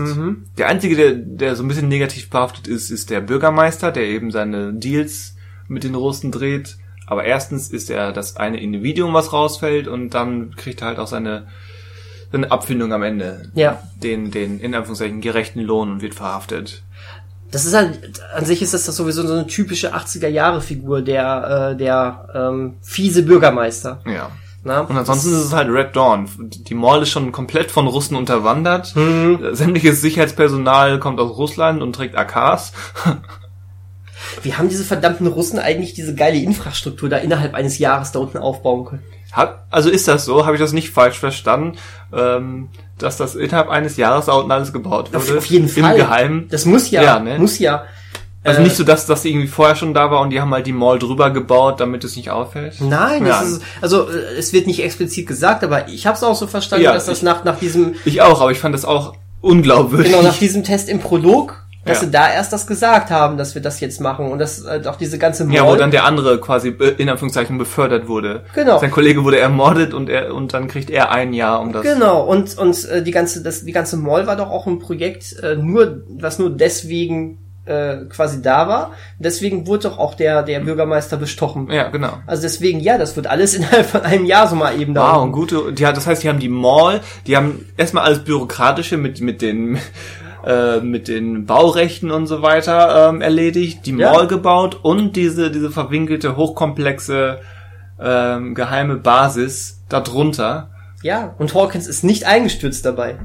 Der 0.57 0.67
einzige, 0.67 0.95
der, 0.95 1.11
der 1.13 1.55
so 1.55 1.63
ein 1.63 1.67
bisschen 1.67 1.87
negativ 1.87 2.29
behaftet 2.29 2.67
ist, 2.67 2.89
ist 2.89 3.09
der 3.09 3.21
Bürgermeister, 3.21 3.91
der 3.91 4.05
eben 4.05 4.31
seine 4.31 4.73
Deals 4.73 5.35
mit 5.67 5.83
den 5.83 5.95
Russen 5.95 6.31
dreht. 6.31 6.77
Aber 7.07 7.23
erstens 7.23 7.69
ist 7.69 7.89
er 7.89 8.11
das 8.11 8.37
eine 8.37 8.59
Individuum, 8.59 9.13
was 9.13 9.33
rausfällt, 9.33 9.87
und 9.87 10.11
dann 10.11 10.55
kriegt 10.55 10.81
er 10.81 10.87
halt 10.87 10.99
auch 10.99 11.07
seine, 11.07 11.47
seine 12.31 12.49
Abfindung 12.49 12.93
am 12.93 13.03
Ende. 13.03 13.51
Ja. 13.53 13.83
Den, 14.01 14.31
den, 14.31 14.59
in 14.59 14.73
Anführungszeichen, 14.73 15.21
gerechten 15.21 15.61
Lohn 15.61 15.91
und 15.91 16.01
wird 16.01 16.15
verhaftet. 16.15 16.83
Das 17.51 17.65
ist 17.65 17.75
halt, 17.75 18.21
an 18.33 18.45
sich 18.45 18.61
ist 18.61 18.73
das 18.73 18.85
das 18.85 18.95
sowieso 18.95 19.25
so 19.25 19.33
eine 19.33 19.47
typische 19.47 19.93
80er-Jahre-Figur, 19.93 21.01
der, 21.01 21.71
äh, 21.73 21.77
der 21.77 22.27
ähm, 22.33 22.77
fiese 22.81 23.23
Bürgermeister. 23.23 24.01
Ja. 24.05 24.31
Na? 24.65 24.81
Und 24.81 24.97
ansonsten 24.97 25.29
ist 25.29 25.45
es 25.45 25.53
halt 25.53 25.69
Red 25.69 25.95
Dawn. 25.95 26.27
Die 26.39 26.73
Mall 26.73 27.03
ist 27.03 27.09
schon 27.11 27.31
komplett 27.31 27.69
von 27.71 27.85
Russen 27.85 28.17
unterwandert. 28.17 28.95
Mhm. 28.95 29.49
Sämtliches 29.51 30.01
Sicherheitspersonal 30.01 30.99
kommt 30.99 31.19
aus 31.19 31.37
Russland 31.37 31.83
und 31.83 31.93
trägt 31.93 32.17
AKs. 32.17 32.73
Wie 34.41 34.55
haben 34.55 34.67
diese 34.67 34.83
verdammten 34.83 35.27
Russen 35.27 35.59
eigentlich 35.59 35.93
diese 35.93 36.15
geile 36.15 36.39
Infrastruktur 36.39 37.09
da 37.09 37.17
innerhalb 37.17 37.53
eines 37.53 37.77
Jahres 37.77 38.11
da 38.11 38.17
unten 38.19 38.39
aufbauen 38.39 38.85
können? 38.85 39.03
Hat, 39.31 39.65
also 39.69 39.91
ist 39.91 40.07
das 40.07 40.25
so? 40.25 40.47
Habe 40.47 40.55
ich 40.55 40.61
das 40.61 40.73
nicht 40.73 40.89
falsch 40.89 41.19
verstanden? 41.19 41.77
Ähm, 42.11 42.69
dass 42.97 43.17
das 43.17 43.35
innerhalb 43.35 43.69
eines 43.69 43.97
Jahres 43.97 44.25
da 44.25 44.33
unten 44.33 44.51
alles 44.51 44.73
gebaut 44.73 45.09
wurde? 45.13 45.17
Auf, 45.17 45.37
auf 45.37 45.45
jeden 45.45 45.69
Fall. 45.69 45.91
Im 45.91 45.97
Geheimen. 45.97 46.47
Das 46.49 46.65
muss 46.65 46.89
ja, 46.89 47.03
Ja, 47.03 47.19
ne? 47.19 47.37
muss 47.37 47.59
ja. 47.59 47.85
Also 48.45 48.61
Äh, 48.61 48.63
nicht 48.63 48.75
so, 48.75 48.83
dass 48.83 49.05
das 49.07 49.25
irgendwie 49.25 49.47
vorher 49.47 49.75
schon 49.75 49.93
da 49.93 50.11
war 50.11 50.21
und 50.21 50.29
die 50.29 50.39
haben 50.39 50.53
halt 50.53 50.67
die 50.67 50.71
Mall 50.71 50.99
drüber 50.99 51.31
gebaut, 51.31 51.79
damit 51.79 52.03
es 52.03 52.15
nicht 52.15 52.29
auffällt. 52.29 52.79
Nein, 52.79 53.25
Ja. 53.25 53.39
das 53.39 53.49
ist, 53.53 53.61
also 53.81 54.07
äh, 54.09 54.35
es 54.37 54.53
wird 54.53 54.67
nicht 54.67 54.83
explizit 54.83 55.27
gesagt, 55.27 55.63
aber 55.63 55.87
ich 55.89 56.05
habe 56.05 56.15
es 56.15 56.23
auch 56.23 56.35
so 56.35 56.45
verstanden, 56.47 56.85
Ja, 56.85 56.93
dass 56.93 57.05
das 57.07 57.17
ich- 57.17 57.23
nach, 57.23 57.43
nach 57.43 57.57
diesem 57.59 57.95
Ich 58.05 58.21
auch, 58.21 58.39
aber 58.41 58.51
ich 58.51 58.59
fand 58.59 58.73
das 58.75 58.85
auch 58.85 59.13
unglaubwürdig. 59.41 60.11
genau 60.11 60.21
nach 60.23 60.37
diesem 60.37 60.63
Test 60.63 60.89
im 60.89 60.99
Prolog, 60.99 61.63
dass 61.85 61.99
Ja. 61.99 62.05
sie 62.05 62.11
da 62.11 62.31
erst 62.31 62.51
das 62.51 62.65
gesagt 62.65 63.11
haben, 63.11 63.37
dass 63.37 63.53
wir 63.53 63.61
das 63.61 63.79
jetzt 63.79 64.01
machen 64.01 64.31
und 64.31 64.39
dass 64.39 64.63
äh, 64.63 64.81
auch 64.87 64.95
diese 64.95 65.17
ganze 65.19 65.45
Mall, 65.45 65.55
ja, 65.55 65.67
wo 65.67 65.75
dann 65.75 65.91
der 65.91 66.05
andere 66.05 66.39
quasi 66.39 66.69
äh, 66.69 66.95
in 66.97 67.09
Anführungszeichen 67.09 67.57
befördert 67.59 68.07
wurde. 68.07 68.43
Genau. 68.55 68.79
Sein 68.79 68.89
Kollege 68.91 69.23
wurde 69.23 69.37
ermordet 69.39 69.93
und 69.93 70.09
er 70.09 70.33
und 70.33 70.53
dann 70.53 70.67
kriegt 70.67 70.89
er 70.89 71.11
ein 71.11 71.33
Jahr 71.33 71.61
um 71.61 71.73
das. 71.73 71.83
Genau, 71.83 72.23
und, 72.25 72.57
und 72.57 72.85
äh, 72.85 73.03
die 73.03 73.11
ganze, 73.11 73.43
das, 73.43 73.63
die 73.65 73.71
ganze 73.71 73.97
Mall 73.97 74.25
war 74.25 74.35
doch 74.35 74.49
auch 74.49 74.65
ein 74.65 74.79
Projekt, 74.79 75.35
äh, 75.43 75.55
nur, 75.55 76.01
was 76.09 76.39
nur 76.39 76.49
deswegen 76.49 77.39
äh, 77.65 78.05
quasi 78.09 78.41
da 78.41 78.67
war. 78.67 78.91
Deswegen 79.19 79.67
wurde 79.67 79.83
doch 79.89 79.97
auch 79.97 80.13
der, 80.13 80.43
der 80.43 80.59
Bürgermeister 80.59 81.17
bestochen. 81.17 81.69
Ja, 81.71 81.89
genau. 81.89 82.13
Also 82.27 82.43
deswegen, 82.43 82.79
ja, 82.79 82.97
das 82.97 83.15
wird 83.15 83.27
alles 83.27 83.53
innerhalb 83.55 83.85
von 83.87 84.01
einem 84.01 84.25
Jahr 84.25 84.47
so 84.47 84.55
mal 84.55 84.79
eben 84.79 84.93
da. 84.93 85.15
Wow, 85.15 85.23
und 85.23 85.31
gute, 85.31 85.73
ja, 85.77 85.91
das 85.91 86.07
heißt, 86.07 86.23
die 86.23 86.29
haben 86.29 86.39
die 86.39 86.49
Mall, 86.49 87.01
die 87.27 87.35
haben 87.35 87.65
erstmal 87.77 88.03
alles 88.05 88.19
Bürokratische 88.23 88.97
mit, 88.97 89.21
mit 89.21 89.41
den, 89.41 89.77
äh, 90.45 90.79
mit 90.79 91.07
den 91.07 91.45
Baurechten 91.45 92.11
und 92.11 92.27
so 92.27 92.41
weiter 92.41 93.09
ähm, 93.09 93.21
erledigt, 93.21 93.85
die 93.85 93.95
Ja. 93.95 94.11
Mall 94.11 94.27
gebaut 94.27 94.79
und 94.83 95.15
diese, 95.15 95.49
diese 95.51 95.71
verwinkelte, 95.71 96.37
hochkomplexe, 96.37 97.39
ähm, 97.99 98.55
geheime 98.55 98.95
Basis 98.97 99.81
darunter. 99.89 100.69
Ja, 101.01 101.33
und 101.37 101.53
Hawkins 101.53 101.87
ist 101.87 102.03
nicht 102.03 102.25
eingestürzt 102.25 102.85
dabei. 102.85 103.15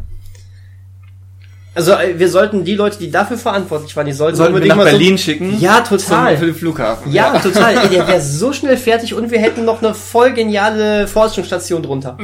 Also 1.74 1.92
äh, 1.92 2.18
wir 2.18 2.28
sollten 2.28 2.64
die 2.64 2.74
Leute, 2.74 2.98
die 2.98 3.10
dafür 3.10 3.38
verantwortlich 3.38 3.94
waren, 3.96 4.06
die 4.06 4.12
sollten, 4.12 4.36
Sollten 4.36 4.60
wir 4.60 4.66
nach 4.66 4.76
mal 4.76 4.84
Berlin 4.84 5.16
schicken? 5.18 5.56
So, 5.58 5.64
ja, 5.64 5.80
total. 5.80 6.32
Zum, 6.32 6.38
für 6.38 6.46
den 6.46 6.54
Flughafen. 6.54 7.12
ja, 7.12 7.38
total. 7.38 7.76
Ey, 7.78 7.88
der 7.88 8.08
wäre 8.08 8.20
so 8.22 8.52
schnell 8.52 8.76
fertig 8.76 9.14
und 9.14 9.30
wir 9.30 9.38
hätten 9.38 9.64
noch 9.64 9.82
eine 9.82 9.94
voll 9.94 10.32
geniale 10.32 11.06
Forschungsstation 11.06 11.82
drunter. 11.82 12.16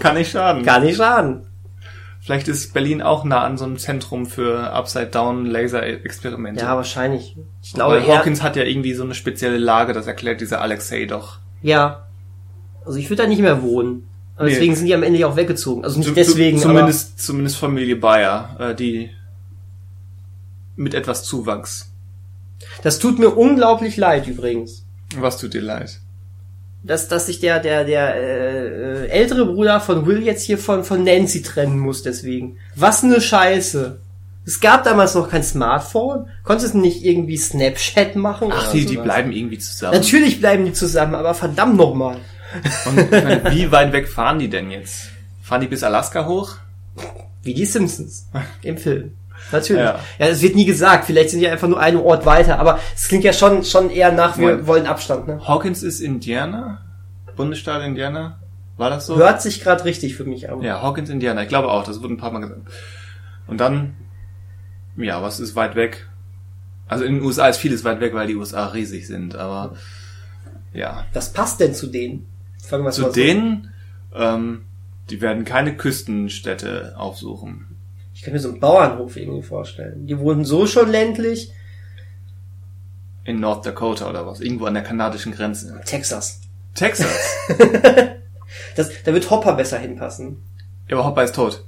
Kann 0.00 0.14
nicht 0.16 0.30
schaden. 0.30 0.64
Gar 0.64 0.80
nicht 0.80 0.96
schaden. 0.96 1.46
Vielleicht 2.24 2.46
ist 2.46 2.72
Berlin 2.72 3.02
auch 3.02 3.24
nah 3.24 3.42
an 3.42 3.58
so 3.58 3.64
einem 3.64 3.78
Zentrum 3.78 4.26
für 4.26 4.72
Upside-Down-Laser-Experimente. 4.72 6.60
Ja, 6.64 6.76
wahrscheinlich. 6.76 7.36
Ich 7.62 7.72
glaube, 7.74 7.96
Weil 7.96 8.06
Hawkins 8.16 8.42
hat 8.42 8.54
ja 8.54 8.62
irgendwie 8.62 8.94
so 8.94 9.02
eine 9.02 9.14
spezielle 9.14 9.58
Lage, 9.58 9.92
das 9.92 10.06
erklärt 10.06 10.40
dieser 10.40 10.60
Alexei 10.60 11.04
doch. 11.06 11.38
Ja. 11.62 12.06
Also 12.86 12.98
ich 12.98 13.10
würde 13.10 13.24
da 13.24 13.28
nicht 13.28 13.40
mehr 13.40 13.62
wohnen. 13.62 14.08
Aber 14.42 14.48
Nee. 14.48 14.54
deswegen 14.56 14.74
sind 14.74 14.86
die 14.86 14.94
am 14.94 15.04
Ende 15.04 15.20
ja 15.20 15.28
auch 15.28 15.36
weggezogen. 15.36 15.84
Also 15.84 15.98
nicht 15.98 16.08
Zu- 16.08 16.14
deswegen, 16.14 16.58
zu, 16.58 16.64
zumindest, 16.66 17.20
zumindest 17.20 17.56
Familie 17.58 17.94
Bayer, 17.94 18.56
äh, 18.58 18.74
die 18.74 19.10
mit 20.74 20.94
etwas 20.94 21.22
Zuwachs. 21.24 21.88
das 22.82 22.98
tut 22.98 23.20
mir 23.20 23.28
unglaublich 23.30 23.96
leid 23.96 24.26
übrigens. 24.26 24.84
Was 25.16 25.38
tut 25.38 25.54
dir 25.54 25.60
leid? 25.60 26.00
Dass, 26.82 27.06
dass 27.06 27.26
sich 27.26 27.38
der, 27.38 27.60
der, 27.60 27.84
der 27.84 28.16
äh, 28.16 28.66
äh, 29.04 29.08
ältere 29.10 29.46
Bruder 29.46 29.78
von 29.80 30.06
Will 30.06 30.22
jetzt 30.24 30.42
hier 30.42 30.58
von, 30.58 30.82
von 30.82 31.04
Nancy 31.04 31.42
trennen 31.42 31.78
muss 31.78 32.02
deswegen. 32.02 32.56
Was 32.74 33.04
ne 33.04 33.20
Scheiße. 33.20 34.00
Es 34.44 34.58
gab 34.58 34.82
damals 34.82 35.14
noch 35.14 35.28
kein 35.30 35.44
Smartphone. 35.44 36.26
Konntest 36.42 36.74
du 36.74 36.78
nicht 36.78 37.04
irgendwie 37.04 37.36
Snapchat 37.36 38.16
machen? 38.16 38.48
Ach, 38.50 38.72
die, 38.72 38.84
die 38.86 38.96
bleiben 38.96 39.30
irgendwie 39.30 39.58
zusammen. 39.58 39.94
Natürlich 39.96 40.40
bleiben 40.40 40.64
die 40.64 40.72
zusammen, 40.72 41.14
aber 41.14 41.34
verdammt 41.34 41.76
nochmal. 41.76 42.16
Und 42.86 43.10
meine, 43.10 43.50
wie 43.50 43.70
weit 43.72 43.92
weg 43.92 44.08
fahren 44.08 44.38
die 44.38 44.48
denn 44.48 44.70
jetzt? 44.70 45.08
Fahren 45.42 45.60
die 45.60 45.68
bis 45.68 45.82
Alaska 45.82 46.26
hoch? 46.26 46.56
Wie 47.42 47.54
die 47.54 47.66
Simpsons 47.66 48.28
im 48.62 48.78
Film. 48.78 49.12
Natürlich. 49.50 49.82
Ja. 49.82 49.98
Ja. 50.18 50.26
es 50.28 50.42
wird 50.42 50.54
nie 50.54 50.64
gesagt. 50.64 51.04
Vielleicht 51.04 51.30
sind 51.30 51.40
die 51.40 51.48
einfach 51.48 51.68
nur 51.68 51.80
einen 51.80 51.96
Ort 51.96 52.24
weiter. 52.26 52.58
Aber 52.58 52.78
es 52.94 53.08
klingt 53.08 53.24
ja 53.24 53.32
schon, 53.32 53.64
schon 53.64 53.90
eher 53.90 54.12
nach, 54.12 54.38
wir 54.38 54.48
Moment. 54.48 54.66
wollen 54.66 54.86
Abstand. 54.86 55.26
Ne? 55.26 55.40
Hawkins 55.46 55.82
ist 55.82 56.00
Indiana? 56.00 56.82
Bundesstaat 57.36 57.82
Indiana? 57.82 58.38
War 58.76 58.90
das 58.90 59.06
so? 59.06 59.16
Hört 59.16 59.42
sich 59.42 59.62
gerade 59.62 59.84
richtig 59.84 60.16
für 60.16 60.24
mich 60.24 60.50
an. 60.50 60.62
Ja, 60.62 60.80
Hawkins, 60.82 61.10
Indiana. 61.10 61.42
Ich 61.42 61.48
glaube 61.48 61.68
auch, 61.68 61.84
das 61.84 62.02
wurde 62.02 62.14
ein 62.14 62.18
paar 62.18 62.30
Mal 62.30 62.40
gesagt. 62.40 62.60
Und 63.46 63.60
dann, 63.60 63.94
ja, 64.96 65.22
was 65.22 65.40
ist 65.40 65.56
weit 65.56 65.74
weg? 65.74 66.08
Also 66.88 67.04
in 67.04 67.14
den 67.14 67.22
USA 67.22 67.48
ist 67.48 67.58
vieles 67.58 67.84
weit 67.84 68.00
weg, 68.00 68.14
weil 68.14 68.26
die 68.26 68.36
USA 68.36 68.66
riesig 68.66 69.06
sind, 69.06 69.34
aber 69.34 69.74
ja. 70.72 71.04
Was 71.12 71.32
passt 71.32 71.60
denn 71.60 71.74
zu 71.74 71.86
denen? 71.86 72.26
Fangen 72.62 72.84
wir 72.84 72.90
Zu 72.92 73.02
so. 73.02 73.12
denen, 73.12 73.70
ähm, 74.14 74.64
die 75.10 75.20
werden 75.20 75.44
keine 75.44 75.76
Küstenstädte 75.76 76.94
aufsuchen. 76.96 77.66
Ich 78.14 78.22
kann 78.22 78.32
mir 78.32 78.40
so 78.40 78.50
einen 78.50 78.60
Bauernhof 78.60 79.16
irgendwie 79.16 79.42
vorstellen. 79.42 80.06
Die 80.06 80.18
wohnen 80.18 80.44
so 80.44 80.66
schon 80.66 80.90
ländlich. 80.90 81.50
In 83.24 83.40
North 83.40 83.64
Dakota 83.66 84.08
oder 84.08 84.26
was? 84.26 84.40
Irgendwo 84.40 84.66
an 84.66 84.74
der 84.74 84.82
kanadischen 84.82 85.32
Grenze. 85.32 85.80
Texas. 85.84 86.40
Texas. 86.74 87.08
Das, 88.76 88.90
da 89.04 89.12
wird 89.14 89.30
Hopper 89.30 89.54
besser 89.54 89.78
hinpassen. 89.78 90.42
Ja, 90.88 90.96
aber 90.98 91.06
Hopper 91.08 91.24
ist 91.24 91.34
tot. 91.34 91.64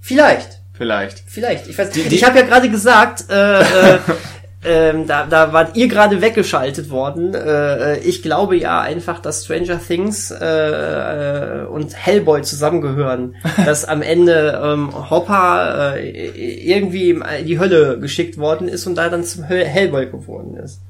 Vielleicht. 0.00 0.60
Vielleicht. 0.72 1.24
Vielleicht. 1.26 1.66
Ich 1.66 1.76
weiß. 1.76 1.90
Die- 1.90 2.02
die- 2.04 2.14
ich 2.14 2.24
habe 2.24 2.38
ja 2.38 2.44
gerade 2.46 2.70
gesagt, 2.70 3.24
äh, 3.28 3.60
äh, 3.94 3.98
ähm, 4.66 5.06
da, 5.06 5.26
da 5.26 5.52
wart 5.52 5.76
ihr 5.76 5.88
gerade 5.88 6.20
weggeschaltet 6.20 6.90
worden. 6.90 7.34
Äh, 7.34 7.94
äh, 7.94 7.98
ich 8.00 8.22
glaube 8.22 8.56
ja 8.56 8.80
einfach, 8.80 9.20
dass 9.20 9.44
Stranger 9.44 9.80
Things 9.80 10.30
äh, 10.30 10.44
äh, 10.44 11.66
und 11.66 11.94
Hellboy 11.94 12.42
zusammengehören. 12.42 13.36
dass 13.64 13.84
am 13.84 14.02
Ende 14.02 14.60
ähm, 14.62 15.10
Hopper 15.10 15.96
äh, 15.96 16.30
irgendwie 16.70 17.10
in 17.10 17.46
die 17.46 17.58
Hölle 17.58 17.98
geschickt 17.98 18.38
worden 18.38 18.68
ist 18.68 18.86
und 18.86 18.96
da 18.96 19.08
dann 19.08 19.24
zum 19.24 19.44
Hellboy 19.44 20.06
geworden 20.06 20.56
ist. 20.56 20.80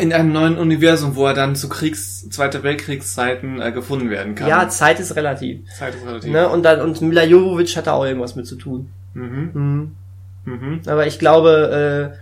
In 0.00 0.12
einem 0.12 0.32
neuen 0.32 0.58
Universum, 0.58 1.16
wo 1.16 1.26
er 1.26 1.34
dann 1.34 1.56
zu 1.56 1.68
Kriegs-, 1.68 2.28
Zweiter 2.30 2.62
Weltkriegszeiten 2.62 3.60
äh, 3.60 3.72
gefunden 3.72 4.10
werden 4.10 4.34
kann. 4.34 4.48
Ja, 4.48 4.68
Zeit 4.68 5.00
ist 5.00 5.16
relativ. 5.16 5.60
Zeit 5.76 5.94
ist 5.94 6.06
relativ. 6.06 6.30
Ne? 6.30 6.48
Und 6.48 6.64
dann 6.64 6.80
und 6.80 7.00
Mila 7.00 7.24
Jovovich 7.24 7.76
hat 7.76 7.86
da 7.86 7.92
auch 7.92 8.04
irgendwas 8.04 8.36
mit 8.36 8.46
zu 8.46 8.56
tun. 8.56 8.90
Mhm. 9.14 9.50
Mhm. 9.52 9.96
Mhm. 10.44 10.80
Aber 10.86 11.06
ich 11.06 11.18
glaube, 11.18 12.12
äh, 12.14 12.21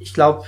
ich 0.00 0.14
glaube, 0.14 0.44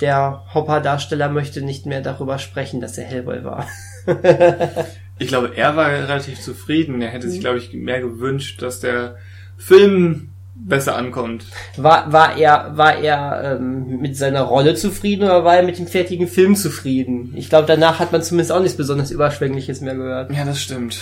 der 0.00 0.44
Hopper-Darsteller 0.54 1.28
möchte 1.28 1.60
nicht 1.62 1.86
mehr 1.86 2.00
darüber 2.00 2.38
sprechen, 2.38 2.80
dass 2.80 2.96
er 2.98 3.04
Hellboy 3.04 3.44
war. 3.44 3.66
Ich 5.20 5.26
glaube, 5.26 5.56
er 5.56 5.74
war 5.74 5.88
relativ 5.88 6.40
zufrieden. 6.40 7.02
Er 7.02 7.08
hätte 7.10 7.26
Mhm. 7.26 7.30
sich, 7.32 7.40
glaube 7.40 7.58
ich, 7.58 7.72
mehr 7.72 8.00
gewünscht, 8.00 8.62
dass 8.62 8.78
der 8.78 9.16
Film 9.56 10.30
besser 10.54 10.94
ankommt. 10.94 11.44
War, 11.76 12.12
war 12.12 12.36
er, 12.36 12.76
war 12.76 12.94
er 12.98 13.56
ähm, 13.58 13.98
mit 14.00 14.16
seiner 14.16 14.42
Rolle 14.42 14.76
zufrieden 14.76 15.24
oder 15.24 15.42
war 15.44 15.56
er 15.56 15.64
mit 15.64 15.76
dem 15.76 15.88
fertigen 15.88 16.28
Film 16.28 16.54
zufrieden? 16.54 17.32
Ich 17.34 17.48
glaube, 17.48 17.66
danach 17.66 17.98
hat 17.98 18.12
man 18.12 18.22
zumindest 18.22 18.52
auch 18.52 18.60
nichts 18.60 18.76
besonders 18.76 19.10
Überschwängliches 19.10 19.80
mehr 19.80 19.96
gehört. 19.96 20.32
Ja, 20.32 20.44
das 20.44 20.60
stimmt. 20.62 21.00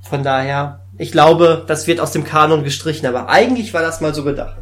Von 0.00 0.22
daher, 0.22 0.80
ich 0.96 1.12
glaube, 1.12 1.64
das 1.66 1.86
wird 1.86 2.00
aus 2.00 2.12
dem 2.12 2.24
Kanon 2.24 2.64
gestrichen, 2.64 3.06
aber 3.06 3.28
eigentlich 3.28 3.74
war 3.74 3.82
das 3.82 4.00
mal 4.00 4.14
so 4.14 4.24
gedacht. 4.24 4.56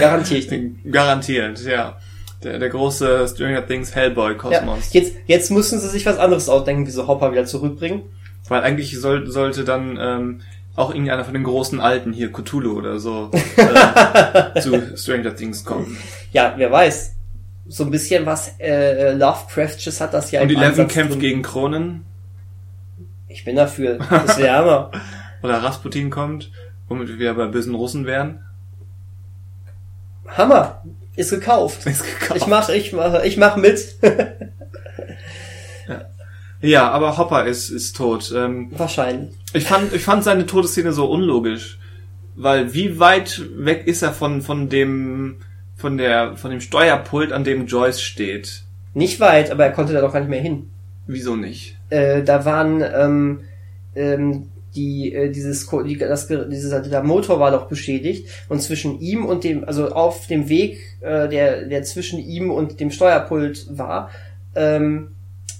Garantiere 0.00 0.38
ich 0.38 0.46
dir. 0.48 0.70
Garantiert, 0.90 1.64
ja. 1.64 1.96
Der, 2.42 2.58
der 2.58 2.68
große 2.68 3.26
Stranger 3.28 3.66
Things 3.66 3.90
Ja, 3.90 3.96
Hellboy-Kosmos. 3.96 4.92
jetzt, 4.92 5.14
jetzt 5.26 5.50
mussten 5.50 5.80
sie 5.80 5.88
sich 5.88 6.06
was 6.06 6.18
anderes 6.18 6.48
ausdenken, 6.48 6.86
wie 6.86 6.90
sie 6.90 7.06
Hopper 7.06 7.32
wieder 7.32 7.44
zurückbringen. 7.46 8.02
Weil 8.48 8.62
eigentlich 8.62 8.98
soll, 8.98 9.26
sollte 9.30 9.64
dann 9.64 9.98
ähm, 10.00 10.40
auch 10.76 10.90
irgendeiner 10.90 11.24
von 11.24 11.34
den 11.34 11.42
großen 11.42 11.80
Alten 11.80 12.12
hier, 12.12 12.30
Cthulhu 12.32 12.78
oder 12.78 13.00
so, 13.00 13.30
äh, 13.56 14.60
zu 14.60 14.96
Stranger 14.96 15.34
Things 15.34 15.64
kommen. 15.64 15.96
Ja, 16.32 16.54
wer 16.56 16.70
weiß. 16.70 17.14
So 17.66 17.84
ein 17.84 17.90
bisschen 17.90 18.24
was 18.24 18.52
äh, 18.60 19.12
Lovecraftsches 19.14 20.00
hat 20.00 20.14
das 20.14 20.30
ja 20.30 20.40
Und 20.40 20.50
Eleven 20.50 20.86
kämpft 20.88 21.14
drin. 21.14 21.20
gegen 21.20 21.42
Kronen 21.42 22.04
Ich 23.26 23.44
bin 23.44 23.56
dafür. 23.56 23.98
Das 24.10 24.38
wäre 24.38 24.56
Hammer. 24.56 24.90
oder 25.42 25.62
Rasputin 25.62 26.08
kommt, 26.08 26.50
womit 26.88 27.18
wir 27.18 27.34
bei 27.34 27.46
bösen 27.46 27.74
Russen 27.74 28.06
wären. 28.06 28.44
Hammer. 30.36 30.82
Ist 31.16 31.30
gekauft. 31.30 31.86
Ist 31.86 32.04
gekauft. 32.04 32.40
Ich 32.40 32.46
mach, 32.46 32.68
ich 32.68 32.92
mach, 32.92 33.22
ich 33.24 33.36
mach 33.36 33.56
mit. 33.56 33.96
Ja, 36.60 36.90
aber 36.90 37.16
Hopper 37.16 37.46
ist, 37.46 37.70
ist 37.70 37.96
tot. 37.96 38.32
Ähm, 38.34 38.70
Wahrscheinlich. 38.72 39.30
ich, 39.52 39.64
fand, 39.64 39.92
ich 39.92 40.02
fand 40.02 40.24
seine 40.24 40.46
Todesszene 40.46 40.92
so 40.92 41.06
unlogisch. 41.06 41.78
Weil 42.34 42.72
wie 42.74 42.98
weit 42.98 43.42
weg 43.56 43.86
ist 43.86 44.02
er 44.02 44.12
von, 44.12 44.42
von 44.42 44.68
dem, 44.68 45.36
von 45.76 45.98
der, 45.98 46.36
von 46.36 46.50
dem 46.50 46.60
Steuerpult, 46.60 47.32
an 47.32 47.44
dem 47.44 47.66
Joyce 47.66 48.00
steht? 48.00 48.62
Nicht 48.94 49.20
weit, 49.20 49.50
aber 49.50 49.64
er 49.64 49.72
konnte 49.72 49.92
da 49.92 50.00
doch 50.00 50.12
gar 50.12 50.20
nicht 50.20 50.30
mehr 50.30 50.40
hin. 50.40 50.70
Wieso 51.06 51.36
nicht? 51.36 51.76
Äh, 51.90 52.22
da 52.22 52.44
waren 52.44 52.82
ähm, 52.82 53.40
ähm, 53.94 54.48
die 54.74 55.12
äh, 55.14 55.30
dieses 55.30 55.68
die, 55.86 55.96
das, 55.98 56.28
Ge- 56.28 56.48
dieser 56.48 56.80
der 56.80 57.02
Motor 57.02 57.40
war 57.40 57.50
doch 57.50 57.66
beschädigt 57.68 58.28
und 58.48 58.60
zwischen 58.62 59.00
ihm 59.00 59.24
und 59.24 59.44
dem 59.44 59.64
also 59.64 59.88
auf 59.90 60.26
dem 60.26 60.48
Weg 60.48 60.78
äh, 61.00 61.28
der 61.28 61.64
der 61.66 61.82
zwischen 61.84 62.18
ihm 62.18 62.50
und 62.50 62.78
dem 62.80 62.90
Steuerpult 62.90 63.66
war 63.70 64.10
ähm, 64.54 65.08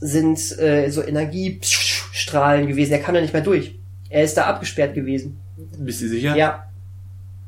sind 0.01 0.39
äh, 0.59 0.91
so 0.91 1.03
Energiestrahlen 1.03 2.67
gewesen. 2.69 2.93
Er 2.93 3.01
kam 3.01 3.15
da 3.15 3.21
nicht 3.21 3.33
mehr 3.33 3.43
durch. 3.43 3.75
Er 4.11 4.23
ist 4.25 4.37
da 4.37 4.45
abgesperrt 4.45 4.95
gewesen. 4.95 5.37
Bist 5.79 6.01
du 6.03 6.09
sicher? 6.09 6.37
Ja, 6.37 6.65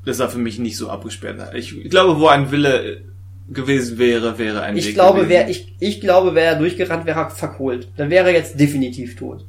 Das 0.05 0.19
war 0.19 0.29
für 0.29 0.39
mich 0.39 0.59
nicht 0.59 0.77
so 0.77 0.89
abgesperrt. 0.91 1.55
Ich 1.55 1.89
glaube, 1.91 2.19
wo 2.21 2.27
ein 2.27 2.51
Wille 2.51 3.03
gewesen 3.49 3.99
wäre, 3.99 4.39
wäre 4.39 4.63
ein 4.63 4.77
ich 4.77 4.89
Weg 4.89 4.95
glaube, 4.95 5.21
gewesen. 5.21 5.31
wer 5.31 5.49
ich 5.49 5.75
ich 5.79 6.01
glaube, 6.01 6.35
wäre 6.35 6.55
er 6.55 6.59
durchgerannt, 6.59 7.07
wäre 7.07 7.21
er 7.21 7.31
verkohlt. 7.31 7.89
Dann 7.97 8.11
wäre 8.11 8.29
er 8.29 8.35
jetzt 8.35 8.59
definitiv 8.59 9.17
tot. 9.17 9.45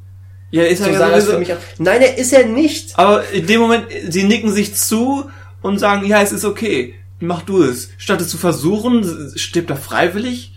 Ja, 0.51 0.63
ist 0.63 0.83
So 0.83 0.89
er 0.89 0.97
sah 0.97 1.09
ja 1.09 1.15
für 1.15 1.21
sowieso. 1.21 1.53
Nein, 1.79 2.01
er 2.01 2.17
ist 2.17 2.33
er 2.33 2.45
nicht. 2.45 2.97
Aber 2.99 3.23
in 3.31 3.47
dem 3.47 3.61
Moment, 3.61 3.85
sie 4.09 4.23
nicken 4.23 4.51
sich 4.51 4.75
zu 4.75 5.29
und 5.61 5.79
sagen, 5.79 6.05
ja, 6.05 6.21
es 6.21 6.31
ist 6.31 6.45
okay. 6.45 6.95
Mach 7.19 7.43
du 7.43 7.63
es. 7.63 7.89
Statt 7.97 8.19
es 8.21 8.29
zu 8.29 8.37
versuchen, 8.37 9.31
stirbt 9.35 9.69
er 9.69 9.77
freiwillig. 9.77 10.53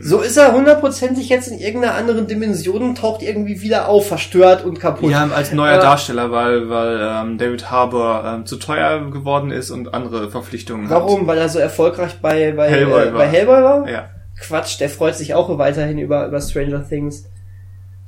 So 0.00 0.20
ist 0.22 0.38
er 0.38 0.52
hundertprozentig 0.52 1.28
jetzt 1.28 1.48
in 1.48 1.58
irgendeiner 1.58 1.94
anderen 1.94 2.26
Dimension 2.26 2.82
und 2.82 2.96
taucht 2.96 3.22
irgendwie 3.22 3.60
wieder 3.60 3.86
auf, 3.86 4.08
verstört 4.08 4.64
und 4.64 4.80
kaputt. 4.80 5.10
Ja, 5.10 5.26
als 5.28 5.52
neuer 5.52 5.74
Aber- 5.74 5.82
Darsteller, 5.82 6.30
weil, 6.30 6.70
weil 6.70 7.00
ähm, 7.02 7.36
David 7.36 7.70
Harbour 7.70 8.24
ähm, 8.26 8.46
zu 8.46 8.56
teuer 8.56 9.10
geworden 9.10 9.50
ist 9.50 9.70
und 9.70 9.92
andere 9.92 10.30
Verpflichtungen 10.30 10.88
Warum? 10.88 11.26
Weil 11.26 11.36
er 11.36 11.50
so 11.50 11.58
erfolgreich 11.58 12.12
bei, 12.22 12.52
bei, 12.52 12.70
Hellboy 12.70 13.02
äh, 13.02 13.12
war. 13.12 13.18
bei 13.18 13.26
Hellboy 13.28 13.62
war? 13.62 13.80
hat. 13.82 13.90
Ja. 13.90 14.08
Quatsch, 14.40 14.80
der 14.80 14.88
freut 14.88 15.16
sich 15.16 15.34
auch 15.34 15.56
weiterhin 15.58 15.98
über, 15.98 16.26
über 16.28 16.40
Stranger 16.40 16.88
Things. 16.88 17.26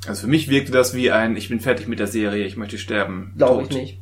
Also 0.09 0.23
für 0.23 0.27
mich 0.29 0.49
wirkte 0.49 0.73
das 0.73 0.95
wie 0.95 1.11
ein, 1.11 1.37
ich 1.37 1.49
bin 1.49 1.61
fertig 1.61 1.89
mit 1.89 1.99
der 1.99 2.07
Serie, 2.07 2.47
ich 2.47 2.57
möchte 2.57 2.79
sterben. 2.79 3.33
Glaube 3.37 3.63
ich 3.65 3.71
nicht. 3.71 3.99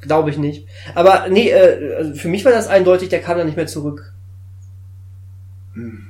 Glaube 0.00 0.30
ich 0.30 0.38
nicht. 0.38 0.66
Aber 0.94 1.28
nee, 1.30 1.50
äh, 1.50 1.94
also 1.96 2.14
für 2.14 2.28
mich 2.28 2.44
war 2.44 2.52
das 2.52 2.68
eindeutig, 2.68 3.08
der 3.08 3.20
kam 3.20 3.38
da 3.38 3.44
nicht 3.44 3.56
mehr 3.56 3.66
zurück. 3.66 4.14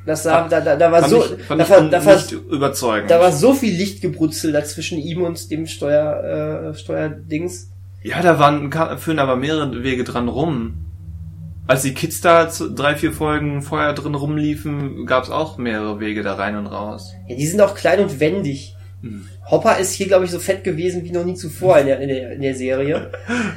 Das 0.05 0.25
sah, 0.25 0.47
da, 0.47 0.61
da, 0.61 0.77
da 0.77 0.93
war 0.93 1.01
Fand 1.01 1.11
so, 1.11 1.25
ich, 1.25 1.49
da, 1.49 1.69
war, 1.71 1.89
da, 1.89 2.05
war, 2.05 2.17
nicht 2.17 2.33
überzeugend. 2.33 3.11
da 3.11 3.19
war 3.19 3.33
so 3.33 3.55
viel 3.55 3.75
Lichtgebrutzel 3.75 4.53
da 4.53 4.63
zwischen 4.63 4.99
ihm 4.99 5.23
und 5.23 5.51
dem 5.51 5.67
Steuer, 5.67 6.73
äh, 6.73 6.75
Steuerdings. 6.75 7.71
Ja, 8.03 8.21
da 8.21 8.39
waren, 8.39 8.71
führen 8.99 9.19
aber 9.19 9.37
mehrere 9.37 9.83
Wege 9.83 10.05
dran 10.05 10.29
rum. 10.29 10.75
Als 11.67 11.81
die 11.81 11.95
Kids 11.95 12.21
da 12.21 12.51
zu, 12.51 12.71
drei, 12.71 12.95
vier 12.95 13.13
Folgen 13.13 13.63
vorher 13.63 13.95
drin 13.95 14.15
rumliefen, 14.15 15.07
gab 15.07 15.25
es 15.25 15.31
auch 15.31 15.57
mehrere 15.57 15.99
Wege 15.99 16.23
da 16.23 16.35
rein 16.35 16.57
und 16.59 16.67
raus. 16.67 17.15
Ja, 17.27 17.37
die 17.37 17.47
sind 17.47 17.63
auch 17.63 17.75
klein 17.75 18.01
und 18.01 18.21
wendig. 18.21 18.74
Hm. 19.05 19.29
Hopper 19.51 19.79
ist 19.79 19.93
hier, 19.93 20.07
glaube 20.07 20.25
ich, 20.25 20.31
so 20.31 20.39
fett 20.39 20.65
gewesen 20.65 21.05
wie 21.05 21.13
noch 21.13 21.25
nie 21.25 21.35
zuvor 21.35 21.79
in 21.79 21.87
der, 21.87 22.01
in 22.01 22.09
der, 22.09 22.33
in 22.33 22.41
der 22.43 22.55
Serie. 22.55 23.11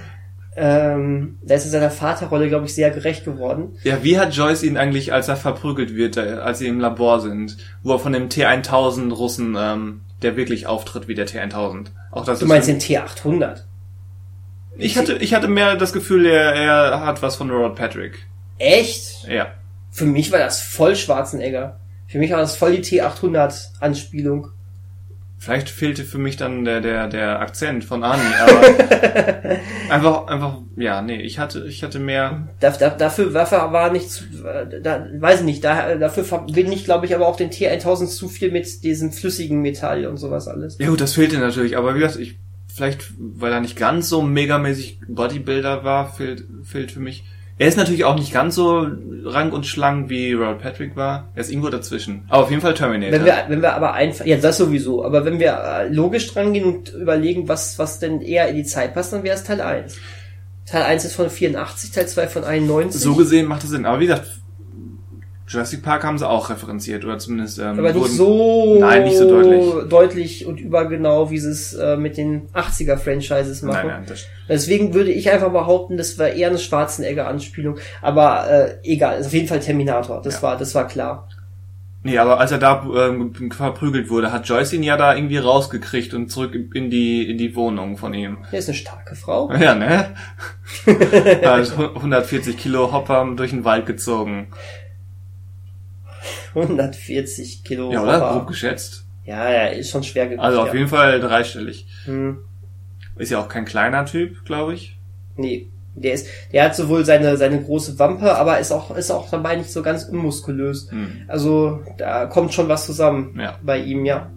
ähm, 0.57 1.38
da 1.41 1.56
ist 1.56 1.65
er 1.65 1.72
seiner 1.72 1.91
Vaterrolle, 1.91 2.49
glaube 2.49 2.65
ich, 2.65 2.74
sehr 2.74 2.91
gerecht 2.91 3.24
geworden. 3.24 3.78
Ja, 3.84 4.03
wie 4.03 4.19
hat 4.19 4.34
Joyce 4.34 4.64
ihn 4.64 4.76
eigentlich, 4.76 5.14
als 5.14 5.28
er 5.28 5.38
verprügelt 5.38 5.95
wird, 5.95 6.18
äh, 6.18 6.40
als 6.41 6.60
sie 6.60 6.68
im 6.68 6.80
Labor 6.80 7.22
sind, 7.22 7.57
wo 7.84 7.94
er 7.94 7.99
von 7.99 8.11
dem 8.11 8.30
T-1000 8.30 9.14
Russen 9.14 9.56
ähm, 9.57 10.02
der 10.22 10.36
wirklich 10.36 10.68
auftritt 10.68 11.07
wie 11.07 11.15
der 11.15 11.28
T1000. 11.28 11.88
Auch 12.11 12.26
das 12.26 12.40
Du 12.40 12.45
ist 12.45 12.49
meinst 12.49 12.68
den 12.68 12.80
T800? 12.80 13.64
ich 14.78 14.98
hatte, 14.98 15.14
ich 15.15 15.34
hatte 15.34 15.48
mehr 15.48 15.76
das 15.76 15.94
Gefühl, 15.94 16.26
er, 16.26 16.53
er 16.53 17.06
hat 17.06 17.22
was 17.22 17.36
von 17.36 17.49
Robert 17.49 17.76
Patrick. 17.76 18.28
Echt? 18.57 19.28
Ja. 19.28 19.53
Für 19.91 20.06
mich 20.06 20.32
war 20.32 20.40
das 20.40 20.61
voll 20.61 20.95
Schwarzenegger. 20.95 21.80
Für 22.07 22.19
mich 22.19 22.32
war 22.32 22.40
das 22.40 22.56
voll 22.56 22.76
die 22.76 22.84
T800-Anspielung. 22.84 24.52
Vielleicht 25.39 25.69
fehlte 25.69 26.03
für 26.03 26.18
mich 26.18 26.35
dann 26.35 26.65
der, 26.65 26.81
der, 26.81 27.07
der 27.07 27.39
Akzent 27.39 27.84
von 27.84 28.03
Arnie, 28.03 28.23
aber 28.41 29.59
einfach, 29.89 30.27
einfach, 30.27 30.57
ja, 30.76 31.03
nee, 31.03 31.22
ich 31.22 31.38
hatte, 31.38 31.65
ich 31.68 31.84
hatte 31.84 31.99
mehr, 31.99 32.47
Da, 32.59 32.72
da, 32.72 32.89
dafür, 32.89 33.30
dafür 33.30 33.72
war 33.72 33.91
nicht, 33.91 34.09
zu, 34.09 34.23
äh, 34.43 34.81
da, 34.81 35.05
weiß 35.14 35.41
ich 35.41 35.45
nicht, 35.45 35.64
da, 35.64 35.95
dafür 35.95 36.23
verbinde 36.23 36.73
ich, 36.73 36.85
glaube 36.85 37.05
ich, 37.05 37.14
aber 37.14 37.27
auch 37.27 37.35
den 37.35 37.51
T1000 37.51 38.07
zu 38.07 38.30
viel 38.30 38.51
mit 38.51 38.84
diesem 38.84 39.11
flüssigen 39.11 39.61
Metall 39.61 40.07
und 40.07 40.18
sowas 40.18 40.47
alles. 40.47 40.80
ja 40.80 40.89
gut, 40.89 41.01
das 41.01 41.14
fehlte 41.14 41.38
natürlich, 41.38 41.77
aber 41.77 41.93
wie 41.93 41.99
gesagt, 41.99 42.19
ich, 42.19 42.39
vielleicht, 42.68 43.05
weil 43.19 43.53
er 43.53 43.59
nicht 43.59 43.77
ganz 43.77 44.09
so 44.09 44.23
megamäßig 44.23 45.01
Bodybuilder 45.07 45.84
war, 45.84 46.11
fehlt, 46.11 46.45
fehlt 46.64 46.91
für 46.91 46.99
mich. 46.99 47.26
Er 47.60 47.68
ist 47.68 47.78
natürlich 47.78 48.06
auch 48.06 48.16
nicht 48.16 48.32
ganz 48.32 48.54
so 48.56 48.88
rank 49.26 49.52
und 49.52 49.66
schlank 49.66 50.10
wie 50.10 50.34
Robert 50.34 50.62
Patrick 50.62 50.96
war. 50.96 51.30
Er 51.34 51.42
ist 51.42 51.50
irgendwo 51.50 51.70
dazwischen. 51.70 52.24
Aber 52.30 52.44
auf 52.44 52.50
jeden 52.52 52.62
Fall 52.62 52.76
Terminator. 52.76 53.14
Wenn 53.14 53.26
wir, 53.26 53.46
wenn 53.48 53.62
wir 53.62 53.74
aber 53.74 53.94
einfach, 53.94 54.26
ja, 54.26 54.38
das 54.38 54.58
sowieso, 54.58 55.04
aber 55.04 55.26
wenn 55.26 55.40
wir 55.40 55.54
äh, 55.54 55.88
logisch 55.88 56.32
dran 56.32 56.54
gehen 56.54 56.66
und 56.66 56.94
überlegen, 56.94 57.48
was, 57.48 57.80
was 57.80 58.00
denn 58.00 58.22
eher 58.22 58.48
in 58.48 58.56
die 58.56 58.64
Zeit 58.64 58.94
passt, 58.94 59.12
dann 59.12 59.24
wäre 59.24 59.36
es 59.36 59.44
Teil 59.44 59.62
1. 59.62 59.98
Teil 60.68 60.84
1 60.84 61.06
ist 61.06 61.16
von 61.16 61.30
84, 61.30 61.92
Teil 61.92 62.08
2 62.08 62.28
von 62.28 62.44
91. 62.44 63.02
so 63.02 63.16
gesehen 63.16 63.48
macht 63.48 63.64
das 63.64 63.72
Sinn. 63.72 63.86
Aber 63.86 64.00
wie 64.00 64.08
gesagt, 64.08 64.28
Jurassic 65.48 65.82
Park 65.82 66.03
haben 66.03 66.18
sie 66.18 66.28
auch 66.28 66.49
referenziert 66.49 67.06
oder 67.06 67.18
zumindest 67.19 67.57
ähm, 67.60 67.80
aber 67.80 67.94
nicht 67.94 68.10
so, 68.10 68.78
Nein, 68.80 69.03
nicht 69.06 69.18
so 69.18 69.30
deutlich. 69.30 69.90
deutlich 69.90 70.45
und 70.45 70.60
übergenau, 70.60 71.30
wie 71.32 71.40
sie 71.40 71.52
es 71.52 71.74
äh, 71.74 71.95
mit 71.95 72.18
den 72.18 72.49
80er-Franchises 72.53 73.61
machen. 73.64 73.88
Nein, 73.88 73.98
nein, 73.99 74.06
das, 74.07 74.26
Deswegen 74.49 74.94
würde 74.94 75.11
ich 75.11 75.32
einfach 75.32 75.52
behaupten, 75.52 75.95
das 75.98 76.19
war 76.19 76.28
eher 76.30 76.49
eine 76.49 76.57
Schwarzenegger-Anspielung. 76.57 77.78
Aber 78.02 78.49
äh, 78.49 78.76
egal, 78.84 79.19
ist 79.19 79.28
auf 79.28 79.34
jeden 79.34 79.48
Fall 79.48 79.60
Terminator. 79.61 80.22
Das 80.22 80.36
Ja. 80.36 80.41
war, 80.44 80.57
das 80.57 80.76
war 80.76 80.86
klar. 80.88 81.30
nee, 82.03 82.18
aber 82.18 82.40
als 82.41 82.52
er 82.52 82.57
da 82.57 82.86
ähm, 82.95 83.34
verprügelt 83.52 84.10
wurde, 84.10 84.32
hat 84.34 84.48
Joyce 84.48 84.74
ihn 84.74 84.84
ja 84.84 84.98
da 84.98 85.15
irgendwie 85.15 85.38
rausgekriegt 85.38 86.14
und 86.14 86.30
zurück 86.30 86.56
in 86.74 86.90
die 86.90 87.30
in 87.30 87.38
die 87.38 87.56
Wohnung 87.56 87.98
von 87.98 88.14
ihm. 88.14 88.38
Er 88.52 88.60
ist 88.60 88.68
eine 88.68 88.76
starke 88.78 89.15
Frau. 89.15 89.49
Ja, 89.60 89.76
ne? 89.76 90.14
Hat 91.44 91.72
140 91.78 92.57
Kilo 92.57 92.91
Hopper 92.91 93.28
durch 93.36 93.52
den 93.52 93.64
Wald 93.64 93.86
gezogen. 93.86 94.48
140 96.56 97.64
Kilo. 97.64 97.91
Ja, 97.91 98.04
oder? 98.04 98.20
Grob 98.20 98.48
geschätzt. 98.48 99.06
Ja, 99.26 99.52
ja, 99.52 99.66
ist 99.68 99.90
schon 99.90 100.04
schwer 100.04 100.26
gewicht. 100.26 100.41
Also 100.41 100.62
auf 100.62 100.70
ja. 100.70 100.76
jeden 100.76 100.88
Fall 100.88 101.20
dreistellig. 101.20 101.86
Hm. 102.06 102.38
Ist 103.18 103.32
ja 103.32 103.40
auch 103.40 103.49
kein 103.49 103.66
kleiner 103.66 104.06
Typ, 104.06 104.45
glaube 104.45 104.74
ich. 104.74 104.98
Nee, 105.36 105.68
der 105.95 106.14
ist, 106.14 106.28
der 106.54 106.66
hat 106.66 106.76
sowohl 106.76 107.04
seine, 107.04 107.36
seine 107.38 107.62
große 107.62 107.98
Wampe, 107.99 108.36
aber 108.38 108.60
ist 108.60 108.72
auch, 108.72 108.95
ist 108.95 109.12
auch 109.12 109.30
dabei 109.30 109.56
nicht 109.56 109.72
so 109.72 109.82
ganz 109.82 110.06
unmuskulös. 110.06 110.91
Hm. 110.91 111.24
Also, 111.28 111.82
da 111.98 112.26
kommt 112.28 112.54
schon 112.54 112.70
was 112.70 112.86
zusammen 112.86 113.38
Ja. 113.40 113.58
bei 113.64 113.80
ihm, 113.80 114.06
ja. 114.06 114.32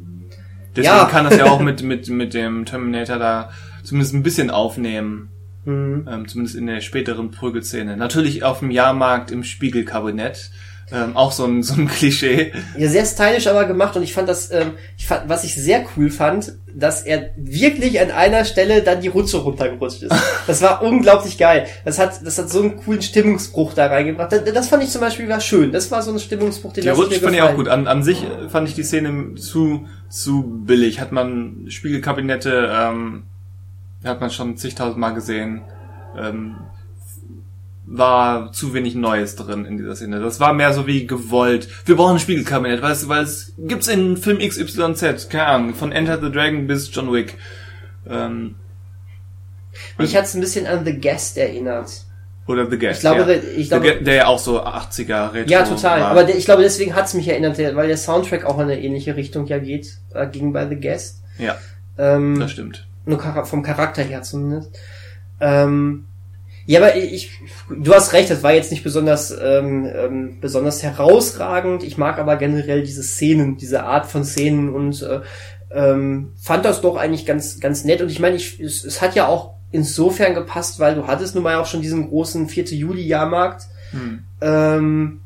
Deswegen 0.74 0.96
Ja. 0.96 1.04
kann 1.04 1.24
das 1.24 1.36
ja 1.36 1.46
auch 1.46 1.60
mit, 1.60 1.82
mit, 1.82 2.08
mit 2.08 2.34
dem 2.34 2.64
Terminator 2.64 3.18
da 3.18 3.50
zumindest 3.84 4.14
ein 4.14 4.22
bisschen 4.22 4.50
aufnehmen. 4.50 5.30
Hm. 5.64 6.08
Ähm, 6.10 6.26
zumindest 6.26 6.56
in 6.56 6.66
der 6.66 6.80
späteren 6.80 7.30
Prügelszene. 7.30 7.96
Natürlich 7.96 8.42
auf 8.44 8.60
dem 8.60 8.70
Jahrmarkt 8.70 9.30
im 9.30 9.44
Spiegelkabinett. 9.44 10.50
Ähm, 10.92 11.16
auch 11.16 11.32
so 11.32 11.44
ein, 11.44 11.62
so 11.62 11.74
ein 11.74 11.88
Klischee. 11.88 12.52
Ja, 12.76 12.88
sehr 12.88 13.04
stylisch 13.04 13.46
aber 13.46 13.64
gemacht 13.64 13.96
und 13.96 14.02
ich 14.02 14.12
fand 14.12 14.28
das, 14.28 14.50
ähm, 14.50 14.72
ich 14.96 15.06
fand, 15.06 15.28
was 15.28 15.44
ich 15.44 15.54
sehr 15.54 15.84
cool 15.96 16.10
fand, 16.10 16.54
dass 16.74 17.02
er 17.02 17.30
wirklich 17.36 18.00
an 18.00 18.10
einer 18.10 18.44
Stelle 18.44 18.82
dann 18.82 19.00
die 19.00 19.08
Rutsche 19.08 19.38
runtergerutscht 19.38 20.02
ist. 20.02 20.14
Das 20.46 20.62
war 20.62 20.82
unglaublich 20.82 21.38
geil. 21.38 21.66
Das 21.84 21.98
hat, 21.98 22.26
das 22.26 22.38
hat 22.38 22.50
so 22.50 22.60
einen 22.60 22.76
coolen 22.76 23.02
Stimmungsbruch 23.02 23.72
da 23.74 23.86
reingebracht. 23.86 24.32
Das, 24.32 24.44
das 24.44 24.68
fand 24.68 24.82
ich 24.82 24.90
zum 24.90 25.00
Beispiel 25.00 25.28
war 25.28 25.40
schön. 25.40 25.70
Das 25.70 25.90
war 25.92 26.02
so 26.02 26.12
ein 26.12 26.18
Stimmungsbruch, 26.18 26.72
den 26.72 26.84
Der 26.84 26.94
Rutsch 26.94 27.18
fand 27.18 27.34
ich 27.34 27.42
auch 27.42 27.54
gut. 27.54 27.68
An, 27.68 27.86
an 27.86 28.02
sich 28.02 28.24
äh, 28.24 28.48
fand 28.48 28.68
ich 28.68 28.74
die 28.74 28.82
Szene 28.82 29.34
zu, 29.36 29.86
zu 30.08 30.42
billig. 30.42 31.00
Hat 31.00 31.12
man 31.12 31.66
Spiegelkabinette, 31.68 32.68
ähm, 32.72 33.24
hat 34.02 34.20
man 34.20 34.30
schon 34.30 34.56
zigtausend 34.56 34.98
Mal 34.98 35.10
gesehen. 35.10 35.62
Ähm, 36.18 36.56
war 37.92 38.52
zu 38.52 38.72
wenig 38.72 38.94
Neues 38.94 39.34
drin 39.34 39.64
in 39.64 39.76
dieser 39.76 39.96
Szene. 39.96 40.20
Das 40.20 40.38
war 40.38 40.52
mehr 40.52 40.72
so 40.72 40.86
wie 40.86 41.08
gewollt. 41.08 41.68
Wir 41.86 41.96
brauchen 41.96 42.16
ein 42.16 42.20
Spiegelkabinett, 42.20 42.82
weil 42.82 42.92
es, 42.92 43.08
weil 43.08 43.24
es 43.24 43.52
gibt's 43.58 43.88
in 43.88 44.16
Film 44.16 44.38
XYZ, 44.38 45.28
keine 45.28 45.46
Ahnung, 45.46 45.74
von 45.74 45.90
Enter 45.90 46.20
the 46.20 46.30
Dragon 46.30 46.68
bis 46.68 46.94
John 46.94 47.12
Wick. 47.12 47.36
Ähm, 48.08 48.54
Mich 49.98 50.16
hat's 50.16 50.34
ein 50.34 50.40
bisschen 50.40 50.66
an 50.66 50.84
The 50.84 51.00
Guest 51.00 51.36
erinnert. 51.36 51.90
oder 52.46 52.70
The 52.70 52.78
Guest. 52.78 52.98
Ich 52.98 53.00
glaube, 53.00 53.34
ja. 53.34 53.40
ich 53.56 53.68
glaube, 53.68 54.02
der 54.02 54.14
ja 54.14 54.26
auch 54.26 54.38
so 54.38 54.62
80er 54.62 55.34
Retro 55.34 55.50
ja, 55.50 55.64
total. 55.64 56.00
war. 56.00 56.08
Aber 56.10 56.22
der, 56.22 56.36
ich 56.36 56.44
glaube, 56.44 56.62
deswegen 56.62 56.94
hat's 56.94 57.14
mich 57.14 57.26
erinnert, 57.26 57.58
weil 57.58 57.88
der 57.88 57.96
Soundtrack 57.96 58.44
auch 58.44 58.58
in 58.58 58.64
eine 58.64 58.80
ähnliche 58.80 59.16
Richtung 59.16 59.46
ja 59.46 59.58
geht, 59.58 59.98
äh, 60.14 60.28
ging 60.28 60.52
bei 60.52 60.68
The 60.68 60.76
Guest. 60.76 61.24
ja, 61.38 61.58
Ähm, 61.98 62.38
das 62.38 62.52
stimmt. 62.52 62.86
Nur 63.04 63.18
vom 63.46 63.64
Charakter 63.64 64.02
her 64.02 64.22
zumindest. 64.22 64.78
Ähm, 65.40 66.06
ja, 66.70 66.78
aber 66.78 66.94
ich, 66.94 67.32
du 67.68 67.92
hast 67.92 68.12
recht, 68.12 68.30
das 68.30 68.44
war 68.44 68.52
jetzt 68.52 68.70
nicht 68.70 68.84
besonders, 68.84 69.32
ähm, 69.32 69.90
ähm, 69.92 70.38
besonders 70.40 70.84
herausragend. 70.84 71.82
Ich 71.82 71.98
mag 71.98 72.20
aber 72.20 72.36
generell 72.36 72.84
diese 72.84 73.02
Szenen, 73.02 73.56
diese 73.56 73.82
Art 73.82 74.06
von 74.06 74.24
Szenen 74.24 74.72
und 74.72 75.02
äh, 75.02 75.20
ähm, 75.72 76.32
fand 76.40 76.64
das 76.64 76.80
doch 76.80 76.96
eigentlich 76.96 77.26
ganz, 77.26 77.58
ganz 77.58 77.82
nett. 77.82 78.02
Und 78.02 78.08
ich 78.08 78.20
meine, 78.20 78.36
ich, 78.36 78.60
es, 78.60 78.84
es 78.84 79.02
hat 79.02 79.16
ja 79.16 79.26
auch 79.26 79.54
insofern 79.72 80.32
gepasst, 80.32 80.78
weil 80.78 80.94
du 80.94 81.08
hattest 81.08 81.34
nun 81.34 81.42
mal 81.42 81.56
auch 81.56 81.66
schon 81.66 81.82
diesen 81.82 82.08
großen 82.08 82.48
4. 82.48 82.66
Juli-Jahrmarkt. 82.66 83.64
Hm. 83.90 84.22
Ähm, 84.40 85.20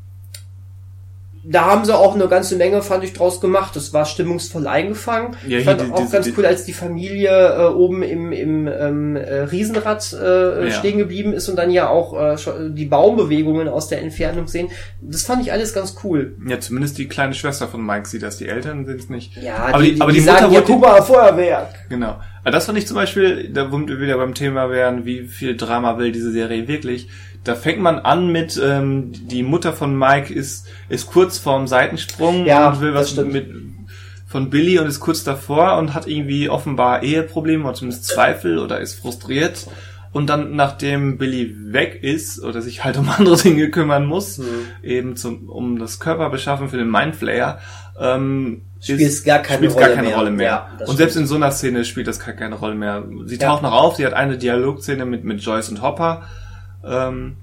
da 1.47 1.65
haben 1.65 1.85
sie 1.85 1.95
auch 1.95 2.15
eine 2.15 2.27
ganze 2.27 2.55
Menge, 2.55 2.81
fand 2.81 3.03
ich, 3.03 3.13
draus 3.13 3.39
gemacht. 3.39 3.75
Das 3.75 3.93
war 3.93 4.05
stimmungsvoll 4.05 4.65
eingefangen. 4.67 5.35
Ja, 5.47 5.59
ich 5.59 5.65
fand 5.65 5.81
die- 5.81 5.91
auch 5.91 5.97
diese- 5.99 6.11
ganz 6.11 6.25
die- 6.25 6.33
cool, 6.37 6.45
als 6.45 6.65
die 6.65 6.73
Familie 6.73 7.29
äh, 7.29 7.65
oben 7.67 8.01
im, 8.03 8.31
im 8.31 8.67
ähm, 8.67 9.15
äh, 9.15 9.41
Riesenrad 9.41 10.11
äh, 10.13 10.65
Ja. 10.65 10.71
stehen 10.71 10.97
geblieben 10.97 11.33
ist 11.33 11.47
und 11.49 11.55
dann 11.55 11.69
ja 11.71 11.87
auch 11.89 12.13
äh, 12.19 12.35
die 12.69 12.85
Baumbewegungen 12.85 13.67
aus 13.67 13.87
der 13.87 14.01
Entfernung 14.01 14.47
sehen. 14.47 14.69
Das 15.01 15.23
fand 15.23 15.41
ich 15.43 15.51
alles 15.51 15.73
ganz 15.73 15.95
cool. 16.03 16.35
Ja, 16.47 16.59
zumindest 16.59 16.97
die 16.97 17.07
kleine 17.07 17.33
Schwester 17.33 17.67
von 17.67 17.85
Mike 17.85 18.07
sieht 18.07 18.23
das, 18.23 18.37
die 18.37 18.47
Eltern 18.47 18.85
sind 18.85 18.99
es 18.99 19.09
nicht. 19.09 19.35
Ja, 19.37 19.55
aber 19.71 19.83
die, 19.83 19.95
die, 19.95 20.01
aber 20.01 20.11
die, 20.11 20.17
die, 20.19 20.23
sagen, 20.23 20.45
Mutter 20.47 20.55
ja, 20.55 20.61
guck 20.65 20.81
mal, 20.81 21.01
Feuerwerk. 21.03 21.69
genau. 21.89 22.15
Aber 22.43 22.51
das 22.51 22.65
fand 22.65 22.77
ich 22.77 22.85
zum 22.85 22.95
Beispiel, 22.95 23.49
da 23.51 23.71
womit 23.71 23.89
wir 23.89 23.99
wieder 23.99 24.17
beim 24.17 24.33
Thema 24.35 24.69
wären, 24.69 25.05
wie 25.05 25.23
viel 25.27 25.57
Drama 25.57 25.97
will 25.97 26.11
diese 26.11 26.31
Serie 26.31 26.67
wirklich. 26.67 27.07
Da 27.45 27.55
fängt 27.55 27.79
man 27.79 27.99
an 27.99 28.31
mit, 28.31 28.59
ähm, 28.61 29.11
die 29.13 29.43
Mutter 29.43 29.71
von 29.71 29.97
Mike 29.97 30.33
ist, 30.33 30.67
ist 30.89 31.07
kurz 31.07 31.37
vorm 31.37 31.67
Seitensprung 31.67 32.45
Ja, 32.45 32.69
und 32.71 32.81
will 32.81 32.93
was 32.93 33.15
mit, 33.15 33.47
von 34.27 34.49
Billy 34.49 34.79
und 34.79 34.87
ist 34.87 34.99
kurz 34.99 35.23
davor 35.23 35.77
und 35.77 35.93
hat 35.93 36.07
irgendwie 36.07 36.49
offenbar 36.49 37.03
Eheprobleme 37.03 37.63
oder 37.63 37.73
zumindest 37.75 38.05
Zweifel 38.05 38.57
oder 38.59 38.79
ist 38.81 38.95
frustriert. 38.99 39.67
Und 40.11 40.27
dann, 40.27 40.55
nachdem 40.55 41.17
Billy 41.17 41.55
weg 41.73 41.99
ist 42.01 42.41
oder 42.41 42.61
sich 42.61 42.83
halt 42.83 42.97
um 42.97 43.09
andere 43.17 43.37
Dinge 43.37 43.69
kümmern 43.69 44.05
muss, 44.05 44.37
Hm. 44.37 44.45
eben 44.81 45.15
zum, 45.15 45.47
um 45.49 45.77
das 45.77 45.99
Körperbeschaffen 45.99 46.69
für 46.69 46.77
den 46.77 46.89
Mindflayer, 46.89 47.59
ähm, 47.99 48.61
Spielt 48.81 49.01
ist- 49.01 49.25
gar 49.25 49.39
keine 49.39 49.67
Rolle 49.67 49.79
gar 49.85 49.89
keine 49.95 50.07
mehr. 50.07 50.17
Rolle 50.17 50.31
mehr. 50.31 50.67
Ja, 50.79 50.85
und 50.87 50.97
selbst 50.97 51.13
stimmt. 51.13 51.23
in 51.25 51.27
so 51.27 51.35
einer 51.35 51.51
Szene 51.51 51.85
spielt 51.85 52.07
das 52.07 52.19
gar 52.19 52.33
keine 52.33 52.55
Rolle 52.55 52.75
mehr. 52.75 53.03
Sie 53.25 53.35
Ja. 53.37 53.49
taucht 53.49 53.61
noch 53.63 53.71
auf, 53.73 53.95
sie 53.97 54.05
hat 54.05 54.13
eine 54.13 54.37
Dialogszene 54.37 55.05
mit, 55.05 55.23
mit 55.25 55.41
Joyce 55.41 55.69
und 55.69 55.81
Hopper. 55.81 56.23
Ähm, 56.85 57.37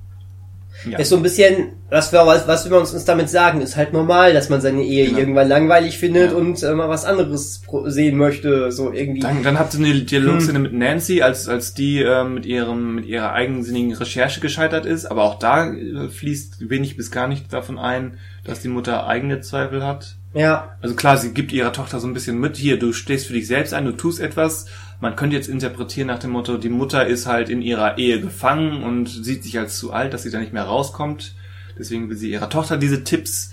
ja. 0.90 0.98
Ist 0.98 1.10
so 1.10 1.16
ein 1.16 1.22
bisschen, 1.22 1.74
was 1.90 2.12
wir, 2.12 2.26
was, 2.26 2.48
was 2.48 2.68
wir 2.68 2.76
uns, 2.78 2.92
uns 2.92 3.04
damit 3.04 3.28
sagen, 3.28 3.60
ist 3.60 3.76
halt 3.76 3.92
normal, 3.92 4.32
dass 4.32 4.48
man 4.48 4.60
seine 4.62 4.82
Ehe 4.82 5.06
Genau. 5.06 5.18
irgendwann 5.18 5.46
langweilig 5.48 5.98
findet 5.98 6.32
Ja. 6.32 6.36
und 6.36 6.60
äh, 6.62 6.72
mal 6.74 6.88
was 6.88 7.04
anderes 7.04 7.62
sehen 7.86 8.16
möchte, 8.16 8.72
so 8.72 8.90
irgendwie. 8.90 9.20
Dann, 9.20 9.42
dann 9.44 9.58
habt 9.58 9.74
ihr 9.74 9.80
eine 9.84 10.00
Dialogszene 10.00 10.54
Hm. 10.56 10.62
mit 10.62 10.72
Nancy, 10.72 11.20
als, 11.22 11.46
als 11.46 11.74
die 11.74 12.00
ähm, 12.00 12.34
mit 12.34 12.46
ihrem 12.46 12.94
mit 12.96 13.04
ihrer 13.06 13.32
eigensinnigen 13.32 13.92
Recherche 13.92 14.40
gescheitert 14.40 14.86
ist, 14.86 15.04
aber 15.06 15.22
auch 15.24 15.38
da 15.38 15.70
äh, 15.72 16.08
fließt 16.08 16.68
wenig 16.70 16.96
bis 16.96 17.10
gar 17.10 17.28
nicht 17.28 17.52
davon 17.52 17.78
ein, 17.78 18.14
dass 18.44 18.60
die 18.60 18.68
Mutter 18.68 19.06
eigene 19.06 19.40
Zweifel 19.40 19.84
hat. 19.86 20.16
Ja, 20.34 20.76
Also 20.80 20.94
klar, 20.94 21.18
sie 21.18 21.34
gibt 21.34 21.52
ihrer 21.52 21.74
Tochter 21.74 22.00
so 22.00 22.06
ein 22.08 22.14
bisschen 22.14 22.40
mit, 22.40 22.56
hier, 22.56 22.78
du 22.78 22.94
stehst 22.94 23.26
für 23.26 23.34
dich 23.34 23.46
selbst 23.46 23.74
ein, 23.74 23.84
du 23.84 23.92
tust 23.92 24.18
etwas. 24.20 24.64
Man 25.02 25.16
könnte 25.16 25.34
jetzt 25.34 25.48
interpretieren 25.48 26.06
nach 26.06 26.20
dem 26.20 26.30
Motto, 26.30 26.56
die 26.56 26.68
Mutter 26.68 27.04
ist 27.04 27.26
halt 27.26 27.48
in 27.48 27.60
ihrer 27.60 27.98
Ehe 27.98 28.20
gefangen 28.20 28.84
und 28.84 29.08
sieht 29.08 29.42
sich 29.42 29.58
als 29.58 29.76
zu 29.76 29.92
alt, 29.92 30.14
dass 30.14 30.22
sie 30.22 30.30
da 30.30 30.38
nicht 30.38 30.52
mehr 30.52 30.62
rauskommt. 30.62 31.34
Deswegen 31.76 32.08
will 32.08 32.16
sie 32.16 32.30
ihrer 32.30 32.48
Tochter 32.48 32.76
diese 32.76 33.02
Tipps 33.02 33.50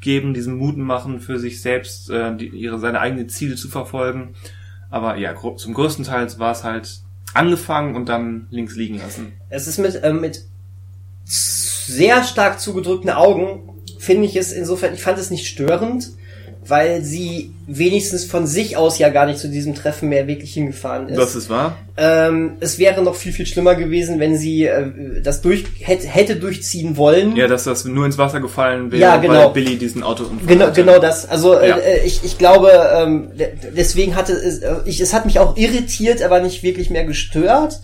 geben, 0.00 0.32
diesen 0.32 0.54
Mut 0.54 0.76
machen, 0.76 1.18
für 1.18 1.40
sich 1.40 1.60
selbst 1.60 2.08
äh, 2.08 2.36
die, 2.36 2.46
ihre 2.46 2.78
seine 2.78 3.00
eigenen 3.00 3.28
Ziele 3.28 3.56
zu 3.56 3.68
verfolgen. 3.68 4.36
Aber 4.90 5.16
ja, 5.16 5.34
zum 5.56 5.74
größten 5.74 6.04
Teil 6.04 6.28
war 6.38 6.52
es 6.52 6.62
halt 6.62 7.00
angefangen 7.34 7.96
und 7.96 8.08
dann 8.08 8.46
links 8.50 8.76
liegen 8.76 8.98
lassen. 8.98 9.32
es 9.48 9.66
ist 9.66 9.78
mit, 9.78 9.98
ähm, 10.04 10.20
mit 10.20 10.44
sehr 11.24 12.22
stark 12.22 12.60
zugedrückten 12.60 13.10
Augen, 13.10 13.82
finde 13.98 14.26
ich 14.26 14.36
es 14.36 14.52
insofern, 14.52 14.94
ich 14.94 15.02
fand 15.02 15.18
es 15.18 15.32
nicht 15.32 15.48
störend, 15.48 16.12
weil 16.72 17.02
sie 17.04 17.52
wenigstens 17.66 18.24
von 18.24 18.46
sich 18.46 18.78
aus 18.78 18.98
ja 18.98 19.10
gar 19.10 19.26
nicht 19.26 19.38
zu 19.38 19.48
diesem 19.48 19.74
Treffen 19.74 20.08
mehr 20.08 20.26
wirklich 20.26 20.54
hingefahren 20.54 21.10
ist. 21.10 21.18
Das 21.18 21.34
ist 21.34 21.50
wahr. 21.50 21.76
Ähm, 21.98 22.52
es 22.60 22.78
wäre 22.78 23.02
noch 23.02 23.14
viel, 23.14 23.30
viel 23.32 23.44
schlimmer 23.44 23.74
gewesen, 23.74 24.18
wenn 24.20 24.38
sie 24.38 24.64
äh, 24.64 25.20
das 25.22 25.42
durch 25.42 25.64
hätte, 25.80 26.06
hätte 26.06 26.36
durchziehen 26.36 26.96
wollen. 26.96 27.36
Ja, 27.36 27.46
dass 27.46 27.64
das 27.64 27.84
nur 27.84 28.06
ins 28.06 28.16
Wasser 28.16 28.40
gefallen 28.40 28.90
wäre, 28.90 29.02
Ja, 29.02 29.16
genau. 29.18 29.34
weil 29.34 29.50
Billy 29.50 29.76
diesen 29.76 30.02
Autounfall 30.02 30.46
Genau, 30.46 30.66
hatte. 30.68 30.80
genau 30.82 30.98
das. 30.98 31.28
Also 31.28 31.52
Ja. 31.54 31.76
äh, 31.76 32.06
ich, 32.06 32.24
ich 32.24 32.38
glaube, 32.38 32.70
ähm, 32.96 33.28
de- 33.38 33.52
deswegen 33.76 34.16
hatte 34.16 34.32
es, 34.32 34.60
äh, 34.60 34.76
ich, 34.86 34.98
es 35.00 35.12
hat 35.12 35.26
mich 35.26 35.38
auch 35.38 35.58
irritiert, 35.58 36.22
aber 36.22 36.40
nicht 36.40 36.62
wirklich 36.62 36.88
mehr 36.88 37.04
gestört. 37.04 37.80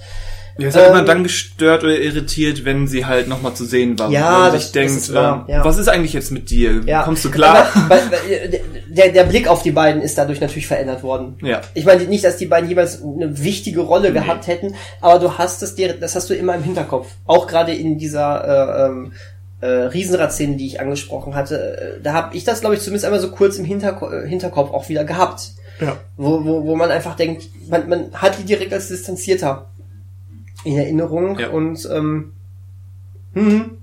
Ja, 0.58 0.68
es 0.68 0.74
hat 0.74 0.86
Ähm, 0.86 0.90
immer 0.90 1.02
dann 1.04 1.22
gestört 1.22 1.84
oder 1.84 1.96
irritiert, 1.98 2.64
wenn 2.64 2.88
sie 2.88 3.06
halt 3.06 3.28
nochmal 3.28 3.54
zu 3.54 3.64
sehen 3.64 3.96
war. 3.98 4.10
Ja, 4.10 4.30
man 4.40 4.52
das- 4.52 4.64
sich 4.64 4.72
denkt, 4.72 4.90
das 4.96 5.02
ist 5.04 5.14
wahr, 5.14 5.44
ähm, 5.48 5.54
ja. 5.54 5.64
was 5.64 5.78
ist 5.78 5.88
eigentlich 5.88 6.12
jetzt 6.12 6.32
mit 6.32 6.50
dir? 6.50 6.80
Ja. 6.84 7.02
Kommst 7.04 7.24
du 7.24 7.30
klar? 7.30 7.68
Weil, 7.88 8.00
weil, 8.10 8.60
der, 8.88 9.08
der 9.12 9.24
Blick 9.24 9.46
auf 9.46 9.62
die 9.62 9.70
beiden 9.70 10.02
ist 10.02 10.18
dadurch 10.18 10.40
natürlich 10.40 10.66
verändert 10.66 11.02
worden. 11.04 11.36
Ja. 11.42 11.60
Ich 11.74 11.84
meine 11.84 12.02
nicht, 12.04 12.24
dass 12.24 12.36
die 12.38 12.46
beiden 12.46 12.68
jeweils 12.68 13.00
eine 13.02 13.42
wichtige 13.42 13.80
Rolle 13.80 14.12
gehabt 14.12 14.48
hätten, 14.48 14.74
aber 15.00 15.20
du 15.20 15.38
hast 15.38 15.62
es 15.62 15.76
dir, 15.76 15.92
das 15.94 16.16
hast 16.16 16.28
du 16.28 16.34
immer 16.34 16.56
im 16.56 16.62
Hinterkopf. 16.64 17.06
Auch 17.26 17.46
gerade 17.46 17.72
in 17.72 17.98
dieser 17.98 18.44
äh, 18.44 18.86
ähm, 18.86 19.12
äh, 19.60 19.66
Riesenrad-Szene, 19.66 20.56
die 20.56 20.66
ich 20.66 20.80
angesprochen 20.80 21.34
hatte, 21.36 21.98
äh, 21.98 22.02
da 22.02 22.12
habe 22.14 22.36
ich 22.36 22.42
das, 22.44 22.60
glaube 22.60 22.74
ich, 22.74 22.80
zumindest 22.80 23.04
einmal 23.04 23.20
so 23.20 23.30
kurz 23.30 23.58
im 23.58 23.64
Hinterko 23.64 24.10
äh, 24.10 24.28
Hinterkopf 24.28 24.72
auch 24.72 24.88
wieder 24.88 25.04
gehabt. 25.04 25.52
Ja. 25.80 25.96
Wo, 26.16 26.44
wo, 26.44 26.64
wo 26.64 26.74
man 26.74 26.90
einfach 26.90 27.14
denkt, 27.14 27.44
man, 27.68 27.88
man 27.88 28.12
hat 28.12 28.38
die 28.38 28.44
direkt 28.44 28.72
als 28.72 28.88
distanzierter 28.88 29.66
in 30.64 30.76
Erinnerung 30.76 31.38
Ja. 31.38 31.48
und 31.50 31.88
ähm, 31.92 32.32
hm, 33.34 33.78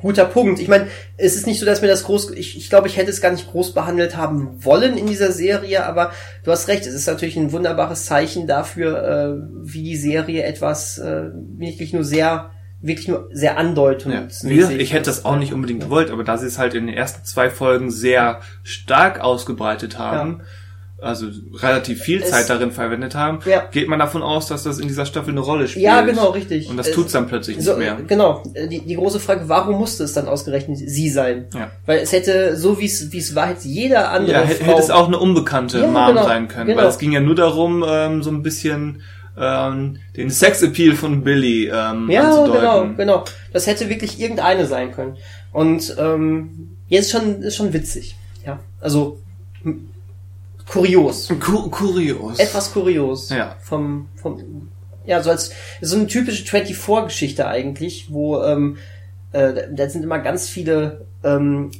guter 0.00 0.24
Punkt. 0.24 0.60
Ich 0.60 0.68
meine, 0.68 0.88
es 1.16 1.36
ist 1.36 1.46
nicht 1.46 1.60
so, 1.60 1.66
dass 1.66 1.80
mir 1.82 1.88
das 1.88 2.04
groß, 2.04 2.32
ich, 2.32 2.56
ich 2.56 2.68
glaube, 2.68 2.88
ich 2.88 2.96
hätte 2.96 3.10
es 3.10 3.20
gar 3.20 3.30
nicht 3.30 3.50
groß 3.50 3.72
behandelt 3.72 4.16
haben 4.16 4.64
wollen 4.64 4.96
in 4.96 5.06
dieser 5.06 5.32
Serie, 5.32 5.86
aber 5.86 6.12
du 6.44 6.50
hast 6.50 6.68
recht, 6.68 6.86
es 6.86 6.94
ist 6.94 7.06
natürlich 7.06 7.36
ein 7.36 7.52
wunderbares 7.52 8.06
Zeichen 8.06 8.46
dafür, 8.46 9.02
äh, 9.04 9.42
wie 9.62 9.82
die 9.82 9.96
Serie 9.96 10.42
etwas 10.44 10.98
äh, 10.98 11.30
wirklich 11.56 11.92
nur 11.92 12.04
sehr, 12.04 12.50
wirklich 12.80 13.06
nur 13.08 13.28
sehr 13.32 13.52
Ja. 13.52 13.56
andeutend. 13.58 14.42
Wie 14.42 14.56
gesagt, 14.56 14.74
ich 14.74 14.92
hätte 14.92 15.06
das 15.06 15.24
auch 15.24 15.36
nicht 15.36 15.52
unbedingt 15.52 15.82
gewollt, 15.82 16.10
aber 16.10 16.24
da 16.24 16.36
sie 16.36 16.46
es 16.46 16.58
halt 16.58 16.74
in 16.74 16.86
den 16.86 16.96
ersten 16.96 17.24
zwei 17.24 17.48
Folgen 17.50 17.90
sehr 17.92 18.40
stark 18.64 19.20
ausgebreitet 19.20 19.98
haben, 19.98 20.40
also 21.02 21.26
relativ 21.60 22.00
viel 22.00 22.22
Es- 22.22 22.30
Zeit 22.30 22.48
darin 22.48 22.70
verwendet 22.70 23.14
haben, 23.14 23.40
Ja. 23.44 23.64
geht 23.70 23.88
man 23.88 23.98
davon 23.98 24.22
aus, 24.22 24.46
dass 24.46 24.62
das 24.62 24.78
in 24.78 24.88
dieser 24.88 25.04
Staffel 25.04 25.30
eine 25.30 25.40
Rolle 25.40 25.66
spielt. 25.68 25.84
Ja, 25.84 26.00
genau, 26.02 26.30
richtig. 26.30 26.70
Und 26.70 26.76
das 26.76 26.88
Äh, 26.88 26.92
tut's 26.92 27.12
dann 27.12 27.26
plötzlich 27.26 27.60
So, 27.60 27.72
nicht 27.72 27.80
mehr. 27.80 27.98
genau. 28.06 28.42
Die, 28.70 28.80
die 28.80 28.94
große 28.94 29.18
Frage, 29.20 29.48
warum 29.48 29.78
musste 29.78 30.04
es 30.04 30.12
dann 30.12 30.28
ausgerechnet 30.28 30.78
sie 30.78 31.10
sein? 31.10 31.46
Ja. 31.54 31.70
Weil 31.86 31.98
es 31.98 32.12
hätte, 32.12 32.56
so 32.56 32.78
wie 32.78 32.86
es 32.86 33.10
wie 33.12 33.18
es 33.18 33.34
war, 33.34 33.48
hätte 33.48 33.66
jeder 33.68 34.10
andere 34.12 34.32
Ja, 34.38 34.44
hätte 34.44 34.64
Frau... 34.64 34.70
hätte 34.72 34.82
es 34.82 34.90
auch 34.90 35.08
eine 35.08 35.18
unbekannte 35.18 35.80
Ja, 35.80 35.86
Mom 35.88 36.06
genau, 36.06 36.24
sein 36.24 36.48
können, 36.48 36.66
genau. 36.68 36.80
weil 36.82 36.88
es 36.88 36.98
ging 36.98 37.12
ja 37.12 37.20
nur 37.20 37.34
darum, 37.34 37.84
ähm, 37.86 38.22
so 38.22 38.30
ein 38.30 38.42
bisschen 38.42 39.02
ähm, 39.36 39.96
den 40.16 40.28
Sexappeal 40.30 40.94
von 40.94 41.24
Billy 41.24 41.64
ähm, 41.72 42.10
Ja, 42.10 42.28
anzudeuten. 42.28 42.52
genau, 42.52 42.86
genau. 42.96 43.24
Das 43.52 43.66
hätte 43.66 43.88
wirklich 43.88 44.20
irgendeine 44.20 44.66
sein 44.66 44.92
können. 44.92 45.16
Und 45.52 45.96
ähm, 45.98 46.76
jetzt 46.88 47.10
schon 47.10 47.40
ist 47.42 47.56
schon 47.56 47.72
witzig. 47.72 48.14
Ja, 48.46 48.60
also 48.80 49.18
kurios, 50.66 51.28
Ku 51.40 51.70
kurios. 51.70 52.38
etwas 52.38 52.72
kurios. 52.72 53.30
Ja. 53.30 53.56
Vom 53.60 54.08
vom 54.16 54.68
ja 55.04 55.22
so 55.22 55.30
als 55.30 55.50
so 55.80 55.96
eine 55.96 56.06
typische 56.06 56.44
24-Geschichte 56.44 57.46
eigentlich, 57.46 58.12
wo 58.12 58.42
ähm, 58.42 58.76
äh, 59.32 59.52
da- 59.72 59.88
sind 59.88 60.04
immer 60.04 60.18
ganz 60.20 60.48
viele 60.48 61.06
ähm, 61.24 61.70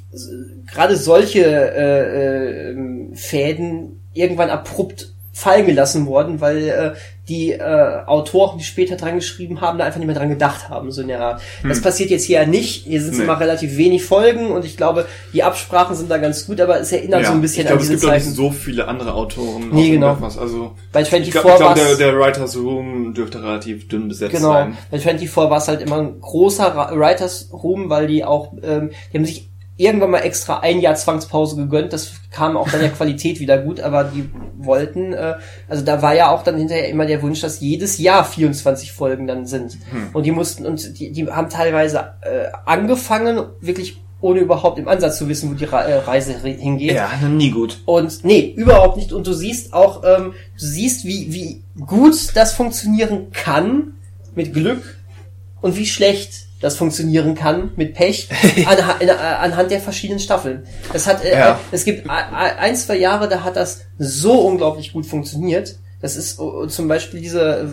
gerade 0.66 0.96
solche 0.96 1.44
äh, 1.44 2.70
äh, 2.70 2.76
Fäden 3.14 4.00
irgendwann 4.14 4.50
abrupt 4.50 5.11
fallen 5.34 5.64
gelassen 5.66 6.06
worden, 6.06 6.40
weil 6.42 6.68
äh, 6.68 6.92
die 7.28 7.52
äh, 7.52 8.04
Autoren, 8.06 8.58
die 8.58 8.64
später 8.64 8.96
dran 8.96 9.14
geschrieben 9.14 9.60
haben, 9.62 9.78
da 9.78 9.84
einfach 9.84 9.98
nicht 9.98 10.06
mehr 10.08 10.16
dran 10.16 10.28
gedacht 10.28 10.68
haben. 10.68 10.90
So 10.90 11.00
in 11.02 11.08
der 11.08 11.20
Art. 11.20 11.40
Das 11.66 11.80
passiert 11.80 12.10
jetzt 12.10 12.24
hier 12.24 12.40
ja 12.40 12.46
nicht. 12.46 12.84
Hier 12.84 13.00
sind 13.00 13.12
es 13.12 13.18
Hm. 13.18 13.26
Nee. 13.26 13.32
immer 13.32 13.40
relativ 13.40 13.76
wenig 13.78 14.04
Folgen 14.04 14.50
und 14.50 14.64
ich 14.64 14.76
glaube, 14.76 15.06
die 15.32 15.42
Absprachen 15.42 15.96
sind 15.96 16.10
da 16.10 16.18
ganz 16.18 16.46
gut, 16.46 16.60
aber 16.60 16.80
es 16.80 16.92
erinnert 16.92 17.24
so 17.24 17.32
ein 17.32 17.40
bisschen 17.40 17.62
ich 17.62 17.66
glaube, 17.68 17.80
an 17.80 17.82
es 17.84 17.88
diese 17.88 18.00
gibt 18.00 18.10
auch 18.10 18.14
nicht 18.14 18.24
Zeiten. 18.24 18.36
so 18.36 18.50
viele 18.50 18.88
andere 18.88 19.14
Autoren. 19.14 19.70
Nee, 19.72 19.90
genau. 19.92 20.08
irgendwas. 20.08 20.36
Also 20.36 20.72
Bei 20.92 21.00
ich 21.02 21.08
24 21.08 21.32
glaube, 21.42 21.56
glaub, 21.58 21.74
der, 21.76 21.94
der 21.94 22.18
Writers 22.18 22.56
Room 22.56 23.14
dürfte 23.14 23.42
relativ 23.42 23.88
dünn 23.88 24.08
besetzt 24.08 24.32
Genau. 24.34 24.52
sein. 24.52 24.76
Bei 24.90 24.98
24 24.98 25.34
war 25.36 25.56
es 25.56 25.68
halt 25.68 25.80
immer 25.80 25.98
ein 25.98 26.20
großer 26.20 26.90
Writers 26.94 27.48
Room, 27.52 27.88
weil 27.88 28.08
die 28.08 28.24
auch, 28.24 28.52
ähm, 28.62 28.90
die 29.12 29.16
haben 29.18 29.24
sich 29.24 29.48
irgendwann 29.82 30.10
mal 30.10 30.18
extra 30.20 30.60
ein 30.60 30.80
Jahr 30.80 30.94
Zwangspause 30.94 31.56
gegönnt. 31.56 31.92
Das 31.92 32.12
kam 32.30 32.56
auch 32.56 32.68
dann 32.70 32.80
der 32.80 32.90
Qualität 32.98 33.40
wieder 33.40 33.58
gut, 33.58 33.80
aber 33.80 34.04
die 34.04 34.28
wollten, 34.58 35.12
äh, 35.12 35.34
also 35.68 35.84
da 35.84 36.00
war 36.02 36.14
ja 36.14 36.30
auch 36.30 36.42
dann 36.44 36.56
hinterher 36.56 36.88
immer 36.88 37.06
der 37.06 37.20
Wunsch, 37.22 37.40
dass 37.40 37.60
jedes 37.60 37.98
Jahr 37.98 38.24
24 38.24 38.92
Folgen 38.92 39.26
dann 39.26 39.46
sind. 39.46 39.72
Hm. 39.90 40.10
Und 40.12 40.24
die 40.24 40.30
mussten, 40.32 40.64
und 40.66 40.98
die, 40.98 41.12
die 41.12 41.26
haben 41.30 41.50
teilweise 41.50 41.98
äh, 42.22 42.46
angefangen, 42.64 43.46
wirklich 43.60 43.98
ohne 44.20 44.38
überhaupt 44.38 44.78
im 44.78 44.86
Ansatz 44.86 45.18
zu 45.18 45.28
wissen, 45.28 45.50
wo 45.50 45.54
die 45.54 45.64
äh, 45.64 45.66
Reise 45.96 46.36
re- 46.44 46.50
hingeht. 46.50 46.94
Ja, 46.94 47.10
nie 47.28 47.50
gut. 47.50 47.80
Und 47.86 48.24
nee, 48.24 48.54
überhaupt 48.56 48.96
nicht. 48.96 49.12
Und 49.12 49.26
du 49.26 49.32
siehst 49.32 49.72
auch, 49.72 50.02
ähm, 50.04 50.32
du 50.58 50.64
siehst, 50.64 51.04
wie, 51.04 51.32
wie 51.32 51.64
gut 51.84 52.36
das 52.36 52.52
funktionieren 52.52 53.32
kann 53.32 53.94
mit 54.36 54.54
Glück 54.54 54.98
und 55.60 55.76
wie 55.76 55.86
schlecht 55.86 56.46
das 56.62 56.76
funktionieren 56.76 57.34
kann 57.34 57.72
mit 57.76 57.92
Pech 57.94 58.28
anha 58.66 58.96
äh, 59.00 59.10
anhand 59.10 59.70
der 59.70 59.80
verschiedenen 59.80 60.20
Staffeln. 60.20 60.62
Das 60.92 61.06
hat, 61.06 61.22
äh, 61.24 61.32
Ja. 61.38 61.60
es 61.70 61.84
gibt 61.84 62.08
ein, 62.08 62.76
zwei 62.76 62.96
Jahre, 62.96 63.28
da 63.28 63.42
hat 63.44 63.56
das 63.56 63.82
so 63.98 64.40
unglaublich 64.40 64.92
gut 64.94 65.04
funktioniert. 65.04 65.76
Das 66.02 66.16
ist 66.16 66.40
äh, 66.40 66.66
zum 66.68 66.88
Beispiel 66.88 67.20
diese, 67.20 67.60
äh, 67.60 67.64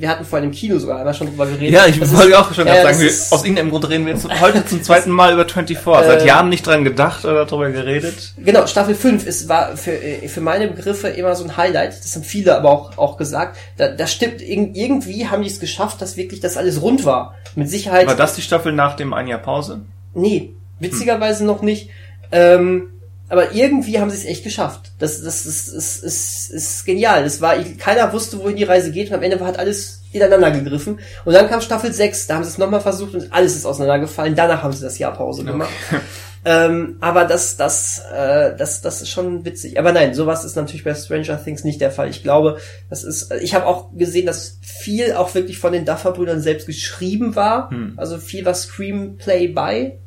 wir 0.00 0.08
hatten 0.08 0.24
vorhin 0.24 0.48
im 0.48 0.54
Kino 0.54 0.78
sogar 0.80 0.98
einmal 0.98 1.14
schon 1.14 1.28
drüber 1.28 1.46
geredet. 1.46 1.72
Ja, 1.72 1.86
ich 1.86 1.98
wollte 2.12 2.36
auch 2.38 2.52
schon 2.52 2.66
das 2.66 2.82
sagen, 2.82 3.00
wir, 3.00 3.08
aus 3.08 3.44
irgendeinem 3.44 3.70
Grund 3.70 3.88
reden 3.88 4.04
wir 4.04 4.14
jetzt 4.14 4.28
heute 4.40 4.66
zum 4.66 4.82
zweiten 4.82 5.10
Mal 5.10 5.32
über 5.32 5.44
24. 5.48 5.78
Seit 5.84 6.22
Äh, 6.22 6.26
Jahren 6.26 6.48
nicht 6.48 6.66
dran 6.66 6.82
gedacht 6.82 7.24
oder 7.24 7.44
darüber 7.46 7.70
geredet. 7.70 8.34
Genau, 8.36 8.66
Staffel 8.66 8.96
5 8.96 9.24
ist, 9.26 9.48
war 9.48 9.76
für, 9.76 9.92
äh, 9.92 10.26
für 10.28 10.40
meine 10.40 10.66
Begriffe 10.66 11.06
immer 11.08 11.36
so 11.36 11.44
ein 11.44 11.56
Highlight. 11.56 11.96
Das 12.02 12.16
haben 12.16 12.24
viele 12.24 12.56
aber 12.56 12.68
auch, 12.70 12.98
auch 12.98 13.16
gesagt. 13.16 13.56
Da, 13.76 13.88
da 13.88 14.06
stimmt, 14.08 14.40
irg- 14.40 14.74
irgendwie 14.74 15.28
haben 15.28 15.42
die 15.42 15.48
es 15.48 15.60
geschafft, 15.60 16.02
dass 16.02 16.16
wirklich 16.16 16.40
das 16.40 16.56
alles 16.56 16.82
rund 16.82 17.04
war. 17.04 17.36
Mit 17.54 17.70
Sicherheit. 17.70 18.08
War 18.08 18.16
das 18.16 18.34
die 18.34 18.42
Staffel 18.42 18.72
nach 18.72 18.96
dem 18.96 19.12
ein 19.14 19.28
Jahr 19.28 19.38
Pause? 19.38 19.82
Nee, 20.14 20.50
witzigerweise 20.80 21.44
noch 21.44 21.62
nicht. 21.62 21.90
Ähm, 22.32 22.88
aber 23.28 23.52
irgendwie 23.52 24.00
haben 24.00 24.10
sie 24.10 24.16
es 24.16 24.24
echt 24.24 24.44
geschafft. 24.44 24.92
Das, 24.98 25.22
das 25.22 25.44
ist, 25.44 25.68
ist, 25.68 26.02
ist, 26.02 26.50
ist 26.50 26.86
genial. 26.86 27.24
Das 27.24 27.40
war, 27.40 27.56
keiner 27.78 28.12
wusste, 28.12 28.38
wohin 28.38 28.56
die 28.56 28.64
Reise 28.64 28.90
geht 28.90 29.10
und 29.10 29.16
am 29.16 29.22
Ende 29.22 29.38
hat 29.44 29.58
alles 29.58 30.02
ineinander 30.12 30.50
gegriffen. 30.50 30.98
Und 31.24 31.34
dann 31.34 31.48
kam 31.48 31.60
Staffel 31.60 31.92
6, 31.92 32.26
da 32.26 32.36
haben 32.36 32.44
sie 32.44 32.50
es 32.50 32.58
nochmal 32.58 32.80
versucht 32.80 33.14
und 33.14 33.32
alles 33.32 33.56
ist 33.56 33.66
auseinandergefallen. 33.66 34.34
Danach 34.34 34.62
haben 34.62 34.72
sie 34.72 34.82
das 34.82 34.98
Jahr 34.98 35.12
Pause 35.12 35.44
gemacht. 35.44 35.70
Ähm, 36.44 36.96
aber 37.00 37.24
das, 37.24 37.56
das, 37.56 38.02
äh, 38.14 38.56
das, 38.56 38.80
das 38.80 39.02
ist 39.02 39.10
schon 39.10 39.44
witzig. 39.44 39.78
Aber 39.78 39.92
nein, 39.92 40.14
sowas 40.14 40.44
ist 40.44 40.56
natürlich 40.56 40.84
bei 40.84 40.94
Stranger 40.94 41.42
Things 41.42 41.64
nicht 41.64 41.80
der 41.80 41.90
Fall. 41.90 42.08
Ich 42.08 42.22
glaube, 42.22 42.58
das 42.88 43.04
ist. 43.04 43.32
Ich 43.42 43.54
habe 43.54 43.66
auch 43.66 43.90
gesehen, 43.94 44.26
dass 44.26 44.58
viel 44.62 45.14
auch 45.14 45.34
wirklich 45.34 45.58
von 45.58 45.72
den 45.72 45.84
Duffer-Brüdern 45.84 46.40
selbst 46.40 46.66
geschrieben 46.66 47.34
war. 47.34 47.70
Hm. 47.70 47.94
Also 47.96 48.18
viel 48.18 48.44
war 48.44 48.54
Screenplay 48.54 49.48
bei. 49.48 49.98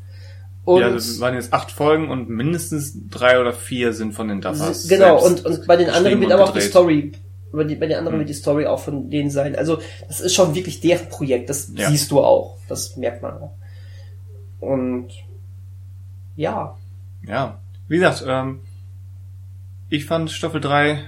Und 0.64 0.82
ja, 0.82 0.90
das 0.90 1.20
waren 1.20 1.34
jetzt 1.34 1.54
acht 1.54 1.72
Folgen 1.72 2.10
und 2.10 2.30
mindestens 2.30 2.94
drei 3.10 3.40
oder 3.40 3.52
vier 3.54 3.94
sind 3.94 4.14
von 4.14 4.28
den 4.28 4.42
Duffers. 4.42 4.88
genau, 4.88 5.24
und, 5.26 5.44
und 5.44 5.66
bei 5.66 5.76
den 5.76 5.90
anderen 5.90 6.22
wird 6.22 6.32
aber 6.32 6.44
auch 6.44 6.54
die. 6.54 6.62
Story. 6.62 7.14
Bei, 7.52 7.64
die, 7.66 7.76
bei 7.76 7.88
den 7.88 7.98
anderen 7.98 8.14
Hm. 8.14 8.20
wird 8.20 8.30
die 8.30 8.34
Story 8.34 8.66
auch 8.68 8.80
von 8.80 9.10
denen 9.10 9.30
sein. 9.30 9.56
Also, 9.56 9.80
das 10.08 10.22
ist 10.22 10.34
schon 10.36 10.54
wirklich 10.56 10.80
deren 10.80 11.10
Projekt. 11.10 11.50
Das 11.50 11.70
Ja. 11.76 11.90
siehst 11.90 12.12
du 12.12 12.22
auch. 12.22 12.58
Das 12.70 12.96
merkt 12.96 13.22
man 13.24 13.34
auch. 13.34 13.52
Und 14.60 15.10
ja. 16.36 16.78
Ja, 17.28 17.60
wie 17.88 17.98
gesagt, 17.98 18.24
ähm, 18.28 18.62
ich 19.90 20.06
fand 20.06 20.32
Staffel 20.32 20.62
3 20.62 21.04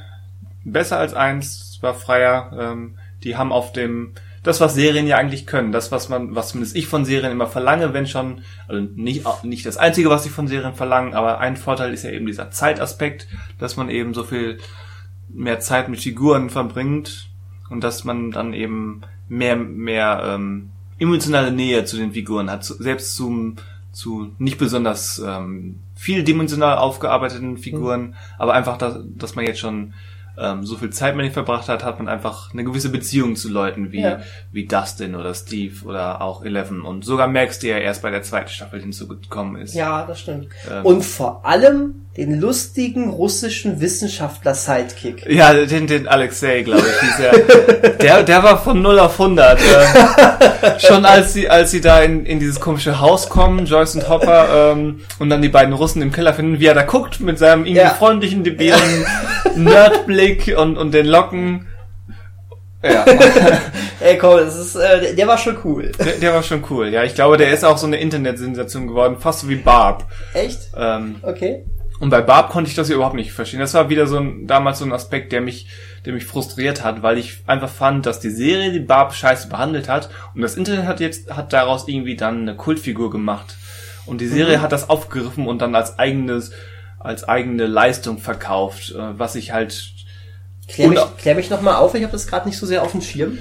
besser 0.65 0.97
als 0.97 1.13
eins, 1.13 1.75
es 1.75 1.83
war 1.83 1.93
freier. 1.93 2.51
Ähm, 2.59 2.97
die 3.23 3.37
haben 3.37 3.51
auf 3.53 3.71
dem, 3.71 4.13
das 4.43 4.59
was 4.59 4.75
Serien 4.75 5.07
ja 5.07 5.17
eigentlich 5.17 5.47
können, 5.47 5.71
das 5.71 5.91
was 5.91 6.09
man, 6.09 6.35
was 6.35 6.49
zumindest 6.49 6.75
ich 6.75 6.87
von 6.87 7.05
Serien 7.05 7.31
immer 7.31 7.47
verlange, 7.47 7.93
wenn 7.93 8.07
schon, 8.07 8.43
also 8.67 8.85
nicht, 8.95 9.25
nicht 9.43 9.65
das 9.65 9.77
einzige, 9.77 10.09
was 10.09 10.25
ich 10.25 10.31
von 10.31 10.47
Serien 10.47 10.75
verlange, 10.75 11.15
aber 11.15 11.39
ein 11.39 11.55
Vorteil 11.55 11.93
ist 11.93 12.03
ja 12.03 12.11
eben 12.11 12.25
dieser 12.25 12.51
Zeitaspekt, 12.51 13.27
dass 13.57 13.77
man 13.77 13.89
eben 13.89 14.13
so 14.13 14.23
viel 14.23 14.59
mehr 15.29 15.59
Zeit 15.61 15.87
mit 15.87 16.01
Figuren 16.01 16.49
verbringt 16.49 17.29
und 17.69 17.83
dass 17.83 18.03
man 18.03 18.31
dann 18.31 18.53
eben 18.53 19.01
mehr, 19.29 19.55
mehr 19.55 20.21
ähm, 20.25 20.71
emotionale 20.99 21.51
Nähe 21.51 21.85
zu 21.85 21.97
den 21.97 22.11
Figuren 22.11 22.51
hat, 22.51 22.63
zu, 22.63 22.75
selbst 22.75 23.15
zum 23.15 23.55
zu 23.93 24.31
nicht 24.39 24.57
besonders 24.57 25.19
ähm, 25.19 25.79
vieldimensional 25.95 26.77
aufgearbeiteten 26.77 27.57
Figuren, 27.57 28.15
aber 28.39 28.53
einfach, 28.53 28.77
dass, 28.77 28.97
dass 29.05 29.35
man 29.35 29.45
jetzt 29.45 29.59
schon 29.59 29.93
ähm, 30.37 30.65
so 30.65 30.75
viel 30.77 30.89
Zeit 30.89 31.15
mit 31.15 31.25
ihnen 31.25 31.33
verbracht 31.33 31.69
hat, 31.69 31.83
hat 31.83 31.99
man 31.99 32.07
einfach 32.07 32.51
eine 32.53 32.63
gewisse 32.63 32.89
Beziehung 32.89 33.35
zu 33.35 33.49
Leuten 33.49 33.91
wie, 33.91 34.01
Ja. 34.01 34.19
wie 34.51 34.65
Dustin 34.65 35.15
oder 35.15 35.33
Steve 35.33 35.85
oder 35.85 36.21
auch 36.21 36.43
Eleven. 36.43 36.81
Und 36.81 37.05
sogar 37.05 37.27
merkst 37.27 37.61
du 37.63 37.67
ja 37.67 37.77
erst 37.77 38.01
bei 38.01 38.09
der 38.09 38.23
zweiten 38.23 38.49
Staffel 38.49 38.79
hinzugekommen 38.81 39.61
ist. 39.61 39.75
Ja, 39.75 40.05
das 40.05 40.19
stimmt. 40.21 40.47
Ähm. 40.71 40.85
Und 40.85 41.03
vor 41.05 41.45
allem 41.45 41.95
den 42.17 42.39
lustigen 42.39 43.09
russischen 43.09 43.79
Wissenschaftler-Sidekick. 43.81 45.25
Ja, 45.29 45.53
den, 45.53 45.87
den 45.87 46.07
Alexei, 46.07 46.61
glaube 46.61 46.81
ich, 46.87 46.99
hieß 47.09 47.19
er. 47.19 47.89
Der, 48.03 48.21
der 48.23 48.43
war 48.43 48.61
von 48.61 48.81
0 48.81 48.99
auf 48.99 49.13
100. 49.19 49.59
Ähm, 49.61 50.75
schon 50.79 51.05
als 51.05 51.33
sie, 51.33 51.49
als 51.49 51.71
sie 51.71 51.79
da 51.79 52.01
in, 52.01 52.25
in 52.25 52.39
dieses 52.39 52.59
komische 52.59 52.99
Haus 52.99 53.29
kommen, 53.29 53.65
Joyce 53.65 53.95
und 53.95 54.09
Hopper, 54.09 54.73
ähm, 54.73 54.99
und 55.19 55.29
dann 55.29 55.41
die 55.41 55.47
beiden 55.49 55.73
Russen 55.73 56.01
im 56.01 56.11
Keller 56.11 56.33
finden, 56.33 56.59
wie 56.59 56.65
er 56.65 56.73
da 56.73 56.83
guckt 56.83 57.19
mit 57.21 57.39
seinem 57.39 57.61
irgendwie 57.65 57.81
Ja. 57.83 57.91
freundlichen, 57.91 58.43
debilen 58.43 59.05
Nerdblick 59.55 60.55
und, 60.57 60.77
und 60.77 60.93
den 60.93 61.05
Locken. 61.05 61.67
Ja, 62.83 63.05
Ey, 64.01 64.17
komm, 64.17 64.37
das 64.37 64.57
ist, 64.57 64.75
äh, 64.75 65.15
der, 65.15 65.27
war 65.27 65.37
schon 65.37 65.57
cool. 65.63 65.93
der, 65.97 66.17
der 66.17 66.33
war 66.33 66.43
schon 66.43 66.65
cool. 66.69 66.89
Ja, 66.89 67.03
ich 67.03 67.15
glaube, 67.15 67.37
der 67.37 67.53
ist 67.53 67.63
auch 67.63 67.77
so 67.77 67.87
eine 67.87 67.97
Internetsensation 67.97 68.87
geworden, 68.87 69.17
fast 69.19 69.39
so 69.39 69.49
wie 69.49 69.55
Barb. 69.55 70.05
Echt? 70.33 70.71
Ähm, 70.75 71.15
Okay. 71.21 71.63
Und 71.99 72.09
bei 72.09 72.19
Barb 72.19 72.49
konnte 72.49 72.69
ich 72.69 72.75
das 72.75 72.89
überhaupt 72.89 73.15
nicht 73.15 73.31
verstehen. 73.31 73.61
Das 73.61 73.73
war 73.75 73.89
wieder 73.89 74.07
so 74.07 74.17
ein, 74.17 74.45
damals 74.45 74.79
so 74.79 74.85
ein 74.85 74.91
Aspekt, 74.91 75.31
der 75.31 75.39
mich, 75.39 75.67
der 76.05 76.11
mich 76.11 76.25
frustriert 76.25 76.83
hat, 76.83 77.01
weil 77.01 77.17
ich 77.17 77.43
einfach 77.47 77.69
fand, 77.69 78.05
dass 78.05 78.19
die 78.19 78.31
Serie 78.31 78.73
die 78.73 78.81
Barb 78.81 79.13
scheiße 79.13 79.47
behandelt 79.47 79.87
hat 79.87 80.09
und 80.35 80.41
das 80.41 80.57
Internet 80.57 80.85
hat 80.85 80.99
jetzt, 80.99 81.33
hat 81.33 81.53
daraus 81.53 81.87
irgendwie 81.87 82.17
dann 82.17 82.41
eine 82.41 82.57
Kultfigur 82.57 83.09
gemacht. 83.09 83.55
Und 84.05 84.19
die 84.19 84.27
Serie 84.27 84.61
hat 84.61 84.73
das 84.73 84.89
aufgegriffen 84.89 85.47
und 85.47 85.61
dann 85.61 85.75
als 85.75 85.97
eigenes, 85.97 86.51
als 87.03 87.27
eigene 87.27 87.65
Leistung 87.65 88.17
verkauft, 88.17 88.91
äh, 88.91 89.19
was 89.19 89.35
ich 89.35 89.51
halt, 89.51 89.91
Klär 90.67 90.87
mich, 90.87 90.99
klär 91.17 91.35
mich 91.35 91.49
nochmal 91.49 91.75
auf, 91.75 91.93
ich 91.93 92.03
habe 92.03 92.13
das 92.13 92.25
gerade 92.25 92.47
nicht 92.47 92.57
so 92.57 92.65
sehr 92.65 92.83
auf 92.83 92.91
dem 92.91 93.01
Schirm. 93.01 93.37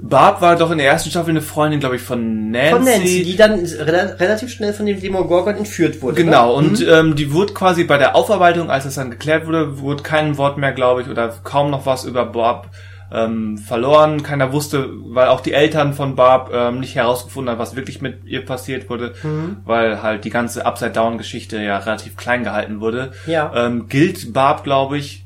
Barb 0.00 0.40
war 0.40 0.56
doch 0.56 0.70
in 0.70 0.78
der 0.78 0.86
ersten 0.88 1.10
Staffel 1.10 1.30
eine 1.30 1.42
Freundin, 1.42 1.78
glaube 1.78 1.96
ich, 1.96 2.02
von 2.02 2.50
Nancy. 2.50 2.72
Von 2.72 2.84
Nancy, 2.84 3.22
die 3.24 3.36
dann 3.36 3.60
rela 3.60 4.14
relativ 4.14 4.50
schnell 4.50 4.72
von 4.72 4.86
dem 4.86 5.00
Demogorgon 5.00 5.56
entführt 5.56 6.02
wurde. 6.02 6.16
Genau, 6.16 6.60
ne? 6.60 6.68
und 6.68 6.86
ähm, 6.88 7.14
die 7.14 7.32
wurde 7.32 7.52
quasi 7.52 7.84
bei 7.84 7.98
der 7.98 8.16
Aufarbeitung, 8.16 8.68
als 8.68 8.84
das 8.84 8.96
dann 8.96 9.10
geklärt 9.10 9.46
wurde, 9.46 9.78
wurde 9.78 10.02
kein 10.02 10.38
Wort 10.38 10.58
mehr, 10.58 10.72
glaube 10.72 11.02
ich, 11.02 11.08
oder 11.08 11.32
kaum 11.44 11.70
noch 11.70 11.86
was 11.86 12.04
über 12.04 12.26
Barb 12.26 12.70
ähm, 13.12 13.58
verloren. 13.58 14.22
Keiner 14.22 14.52
wusste, 14.52 14.88
weil 15.06 15.28
auch 15.28 15.40
die 15.40 15.52
Eltern 15.52 15.92
von 15.92 16.16
Barb 16.16 16.50
ähm, 16.54 16.80
nicht 16.80 16.94
herausgefunden 16.94 17.50
haben, 17.50 17.58
was 17.58 17.76
wirklich 17.76 18.00
mit 18.00 18.24
ihr 18.24 18.44
passiert 18.44 18.88
wurde, 18.88 19.12
Mhm. 19.22 19.58
weil 19.64 20.02
halt 20.02 20.24
die 20.24 20.30
ganze 20.30 20.64
Upside-Down-Geschichte 20.64 21.60
ja 21.62 21.76
relativ 21.78 22.16
klein 22.16 22.42
gehalten 22.44 22.80
wurde. 22.80 23.12
Ja. 23.26 23.52
Ähm, 23.54 23.88
gilt 23.88 24.32
Barb, 24.32 24.64
glaube 24.64 24.96
ich, 24.98 25.24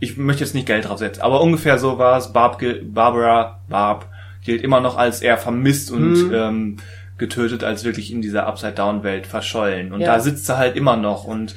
ich 0.00 0.16
möchte 0.16 0.42
jetzt 0.44 0.54
nicht 0.54 0.66
Geld 0.66 0.88
draufsetzen, 0.88 1.22
aber 1.22 1.40
ungefähr 1.40 1.78
so 1.78 1.98
war 1.98 2.18
es. 2.18 2.32
Barb, 2.32 2.60
Barbara, 2.82 3.60
Barb 3.68 4.06
gilt 4.44 4.62
immer 4.62 4.80
noch 4.80 4.96
als 4.98 5.22
eher 5.22 5.38
vermisst 5.38 5.90
und 5.90 6.28
Mhm. 6.28 6.34
ähm, 6.34 6.76
getötet, 7.16 7.62
als 7.62 7.84
wirklich 7.84 8.12
in 8.12 8.20
dieser 8.22 8.46
Upside-Down-Welt 8.46 9.26
verschollen. 9.28 9.92
Und 9.92 10.00
Ja. 10.00 10.14
da 10.14 10.20
sitzt 10.20 10.46
sie 10.46 10.58
halt 10.58 10.74
immer 10.76 10.96
noch 10.96 11.24
und 11.24 11.54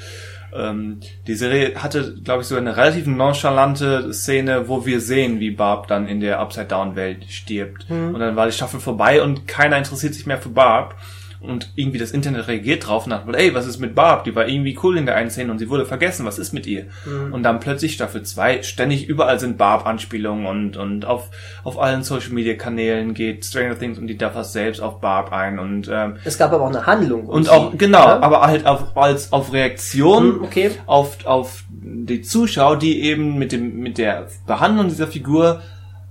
ähm, 0.58 1.00
die 1.28 1.36
Serie 1.36 1.82
hatte, 1.82 2.16
glaube 2.24 2.42
ich, 2.42 2.48
so 2.48 2.56
eine 2.56 2.76
relativ 2.76 3.08
nonchalante 3.08 4.14
Szene, 4.14 4.68
wo 4.68 4.86
wir 4.86 5.02
sehen, 5.02 5.40
wie 5.40 5.52
Barb 5.52 5.88
dann 5.88 6.08
in 6.08 6.20
der 6.20 6.40
Upside-Down-Welt 6.40 7.26
stirbt. 7.30 7.90
Mhm. 7.90 8.16
Und 8.16 8.20
dann 8.20 8.36
war 8.36 8.46
die 8.46 8.52
Staffel 8.52 8.80
vorbei 8.80 9.22
und 9.22 9.48
keiner 9.48 9.78
interessiert 9.78 10.14
sich 10.14 10.26
mehr 10.26 10.40
für 10.40 10.50
Barb. 10.50 10.96
Und 11.40 11.72
irgendwie 11.76 12.00
das 12.00 12.12
Internet 12.12 12.48
reagiert 12.48 12.88
drauf 12.88 13.06
und 13.06 13.12
sagt, 13.12 13.36
ey, 13.36 13.54
was 13.54 13.68
ist 13.68 13.80
mit 13.80 13.94
Barb? 13.94 14.24
Die 14.24 14.36
war 14.36 14.48
irgendwie 14.48 14.78
cool 14.84 14.98
in 14.98 15.06
der 15.06 15.16
einen 15.16 15.30
Szene 15.30 15.52
und 15.52 15.60
sie 15.60 15.70
wurde 15.70 15.86
vergessen. 15.86 16.26
Was 16.26 16.40
ist 16.40 16.52
mit 16.54 16.66
ihr? 16.66 16.86
Mhm. 17.06 17.34
Und 17.34 17.44
dann 17.44 17.60
plötzlich 17.60 17.94
Staffel 17.94 18.24
2, 18.24 18.64
ständig 18.64 19.08
überall 19.08 19.40
sind 19.40 19.58
Barb-Anspielungen 19.58 20.46
und, 20.48 20.78
und 20.78 21.06
auf, 21.06 21.30
auf 21.64 21.80
allen 21.80 22.04
Social-Media-Kanälen 22.04 23.14
geht 23.14 23.46
Stranger 23.46 23.78
Things 23.78 24.00
und 24.00 24.08
die 24.08 24.18
Duffers 24.18 24.52
selbst 24.54 24.82
auf 24.82 25.00
Barb 25.00 25.32
ein 25.32 25.60
und, 25.60 25.90
ähm, 25.92 26.18
Es 26.24 26.38
gab 26.38 26.52
aber 26.54 26.64
auch 26.64 26.70
eine 26.70 26.86
Handlung. 26.86 27.28
und 27.28 27.44
sie, 27.44 27.52
auch, 27.52 27.78
genau, 27.78 28.08
ne? 28.08 28.24
aber 28.24 28.42
halt 28.42 28.66
auf, 28.66 28.98
als, 28.98 29.32
auf 29.32 29.54
Reaktion 29.54 30.24
Hm, 30.36 30.44
okay. 30.44 30.72
auf, 30.86 31.26
auf 31.26 31.64
die 31.70 32.22
Zuschauer, 32.22 32.78
die 32.78 33.02
eben 33.02 33.38
mit 33.38 33.52
dem, 33.52 33.80
mit 33.80 33.98
der 33.98 34.28
Behandlung 34.46 34.88
dieser 34.88 35.08
Figur, 35.08 35.62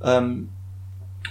ähm, 0.04 0.48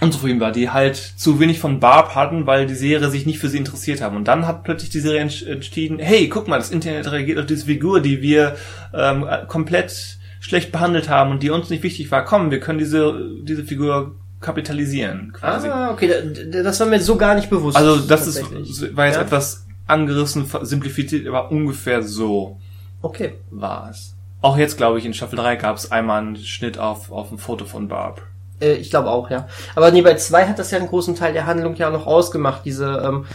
unzufrieden 0.00 0.40
war, 0.40 0.52
die 0.52 0.70
halt 0.70 0.96
zu 0.96 1.40
wenig 1.40 1.58
von 1.58 1.80
Barb 1.80 2.14
hatten, 2.14 2.46
weil 2.46 2.66
die 2.66 2.74
Serie 2.74 3.08
sich 3.10 3.24
nicht 3.26 3.38
für 3.38 3.48
sie 3.48 3.58
interessiert 3.58 4.00
haben. 4.02 4.16
Und 4.16 4.28
dann 4.28 4.46
hat 4.46 4.62
plötzlich 4.64 4.90
die 4.90 5.00
Serie 5.00 5.22
entsch- 5.24 5.46
entschieden, 5.46 5.98
hey, 5.98 6.28
guck 6.28 6.48
mal, 6.48 6.58
das 6.58 6.70
Internet 6.70 7.10
reagiert 7.10 7.38
auf 7.38 7.46
diese 7.46 7.66
Figur, 7.66 8.00
die 8.00 8.20
wir 8.22 8.56
ähm, 8.94 9.26
komplett 9.48 10.18
schlecht 10.40 10.70
behandelt 10.72 11.08
haben 11.08 11.30
und 11.30 11.42
die 11.42 11.50
uns 11.50 11.70
nicht 11.70 11.82
wichtig 11.82 12.10
war. 12.10 12.24
Komm, 12.24 12.50
wir 12.50 12.60
können 12.60 12.78
diese, 12.78 13.18
diese 13.42 13.64
Figur 13.64 14.14
kapitalisieren, 14.40 15.32
quasi. 15.32 15.68
Ah, 15.68 15.90
okay, 15.90 16.08
da- 16.08 16.42
da- 16.44 16.62
das 16.62 16.78
war 16.80 16.86
mir 16.86 17.00
so 17.00 17.16
gar 17.16 17.34
nicht 17.34 17.48
bewusst. 17.50 17.76
Also 17.76 17.96
das 17.96 18.26
ist, 18.26 18.96
war 18.96 19.06
jetzt 19.06 19.16
Ja? 19.16 19.22
etwas 19.22 19.66
angerissen, 19.86 20.46
simplifiziert, 20.62 21.26
aber 21.26 21.50
ungefähr 21.50 22.02
so 22.02 22.58
Okay. 23.02 23.34
war 23.50 23.88
es. 23.90 24.14
Auch 24.42 24.58
jetzt, 24.58 24.76
glaube 24.76 24.98
ich, 24.98 25.06
in 25.06 25.14
Staffel 25.14 25.36
3 25.38 25.56
gab 25.56 25.76
es 25.76 25.90
einmal 25.90 26.20
einen 26.22 26.36
Schnitt 26.36 26.78
auf, 26.78 27.10
auf 27.10 27.32
ein 27.32 27.38
Foto 27.38 27.64
von 27.64 27.88
Barb. 27.88 28.22
Äh, 28.60 28.74
ich 28.74 28.90
glaube 28.90 29.10
auch, 29.10 29.30
ja. 29.30 29.48
Aber 29.74 29.90
nee, 29.90 30.02
bei 30.02 30.14
zwei 30.14 30.46
hat 30.46 30.58
das 30.58 30.70
ja 30.70 30.78
einen 30.78 30.88
großen 30.88 31.14
Teil 31.14 31.32
der 31.32 31.46
Handlung 31.46 31.74
ja 31.76 31.90
noch 31.90 32.06
ausgemacht, 32.06 32.62
diese, 32.64 33.02
ähm, 33.04 33.26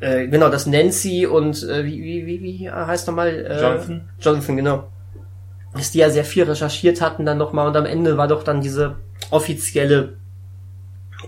äh, 0.00 0.26
genau, 0.28 0.48
das 0.50 0.66
Nancy 0.66 1.26
und, 1.26 1.62
äh, 1.62 1.84
wie, 1.84 2.02
wie, 2.02 2.26
wie, 2.26 2.42
wie 2.42 2.70
heißt 2.70 3.06
nochmal? 3.08 3.28
Äh, 3.28 3.60
Jonathan? 3.60 4.08
Jonathan, 4.20 4.56
genau. 4.56 4.88
Dass 5.74 5.90
die 5.90 5.98
ja 5.98 6.10
sehr 6.10 6.24
viel 6.24 6.44
recherchiert 6.44 7.00
hatten 7.00 7.26
dann 7.26 7.38
nochmal 7.38 7.66
und 7.68 7.76
am 7.76 7.86
Ende 7.86 8.16
war 8.16 8.28
doch 8.28 8.42
dann 8.44 8.60
diese 8.60 8.96
offizielle 9.30 10.14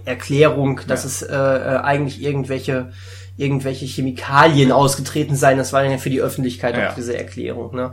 Erklärung, 0.04 0.80
dass 0.86 1.02
Ja. 1.02 1.08
es 1.08 1.22
äh, 1.22 1.34
äh, 1.34 1.78
eigentlich 1.82 2.22
irgendwelche 2.22 2.90
irgendwelche 3.36 3.86
Chemikalien 3.86 4.72
ausgetreten 4.72 5.36
seien. 5.36 5.58
Das 5.58 5.72
war 5.72 5.84
ja 5.84 5.96
für 5.98 6.10
die 6.10 6.20
Öffentlichkeit 6.20 6.76
Ja. 6.76 6.90
auch 6.90 6.94
diese 6.94 7.16
Erklärung. 7.16 7.72
Ne? 7.74 7.92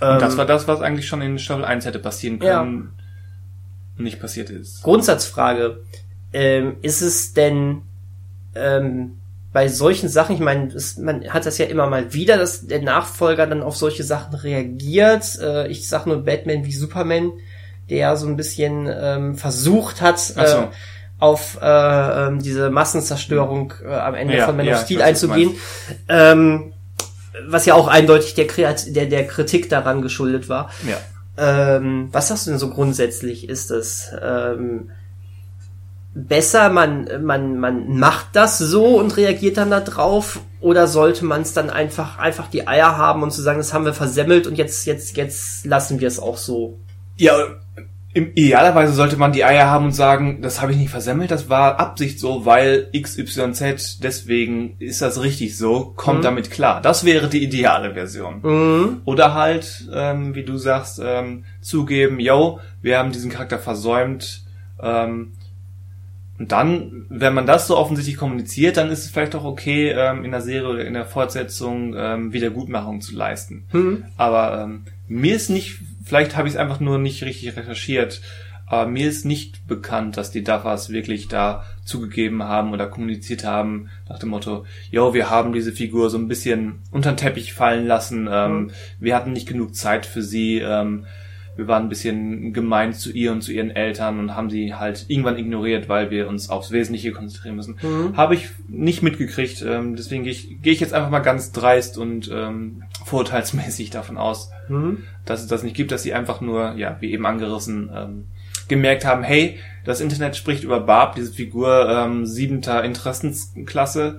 Und 0.00 0.20
das 0.20 0.32
Ähm, 0.32 0.38
war 0.38 0.44
das, 0.46 0.66
was 0.66 0.80
eigentlich 0.80 1.06
schon 1.06 1.22
in 1.22 1.38
Staffel 1.38 1.64
1 1.64 1.86
hätte 1.86 2.00
passieren 2.00 2.40
können 2.40 2.58
und 2.60 2.92
nicht 3.96 4.20
passiert 4.20 4.50
ist. 4.50 4.82
Grundsatzfrage. 4.82 5.80
Ähm, 6.32 6.76
ist 6.82 7.00
es 7.00 7.32
denn 7.32 7.82
ähm, 8.54 9.18
bei 9.52 9.68
solchen 9.68 10.08
Sachen, 10.08 10.34
ich 10.34 10.40
meine, 10.40 10.74
man 11.00 11.32
hat 11.32 11.46
das 11.46 11.56
ja 11.56 11.66
immer 11.66 11.86
mal 11.86 12.12
wieder, 12.12 12.36
dass 12.36 12.66
der 12.66 12.82
Nachfolger 12.82 13.46
dann 13.46 13.62
auf 13.62 13.76
solche 13.76 14.04
Sachen 14.04 14.34
reagiert. 14.34 15.38
Äh, 15.40 15.68
ich 15.68 15.88
sag 15.88 16.06
nur 16.06 16.24
Batman 16.24 16.64
wie 16.64 16.74
Superman, 16.74 17.32
der 17.88 18.16
so 18.16 18.26
ein 18.26 18.36
bisschen 18.36 18.86
ähm, 18.92 19.34
versucht 19.36 20.02
hat, 20.02 20.20
so. 20.20 20.40
äh, 20.40 20.66
auf 21.18 21.58
äh, 21.62 22.26
ähm, 22.26 22.42
diese 22.42 22.68
Massenzerstörung 22.68 23.72
äh, 23.82 23.94
am 23.94 24.14
Ende 24.14 24.36
Ja, 24.36 24.44
von 24.44 24.56
Man 24.56 24.66
ja, 24.66 24.74
of 24.74 24.84
Steel 24.84 25.00
einzugehen. 25.00 25.54
Ähm, 26.08 26.74
was 27.48 27.66
ja 27.66 27.74
auch 27.74 27.88
eindeutig 27.88 28.34
der, 28.34 28.46
Kreat 28.46 28.94
der, 28.94 29.06
der 29.06 29.26
Kritik 29.26 29.68
daran 29.68 30.02
geschuldet 30.02 30.48
war. 30.48 30.70
Ja. 30.86 30.98
Ähm, 31.38 32.08
was 32.12 32.28
sagst 32.28 32.46
du 32.46 32.50
denn 32.50 32.58
so 32.58 32.70
grundsätzlich? 32.70 33.48
Ist 33.48 33.70
es 33.70 34.10
ähm, 34.22 34.90
besser, 36.14 36.70
man, 36.70 37.08
man, 37.24 37.58
man 37.58 37.98
macht 37.98 38.28
das 38.34 38.58
so 38.58 38.98
und 38.98 39.16
reagiert 39.16 39.58
dann 39.58 39.70
da 39.70 39.80
drauf? 39.80 40.40
Oder 40.60 40.86
sollte 40.86 41.24
man 41.24 41.42
es 41.42 41.52
dann 41.52 41.70
einfach, 41.70 42.18
einfach 42.18 42.48
die 42.48 42.66
Eier 42.66 42.96
haben 42.96 43.22
und 43.22 43.32
zu 43.32 43.42
sagen, 43.42 43.58
das 43.58 43.74
haben 43.74 43.84
wir 43.84 43.94
versemmelt 43.94 44.46
und 44.46 44.56
jetzt, 44.56 44.86
jetzt, 44.86 45.16
jetzt 45.16 45.66
lassen 45.66 46.00
wir 46.00 46.08
es 46.08 46.18
auch 46.18 46.38
so? 46.38 46.78
Ja, 47.16 47.36
im 48.16 48.30
idealerweise 48.34 48.94
sollte 48.94 49.18
man 49.18 49.32
die 49.32 49.44
Eier 49.44 49.66
haben 49.66 49.84
und 49.84 49.92
sagen, 49.92 50.40
das 50.40 50.62
habe 50.62 50.72
ich 50.72 50.78
nicht 50.78 50.88
versemmelt, 50.88 51.30
das 51.30 51.50
war 51.50 51.78
Absicht 51.78 52.18
so, 52.18 52.46
weil 52.46 52.88
XYZ, 52.98 54.00
deswegen 54.02 54.74
ist 54.78 55.02
das 55.02 55.20
richtig 55.20 55.58
so, 55.58 55.92
kommt 55.96 56.20
Mhm. 56.20 56.22
damit 56.22 56.50
klar. 56.50 56.80
Das 56.80 57.04
wäre 57.04 57.28
die 57.28 57.44
ideale 57.44 57.92
Version. 57.92 58.40
Mhm. 58.42 59.02
Oder 59.04 59.34
halt, 59.34 59.86
ähm, 59.92 60.34
wie 60.34 60.44
du 60.44 60.56
sagst, 60.56 60.98
ähm, 61.04 61.44
zugeben, 61.60 62.18
yo, 62.18 62.58
wir 62.80 62.98
haben 62.98 63.12
diesen 63.12 63.30
Charakter 63.30 63.58
versäumt. 63.58 64.44
Ähm, 64.80 65.32
und 66.38 66.52
dann, 66.52 67.04
wenn 67.10 67.34
man 67.34 67.44
das 67.44 67.66
so 67.66 67.76
offensichtlich 67.76 68.16
kommuniziert, 68.16 68.78
dann 68.78 68.88
ist 68.90 69.04
es 69.04 69.10
vielleicht 69.10 69.34
auch 69.34 69.44
okay, 69.44 69.90
ähm, 69.90 70.24
in 70.24 70.30
der 70.30 70.40
Serie 70.40 70.68
oder 70.70 70.84
in 70.86 70.94
der 70.94 71.04
Fortsetzung 71.04 71.94
ähm, 71.94 72.32
Wiedergutmachung 72.32 73.02
zu 73.02 73.14
leisten. 73.14 73.64
Mhm. 73.72 74.04
Aber 74.16 74.62
ähm, 74.62 74.84
mir 75.06 75.36
ist 75.36 75.50
nicht, 75.50 75.80
vielleicht 76.06 76.36
habe 76.36 76.48
ich 76.48 76.54
es 76.54 76.60
einfach 76.60 76.80
nur 76.80 76.98
nicht 76.98 77.22
richtig 77.24 77.56
recherchiert, 77.56 78.22
aber 78.64 78.88
mir 78.88 79.08
ist 79.08 79.24
nicht 79.24 79.66
bekannt, 79.66 80.16
dass 80.16 80.30
die 80.30 80.42
Duffers 80.42 80.90
wirklich 80.90 81.28
da 81.28 81.64
zugegeben 81.84 82.42
haben 82.42 82.72
oder 82.72 82.86
kommuniziert 82.86 83.44
haben 83.44 83.90
nach 84.08 84.18
dem 84.18 84.30
Motto, 84.30 84.64
yo, 84.90 85.14
wir 85.14 85.30
haben 85.30 85.52
diese 85.52 85.72
Figur 85.72 86.08
so 86.08 86.18
ein 86.18 86.28
bisschen 86.28 86.80
unter 86.90 87.12
den 87.12 87.16
Teppich 87.16 87.52
fallen 87.52 87.86
lassen, 87.86 88.28
ähm, 88.30 88.70
wir 88.98 89.14
hatten 89.14 89.32
nicht 89.32 89.48
genug 89.48 89.74
Zeit 89.74 90.06
für 90.06 90.22
sie, 90.22 90.58
ähm, 90.58 91.06
wir 91.56 91.66
waren 91.68 91.84
ein 91.84 91.88
bisschen 91.88 92.52
gemein 92.52 92.92
zu 92.92 93.10
ihr 93.10 93.32
und 93.32 93.42
zu 93.42 93.52
ihren 93.52 93.70
Eltern 93.70 94.18
und 94.18 94.34
haben 94.34 94.50
sie 94.50 94.74
halt 94.74 95.06
irgendwann 95.08 95.38
ignoriert, 95.38 95.88
weil 95.88 96.10
wir 96.10 96.28
uns 96.28 96.50
aufs 96.50 96.70
Wesentliche 96.70 97.12
konzentrieren 97.12 97.56
müssen. 97.56 97.78
Mhm. 97.82 98.16
Habe 98.16 98.34
ich 98.34 98.50
nicht 98.68 99.02
mitgekriegt. 99.02 99.62
Ähm, 99.66 99.96
deswegen 99.96 100.22
gehe 100.24 100.32
ich, 100.32 100.58
geh 100.62 100.70
ich 100.72 100.80
jetzt 100.80 100.92
einfach 100.94 101.10
mal 101.10 101.20
ganz 101.20 101.52
dreist 101.52 101.96
und 101.98 102.30
ähm, 102.32 102.82
vorurteilsmäßig 103.04 103.90
davon 103.90 104.18
aus, 104.18 104.50
Mhm. 104.68 105.04
dass 105.24 105.40
es 105.42 105.46
das 105.46 105.62
nicht 105.62 105.76
gibt, 105.76 105.92
dass 105.92 106.02
sie 106.02 106.12
einfach 106.12 106.40
nur, 106.40 106.74
ja, 106.74 106.96
wie 107.00 107.12
eben 107.12 107.24
angerissen, 107.24 107.90
ähm, 107.94 108.24
gemerkt 108.68 109.04
haben, 109.04 109.22
hey, 109.22 109.58
das 109.84 110.00
Internet 110.00 110.34
spricht 110.36 110.64
über 110.64 110.80
Barb, 110.80 111.14
diese 111.14 111.32
Figur 111.32 111.88
ähm, 111.88 112.26
siebenter 112.26 112.82
Interessensklasse. 112.82 114.18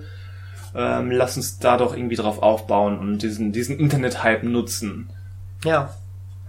Ähm, 0.74 1.10
lass 1.10 1.36
uns 1.36 1.58
da 1.58 1.76
doch 1.76 1.96
irgendwie 1.96 2.16
drauf 2.16 2.42
aufbauen 2.42 2.98
und 2.98 3.22
diesen, 3.22 3.52
diesen 3.52 3.78
Internet-Hype 3.78 4.42
nutzen. 4.42 5.08
Ja. 5.64 5.94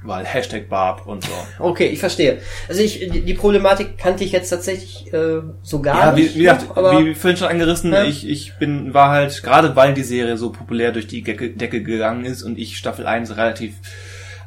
Weil 0.02 0.24
Hashtag 0.26 0.70
Barb 0.70 1.06
und 1.08 1.26
so. 1.26 1.32
Okay, 1.60 1.88
ich 1.88 2.00
verstehe. 2.00 2.40
Also 2.70 2.82
ich, 2.82 3.00
die, 3.12 3.34
Problematik 3.34 3.98
kannte 3.98 4.24
ich 4.24 4.32
jetzt 4.32 4.50
tatsächlich 4.50 5.12
äh, 5.14 5.42
so 5.62 5.82
gar 5.82 6.00
Ja, 6.12 6.16
wie, 6.16 6.22
nicht. 6.22 6.36
wie 6.36 6.40
gesagt, 6.44 6.68
aber 6.78 7.06
wie 7.06 7.14
vorhin 7.16 7.36
schon 7.38 7.50
angerissen, 7.50 7.92
Ja. 7.92 8.04
ich, 8.06 8.28
ich 8.28 8.54
bin, 8.58 8.94
war 8.94 9.10
halt, 9.12 9.44
gerade 9.44 9.76
weil 9.76 9.94
die 9.94 10.04
Serie 10.04 10.38
so 10.38 10.52
populär 10.52 10.94
durch 10.94 11.08
die 11.08 11.22
Decke, 11.22 11.50
Decke 11.50 11.84
gegangen 11.84 12.24
ist 12.24 12.44
und 12.44 12.58
ich 12.58 12.78
Staffel 12.78 13.06
1 13.08 13.36
relativ 13.36 13.74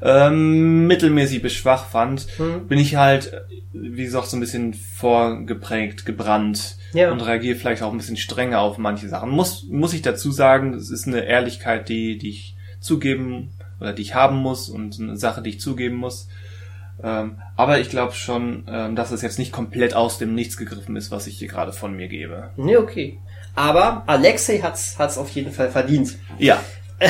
ähm, 0.01 0.87
mittelmäßig 0.87 1.43
bis 1.43 1.53
schwach 1.53 1.87
fand, 1.87 2.27
Hm. 2.39 2.67
bin 2.67 2.79
ich 2.79 2.97
halt, 2.97 3.33
wie 3.73 4.05
gesagt, 4.05 4.27
so 4.29 4.37
ein 4.37 4.41
bisschen 4.41 4.75
vorgeprägt, 4.75 6.07
gebrannt 6.07 6.77
Ja. 6.93 7.13
und 7.13 7.21
reagiere 7.21 7.57
vielleicht 7.57 7.83
auch 7.83 7.93
ein 7.93 7.99
bisschen 7.99 8.17
strenger 8.17 8.61
auf 8.61 8.79
manche 8.79 9.09
Sachen. 9.09 9.31
Muss, 9.31 9.65
muss 9.71 9.93
ich 9.95 10.03
dazu 10.03 10.33
sagen, 10.33 10.73
das 10.73 10.91
ist 10.91 11.07
eine 11.07 11.25
Ehrlichkeit, 11.25 11.89
die, 11.89 12.19
die 12.19 12.31
ich 12.31 12.57
zugeben 12.81 13.51
oder 13.83 13.93
die 13.93 14.03
ich 14.03 14.15
haben 14.15 14.37
muss 14.37 14.69
und 14.69 14.99
eine 15.01 15.17
Sache, 15.17 15.43
die 15.43 15.51
ich 15.51 15.61
zugeben 15.61 15.97
muss. 15.97 16.29
Ähm, 17.03 17.39
aber 17.57 17.81
ich 17.81 17.91
glaube 17.91 18.13
schon, 18.13 18.65
ähm, 18.69 18.95
dass 18.95 19.11
es 19.11 19.23
jetzt 19.23 19.39
nicht 19.39 19.51
komplett 19.51 19.95
aus 19.95 20.19
dem 20.19 20.35
Nichts 20.37 20.57
gegriffen 20.57 20.95
ist, 20.95 21.11
was 21.11 21.27
ich 21.27 21.37
hier 21.37 21.49
gerade 21.49 21.73
von 21.73 21.97
mir 21.97 22.07
gebe. 22.07 22.51
Nee, 22.57 22.77
okay. 22.77 23.19
Aber 23.57 24.05
Alexei 24.07 24.61
hat's 24.61 24.99
hat's 24.99 25.19
auf 25.19 25.29
jeden 25.31 25.53
Fall 25.53 25.71
verdient. 25.71 26.17
Ja. 26.39 26.61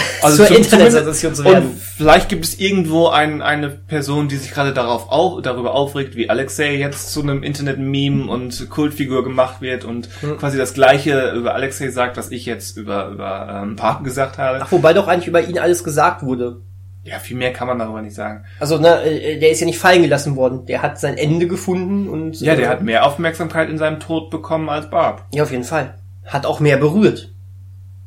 Zur 0.37 0.47
zum- 0.47 0.57
Internetsensation 0.57 1.35
zu 1.35 1.45
werden. 1.45 1.71
Und 1.71 1.79
vielleicht 1.79 2.29
gibt 2.29 2.45
es 2.45 2.59
irgendwo 2.59 3.09
ein, 3.09 3.43
eine 3.43 3.69
Person, 3.71 4.29
die 4.29 4.37
sich 4.37 4.51
gerade 4.53 4.73
darauf 4.73 5.09
auf, 5.11 5.43
darüber 5.43 5.75
aufregt, 5.75 6.17
wie 6.17 6.31
Alexei 6.31 6.77
jetzt 6.77 7.13
zu 7.13 7.23
einem 7.23 7.43
Internet-Meme 7.43 8.31
und 8.31 8.69
Kultfigur 8.71 9.25
gemacht 9.25 9.61
wird 9.61 9.85
und 9.85 10.09
Hm. 10.21 10.39
quasi 10.39 10.59
das 10.59 10.75
Gleiche 10.75 11.33
über 11.33 11.55
Alexei 11.55 11.91
sagt, 11.91 12.17
was 12.17 12.31
ich 12.31 12.47
jetzt 12.47 12.77
über, 12.77 13.09
über 13.09 13.61
ähm, 13.63 13.77
Barb 13.77 14.05
gesagt 14.05 14.39
habe. 14.39 14.61
Ach, 14.63 14.73
wobei 14.73 14.93
doch 14.93 15.09
eigentlich 15.09 15.29
über 15.29 15.43
ihn 15.43 15.59
alles 15.59 15.85
gesagt 15.85 16.23
wurde. 16.23 16.61
Ja, 17.05 17.19
viel 17.19 17.37
mehr 17.37 17.53
kann 17.53 17.67
man 17.67 17.81
darüber 17.81 18.01
nicht 18.01 18.15
sagen. 18.15 18.45
Also, 18.61 18.79
ne, 18.79 19.03
äh, 19.03 19.41
der 19.41 19.51
ist 19.51 19.59
ja 19.61 19.67
nicht 19.67 19.79
fallen 19.81 20.03
gelassen 20.03 20.37
worden. 20.37 20.67
Der 20.67 20.83
hat 20.83 21.01
sein 21.01 21.17
Ende 21.19 21.49
gefunden 21.49 22.09
und. 22.09 22.41
Ja, 22.41 22.55
der 22.55 22.67
äh, 22.67 22.69
hat 22.69 22.83
mehr 22.83 23.05
Aufmerksamkeit 23.05 23.69
in 23.69 23.77
seinem 23.77 23.99
Tod 23.99 24.31
bekommen 24.31 24.69
als 24.69 24.89
Barb. 24.89 25.27
Ja, 25.35 25.43
auf 25.43 25.51
jeden 25.51 25.65
Fall. 25.65 25.95
Hat 26.25 26.47
auch 26.47 26.61
mehr 26.61 26.77
berührt. 26.77 27.32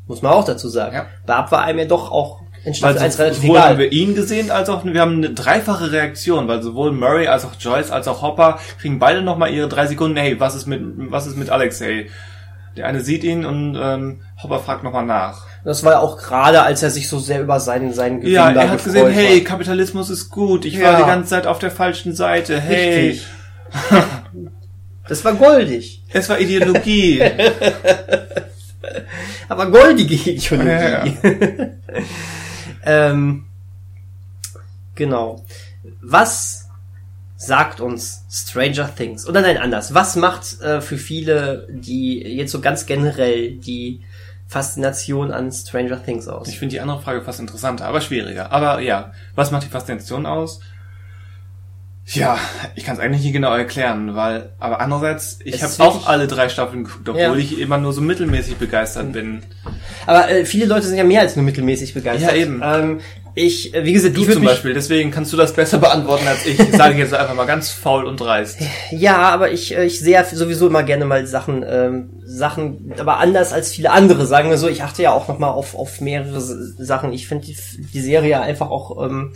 Muss 0.07 0.21
man 0.21 0.33
auch 0.33 0.45
dazu 0.45 0.69
sagen. 0.69 0.95
Ja. 0.95 1.05
Barb 1.25 1.51
war 1.51 1.63
einem 1.63 1.79
ja 1.79 1.85
doch 1.85 2.11
auch 2.11 2.41
in 2.63 2.73
Staffel 2.73 2.97
1 2.97 3.03
Also 3.03 3.23
relativ 3.23 3.41
sowohl 3.43 3.59
haben 3.59 3.65
egal. 3.75 3.77
wir 3.79 3.91
ihn 3.91 4.15
gesehen, 4.15 4.51
als 4.51 4.69
auch 4.69 4.83
wir 4.85 4.99
haben 5.01 5.17
eine 5.17 5.29
dreifache 5.31 5.91
Reaktion, 5.91 6.47
weil 6.47 6.61
sowohl 6.63 6.91
Murray 6.91 7.27
als 7.27 7.45
auch 7.45 7.51
Joyce 7.59 7.91
als 7.91 8.07
auch 8.07 8.21
Hopper 8.21 8.59
kriegen 8.79 8.99
beide 8.99 9.21
nochmal 9.21 9.51
ihre 9.51 9.67
drei 9.67 9.85
Sekunden, 9.87 10.17
hey, 10.17 10.39
was 10.39 10.55
ist 10.55 10.65
mit 10.67 10.81
was 11.11 11.27
ist 11.27 11.37
mit 11.37 11.49
Alexei? 11.49 12.07
Der 12.77 12.87
eine 12.87 13.01
sieht 13.01 13.23
ihn 13.23 13.45
und 13.45 13.77
ähm, 13.81 14.21
Hopper 14.43 14.59
fragt 14.59 14.83
nochmal 14.83 15.05
nach. 15.05 15.45
Das 15.63 15.83
war 15.83 15.93
ja 15.93 15.99
auch 15.99 16.17
gerade, 16.17 16.61
als 16.63 16.83
er 16.83 16.89
sich 16.91 17.07
so 17.07 17.19
sehr 17.19 17.41
über 17.41 17.59
seinen, 17.59 17.93
seinen 17.93 18.19
Gewinn 18.19 18.33
Ja, 18.33 18.51
er 18.51 18.69
hat 18.69 18.83
gesehen, 18.83 19.09
hey. 19.09 19.43
Kapitalismus 19.43 20.09
ist 20.09 20.29
gut, 20.29 20.65
ich 20.65 20.75
Ja. 20.75 20.91
war 20.91 20.97
die 20.97 21.07
ganze 21.07 21.29
Zeit 21.29 21.47
auf 21.47 21.57
der 21.59 21.71
falschen 21.71 22.13
Seite, 22.13 22.59
hey, 22.59 23.07
Richtig. 23.09 23.27
Das 25.07 25.23
war 25.23 25.33
goldig. 25.33 26.03
es 26.11 26.27
war 26.29 26.39
Ideologie. 26.39 27.21
Aber 29.47 29.71
goldige 29.71 30.15
Ideologie. 30.31 30.69
Ja, 30.69 31.05
ähm, 33.11 33.45
genau. 34.95 35.43
Was 36.01 36.69
sagt 37.37 37.79
uns 37.79 38.23
Stranger 38.29 38.93
Things? 38.93 39.27
Oder 39.27 39.41
nein, 39.41 39.57
anders. 39.57 39.93
Was 39.93 40.15
macht 40.15 40.61
äh, 40.61 40.81
für 40.81 40.97
viele, 40.97 41.67
die 41.69 42.19
jetzt 42.21 42.51
so 42.51 42.61
ganz 42.61 42.85
generell 42.85 43.51
die 43.51 44.01
Faszination 44.47 45.31
an 45.31 45.51
Stranger 45.51 46.03
Things 46.03 46.27
aus? 46.27 46.47
Ich 46.47 46.59
finde 46.59 46.73
die 46.73 46.81
andere 46.81 47.01
Frage 47.01 47.21
fast 47.21 47.39
interessanter, 47.39 47.85
aber 47.85 48.01
schwieriger. 48.01 48.51
Aber 48.51 48.79
ja, 48.79 49.13
was 49.35 49.51
macht 49.51 49.63
die 49.63 49.69
Faszination 49.69 50.25
aus? 50.25 50.59
Ja, 52.07 52.37
ich 52.75 52.83
kann 52.85 52.95
es 52.95 53.01
eigentlich 53.01 53.23
nicht 53.23 53.33
genau 53.33 53.55
erklären, 53.55 54.15
weil, 54.15 54.53
aber 54.59 54.79
andererseits, 54.79 55.39
ich 55.43 55.63
habe 55.63 55.73
auch 55.79 56.05
alle 56.07 56.27
drei 56.27 56.49
Staffeln 56.49 56.83
geguckt, 56.83 57.09
obwohl 57.09 57.19
Ja. 57.21 57.35
ich 57.35 57.59
immer 57.59 57.79
nur 57.79 57.93
so 57.93 58.01
mittelmäßig 58.01 58.57
begeistert 58.57 59.11
bin. 59.11 59.41
Aber 60.05 60.29
äh, 60.29 60.45
viele 60.45 60.67
Leute 60.67 60.85
sind 60.85 60.97
ja 60.97 61.03
mehr 61.03 61.21
als 61.21 61.35
nur 61.35 61.43
mittelmäßig 61.43 61.95
begeistert. 61.95 62.31
Ja, 62.35 62.37
eben. 62.37 62.61
Ähm, 62.63 62.99
ich, 63.33 63.73
äh, 63.73 63.83
wie 63.85 63.93
gesagt, 63.93 64.15
Du 64.15 64.21
ich 64.21 64.31
zum 64.31 64.43
Beispiel, 64.43 64.75
deswegen 64.75 65.09
kannst 65.09 65.33
du 65.33 65.37
das 65.37 65.53
besser 65.53 65.79
beantworten 65.79 66.27
als 66.27 66.45
ich. 66.45 66.59
Ich 66.59 66.71
sage 66.75 66.95
jetzt 66.95 67.13
einfach 67.15 67.33
mal 67.33 67.47
ganz 67.47 67.71
faul 67.71 68.05
und 68.05 68.19
dreist. 68.19 68.59
Ja, 68.91 69.17
aber 69.17 69.51
ich, 69.51 69.75
äh, 69.75 69.85
ich 69.85 69.99
sehe 69.99 70.13
ja 70.13 70.23
sowieso 70.23 70.67
immer 70.67 70.83
gerne 70.83 71.05
mal 71.05 71.25
Sachen, 71.25 71.65
ähm, 71.67 72.11
Sachen, 72.23 72.93
aber 72.99 73.17
anders 73.17 73.51
als 73.51 73.71
viele 73.71 73.89
andere, 73.89 74.27
sagen 74.27 74.51
wir 74.51 74.59
so. 74.59 74.67
Ich 74.69 74.83
achte 74.83 75.01
ja 75.01 75.11
auch 75.11 75.27
nochmal 75.27 75.49
auf, 75.49 75.73
auf 75.73 76.01
mehrere 76.01 76.39
Sachen. 76.39 77.13
Ich 77.13 77.27
finde 77.27 77.47
die, 77.47 77.57
die 77.93 78.01
Serie 78.01 78.29
ja 78.29 78.41
einfach 78.43 78.69
auch 78.69 79.03
ähm, 79.03 79.33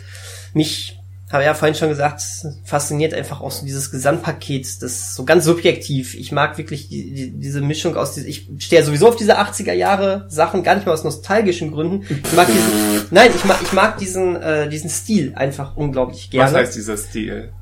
mich, 0.54 0.99
habe 1.32 1.44
ja 1.44 1.54
vorhin 1.54 1.76
schon 1.76 1.88
gesagt, 1.90 2.20
fasziniert 2.64 3.14
einfach 3.14 3.40
auch 3.40 3.52
so 3.52 3.64
dieses 3.64 3.90
Gesamtpaket, 3.92 4.82
das 4.82 5.14
so 5.14 5.24
ganz 5.24 5.44
subjektiv. 5.44 6.14
Ich 6.14 6.32
mag 6.32 6.58
wirklich 6.58 6.88
die, 6.88 7.14
die, 7.14 7.30
diese 7.38 7.60
Mischung 7.60 7.96
aus, 7.96 8.14
die, 8.14 8.22
ich 8.22 8.48
stehe 8.58 8.82
sowieso 8.82 9.08
auf 9.08 9.16
diese 9.16 9.38
80er 9.38 9.72
Jahre 9.72 10.26
Sachen, 10.28 10.62
gar 10.64 10.74
nicht 10.74 10.86
mal 10.86 10.92
aus 10.92 11.04
nostalgischen 11.04 11.70
Gründen. 11.70 12.04
Ich 12.24 12.32
mag 12.32 12.46
diesen, 12.48 13.06
nein, 13.12 13.30
ich 13.34 13.44
mag, 13.44 13.58
ich 13.62 13.72
mag 13.72 13.98
diesen, 13.98 14.36
äh, 14.42 14.68
diesen 14.68 14.90
Stil 14.90 15.32
einfach 15.36 15.76
unglaublich 15.76 16.30
gerne. 16.30 16.50
Was 16.52 16.58
heißt 16.58 16.74
dieser 16.76 16.96
Stil? 16.96 17.52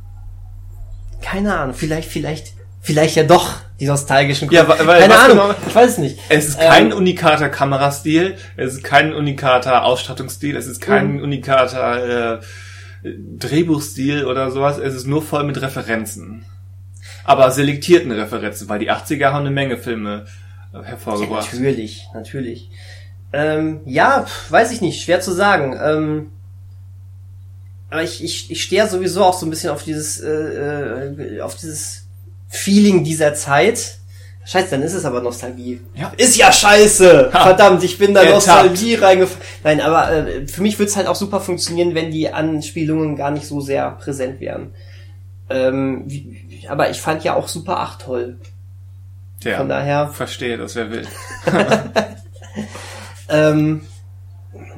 Keine 1.21 1.55
Ahnung, 1.59 1.75
vielleicht, 1.75 2.09
vielleicht, 2.11 2.53
vielleicht 2.81 3.17
ja 3.17 3.25
doch 3.25 3.57
die 3.81 3.87
nostalgischen 3.87 4.51
Ja, 4.51 4.65
Gründe. 4.65 4.87
weil- 4.87 4.87
weil- 4.87 5.01
Keine 5.03 5.19
Ahnung, 5.19 5.37
genau- 5.39 5.55
ich 5.69 5.75
weiß 5.75 5.91
es 5.93 5.99
nicht. 5.99 6.19
Es 6.29 6.49
ist 6.49 6.59
kein 6.61 6.91
Ähm, 6.93 6.97
unikater 6.97 7.49
Kamerastil, 7.49 8.37
es 8.57 8.75
ist 8.75 8.85
kein 8.85 9.13
unikater 9.13 9.85
Ausstattungsstil, 9.85 10.57
es 10.57 10.67
ist 10.67 10.81
kein 10.81 11.17
Mhm. 11.17 11.23
unikater 11.23 12.39
äh, 12.39 12.41
Drehbuchstil 13.39 14.25
oder 14.25 14.51
sowas, 14.51 14.79
es 14.79 14.95
ist 14.95 15.07
nur 15.07 15.23
voll 15.23 15.45
mit 15.45 15.61
Referenzen. 15.61 16.45
Aber 17.25 17.51
selektierten 17.51 18.11
Referenzen, 18.11 18.69
weil 18.69 18.79
die 18.79 18.91
80er 18.91 19.27
haben 19.33 19.41
eine 19.47 19.51
Menge 19.51 19.77
Filme 19.77 20.27
äh, 20.73 20.77
Ja, 20.79 20.83
hervorgebracht. 20.83 21.53
natürlich, 21.53 22.07
natürlich. 22.15 22.71
Ähm, 23.33 23.81
ja, 23.85 24.27
weiß 24.49 24.73
ich 24.73 24.81
nicht, 24.81 25.03
schwer 25.03 25.21
zu 25.21 25.33
sagen. 25.33 25.79
Ähm, 25.83 26.31
aber 27.91 28.03
ich, 28.03 28.23
ich, 28.25 28.51
ich 28.51 28.63
stehe 28.63 28.83
ja 28.83 28.89
sowieso 28.89 29.25
auch 29.25 29.39
so 29.39 29.47
ein 29.47 29.51
bisschen 29.51 29.71
auf 29.71 29.83
dieses, 29.85 30.21
äh, 30.21 30.29
äh, 30.31 31.41
auf 31.41 31.55
dieses 31.57 32.07
Feeling 32.49 33.05
dieser 33.05 33.35
Zeit. 33.35 33.98
Scheiße, 34.51 34.71
dann 34.71 34.83
ist 34.83 34.95
es 34.95 35.05
aber 35.05 35.21
Nostalgie. 35.21 35.79
Ja. 35.95 36.11
Ist 36.17 36.37
ja 36.39 36.51
scheiße! 36.51 37.31
Ha. 37.35 37.43
Verdammt, 37.43 37.85
ich 37.85 37.99
bin 37.99 38.15
da 38.15 38.23
Ertappt. 38.23 38.35
Nostalgie 38.47 38.95
reingefallen. 38.95 39.43
Nein, 39.63 39.81
aber 39.83 40.11
äh, 40.11 40.49
für 40.49 40.63
mich 40.63 40.79
würde 40.79 40.89
es 40.91 40.97
halt 40.97 41.07
auch 41.07 41.17
super 41.17 41.41
funktionieren, 41.41 41.95
wenn 41.95 42.11
die 42.11 42.33
Anspielungen 42.33 43.15
gar 43.15 43.31
nicht 43.31 43.47
so 43.47 43.61
sehr 43.61 43.91
präsent 43.91 44.41
wären. 44.41 44.71
Ähm, 45.51 46.05
wie, 46.07 46.67
aber 46.67 46.89
ich 46.89 46.99
fand 47.01 47.25
ja 47.25 47.35
auch 47.35 47.47
Super 47.47 47.81
8 47.81 48.01
toll. 48.01 48.39
ja, 49.43 49.59
Von 49.59 49.69
daher. 49.69 50.09
verstehe, 50.09 50.57
das 50.57 50.75
wäre 50.77 50.91
wild. 50.93 51.09
Ähm, 53.31 53.83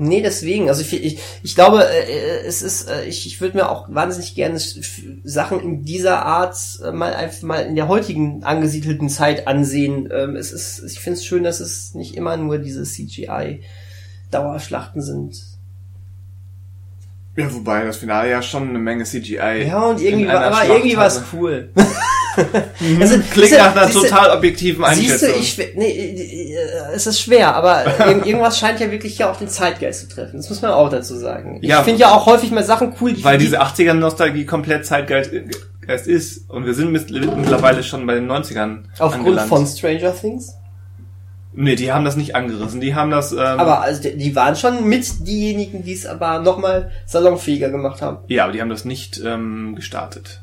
nee, 0.00 0.22
deswegen. 0.22 0.68
Also 0.68 0.82
ich, 0.82 0.92
ich, 0.92 1.20
ich 1.42 1.54
glaube, 1.54 1.84
äh, 1.84 2.44
es 2.46 2.60
ist, 2.62 2.90
äh, 2.90 3.04
ich, 3.04 3.26
ich 3.26 3.40
würde 3.40 3.56
mir 3.56 3.70
auch 3.70 3.86
wahnsinnig 3.88 4.34
gerne 4.34 4.60
Sachen 5.24 5.60
in 5.60 5.84
dieser 5.84 6.26
Art 6.26 6.56
äh, 6.84 6.90
mal 6.92 7.14
einfach 7.14 7.42
mal 7.42 7.64
in 7.66 7.76
der 7.76 7.88
heutigen 7.88 8.42
angesiedelten 8.42 9.08
Zeit 9.08 9.46
ansehen. 9.46 10.10
Ähm, 10.12 10.36
es 10.36 10.52
ist, 10.52 10.82
ich 10.84 11.00
finde 11.00 11.18
es 11.18 11.24
schön, 11.24 11.44
dass 11.44 11.60
es 11.60 11.94
nicht 11.94 12.16
immer 12.16 12.36
nur 12.36 12.58
diese 12.58 12.82
CGI-Dauerschlachten 12.82 15.00
sind. 15.02 15.50
Ja, 17.36 17.52
wobei 17.54 17.84
das 17.84 17.98
Finale 17.98 18.30
ja 18.30 18.42
schon 18.42 18.68
eine 18.68 18.78
Menge 18.78 19.04
CGI. 19.04 19.66
Ja, 19.66 19.86
und 19.86 20.00
irgendwie 20.00 20.26
war, 20.26 20.44
aber 20.44 20.66
irgendwie 20.66 20.96
war 20.96 21.06
es 21.06 21.22
cool. 21.32 21.70
Also, 23.00 23.18
Klingt 23.30 23.52
nach 23.58 23.76
einer 23.76 23.86
siehste- 23.88 24.08
total 24.08 24.36
objektiven 24.36 24.84
Siehst 24.94 25.22
du, 25.22 25.26
Einschätzung. 25.26 25.40
ich, 25.68 25.76
nee, 25.76 26.54
äh, 26.54 26.56
es 26.94 27.06
ist 27.06 27.20
schwer, 27.20 27.54
aber 27.54 27.84
irg- 27.86 28.24
irgendwas 28.24 28.58
scheint 28.58 28.80
ja 28.80 28.90
wirklich 28.90 29.18
ja 29.18 29.30
auch 29.30 29.36
den 29.36 29.48
Zeitgeist 29.48 30.00
zu 30.08 30.08
treffen. 30.14 30.36
Das 30.38 30.48
muss 30.48 30.62
man 30.62 30.70
auch 30.72 30.88
dazu 30.88 31.16
sagen. 31.16 31.58
Ich 31.62 31.68
Ja. 31.68 31.82
finde 31.82 32.00
ja 32.00 32.10
auch 32.12 32.26
häufig 32.26 32.50
mal 32.50 32.64
Sachen 32.64 32.94
cool, 33.00 33.12
die 33.12 33.24
weil 33.24 33.38
die, 33.38 33.44
diese 33.44 33.60
80er-Nostalgie 33.60 34.44
komplett 34.46 34.86
Zeitgeist 34.86 35.30
Geist 35.86 36.06
ist. 36.06 36.48
Und 36.50 36.66
wir 36.66 36.74
sind 36.74 36.92
mit- 36.92 37.10
mittlerweile 37.10 37.82
schon 37.82 38.06
bei 38.06 38.14
den 38.14 38.26
90ern 38.26 38.84
aufgrund 38.98 39.14
angelangt. 39.26 39.48
von 39.48 39.66
Stranger 39.66 40.14
Things. 40.14 40.54
Nee, 41.52 41.74
die 41.74 41.90
haben 41.90 42.04
das 42.04 42.14
nicht 42.16 42.36
angerissen. 42.36 42.80
Die 42.80 42.94
haben 42.94 43.10
das. 43.10 43.32
Ähm, 43.32 43.38
Aber 43.38 43.80
also 43.80 44.00
die- 44.02 44.16
die 44.16 44.36
waren 44.36 44.54
schon 44.54 44.88
mit 44.88 45.26
diejenigen, 45.26 45.82
die 45.84 45.94
es 45.94 46.06
aber 46.06 46.38
nochmal 46.38 46.92
salonfähiger 47.06 47.70
gemacht 47.70 48.02
haben. 48.02 48.18
Ja, 48.28 48.44
aber 48.44 48.52
die 48.52 48.60
haben 48.60 48.70
das 48.70 48.84
nicht 48.84 49.20
ähm, 49.24 49.74
gestartet. 49.74 50.42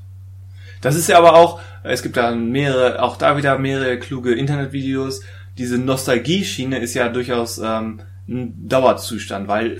Das 0.81 0.95
ist 0.95 1.07
ja 1.09 1.17
aber 1.17 1.33
auch, 1.35 1.59
es 1.83 2.03
gibt 2.03 2.17
da 2.17 2.35
mehrere, 2.35 3.01
auch 3.01 3.17
da 3.17 3.37
wieder 3.37 3.57
mehrere 3.57 3.97
kluge 3.99 4.33
Internetvideos. 4.33 5.21
Diese 5.57 5.77
Nostalgie-Schiene 5.77 6.77
ist 6.79 6.93
ja 6.93 7.09
durchaus 7.09 7.57
ähm, 7.57 8.01
ein 8.27 8.67
Dauerzustand, 8.67 9.47
weil 9.47 9.79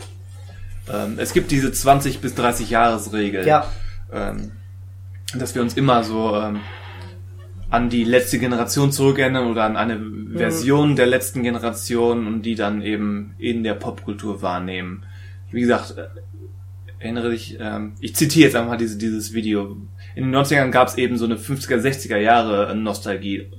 ähm, 0.91 1.15
es 1.18 1.34
gibt 1.34 1.52
diese 1.52 1.72
20 1.72 2.19
bis 2.19 2.34
30 2.36 2.69
Jahresregel, 2.69 3.45
Ja. 3.45 3.68
ähm, 4.11 4.52
dass 5.38 5.53
wir 5.53 5.61
uns 5.61 5.74
immer 5.76 6.03
so 6.03 6.36
ähm, 6.36 6.61
an 7.69 7.90
die 7.90 8.06
letzte 8.06 8.40
Generation 8.40 8.91
zurückerinnern 8.94 9.48
oder 9.52 9.65
an 9.65 9.76
eine 9.76 9.99
Version 10.34 10.95
der 10.95 11.06
letzten 11.07 11.44
Generation 11.44 12.26
und 12.26 12.41
die 12.44 12.56
dann 12.56 12.82
eben 12.82 13.36
in 13.38 13.64
der 13.64 13.74
Popkultur 13.74 14.41
wahrnehmen. 14.41 15.03
Wie 15.52 15.60
gesagt, 15.61 15.95
äh, 15.98 16.07
erinnere 16.99 17.32
dich, 17.32 17.57
ähm, 17.60 17.94
ich 17.99 18.15
zitiere 18.15 18.45
jetzt 18.48 18.56
einfach 18.56 18.72
mal 18.72 18.78
diese, 18.78 18.98
dieses 18.98 19.34
Video. 19.34 19.78
In 20.18 20.31
den 20.31 20.35
90ern 20.35 20.72
gab 20.72 20.88
es 20.88 20.98
eben 20.98 21.15
so 21.19 21.26
eine 21.26 21.35
50er, 21.35 21.76
60er 21.76 22.18
Jahre 22.18 22.76
Nostalgie. 22.76 23.52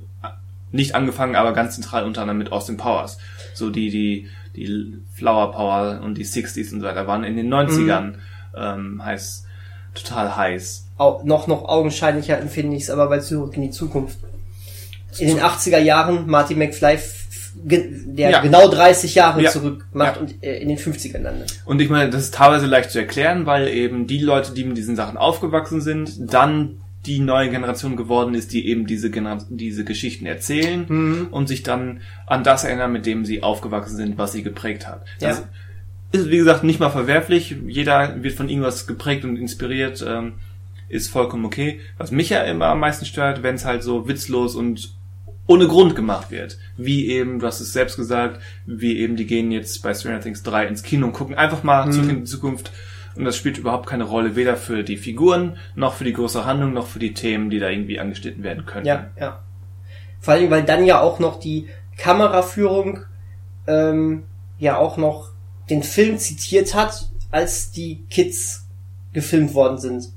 Nicht 0.73 0.97
angefangen, 0.97 1.37
aber 1.37 1.53
ganz 1.53 1.77
zentral 1.77 2.05
unter 2.05 2.23
anderem 2.23 2.39
mit 2.39 2.51
Austin 2.51 2.77
Powers. 2.77 3.19
So 3.55 3.71
die, 3.71 3.91
die, 3.91 4.29
die 4.57 4.99
Flower 5.15 5.53
Power 5.53 6.01
und 6.03 6.19
die 6.19 6.27
60s 6.27 6.73
und 6.73 6.81
so 6.81 6.87
weiter 6.87 7.07
waren 7.07 7.23
in 7.23 7.37
den 7.37 7.49
90ern 7.49 8.15
ähm, 8.57 9.01
heiß, 9.05 9.47
total 9.95 10.37
heiß. 10.37 10.89
Au 10.97 11.23
noch, 11.25 11.47
noch 11.47 11.65
augenscheinlicher 11.69 12.41
empfinde 12.41 12.77
ich 12.77 12.83
es 12.83 12.91
aber 12.91 13.09
bei 13.09 13.21
Zurück 13.21 13.55
in 13.55 13.63
die 13.63 13.71
Zukunft. 13.71 14.19
In 15.17 15.29
den 15.29 15.39
80er 15.39 15.79
Jahren 15.79 16.27
Marty 16.27 16.57
McFly, 16.57 16.99
der 17.65 18.31
Ja. 18.31 18.41
genau 18.41 18.69
30 18.69 19.15
Jahre 19.15 19.43
Ja. 19.43 19.51
zurück 19.51 19.87
macht 19.93 20.17
Ja. 20.17 20.23
und 20.23 20.43
äh, 20.43 20.59
in 20.61 20.69
den 20.69 20.79
50ern 20.79 21.23
landet. 21.23 21.61
Und 21.65 21.81
ich 21.81 21.89
meine, 21.91 22.11
das 22.11 22.25
ist 22.25 22.35
teilweise 22.35 22.67
leicht 22.67 22.91
zu 22.91 22.99
erklären, 22.99 23.47
weil 23.47 23.69
eben 23.69 24.07
die 24.07 24.19
Leute, 24.21 24.53
die 24.55 24.65
mit 24.65 24.77
diesen 24.77 24.97
Sachen 24.97 25.17
aufgewachsen 25.17 25.81
sind, 25.81 26.33
dann 26.33 26.81
die 27.07 27.21
neue 27.21 27.49
Generation 27.49 27.97
geworden 27.97 28.35
ist, 28.35 28.53
die 28.53 28.69
eben 28.69 28.87
diese, 28.87 29.11
Genera 29.11 29.39
diese 29.49 29.85
Geschichten 29.85 30.27
erzählen 30.27 30.85
Mhm. 30.89 31.29
und 31.31 31.47
sich 31.49 31.63
dann 31.63 32.01
an 32.27 32.43
das 32.45 32.65
erinnern, 32.65 32.93
mit 32.93 33.07
dem 33.07 33.25
sie 33.25 33.43
aufgewachsen 33.43 33.97
sind, 33.97 34.19
was 34.19 34.33
sie 34.33 34.43
geprägt 34.43 34.87
hat. 34.89 35.05
Das 35.21 35.45
ist, 36.13 36.29
wie 36.31 36.37
gesagt, 36.39 36.65
nicht 36.65 36.81
mal 36.81 36.91
verwerflich. 36.91 37.55
Jeder 37.67 38.23
wird 38.23 38.35
von 38.35 38.49
irgendwas 38.49 38.87
geprägt 38.87 39.25
und 39.25 39.37
inspiriert, 39.37 40.05
ähm, 40.07 40.35
ist 40.89 41.11
vollkommen 41.11 41.45
okay. 41.45 41.81
Was 41.99 42.11
mich 42.11 42.31
ja 42.31 42.43
immer 42.43 42.67
am 42.67 42.81
meisten 42.81 43.05
stört, 43.05 43.43
wenn 43.43 43.55
es 43.55 43.65
halt 43.65 43.83
so 43.83 44.09
witzlos 44.09 44.55
und 44.55 44.95
ohne 45.49 45.67
Grund 45.67 45.97
gemacht 45.97 46.31
wird. 46.31 46.59
Wie 46.77 47.09
eben, 47.09 47.41
du 47.41 47.47
hast 47.47 47.59
es 47.61 47.73
selbst 47.73 47.97
gesagt, 47.97 48.41
wie 48.67 48.99
eben 48.99 49.17
die 49.17 49.27
gehen 49.27 49.51
jetzt 49.51 49.83
bei 49.83 49.93
Stranger 49.95 50.21
Things 50.21 50.45
3 50.45 50.67
ins 50.67 50.85
Kino 50.85 51.07
und 51.07 51.13
gucken 51.13 51.35
einfach 51.35 51.65
mal 51.65 51.87
Mhm. 51.89 52.11
in 52.11 52.17
die 52.21 52.25
Zukunft. 52.25 52.71
Und 53.17 53.25
das 53.25 53.37
spielt 53.37 53.59
überhaupt 53.59 53.89
keine 53.89 54.05
Rolle, 54.05 54.37
weder 54.37 54.57
für 54.57 54.85
die 54.85 54.97
Figuren, 54.97 55.57
noch 55.75 55.95
für 55.95 56.05
die 56.05 56.13
größere 56.13 56.45
Handlung, 56.45 56.73
noch 56.73 56.87
für 56.87 57.01
die 57.01 57.15
Themen, 57.15 57.51
die 57.51 57.59
da 57.59 57.69
irgendwie 57.69 57.99
angeschnitten 57.99 58.45
werden 58.45 58.65
können. 58.65 58.87
Ja, 58.87 59.11
ja. 59.19 59.43
Vor 60.21 60.35
allem, 60.35 60.51
weil 60.51 60.63
dann 60.63 60.85
ja 60.85 61.01
auch 61.01 61.19
noch 61.19 61.41
die 61.41 61.67
Kameraführung 61.97 63.01
ähm, 63.67 64.25
ja 64.59 64.77
auch 64.77 64.97
noch 64.99 65.31
den 65.71 65.83
Film 65.83 66.19
zitiert 66.19 66.75
hat, 66.75 67.09
als 67.31 67.71
die 67.73 68.05
Kids 68.11 68.67
gefilmt 69.13 69.55
worden 69.55 69.79
sind. 69.79 70.09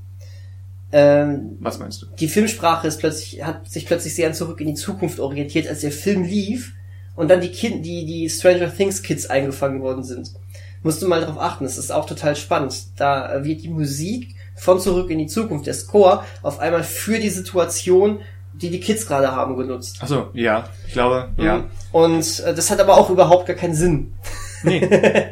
Ähm, 0.92 1.58
Was 1.62 1.80
meinst 1.80 2.02
du? 2.02 2.08
die 2.20 2.28
Filmsprache 2.28 2.88
ist 2.88 3.00
plötzlich, 3.00 3.44
hat 3.44 3.70
sich 3.70 3.86
plötzlich 3.86 4.14
sehr 4.16 4.34
zurück 4.34 4.60
in 4.60 4.68
die 4.68 4.74
Zukunft 4.74 5.20
orientiert, 5.20 5.68
als 5.68 5.82
der 5.82 5.92
Film 5.92 6.24
lief 6.24 6.74
und 7.16 7.30
dann 7.30 7.42
die 7.42 7.52
Kind, 7.52 7.86
die, 7.86 8.06
die 8.06 8.30
Stranger 8.30 8.74
Things 8.76 9.02
Kids 9.02 9.26
eingefangen 9.28 9.82
worden 9.82 10.04
sind. 10.04 10.32
Musst 10.84 11.02
du 11.02 11.08
mal 11.08 11.22
drauf 11.24 11.40
achten, 11.40 11.64
das 11.64 11.78
ist 11.78 11.92
auch 11.92 12.06
total 12.06 12.36
spannend. 12.36 12.74
Da 12.98 13.44
wird 13.44 13.62
die 13.62 13.70
Musik 13.70 14.36
von 14.56 14.80
zurück 14.80 15.10
in 15.10 15.20
die 15.20 15.28
Zukunft, 15.28 15.68
der 15.68 15.74
Score, 15.76 16.24
auf 16.42 16.60
einmal 16.60 16.84
für 16.84 17.20
die 17.20 17.30
Situation, 17.30 18.20
die 18.54 18.70
die 18.70 18.80
Kids 18.80 19.08
gerade 19.08 19.32
haben, 19.32 19.56
genutzt. 19.58 20.00
Achso, 20.02 20.30
ja, 20.34 20.68
ich 20.88 20.94
glaube, 20.94 21.30
ja. 21.38 21.66
Und 21.92 22.40
äh, 22.42 22.54
das 22.54 22.70
hat 22.70 22.80
aber 22.80 22.98
auch 22.98 23.10
überhaupt 23.10 23.46
gar 23.46 23.56
keinen 23.56 23.76
Sinn. 23.76 24.14
Nee. 24.64 24.82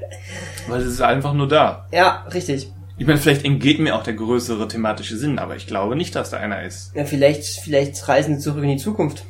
Weil 0.68 0.82
es 0.82 0.88
ist 0.88 1.02
einfach 1.02 1.34
nur 1.34 1.48
da. 1.48 1.88
Ja, 1.92 2.26
richtig. 2.34 2.72
Ich 3.00 3.08
meine, 3.08 3.18
vielleicht 3.18 3.46
entgeht 3.46 3.80
mir 3.80 3.96
auch 3.96 4.04
der 4.04 4.14
größere 4.14 4.68
thematische 4.68 5.16
Sinn, 5.16 5.40
aber 5.40 5.56
ich 5.56 5.66
glaube 5.68 5.96
nicht, 5.96 6.16
dass 6.16 6.32
da 6.32 6.38
einer 6.38 6.64
ist. 6.64 6.92
Ja, 6.94 7.06
vielleicht, 7.06 7.46
vielleicht 7.46 8.08
reisen 8.10 8.38
sie 8.38 8.44
zurück 8.44 8.62
in 8.62 8.72
die 8.72 8.78
Zukunft. 8.78 9.24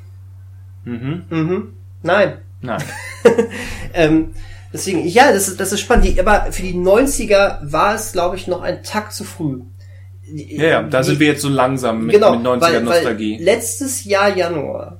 Mhm. 0.85 1.23
Mhm. 1.29 1.73
Nein. 2.03 2.39
Nein. 2.61 2.83
Ähm, 3.91 4.33
deswegen, 4.71 5.07
ja, 5.07 5.33
das 5.33 5.47
ist, 5.47 5.59
das 5.59 5.71
ist 5.71 5.79
spannend. 5.79 6.05
Die, 6.05 6.19
aber 6.19 6.51
für 6.51 6.61
die 6.61 6.75
90er 6.75 7.59
war 7.63 7.95
es, 7.95 8.11
glaube 8.11 8.35
ich, 8.35 8.45
noch 8.45 8.61
ein 8.61 8.83
Tag 8.83 9.11
zu 9.11 9.23
früh. 9.23 9.61
Ja, 10.31 10.63
ja, 10.63 10.83
da 10.83 11.01
sind 11.01 11.19
wir 11.19 11.25
jetzt 11.25 11.41
so 11.41 11.49
langsam 11.49 12.05
mit, 12.05 12.13
genau, 12.13 12.35
mit 12.35 12.45
90er 12.45 12.61
weil, 12.61 12.83
Nostalgie. 12.83 13.37
Weil 13.37 13.45
letztes 13.45 14.05
Jahr 14.05 14.37
Januar 14.37 14.99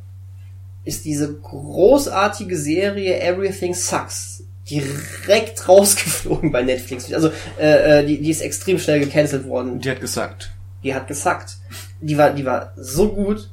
ist 0.86 1.06
diese 1.06 1.36
großartige 1.36 2.58
Serie 2.58 3.22
Everything 3.22 3.76
Sucks 3.76 4.44
direkt 4.70 5.68
rausgeflogen 5.68 6.52
bei 6.52 6.62
Netflix. 6.64 7.12
Also 7.14 7.32
äh, 7.60 8.00
äh, 8.00 8.06
die, 8.06 8.22
die 8.22 8.30
ist 8.30 8.42
extrem 8.42 8.80
schnell 8.80 9.00
gecancelt 9.00 9.46
worden. 9.48 9.80
Die 9.80 9.90
hat 9.90 10.00
gesagt. 10.02 10.52
Die 10.84 10.94
hat 10.96 11.08
gesackt. 11.08 11.58
Die 12.00 12.18
war, 12.18 12.32
die 12.32 12.46
war 12.46 12.72
so 12.78 13.10
gut. 13.10 13.50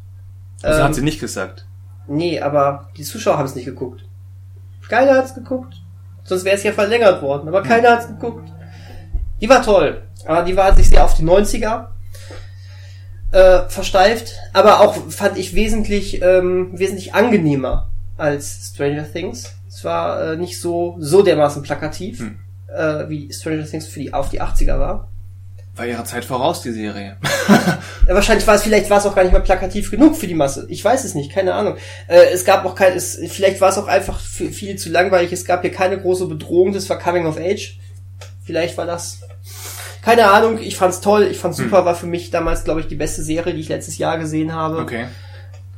Also 0.62 0.78
Ähm, 0.80 0.84
hat 0.84 0.94
sie 0.94 1.02
nicht 1.02 1.20
gesagt. 1.20 1.66
Nee, 2.09 2.40
aber 2.40 2.90
die 2.97 3.02
Zuschauer 3.02 3.38
haben 3.38 3.47
es 3.47 3.55
nicht 3.55 3.64
geguckt. 3.64 4.05
Keiner 4.88 5.16
hat's 5.16 5.34
geguckt. 5.34 5.74
Sonst 6.24 6.44
wäre 6.44 6.56
es 6.56 6.62
ja 6.62 6.72
verlängert 6.72 7.22
worden, 7.22 7.48
aber 7.48 7.62
keiner 7.62 7.90
hat's 7.90 8.06
geguckt. 8.06 8.48
Die 9.40 9.48
war 9.48 9.62
toll. 9.62 10.02
Aber 10.24 10.43
die 10.43 10.56
war 10.56 10.74
sich 10.74 10.88
sehr 10.88 11.05
auf 11.05 11.14
die 11.14 11.24
90er 11.24 11.86
äh, 13.32 13.68
versteift, 13.68 14.34
aber 14.52 14.80
auch 14.80 14.97
fand 15.10 15.36
ich 15.36 15.55
wesentlich 15.55 16.22
ähm, 16.22 16.70
wesentlich 16.72 17.14
angenehmer 17.14 17.90
als 18.16 18.70
Stranger 18.72 19.10
Things. 19.12 19.55
Es 19.76 19.84
war 19.84 20.32
äh, 20.32 20.36
nicht 20.38 20.58
so 20.58 20.96
so 21.00 21.20
dermaßen 21.20 21.62
plakativ, 21.62 22.20
Hm. 22.20 22.38
äh, 22.74 23.08
wie 23.10 23.30
Stranger 23.30 23.66
Things 23.66 23.86
für 23.86 24.00
die 24.00 24.14
auf 24.14 24.30
die 24.30 24.40
80er 24.40 24.78
war. 24.78 25.08
War 25.74 25.84
ihrer 25.86 26.06
Zeit 26.06 26.24
voraus, 26.24 26.62
die 26.62 26.72
Serie. 26.72 27.18
Ja, 28.08 28.14
wahrscheinlich 28.14 28.46
war 28.46 28.54
es, 28.54 28.62
vielleicht 28.62 28.88
war 28.88 28.98
es 28.98 29.06
auch 29.06 29.14
gar 29.14 29.22
nicht 29.24 29.32
mehr 29.32 29.40
plakativ 29.42 29.90
genug 29.90 30.16
für 30.16 30.26
die 30.28 30.34
Masse. 30.34 30.64
Ich 30.70 30.82
weiß 30.84 31.04
es 31.04 31.14
nicht, 31.14 31.30
keine 31.32 31.52
Ahnung. 31.54 31.76
Äh, 32.08 32.30
es 32.32 32.44
gab 32.44 32.64
auch 32.64 32.74
kein, 32.74 32.94
es, 32.96 33.18
vielleicht 33.28 33.60
war 33.60 33.68
es 33.68 33.76
auch 33.78 33.86
einfach 33.88 34.18
viel 34.18 34.76
zu 34.76 34.88
langweilig. 34.90 35.30
Es 35.32 35.44
gab 35.44 35.60
hier 35.62 35.72
keine 35.72 36.00
große 36.00 36.26
Bedrohung, 36.26 36.72
das 36.72 36.88
war 36.88 36.98
Coming 36.98 37.26
of 37.26 37.36
Age. 37.36 37.78
Vielleicht 38.44 38.78
war 38.78 38.86
das. 38.86 39.20
Keine 40.02 40.30
Ahnung, 40.30 40.58
ich 40.58 40.76
fand's 40.76 41.00
toll, 41.00 41.24
ich 41.30 41.38
fand's 41.38 41.58
super, 41.58 41.84
war 41.84 41.96
für 41.96 42.06
mich 42.06 42.30
damals, 42.30 42.64
glaube 42.64 42.80
ich, 42.80 42.86
die 42.86 42.94
beste 42.94 43.22
Serie, 43.22 43.52
die 43.54 43.60
ich 43.60 43.68
letztes 43.68 43.98
Jahr 43.98 44.16
gesehen 44.18 44.54
habe. 44.54 44.78
Okay, 44.78 45.06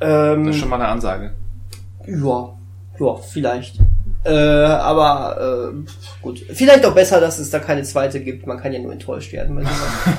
Ähm, 0.00 0.44
das 0.46 0.54
ist 0.54 0.60
schon 0.60 0.68
mal 0.68 0.76
eine 0.76 0.88
Ansage. 0.88 1.32
ja, 2.06 2.52
ja, 3.00 3.14
vielleicht. 3.16 3.76
Äh, 4.24 4.30
aber 4.32 5.72
äh, 5.72 6.22
gut. 6.22 6.40
Vielleicht 6.52 6.84
auch 6.84 6.94
besser, 6.94 7.20
dass 7.20 7.38
es 7.38 7.50
da 7.50 7.60
keine 7.60 7.82
zweite 7.84 8.20
gibt. 8.20 8.46
Man 8.46 8.58
kann 8.58 8.72
ja 8.72 8.80
nur 8.80 8.92
enttäuscht 8.92 9.32
werden. 9.32 9.66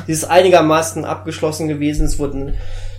Sie 0.07 0.11
ist 0.13 0.23
einigermaßen 0.29 1.03
abgeschlossen 1.05 1.67
gewesen. 1.67 2.05
Es 2.05 2.17
wurde 2.17 2.37
ein 2.37 2.53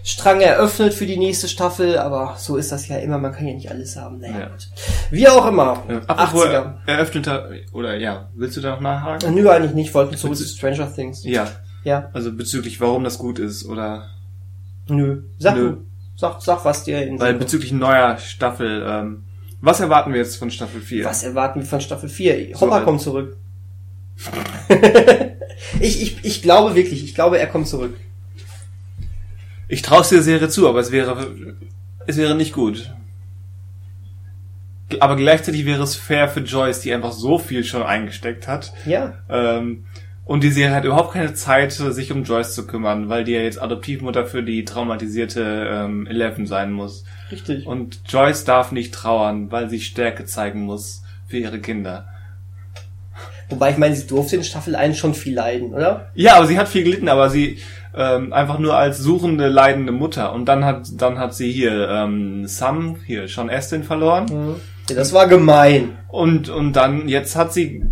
Strang 0.05 0.41
eröffnet 0.41 0.95
für 0.95 1.07
die 1.07 1.17
nächste 1.19 1.49
Staffel, 1.49 1.99
aber 1.99 2.35
so 2.39 2.57
ist 2.57 2.71
das 2.73 2.87
ja 2.89 2.97
immer. 2.99 3.19
Man 3.19 3.33
kann 3.33 3.47
ja 3.47 3.55
nicht 3.55 3.71
alles 3.71 3.97
haben. 3.97 4.19
Naja, 4.21 4.39
Ja. 4.41 4.47
gut. 4.49 4.69
Wie 5.11 5.29
auch 5.29 5.47
immer. 5.47 5.83
Äh, 5.89 6.01
apropos 6.07 6.45
80er. 6.47 6.75
eröffneter, 6.87 7.51
oder 7.73 7.97
ja, 7.97 8.29
willst 8.35 8.57
du 8.57 8.61
da 8.61 8.71
noch 8.73 8.81
nachhaken? 8.81 9.35
Nö, 9.35 9.49
eigentlich 9.51 9.75
nicht. 9.75 9.95
Wollten 9.95 10.17
zurück 10.17 10.37
zu 10.37 10.45
Stranger 10.45 10.95
Things. 10.95 11.25
Ja, 11.25 11.49
Ja. 11.85 12.11
also 12.13 12.33
bezüglich 12.33 12.81
warum 12.81 13.05
das 13.05 13.19
gut 13.19 13.39
ist 13.39 13.65
oder 13.67 14.09
Nö. 14.89 15.23
Sag 15.39 15.57
Nö. 15.57 15.77
Sag, 16.17 16.43
sag, 16.43 16.65
was 16.67 16.85
dir 16.85 17.03
in 17.07 17.19
weil 17.19 17.35
bezüglich 17.35 17.73
neuer 17.73 18.19
Staffel, 18.19 18.85
ähm, 18.87 19.25
was 19.61 19.81
erwarten 19.81 20.13
wir 20.13 20.21
jetzt 20.21 20.37
von 20.37 20.51
Staffel 20.51 20.81
4? 20.81 21.05
Was 21.05 21.23
erwarten 21.23 21.61
wir 21.61 21.67
von 21.67 21.81
Staffel 21.81 22.09
4? 22.09 22.57
So, 22.57 22.63
Hopper 22.63 22.81
äh, 22.81 22.85
kommt 22.85 23.01
zurück. 23.01 23.37
ich, 25.81 26.03
ich, 26.03 26.25
ich 26.25 26.43
glaube 26.43 26.75
wirklich, 26.75 27.05
ich 27.05 27.15
glaube, 27.15 27.39
er 27.39 27.47
kommt 27.47 27.69
zurück. 27.69 27.95
Ich 29.69 29.83
traue 29.83 30.05
der 30.11 30.23
Serie 30.23 30.49
zu, 30.49 30.69
aber 30.69 30.81
es 30.81 30.91
wäre 30.91 31.35
es 32.07 32.17
wäre 32.17 32.35
nicht 32.35 32.53
gut. 32.53 32.93
Aber 34.99 35.15
gleichzeitig 35.15 35.65
wäre 35.67 35.83
es 35.83 35.95
fair 35.95 36.29
für 36.29 36.41
Joyce, 36.41 36.81
die 36.81 36.93
einfach 36.93 37.13
so 37.13 37.39
viel 37.39 37.63
schon 37.63 37.83
eingesteckt 37.83 38.49
hat. 38.49 38.73
Ja. 38.85 39.23
Ähm, 39.29 39.85
und 40.31 40.45
die 40.45 40.53
Serie 40.53 40.77
hat 40.77 40.85
überhaupt 40.85 41.15
keine 41.15 41.35
Zeit, 41.35 41.73
sich 41.73 42.13
um 42.13 42.23
Joyce 42.23 42.55
zu 42.55 42.65
kümmern, 42.65 43.09
weil 43.09 43.25
die 43.25 43.33
ja 43.33 43.41
jetzt 43.41 43.61
Adoptivmutter 43.61 44.27
für 44.27 44.45
die 44.45 44.65
traumatisierte 44.65 45.69
ähm, 45.69 46.07
Eleven 46.07 46.47
sein 46.47 46.71
muss. 46.71 47.05
Richtig. 47.33 47.67
Und 47.67 48.03
Joyce 48.07 48.45
darf 48.45 48.71
nicht 48.71 48.95
trauern, 48.95 49.51
weil 49.51 49.69
sie 49.69 49.81
Stärke 49.81 50.27
zeigen 50.27 50.61
muss 50.61 51.03
für 51.27 51.39
ihre 51.39 51.59
Kinder. 51.59 52.07
Wobei 53.49 53.73
ich 53.73 53.77
meine, 53.77 53.97
sie 53.97 54.07
durfte 54.07 54.37
in 54.37 54.45
Staffel 54.45 54.77
1 54.77 54.97
schon 54.97 55.15
viel 55.15 55.35
leiden, 55.35 55.75
oder? 55.75 56.13
Ja, 56.15 56.37
aber 56.37 56.47
sie 56.47 56.61
hat 56.61 56.69
viel 56.69 56.85
gelitten, 56.85 57.09
aber 57.09 57.29
sie 57.29 57.59
ähm, 57.97 58.33
einfach 58.33 58.61
nur 58.61 58.77
als 58.77 58.99
suchende, 58.99 59.49
leidende 59.49 59.91
Mutter. 59.91 60.33
Und 60.33 60.45
dann 60.45 60.65
hat 60.65 60.91
dann 60.97 61.19
hat 61.19 61.35
sie 61.35 61.51
hier 61.51 61.89
ähm, 61.89 62.47
Sam, 62.47 62.99
hier 63.05 63.27
Sean 63.27 63.51
Astin 63.51 63.83
verloren. 63.83 64.29
Ja, 64.89 64.95
das 64.95 65.13
war 65.13 65.27
gemein. 65.27 65.99
Und, 66.07 66.49
und 66.49 66.75
dann, 66.75 67.09
jetzt 67.09 67.35
hat 67.35 67.53
sie, 67.53 67.83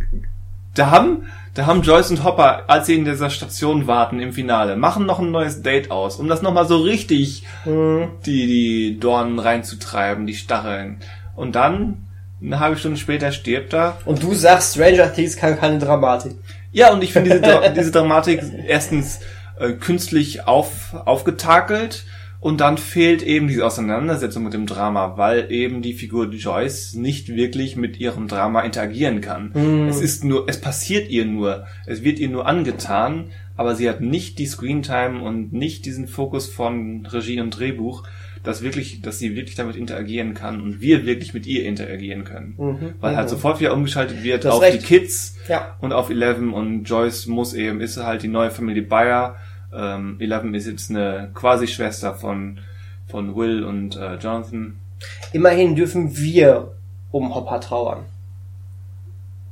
da 0.74 0.90
haben, 0.90 1.24
da 1.54 1.66
haben 1.66 1.82
Joyce 1.82 2.10
und 2.10 2.24
Hopper, 2.24 2.64
als 2.68 2.86
sie 2.86 2.94
in 2.94 3.04
dieser 3.04 3.30
Station 3.30 3.86
warten 3.86 4.20
im 4.20 4.32
Finale, 4.32 4.76
machen 4.76 5.06
noch 5.06 5.18
ein 5.18 5.30
neues 5.30 5.62
Date 5.62 5.90
aus, 5.90 6.16
um 6.16 6.28
das 6.28 6.42
nochmal 6.42 6.66
so 6.66 6.78
richtig 6.78 7.44
Hm. 7.64 8.10
die, 8.24 8.46
die 8.46 9.00
Dornen 9.00 9.38
reinzutreiben, 9.38 10.26
die 10.26 10.34
Stacheln. 10.34 10.98
Und 11.34 11.54
dann, 11.56 12.08
eine 12.40 12.60
halbe 12.60 12.76
Stunde 12.76 12.96
später 12.96 13.32
stirbt 13.32 13.72
er. 13.74 13.98
Und 14.04 14.22
du 14.22 14.34
sagst, 14.34 14.74
Stranger 14.74 15.12
Things 15.12 15.36
kann 15.36 15.58
keine 15.58 15.78
Dramatik. 15.78 16.36
Ja, 16.70 16.92
und 16.92 17.02
ich 17.02 17.12
finde 17.12 17.40
diese, 17.40 17.72
diese 17.76 17.90
Dramatik 17.90 18.40
erstens 18.66 19.20
äh, 19.58 19.72
künstlich 19.72 20.46
auf, 20.46 20.94
aufgetakelt 21.04 22.04
und 22.40 22.60
dann 22.60 22.78
fehlt 22.78 23.22
eben 23.22 23.48
diese 23.48 23.66
Auseinandersetzung 23.66 24.44
mit 24.44 24.52
dem 24.54 24.66
Drama, 24.66 25.16
weil 25.16 25.50
eben 25.50 25.82
die 25.82 25.94
Figur 25.94 26.26
Joyce 26.30 26.94
nicht 26.94 27.28
wirklich 27.28 27.76
mit 27.76 27.98
ihrem 27.98 28.28
Drama 28.28 28.60
interagieren 28.62 29.20
kann. 29.20 29.52
Es 29.88 30.00
ist 30.00 30.24
nur, 30.24 30.48
es 30.48 30.60
passiert 30.60 31.08
ihr 31.10 31.24
nur, 31.24 31.66
es 31.86 32.04
wird 32.04 32.18
ihr 32.18 32.28
nur 32.28 32.46
angetan, 32.46 33.30
aber 33.56 33.74
sie 33.74 33.88
hat 33.88 34.00
nicht 34.00 34.38
die 34.38 34.46
Screentime 34.46 35.20
und 35.20 35.52
nicht 35.52 35.84
diesen 35.84 36.06
Fokus 36.06 36.46
von 36.48 37.06
Regie 37.06 37.40
und 37.40 37.50
Drehbuch, 37.58 38.04
dass 38.44 38.62
wirklich, 38.62 39.02
dass 39.02 39.18
sie 39.18 39.34
wirklich 39.34 39.56
damit 39.56 39.74
interagieren 39.74 40.32
kann 40.32 40.60
und 40.60 40.80
wir 40.80 41.04
wirklich 41.04 41.34
mit 41.34 41.44
ihr 41.44 41.64
interagieren 41.64 42.22
können. 42.22 42.54
Mhm. 42.56 42.94
Weil 43.00 43.16
halt 43.16 43.26
Mhm. 43.26 43.30
sofort 43.30 43.58
wieder 43.58 43.74
umgeschaltet 43.74 44.22
wird 44.22 44.46
auf 44.46 44.62
recht. 44.62 44.80
die 44.82 44.86
Kids 44.86 45.36
Ja. 45.48 45.76
und 45.80 45.92
auf 45.92 46.08
Eleven 46.08 46.52
und 46.52 46.84
Joyce 46.84 47.26
muss 47.26 47.52
eben, 47.52 47.80
ist 47.80 47.96
halt 47.96 48.22
die 48.22 48.28
neue 48.28 48.52
Familie 48.52 48.82
Bayer. 48.84 49.36
Ähm, 49.72 50.16
Eleven 50.18 50.54
ist 50.54 50.66
jetzt 50.66 50.90
eine 50.90 51.30
quasi 51.34 51.66
Schwester 51.66 52.14
von, 52.14 52.60
von 53.06 53.36
Will 53.36 53.64
und 53.64 53.96
äh, 53.96 54.16
Jonathan. 54.16 54.78
Immerhin 55.32 55.76
dürfen 55.76 56.16
wir 56.16 56.72
um 57.10 57.34
Hopper 57.34 57.60
trauern. 57.60 58.04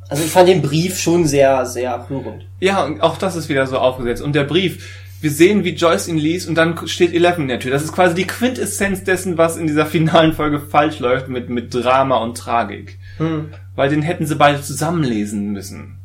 Also 0.09 0.23
ich 0.23 0.31
fand 0.31 0.49
den 0.49 0.63
Brief 0.63 0.99
schon 0.99 1.27
sehr, 1.27 1.67
sehr 1.67 2.07
rührend. 2.09 2.47
Ja, 2.61 2.85
und 2.85 3.01
auch 3.01 3.19
das 3.19 3.37
ist 3.37 3.49
wieder 3.49 3.67
so 3.67 3.79
aufgesetzt. 3.79 4.23
Und 4.23 4.35
der 4.35 4.45
Brief, 4.45 5.05
wir 5.21 5.31
sehen, 5.31 5.65
wie 5.65 5.71
Joyce 5.71 6.09
ihn 6.09 6.19
liest 6.19 6.49
und 6.49 6.55
dann 6.55 6.87
steht 6.87 7.13
Eleven 7.13 7.43
in 7.43 7.49
der 7.49 7.61
Tür. 7.61 7.73
Das 7.73 7.83
ist 7.83 7.93
quasi 7.93 8.15
die 8.15 8.27
Quintessenz 8.27 9.03
dessen, 9.03 9.37
was 9.39 9.57
in 9.57 9.67
dieser 9.67 9.87
finalen 9.87 10.33
Folge 10.33 10.61
falsch 10.61 11.01
läuft 11.01 11.29
mit, 11.29 11.49
mit 11.49 11.75
Drama 11.75 12.19
und 12.19 12.37
Tragik. 12.37 12.99
Hm. 13.17 13.49
Weil 13.75 13.89
den 13.89 14.03
hätten 14.03 14.27
sie 14.27 14.37
beide 14.37 14.61
zusammenlesen 14.63 15.53
müssen. 15.53 15.99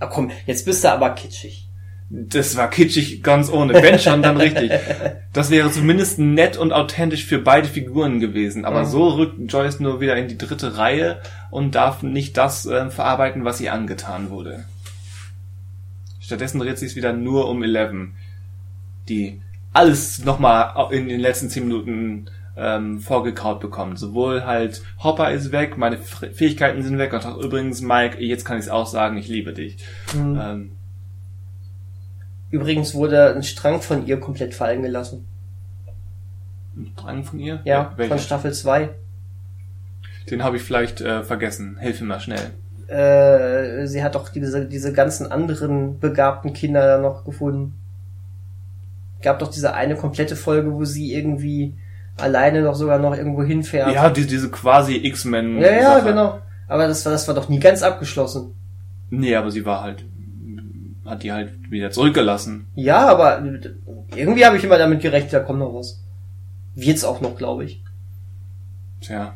Ah, 0.00 0.06
komm, 0.06 0.30
jetzt 0.46 0.64
bist 0.66 0.84
du 0.84 0.90
aber 0.90 1.10
kitschig. 1.10 1.65
Das 2.08 2.56
war 2.56 2.70
kitschig 2.70 3.22
ganz 3.22 3.50
ohne. 3.50 3.74
Wenn 3.74 3.98
schon, 3.98 4.22
dann 4.22 4.36
richtig. 4.36 4.70
Das 5.32 5.50
wäre 5.50 5.70
zumindest 5.72 6.20
nett 6.20 6.56
und 6.56 6.72
authentisch 6.72 7.24
für 7.24 7.38
beide 7.40 7.68
Figuren 7.68 8.20
gewesen. 8.20 8.64
Aber 8.64 8.82
Mhm. 8.82 8.86
so 8.86 9.08
rückt 9.08 9.52
Joyce 9.52 9.80
nur 9.80 10.00
wieder 10.00 10.16
in 10.16 10.28
die 10.28 10.38
dritte 10.38 10.76
Reihe 10.76 11.20
und 11.50 11.74
darf 11.74 12.02
nicht 12.04 12.36
das 12.36 12.64
äh, 12.66 12.90
verarbeiten, 12.90 13.44
was 13.44 13.60
ihr 13.60 13.72
angetan 13.72 14.30
wurde. 14.30 14.64
Stattdessen 16.20 16.60
dreht 16.60 16.78
sich 16.78 16.96
wieder 16.96 17.12
nur 17.12 17.48
um 17.48 17.62
Eleven, 17.62 18.14
die 19.08 19.40
alles 19.72 20.24
nochmal 20.24 20.74
in 20.92 21.08
den 21.08 21.20
letzten 21.20 21.50
zehn 21.50 21.64
Minuten 21.68 22.26
ähm, 22.56 23.00
vorgekaut 23.00 23.60
bekommt. 23.60 23.98
Sowohl 23.98 24.44
halt 24.44 24.82
Hopper 25.02 25.30
ist 25.30 25.52
weg, 25.52 25.76
meine 25.76 25.98
Fähigkeiten 25.98 26.82
sind 26.82 26.98
weg 26.98 27.12
und 27.12 27.26
auch 27.26 27.36
übrigens 27.38 27.82
Mike, 27.82 28.22
jetzt 28.22 28.44
kann 28.44 28.58
ich 28.58 28.64
es 28.64 28.70
auch 28.70 28.86
sagen, 28.86 29.16
ich 29.18 29.28
liebe 29.28 29.52
dich. 29.52 29.76
Hm. 30.12 30.40
Ähm, 30.42 30.70
Übrigens 32.56 32.94
wurde 32.94 33.34
ein 33.34 33.42
Strang 33.42 33.82
von 33.82 34.06
ihr 34.06 34.18
komplett 34.18 34.54
fallen 34.54 34.80
gelassen. 34.80 35.26
ein 36.74 36.90
Drang 36.96 37.22
von 37.22 37.38
ihr? 37.38 37.60
Ja, 37.64 37.92
Welcher? 37.96 38.14
von 38.14 38.18
Staffel 38.18 38.54
2. 38.54 38.88
Den 40.30 40.42
habe 40.42 40.56
ich 40.56 40.62
vielleicht 40.62 41.02
äh, 41.02 41.22
vergessen. 41.22 41.76
Hilf 41.78 42.00
mir 42.00 42.06
mal 42.06 42.20
schnell. 42.20 42.50
Äh, 42.88 43.86
sie 43.86 44.02
hat 44.02 44.14
doch 44.14 44.30
diese, 44.30 44.64
diese 44.64 44.92
ganzen 44.94 45.30
anderen 45.30 45.98
begabten 45.98 46.54
Kinder 46.54 46.86
da 46.86 46.98
noch 46.98 47.24
gefunden. 47.24 47.74
Gab 49.20 49.38
doch 49.38 49.50
diese 49.50 49.74
eine 49.74 49.96
komplette 49.96 50.34
Folge, 50.34 50.72
wo 50.72 50.84
sie 50.86 51.12
irgendwie 51.12 51.76
alleine 52.16 52.62
doch 52.62 52.74
sogar 52.74 52.98
noch 52.98 53.14
irgendwo 53.14 53.42
hinfährt. 53.42 53.92
Ja, 53.92 54.08
die, 54.08 54.26
diese 54.26 54.50
quasi 54.50 54.96
X-Men. 54.96 55.60
ja, 55.60 55.72
ja, 55.72 55.98
genau. 55.98 56.38
Aber 56.68 56.88
das 56.88 57.04
war, 57.04 57.12
das 57.12 57.28
war 57.28 57.34
doch 57.34 57.50
nie 57.50 57.58
ganz 57.60 57.82
abgeschlossen. 57.82 58.54
Nee, 59.10 59.36
aber 59.36 59.50
sie 59.50 59.66
war 59.66 59.82
halt, 59.82 60.04
hat 61.06 61.22
die 61.22 61.32
halt 61.32 61.70
wieder 61.70 61.90
zurückgelassen. 61.90 62.66
Ja, 62.74 63.08
aber 63.08 63.42
irgendwie 64.14 64.44
habe 64.44 64.56
ich 64.56 64.64
immer 64.64 64.78
damit 64.78 65.00
gerechnet, 65.00 65.32
da 65.32 65.40
kommt 65.40 65.60
noch 65.60 65.74
was. 65.74 66.02
Wird's 66.74 67.04
auch 67.04 67.20
noch, 67.20 67.36
glaube 67.36 67.64
ich. 67.64 67.82
Tja. 69.00 69.34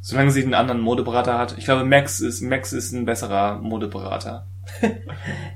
Solange 0.00 0.32
sie 0.32 0.42
einen 0.42 0.54
anderen 0.54 0.80
Modeberater 0.80 1.38
hat. 1.38 1.56
Ich 1.58 1.64
glaube, 1.64 1.84
Max 1.84 2.20
ist, 2.20 2.42
Max 2.42 2.72
ist 2.72 2.92
ein 2.92 3.04
besserer 3.04 3.58
Modeberater. 3.58 4.46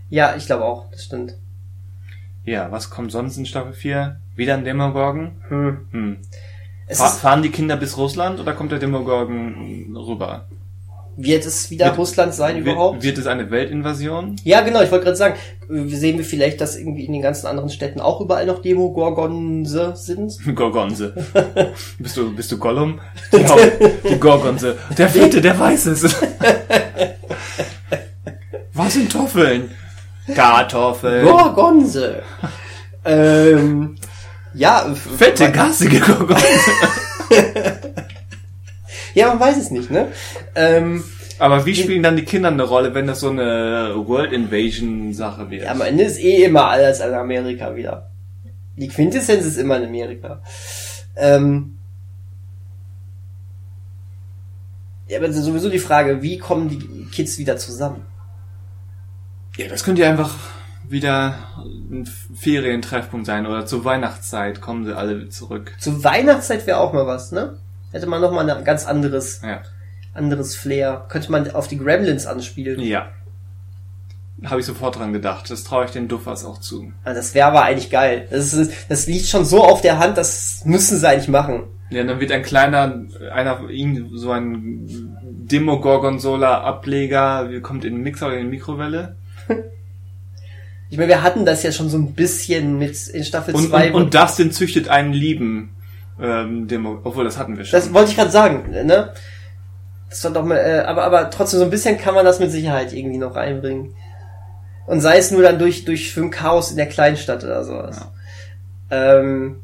Ja, 0.08 0.36
ich 0.36 0.46
glaube 0.46 0.64
auch, 0.64 0.88
das 0.92 1.02
stimmt. 1.02 1.34
Ja, 2.44 2.70
was 2.70 2.90
kommt 2.90 3.10
sonst 3.10 3.36
in 3.36 3.44
Staffel 3.44 3.72
4? 3.72 4.20
Wieder 4.36 4.54
ein 4.54 4.64
Demogorgon? 4.64 5.42
Hm. 5.48 5.88
Hm. 5.90 6.18
Es 6.86 6.98
Fa 6.98 7.08
ist, 7.08 7.18
fahren 7.18 7.42
die 7.42 7.50
Kinder 7.50 7.76
bis 7.76 7.96
Russland 7.96 8.38
oder 8.38 8.52
kommt 8.52 8.70
der 8.70 8.78
Demogorgon 8.78 9.96
rüber? 9.96 10.46
Wird 11.16 11.46
es 11.46 11.70
wieder 11.70 11.86
Wird- 11.86 11.98
Russland 11.98 12.34
sein 12.34 12.58
überhaupt? 12.58 13.02
Wird, 13.02 13.18
es 13.18 13.26
eine 13.26 13.50
Weltinvasion? 13.50 14.36
Ja, 14.44 14.60
genau, 14.60 14.82
ich 14.82 14.90
wollte 14.90 15.04
gerade 15.06 15.16
sagen, 15.16 15.34
sehen 15.68 16.18
wir 16.18 16.24
vielleicht, 16.24 16.60
dass 16.60 16.76
irgendwie 16.76 17.04
in 17.04 17.12
den 17.12 17.22
ganzen 17.22 17.46
anderen 17.46 17.70
Städten 17.70 18.00
auch 18.00 18.20
überall 18.20 18.46
noch 18.46 18.60
Demogorgonse 18.62 19.94
sind? 19.96 20.36
Gorgonse. 20.54 21.14
bist 21.98 22.16
du, 22.16 22.34
bist 22.34 22.52
du 22.52 22.58
Gollum? 22.58 23.00
Die, 23.32 24.08
die 24.10 24.18
Gorgonse. 24.20 24.76
Der 24.96 25.08
Fette, 25.08 25.40
der 25.40 25.58
weiß 25.58 25.86
es. 25.86 26.14
Was 28.74 28.92
sind 28.94 29.10
Toffeln? 29.10 29.70
Kartoffeln. 30.34 31.24
Gorgonse! 31.24 32.22
ähm, 33.04 33.96
ja, 34.54 34.86
Fette, 35.16 35.50
gassige 35.52 36.00
Gorgonse. 36.00 36.44
Ja, 39.16 39.28
man 39.28 39.40
weiß 39.40 39.56
es 39.56 39.70
nicht, 39.70 39.90
ne? 39.90 40.08
Ähm, 40.54 41.02
Aber 41.38 41.64
wie 41.64 41.74
spielen 41.74 42.02
dann 42.02 42.16
die 42.16 42.26
Kinder 42.26 42.50
eine 42.50 42.64
Rolle, 42.64 42.92
wenn 42.92 43.06
das 43.06 43.20
so 43.20 43.30
eine 43.30 43.94
World 43.96 44.30
Invasion 44.30 45.14
Sache 45.14 45.50
wird? 45.50 45.64
ja, 45.64 45.70
am 45.70 45.80
Ende 45.80 46.04
ist 46.04 46.18
eh 46.18 46.44
immer 46.44 46.66
alles 46.68 47.00
in 47.00 47.14
Amerika 47.14 47.74
wieder. 47.74 48.10
Die 48.76 48.88
Quintessenz 48.88 49.46
ist 49.46 49.56
immer 49.56 49.78
in 49.78 49.84
Amerika. 49.84 50.42
Ähm, 51.16 51.78
ja, 55.08 55.18
aber 55.18 55.32
sowieso 55.32 55.70
die 55.70 55.78
Frage, 55.78 56.20
wie 56.20 56.36
kommen 56.36 56.68
die 56.68 57.06
Kids 57.10 57.38
wieder 57.38 57.56
zusammen? 57.56 58.04
Ja, 59.56 59.68
das 59.68 59.82
könnte 59.82 60.02
ja 60.02 60.10
einfach 60.10 60.34
wieder 60.86 61.36
ein 61.64 62.06
Ferientreffpunkt 62.34 63.24
sein 63.24 63.46
oder 63.46 63.64
zur 63.64 63.86
Weihnachtszeit 63.86 64.60
kommen 64.60 64.84
sie 64.84 64.94
alle 64.94 65.30
zurück. 65.30 65.72
Zur 65.78 66.04
Weihnachtszeit 66.04 66.66
wäre 66.66 66.80
auch 66.80 66.92
mal 66.92 67.06
was, 67.06 67.32
ne? 67.32 67.56
Hätte 67.92 68.06
man 68.06 68.20
noch 68.20 68.32
mal 68.32 68.48
ein 68.50 68.64
ganz 68.64 68.84
anderes, 68.86 69.40
Ja. 69.42 69.62
anderes 70.14 70.54
Flair. 70.56 71.04
Könnte 71.08 71.30
man 71.32 71.50
auf 71.52 71.68
die 71.68 71.78
Gremlins 71.78 72.26
anspielen. 72.26 72.80
Ja. 72.80 73.08
Habe 74.44 74.60
ich 74.60 74.66
sofort 74.66 74.98
dran 74.98 75.12
gedacht. 75.14 75.50
Das 75.50 75.64
traue 75.64 75.86
ich 75.86 75.92
den 75.92 76.08
Duffers 76.08 76.44
auch 76.44 76.60
zu. 76.60 76.92
Also 77.04 77.18
das 77.18 77.32
wäre 77.34 77.46
aber 77.48 77.62
eigentlich 77.64 77.88
geil. 77.90 78.26
Das, 78.30 78.52
ist, 78.52 78.70
das 78.90 79.06
liegt 79.06 79.26
schon 79.26 79.46
so 79.46 79.64
auf 79.64 79.80
der 79.80 79.98
Hand, 79.98 80.18
das 80.18 80.60
müssen 80.66 80.98
sie 80.98 81.08
eigentlich 81.08 81.28
machen. 81.28 81.62
Ja, 81.88 82.02
dann 82.04 82.18
wird 82.20 82.32
ein 82.32 82.42
kleiner, 82.42 83.04
einer, 83.32 83.70
ihn- 83.70 84.10
so 84.12 84.32
ein 84.32 85.16
Demogorgonzola-Ableger, 85.22 87.48
wie 87.50 87.60
kommt 87.60 87.84
in 87.84 87.94
den 87.94 88.02
Mixer 88.02 88.26
oder 88.26 88.36
in 88.36 88.44
die 88.46 88.50
Mikrowelle. 88.50 89.14
Ich 90.88 90.98
meine, 90.98 91.08
wir 91.08 91.22
hatten 91.24 91.44
das 91.44 91.64
ja 91.64 91.72
schon 91.72 91.88
so 91.88 91.98
ein 91.98 92.14
bisschen 92.14 92.78
mit 92.78 93.08
in 93.08 93.24
Staffel 93.24 93.56
Und, 93.56 93.70
2. 93.70 93.88
und, 93.92 94.02
und 94.04 94.14
Dustin 94.14 94.52
züchtet 94.52 94.86
einen 94.88 95.12
lieben 95.12 95.70
ähm, 96.20 96.66
Demo, 96.66 97.00
obwohl 97.04 97.24
das 97.24 97.38
hatten 97.38 97.56
wir 97.56 97.64
schon. 97.64 97.78
das 97.78 97.92
wollte 97.92 98.10
ich 98.10 98.16
gerade 98.16 98.30
sagen, 98.30 98.70
ne? 98.70 99.12
Das 100.08 100.24
war 100.24 100.30
doch 100.30 100.44
mal, 100.44 100.56
äh, 100.56 100.84
aber, 100.86 101.04
aber 101.04 101.30
trotzdem 101.30 101.58
so 101.58 101.64
ein 101.64 101.70
bisschen 101.70 101.98
kann 101.98 102.14
man 102.14 102.24
das 102.24 102.38
mit 102.38 102.50
Sicherheit 102.50 102.92
irgendwie 102.92 103.18
noch 103.18 103.34
reinbringen. 103.34 103.94
Und 104.86 105.00
sei 105.00 105.18
es 105.18 105.30
nur 105.30 105.42
dann 105.42 105.58
durch, 105.58 105.84
durch 105.84 106.16
ein 106.16 106.30
Chaos 106.30 106.70
in 106.70 106.76
der 106.76 106.86
Kleinstadt 106.86 107.42
oder 107.42 107.64
sowas. 107.64 108.00
Ähm, 108.90 109.56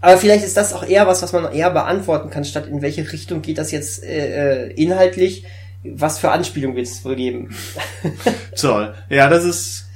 aber 0.00 0.16
vielleicht 0.16 0.44
ist 0.44 0.56
das 0.56 0.72
auch 0.72 0.82
eher 0.82 1.06
was, 1.06 1.22
was 1.22 1.32
man 1.32 1.52
eher 1.52 1.70
beantworten 1.70 2.30
kann, 2.30 2.44
statt 2.44 2.66
in 2.66 2.80
welche 2.80 3.12
Richtung 3.12 3.42
geht 3.42 3.58
das 3.58 3.70
jetzt 3.70 4.02
äh, 4.02 4.68
äh, 4.68 4.72
inhaltlich. 4.72 5.44
Was 5.84 6.18
für 6.18 6.30
Anspielung 6.30 6.74
wird 6.74 6.86
es 6.86 7.04
wohl 7.04 7.16
geben? 7.16 7.54
Toll. 8.56 8.94
Ja, 9.10 9.28
das 9.28 9.44
ist 9.44 9.89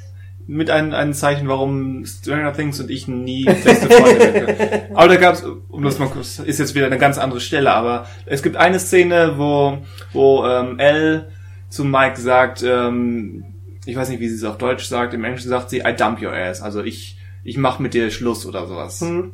mit 0.47 0.71
einem, 0.71 0.93
ein 0.93 1.15
Zeichen, 1.15 1.49
warum 1.49 2.05
Stranger 2.05 2.53
Things 2.53 2.81
und 2.81 2.91
ich 2.91 3.09
nie 3.09 3.45
beste 3.45 3.89
Freunde 3.89 4.35
werden. 4.35 4.57
Aber 4.97 5.09
da 5.09 5.17
gab's, 5.17 5.45
um 5.69 5.83
das 5.83 5.99
mal 5.99 6.09
kurz, 6.09 6.39
ist 6.39 6.59
jetzt 6.59 6.75
wieder 6.75 6.87
eine 6.87 6.99
ganz 6.99 7.19
andere 7.19 7.41
Stelle, 7.41 7.73
aber 7.73 8.07
es 8.27 8.43
gibt 8.43 8.57
eine 8.57 8.79
Szene, 8.79 9.35
wo, 9.37 9.79
wo 10.13 10.45
ähm, 10.47 10.79
Elle 10.79 11.31
zu 11.69 11.85
Mike 11.85 12.21
sagt, 12.21 12.63
ähm, 12.63 13.45
ich 13.87 13.97
weiß 13.97 14.09
nicht, 14.09 14.21
wie 14.21 14.29
sie 14.29 14.37
es 14.37 14.45
auf 14.45 14.59
Deutsch 14.59 14.85
sagt, 14.85 15.15
im 15.15 15.25
Englischen 15.25 15.49
sagt 15.49 15.71
sie, 15.71 15.79
I 15.79 15.95
dump 15.97 16.23
your 16.23 16.33
ass, 16.33 16.63
also 16.63 16.83
ich, 16.83 17.19
ich 17.43 17.57
mach 17.57 17.79
mit 17.79 17.95
dir 17.95 18.11
Schluss 18.11 18.47
oder 18.47 18.67
sowas. 18.67 19.01
Hm. 19.01 19.33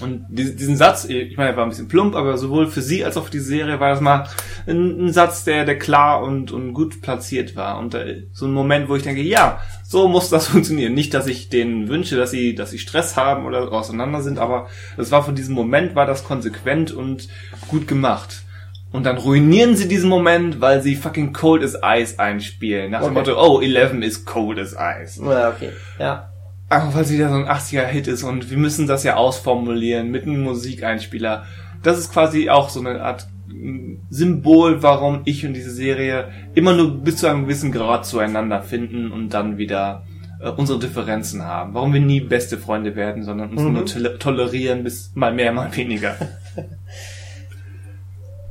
Und 0.00 0.26
diesen 0.28 0.76
Satz, 0.76 1.04
ich 1.04 1.36
meine, 1.36 1.50
er 1.50 1.56
war 1.56 1.62
ein 1.62 1.68
bisschen 1.68 1.86
plump, 1.86 2.16
aber 2.16 2.36
sowohl 2.36 2.66
für 2.66 2.82
sie 2.82 3.04
als 3.04 3.16
auch 3.16 3.26
für 3.26 3.30
die 3.30 3.38
Serie 3.38 3.78
war 3.78 3.90
das 3.90 4.00
mal 4.00 4.26
ein, 4.66 5.06
ein 5.06 5.12
Satz, 5.12 5.44
der, 5.44 5.64
der 5.64 5.78
klar 5.78 6.22
und, 6.22 6.50
und 6.50 6.72
gut 6.72 7.00
platziert 7.00 7.54
war. 7.54 7.78
Und 7.78 7.94
äh, 7.94 8.24
so 8.32 8.46
ein 8.46 8.52
Moment, 8.52 8.88
wo 8.88 8.96
ich 8.96 9.04
denke, 9.04 9.22
ja, 9.22 9.60
so 9.84 10.08
muss 10.08 10.30
das 10.30 10.48
funktionieren. 10.48 10.94
Nicht, 10.94 11.14
dass 11.14 11.28
ich 11.28 11.48
denen 11.48 11.88
wünsche, 11.88 12.16
dass 12.16 12.32
sie, 12.32 12.56
dass 12.56 12.72
sie 12.72 12.80
Stress 12.80 13.16
haben 13.16 13.46
oder 13.46 13.70
auseinander 13.70 14.20
sind, 14.20 14.38
aber 14.38 14.68
das 14.96 15.12
war 15.12 15.22
von 15.22 15.36
diesem 15.36 15.54
Moment, 15.54 15.94
war 15.94 16.06
das 16.06 16.24
konsequent 16.24 16.90
und 16.90 17.28
gut 17.68 17.86
gemacht. 17.86 18.42
Und 18.90 19.06
dann 19.06 19.18
ruinieren 19.18 19.76
sie 19.76 19.88
diesen 19.88 20.08
Moment, 20.08 20.60
weil 20.60 20.82
sie 20.82 20.96
fucking 20.96 21.32
Cold 21.32 21.62
as 21.62 21.76
Ice 21.84 22.18
einspielen. 22.18 22.92
Nach 22.92 23.00
okay. 23.00 23.10
dem 23.10 23.14
Motto, 23.14 23.40
oh, 23.40 23.60
11 23.60 24.02
is 24.02 24.24
cold 24.24 24.58
as 24.58 24.72
ice. 24.72 25.20
Ja, 25.20 25.50
okay. 25.50 25.70
Ja. 25.98 26.33
Einfach 26.68 26.94
weil 26.94 27.02
es 27.02 27.12
wieder 27.12 27.28
so 27.28 27.36
ein 27.36 27.46
80er-Hit 27.46 28.08
ist 28.08 28.22
und 28.22 28.50
wir 28.50 28.56
müssen 28.56 28.86
das 28.86 29.04
ja 29.04 29.16
ausformulieren 29.16 30.10
mit 30.10 30.24
einem 30.24 30.42
Musikeinspieler. 30.42 31.44
Das 31.82 31.98
ist 31.98 32.12
quasi 32.12 32.48
auch 32.48 32.70
so 32.70 32.80
eine 32.80 33.02
Art 33.02 33.28
mm, 33.48 33.96
Symbol, 34.10 34.82
warum 34.82 35.20
ich 35.24 35.46
und 35.46 35.54
diese 35.54 35.70
Serie 35.70 36.30
immer 36.54 36.72
nur 36.72 37.02
bis 37.02 37.18
zu 37.18 37.26
einem 37.26 37.42
gewissen 37.42 37.70
Grad 37.70 38.06
zueinander 38.06 38.62
finden 38.62 39.12
und 39.12 39.34
dann 39.34 39.58
wieder 39.58 40.04
äh, 40.40 40.48
unsere 40.48 40.78
Differenzen 40.78 41.44
haben. 41.44 41.74
Warum 41.74 41.92
wir 41.92 42.00
nie 42.00 42.20
beste 42.20 42.58
Freunde 42.58 42.96
werden, 42.96 43.22
sondern 43.22 43.50
uns 43.50 43.62
mhm. 43.62 43.72
nur 43.72 43.86
to 43.86 44.00
tolerieren 44.18 44.84
bis 44.84 45.12
mal 45.14 45.34
mehr, 45.34 45.52
mal 45.52 45.74
weniger. 45.76 46.16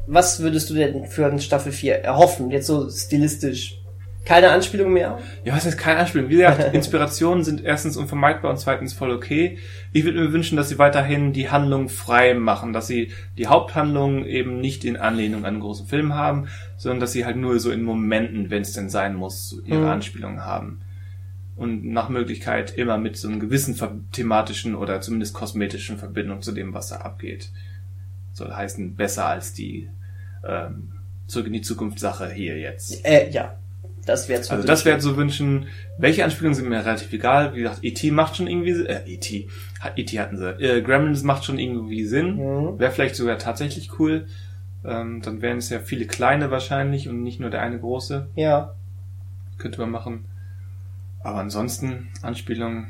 Was 0.07 0.41
würdest 0.41 0.69
du 0.69 0.73
denn 0.73 1.05
für 1.05 1.25
eine 1.25 1.39
Staffel 1.39 1.71
4 1.71 1.95
erhoffen, 1.95 2.51
jetzt 2.51 2.67
so 2.67 2.89
stilistisch? 2.89 3.82
Keine 4.25 4.51
Anspielung 4.51 4.93
mehr? 4.93 5.19
Ja, 5.43 5.53
was 5.53 5.65
heißt 5.65 5.77
keine 5.77 5.99
Anspielung? 5.99 6.29
Wie 6.29 6.37
gesagt, 6.37 6.73
Inspirationen 6.73 7.43
sind 7.43 7.63
erstens 7.63 7.97
unvermeidbar 7.97 8.51
und 8.51 8.57
zweitens 8.57 8.93
voll 8.93 9.11
okay. 9.11 9.57
Ich 9.91 10.05
würde 10.05 10.21
mir 10.21 10.31
wünschen, 10.31 10.55
dass 10.55 10.69
sie 10.69 10.79
weiterhin 10.79 11.33
die 11.33 11.49
Handlung 11.49 11.89
frei 11.89 12.33
machen, 12.33 12.71
dass 12.71 12.87
sie 12.87 13.11
die 13.37 13.47
Haupthandlung 13.47 14.25
eben 14.25 14.61
nicht 14.61 14.85
in 14.85 14.95
Anlehnung 14.95 15.41
an 15.41 15.53
einen 15.53 15.59
großen 15.59 15.87
Film 15.87 16.13
haben, 16.13 16.47
sondern 16.77 17.01
dass 17.01 17.11
sie 17.11 17.25
halt 17.25 17.35
nur 17.35 17.59
so 17.59 17.69
in 17.71 17.83
Momenten, 17.83 18.49
wenn 18.49 18.61
es 18.61 18.71
denn 18.71 18.89
sein 18.89 19.15
muss, 19.15 19.61
ihre 19.65 19.79
mhm. 19.79 19.87
Anspielungen 19.87 20.45
haben. 20.45 20.81
Und 21.55 21.85
nach 21.85 22.09
Möglichkeit 22.09 22.75
immer 22.77 22.97
mit 22.97 23.17
so 23.17 23.27
einem 23.27 23.39
gewissen 23.39 23.77
thematischen 24.11 24.73
oder 24.73 25.01
zumindest 25.01 25.33
kosmetischen 25.33 25.97
Verbindung 25.97 26.41
zu 26.41 26.53
dem, 26.53 26.73
was 26.73 26.87
da 26.87 26.97
abgeht. 26.97 27.51
Soll 28.31 28.51
heißen, 28.51 28.95
besser 28.95 29.27
als 29.27 29.53
die 29.53 29.89
ähm, 30.47 30.93
Zurück 31.27 31.47
in 31.47 31.53
die 31.53 31.61
Zukunft 31.61 31.99
Sache 31.99 32.29
hier 32.31 32.57
jetzt. 32.59 33.05
Äh, 33.05 33.29
ja, 33.29 33.55
das 34.05 34.27
wäre 34.27 34.41
zu 34.41 34.51
Also 34.51 34.67
das 34.67 34.85
wäre 34.85 34.99
zu 34.99 35.15
wünschen. 35.15 35.67
Welche 35.97 36.23
Anspielungen 36.23 36.55
sind 36.55 36.67
mir 36.67 36.85
relativ 36.85 37.11
egal. 37.13 37.55
Wie 37.55 37.61
gesagt, 37.61 37.79
E.T. 37.83 38.11
macht 38.11 38.35
schon 38.35 38.47
irgendwie 38.47 38.71
äh, 38.71 39.01
E.T. 39.05 39.47
E.T. 39.95 40.19
hatten 40.19 40.37
sie. 40.37 40.49
Äh, 40.61 40.81
Gremlins 40.81 41.23
macht 41.23 41.45
schon 41.45 41.57
irgendwie 41.57 42.05
Sinn. 42.05 42.35
Mhm. 42.35 42.79
Wäre 42.79 42.91
vielleicht 42.91 43.15
sogar 43.15 43.37
tatsächlich 43.37 43.99
cool. 43.99 44.27
Ähm, 44.83 45.21
dann 45.21 45.41
wären 45.41 45.57
es 45.57 45.69
ja 45.69 45.79
viele 45.79 46.05
kleine 46.05 46.51
wahrscheinlich 46.51 47.07
und 47.07 47.23
nicht 47.23 47.39
nur 47.39 47.49
der 47.49 47.61
eine 47.61 47.79
große. 47.79 48.27
Ja. 48.35 48.75
Könnte 49.57 49.79
man 49.79 49.91
machen. 49.91 50.25
Aber 51.21 51.39
ansonsten 51.39 52.09
Anspielungen. 52.21 52.87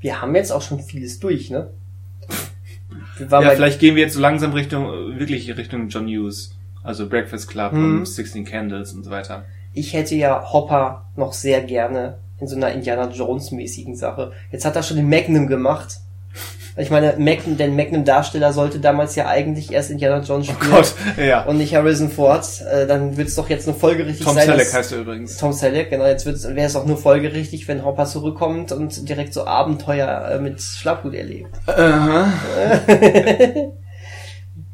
Wir 0.00 0.20
haben 0.20 0.34
jetzt 0.34 0.50
auch 0.50 0.60
schon 0.60 0.80
vieles 0.80 1.18
durch, 1.20 1.48
ne? 1.48 1.70
ja, 3.30 3.50
vielleicht 3.50 3.80
gehen 3.80 3.94
wir 3.94 4.02
jetzt 4.02 4.14
so 4.14 4.20
langsam 4.20 4.52
Richtung, 4.52 5.18
wirklich 5.18 5.56
Richtung 5.56 5.88
John 5.88 6.06
Hughes. 6.06 6.54
Also 6.82 7.08
Breakfast 7.08 7.48
Club 7.48 7.72
mhm. 7.72 8.00
und 8.00 8.06
Sixteen 8.06 8.44
Candles 8.44 8.92
und 8.92 9.04
so 9.04 9.10
weiter 9.10 9.46
ich 9.72 9.94
hätte 9.94 10.14
ja 10.14 10.52
Hopper 10.52 11.06
noch 11.16 11.32
sehr 11.32 11.62
gerne 11.62 12.18
in 12.40 12.48
so 12.48 12.56
einer 12.56 12.72
Indiana 12.72 13.10
Jones 13.10 13.52
mäßigen 13.52 13.96
Sache. 13.96 14.32
Jetzt 14.50 14.64
hat 14.64 14.76
er 14.76 14.82
schon 14.82 14.96
den 14.96 15.08
Magnum 15.08 15.46
gemacht. 15.46 15.98
Ich 16.76 16.90
meine, 16.90 17.14
Magnum, 17.18 17.58
der 17.58 17.68
Magnum-Darsteller 17.68 18.54
sollte 18.54 18.80
damals 18.80 19.14
ja 19.14 19.26
eigentlich 19.26 19.72
erst 19.72 19.90
Indiana 19.90 20.24
Jones 20.24 20.48
oh 20.48 20.52
spielen. 20.52 20.72
Oh 20.72 20.76
Gott, 20.76 20.94
ja. 21.18 21.44
Und 21.44 21.58
nicht 21.58 21.74
Harrison 21.74 22.10
Ford. 22.10 22.46
Äh, 22.62 22.86
dann 22.86 23.18
wird 23.18 23.28
es 23.28 23.34
doch 23.34 23.50
jetzt 23.50 23.66
nur 23.66 23.76
folgerichtig 23.76 24.24
Tom 24.24 24.34
sein. 24.34 24.46
Tom 24.46 24.56
Selleck 24.56 24.72
heißt 24.72 24.92
er 24.92 24.98
übrigens. 24.98 25.36
Tom 25.36 25.52
Selleck, 25.52 25.90
genau. 25.90 26.06
Jetzt 26.06 26.24
wäre 26.24 26.66
es 26.66 26.74
auch 26.74 26.86
nur 26.86 26.96
folgerichtig, 26.96 27.68
wenn 27.68 27.84
Hopper 27.84 28.06
zurückkommt 28.06 28.72
und 28.72 29.06
direkt 29.06 29.34
so 29.34 29.46
Abenteuer 29.46 30.30
äh, 30.30 30.38
mit 30.38 30.62
Schlafgut 30.62 31.12
erlebt. 31.12 31.50
Uh 31.66 31.72
-huh. 31.76 33.72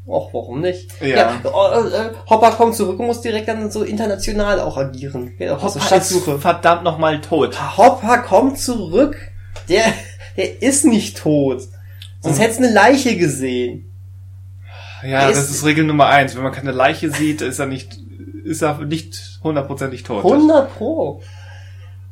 Och, 0.09 0.33
warum 0.33 0.61
nicht? 0.61 0.89
Ja. 1.01 1.07
ja 1.07 1.41
äh, 1.43 1.87
äh, 1.87 2.09
Hopper 2.29 2.51
kommt 2.51 2.75
zurück 2.75 2.99
und 2.99 3.05
muss 3.05 3.21
direkt 3.21 3.47
dann 3.47 3.69
so 3.69 3.83
international 3.83 4.59
auch 4.59 4.75
agieren. 4.75 5.33
Ja, 5.37 5.61
Hopper 5.61 6.01
so 6.01 6.17
ist 6.17 6.41
verdammt 6.41 6.83
nochmal 6.83 7.21
tot. 7.21 7.77
Hopper 7.77 8.17
kommt 8.19 8.57
zurück. 8.57 9.15
Der, 9.69 9.85
der 10.35 10.61
ist 10.63 10.85
nicht 10.85 11.17
tot. 11.17 11.61
Sonst 12.21 12.39
oh. 12.39 12.41
hättest 12.41 12.59
du 12.59 12.63
eine 12.63 12.73
Leiche 12.73 13.17
gesehen. 13.17 13.91
Ja, 15.03 15.27
der 15.27 15.29
das 15.29 15.45
ist, 15.45 15.51
ist 15.51 15.65
Regel 15.65 15.85
Nummer 15.85 16.07
eins. 16.07 16.35
Wenn 16.35 16.43
man 16.43 16.51
keine 16.51 16.71
Leiche 16.71 17.11
sieht, 17.11 17.41
ist 17.41 17.59
er 17.59 17.67
nicht, 17.67 17.99
ist 18.43 18.63
er 18.63 18.79
nicht 18.79 19.39
hundertprozentig 19.43 20.03
tot. 20.03 20.25
100 20.25 20.75
pro. 20.75 21.21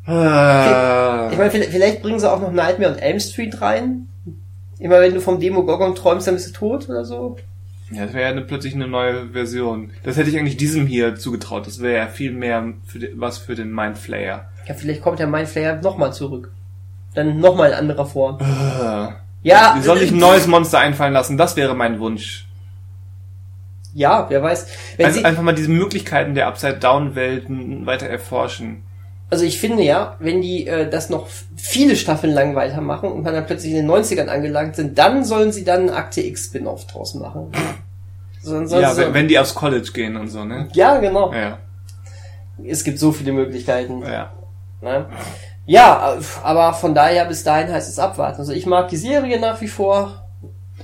Ah. 0.05 1.29
Ich 1.31 1.37
meine, 1.37 1.49
vielleicht 1.49 2.01
bringen 2.01 2.19
sie 2.19 2.31
auch 2.31 2.39
noch 2.39 2.51
Nightmare 2.51 2.93
und 2.93 2.99
Elm 2.99 3.19
Street 3.19 3.59
rein. 3.59 4.07
Immer 4.79 5.01
wenn 5.01 5.13
du 5.13 5.19
vom 5.19 5.39
Demo 5.39 5.63
Gorgon 5.63 5.95
träumst, 5.95 6.27
dann 6.27 6.35
bist 6.35 6.49
du 6.49 6.53
tot 6.53 6.87
oder 6.87 7.03
so. 7.03 7.37
Ja, 7.91 8.05
das 8.05 8.13
wäre 8.13 8.23
ja 8.23 8.29
eine, 8.29 8.41
plötzlich 8.41 8.75
eine 8.75 8.87
neue 8.87 9.29
Version. 9.29 9.91
Das 10.03 10.17
hätte 10.17 10.29
ich 10.29 10.37
eigentlich 10.37 10.57
diesem 10.57 10.87
hier 10.87 11.15
zugetraut. 11.15 11.67
Das 11.67 11.81
wäre 11.81 11.97
ja 11.97 12.07
viel 12.07 12.33
mehr 12.33 12.73
für 12.85 12.99
die, 12.99 13.11
was 13.15 13.37
für 13.37 13.55
den 13.55 13.73
Mindflayer. 13.73 14.49
Ja, 14.67 14.73
vielleicht 14.73 15.01
kommt 15.01 15.19
der 15.19 15.27
Mindflayer 15.27 15.81
nochmal 15.81 16.11
zurück. 16.11 16.51
Dann 17.13 17.39
nochmal 17.39 17.69
in 17.69 17.75
anderer 17.75 18.05
Form. 18.05 18.35
Uh, 18.41 19.13
ja. 19.41 19.75
Wie 19.77 19.81
soll 19.81 20.01
ich 20.01 20.11
ein 20.11 20.17
neues 20.17 20.47
Monster 20.47 20.79
einfallen 20.79 21.13
lassen? 21.13 21.37
Das 21.37 21.55
wäre 21.55 21.75
mein 21.75 21.99
Wunsch. 21.99 22.45
Ja, 23.93 24.29
wer 24.29 24.43
weiß. 24.43 24.67
Wenn 24.97 25.05
Ein, 25.07 25.25
einfach 25.25 25.41
mal 25.41 25.55
diese 25.55 25.71
Möglichkeiten 25.71 26.35
der 26.35 26.47
Upside-Down-Welten 26.47 27.85
weiter 27.85 28.07
erforschen. 28.07 28.83
Also 29.29 29.43
ich 29.43 29.59
finde 29.59 29.83
ja, 29.83 30.15
wenn 30.19 30.41
die 30.41 30.67
äh, 30.67 30.89
das 30.89 31.09
noch 31.09 31.27
viele 31.57 31.97
Staffeln 31.97 32.33
lang 32.33 32.55
weitermachen 32.55 33.11
und 33.11 33.25
dann 33.25 33.45
plötzlich 33.45 33.73
in 33.73 33.85
den 33.85 33.91
90ern 33.91 34.27
angelangt 34.27 34.77
sind, 34.77 34.97
dann 34.97 35.25
sollen 35.25 35.51
sie 35.51 35.65
dann 35.65 35.89
Akte 35.89 36.21
X 36.21 36.45
Spin-off 36.45 36.87
draus 36.87 37.13
machen. 37.15 37.51
So, 38.41 38.61
ja, 38.79 38.95
wenn, 38.95 39.13
wenn 39.13 39.27
die 39.27 39.37
aufs 39.37 39.53
College 39.53 39.89
gehen 39.93 40.15
und 40.15 40.29
so, 40.29 40.45
ne? 40.45 40.69
Ja, 40.73 40.97
genau. 40.99 41.33
Ja. 41.33 41.57
Es 42.65 42.85
gibt 42.85 42.97
so 42.97 43.11
viele 43.11 43.33
Möglichkeiten. 43.33 44.01
Ja. 44.01 44.31
Ne? 44.81 45.07
Ja, 45.65 46.17
aber 46.43 46.73
von 46.73 46.95
daher 46.95 47.25
bis 47.25 47.43
dahin 47.43 47.71
heißt 47.71 47.89
es 47.89 47.99
abwarten. 47.99 48.39
Also 48.39 48.53
ich 48.53 48.65
mag 48.65 48.87
die 48.87 48.95
Serie 48.95 49.39
nach 49.39 49.59
wie 49.59 49.67
vor. 49.67 50.23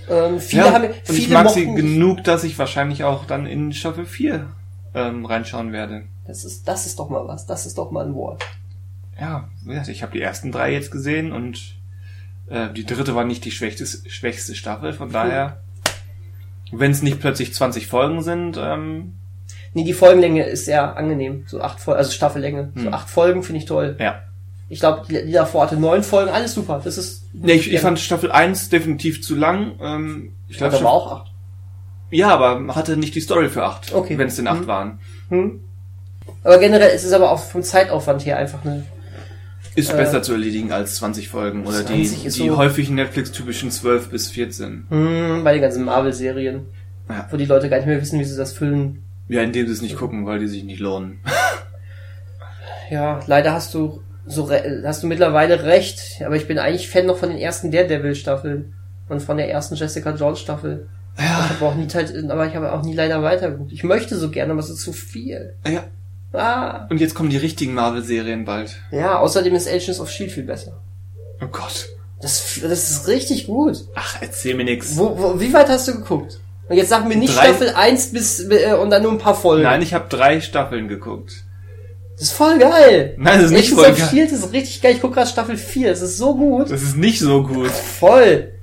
Ähm, 0.10 0.41
viele 0.41 0.65
ja, 0.65 0.74
haben, 0.74 0.90
viele 1.06 1.18
ich 1.18 1.30
mag 1.30 1.49
sie 1.49 1.65
genug, 1.65 2.26
dass 2.26 2.44
ich 2.44 2.60
wahrscheinlich 2.60 3.06
auch 3.06 3.24
dann 3.26 3.45
in 3.45 3.72
Staffel 3.72 4.06
4 4.06 4.48
ähm, 4.94 5.26
reinschauen 5.26 5.72
werde. 5.72 6.03
Das 6.26 6.45
ist, 6.45 6.68
das 6.68 6.86
ist 6.86 7.00
doch 7.00 7.10
mal 7.10 7.28
was. 7.28 7.45
Das 7.45 7.66
ist 7.66 7.78
doch 7.78 7.91
mal 7.91 8.06
ein 8.06 8.16
Wort. 8.16 8.44
Ja, 9.20 9.50
ich 9.88 10.02
habe 10.02 10.14
die 10.14 10.22
ersten 10.22 10.52
drei 10.52 10.74
jetzt 10.74 10.91
gesehen 10.91 11.32
und 11.32 11.76
äh, 12.48 12.72
die 12.74 12.86
dritte 12.86 13.16
war 13.16 13.26
nicht 13.26 13.45
die 13.45 13.52
schwächste, 13.52 13.86
schwächste 13.86 14.56
Staffel. 14.56 14.94
Von 14.94 15.12
daher, 15.12 15.62
wenn 16.72 16.91
es 16.91 17.02
nicht 17.02 17.20
plötzlich 17.20 17.54
20 17.54 17.88
Folgen 17.88 18.22
sind. 18.22 18.58
Ähm, 18.60 19.14
nee, 19.74 19.84
die 19.84 19.94
Folgenlänge 19.94 20.44
ist 20.44 20.66
sehr 20.66 20.98
angenehm. 20.98 21.44
So 21.48 21.62
acht 21.62 21.80
Folgen, 21.80 22.00
also 22.00 22.12
Staffellänge. 22.12 22.72
Hm. 22.74 22.84
So 22.84 22.90
acht 22.90 23.10
Folgen 23.10 23.44
finde 23.44 23.60
ich 23.60 23.66
toll. 23.66 23.98
Ja. 24.00 24.24
Ich 24.70 24.80
glaube, 24.80 25.06
die, 25.08 25.26
die 25.26 25.32
davor 25.32 25.64
hatte 25.64 25.78
neun 25.78 26.04
Folgen, 26.04 26.32
alles 26.32 26.54
super. 26.54 26.82
Das 26.84 26.98
ist. 26.98 27.30
Nee, 27.34 27.54
ich, 27.54 27.72
ich 27.72 27.80
fand 27.80 28.00
Staffel 28.00 28.32
1 28.32 28.70
definitiv 28.70 29.22
zu 29.22 29.36
lang. 29.36 29.74
Ähm, 29.80 30.34
ich 30.48 30.58
glaube, 30.58 30.82
war 30.82 30.91
auch 30.91 31.12
acht. 31.12 31.32
Ja, 32.10 32.30
aber 32.30 32.76
hatte 32.76 32.98
nicht 32.98 33.16
die 33.16 33.22
Story 33.22 33.50
für 33.50 33.64
acht. 33.64 33.94
Okay. 33.94 34.18
Wenn 34.18 34.28
es 34.28 34.36
denn 34.36 34.48
acht 34.48 34.62
hm. 34.62 34.68
waren. 34.68 35.00
Hm. 35.30 35.60
Aber 36.44 36.57
generell 36.57 36.94
ist 36.94 37.03
es 37.03 37.14
aber 37.14 37.32
auch 37.32 37.40
vom 37.40 37.64
Zeitaufwand 37.64 38.26
her 38.26 38.38
einfach 38.38 38.64
eine. 38.65 38.84
Ist 39.76 39.91
äh, 39.91 39.98
besser 39.98 40.22
zu 40.22 40.34
erledigen 40.34 40.72
als 40.72 40.95
20 40.95 41.30
Folgen 41.30 41.65
oder 41.65 41.84
die, 41.84 42.07
die 42.07 42.30
so 42.30 42.57
häufigen 42.57 42.95
Netflix-typischen 42.95 43.72
12 43.72 44.10
bis 44.10 44.30
14. 44.30 44.86
Hm, 44.90 45.44
bei 45.44 45.53
den 45.53 45.61
ganzen 45.61 45.84
Marvel-Serien. 45.86 46.68
Ja. 47.10 47.28
Wo 47.32 47.38
die 47.38 47.45
Leute 47.45 47.70
gar 47.70 47.78
nicht 47.78 47.88
mehr 47.88 47.99
wissen, 47.99 48.20
wie 48.20 48.24
sie 48.24 48.38
das 48.38 48.53
füllen. 48.53 49.03
Ja, 49.30 49.41
indem 49.41 49.68
sie 49.68 49.74
es 49.74 49.82
nicht 49.82 49.98
gucken, 49.98 50.26
weil 50.26 50.40
die 50.40 50.48
sich 50.48 50.64
nicht 50.64 50.80
lohnen. 50.80 51.20
ja, 52.90 53.20
leider 53.26 53.53
hast 53.53 53.74
du 53.74 54.02
so 54.26 54.49
hast 54.49 55.03
du 55.03 55.07
mittlerweile 55.07 55.64
recht, 55.64 56.22
aber 56.26 56.36
ich 56.36 56.48
bin 56.48 56.57
eigentlich 56.57 56.90
Fan 56.90 57.06
noch 57.06 57.18
von 57.18 57.30
den 57.30 57.38
ersten 57.38 57.72
Daredevil-Staffeln 57.72 58.74
und 59.10 59.22
von 59.22 59.38
der 59.38 59.49
ersten 59.49 59.76
Jessica 59.76 60.11
Jones-Staffel. 60.11 60.88
Ja. 61.18 61.45
Ich 61.45 61.61
habe 61.61 61.65
auch 61.65 61.76
nie, 61.76 61.88
aber 62.30 62.48
ich 62.48 62.56
habe 62.56 62.72
auch 62.72 62.84
nie 62.84 62.95
leider 62.95 63.22
weitergeguckt. 63.22 63.72
Ich 63.72 63.84
möchte 63.84 64.15
so 64.15 64.30
gerne, 64.32 64.53
aber 64.53 64.61
es 64.61 64.70
ist 64.70 64.82
zu 64.82 64.94
viel. 64.94 65.56
Ja. 65.68 65.84
Ah. 66.34 66.88
Und 66.90 67.00
jetzt 67.00 67.14
kommen 67.14 67.30
die 67.30 67.38
richtigen 67.38 67.74
Marvel-Serien 67.74 68.44
bald. 68.46 68.76
Ja, 68.92 69.20
außerdem 69.20 69.54
ist 69.56 69.68
Agents 69.68 70.00
of 70.00 70.10
Shield 70.10 70.32
viel 70.32 70.44
besser. 70.44 70.82
Oh 71.42 71.48
Gott. 71.52 71.90
Das, 72.22 72.60
das 72.62 72.90
ist 72.90 73.08
richtig 73.08 73.48
gut. 73.48 73.86
Ach, 73.96 74.18
erzähl 74.22 74.56
mir 74.56 74.64
nix. 74.64 74.98
Wo, 74.98 75.18
wo, 75.18 75.40
wie 75.40 75.54
weit 75.54 75.70
hast 75.70 75.88
du 75.88 75.94
geguckt? 75.94 76.40
Und 76.70 76.78
jetzt 76.78 76.90
sag 76.90 77.08
mir 77.08 77.18
nicht 77.18 77.36
drei... 77.36 77.48
Staffel 77.50 77.74
1 77.76 78.12
bis 78.14 78.50
äh, 78.50 78.74
und 78.74 78.90
dann 78.90 79.04
nur 79.04 79.12
ein 79.12 79.18
paar 79.18 79.36
Folgen. 79.36 79.64
Nein, 79.64 79.82
ich 79.82 79.94
habe 79.94 80.06
drei 80.10 80.42
Staffeln 80.42 80.88
geguckt. 80.88 81.44
Das 82.16 82.28
ist 82.30 82.34
voll 82.34 82.58
geil. 82.58 83.16
Nein, 83.18 83.42
das 83.42 83.46
ist 83.46 83.52
nicht 83.52 83.70
voll 83.72 83.92
geil. 83.92 84.08
Shield 84.10 84.32
ist 84.32 84.54
richtig 84.54 84.82
geil. 84.82 84.94
Ich 84.94 85.02
guck 85.02 85.14
gerade 85.14 85.30
Staffel 85.30 85.58
4. 85.58 85.90
Das 85.90 86.02
ist 86.02 86.18
so 86.18 86.36
gut. 86.36 86.72
Das 86.72 86.82
ist 86.82 86.96
nicht 86.96 87.20
so 87.20 87.44
gut. 87.44 87.70
Voll. 87.70 88.54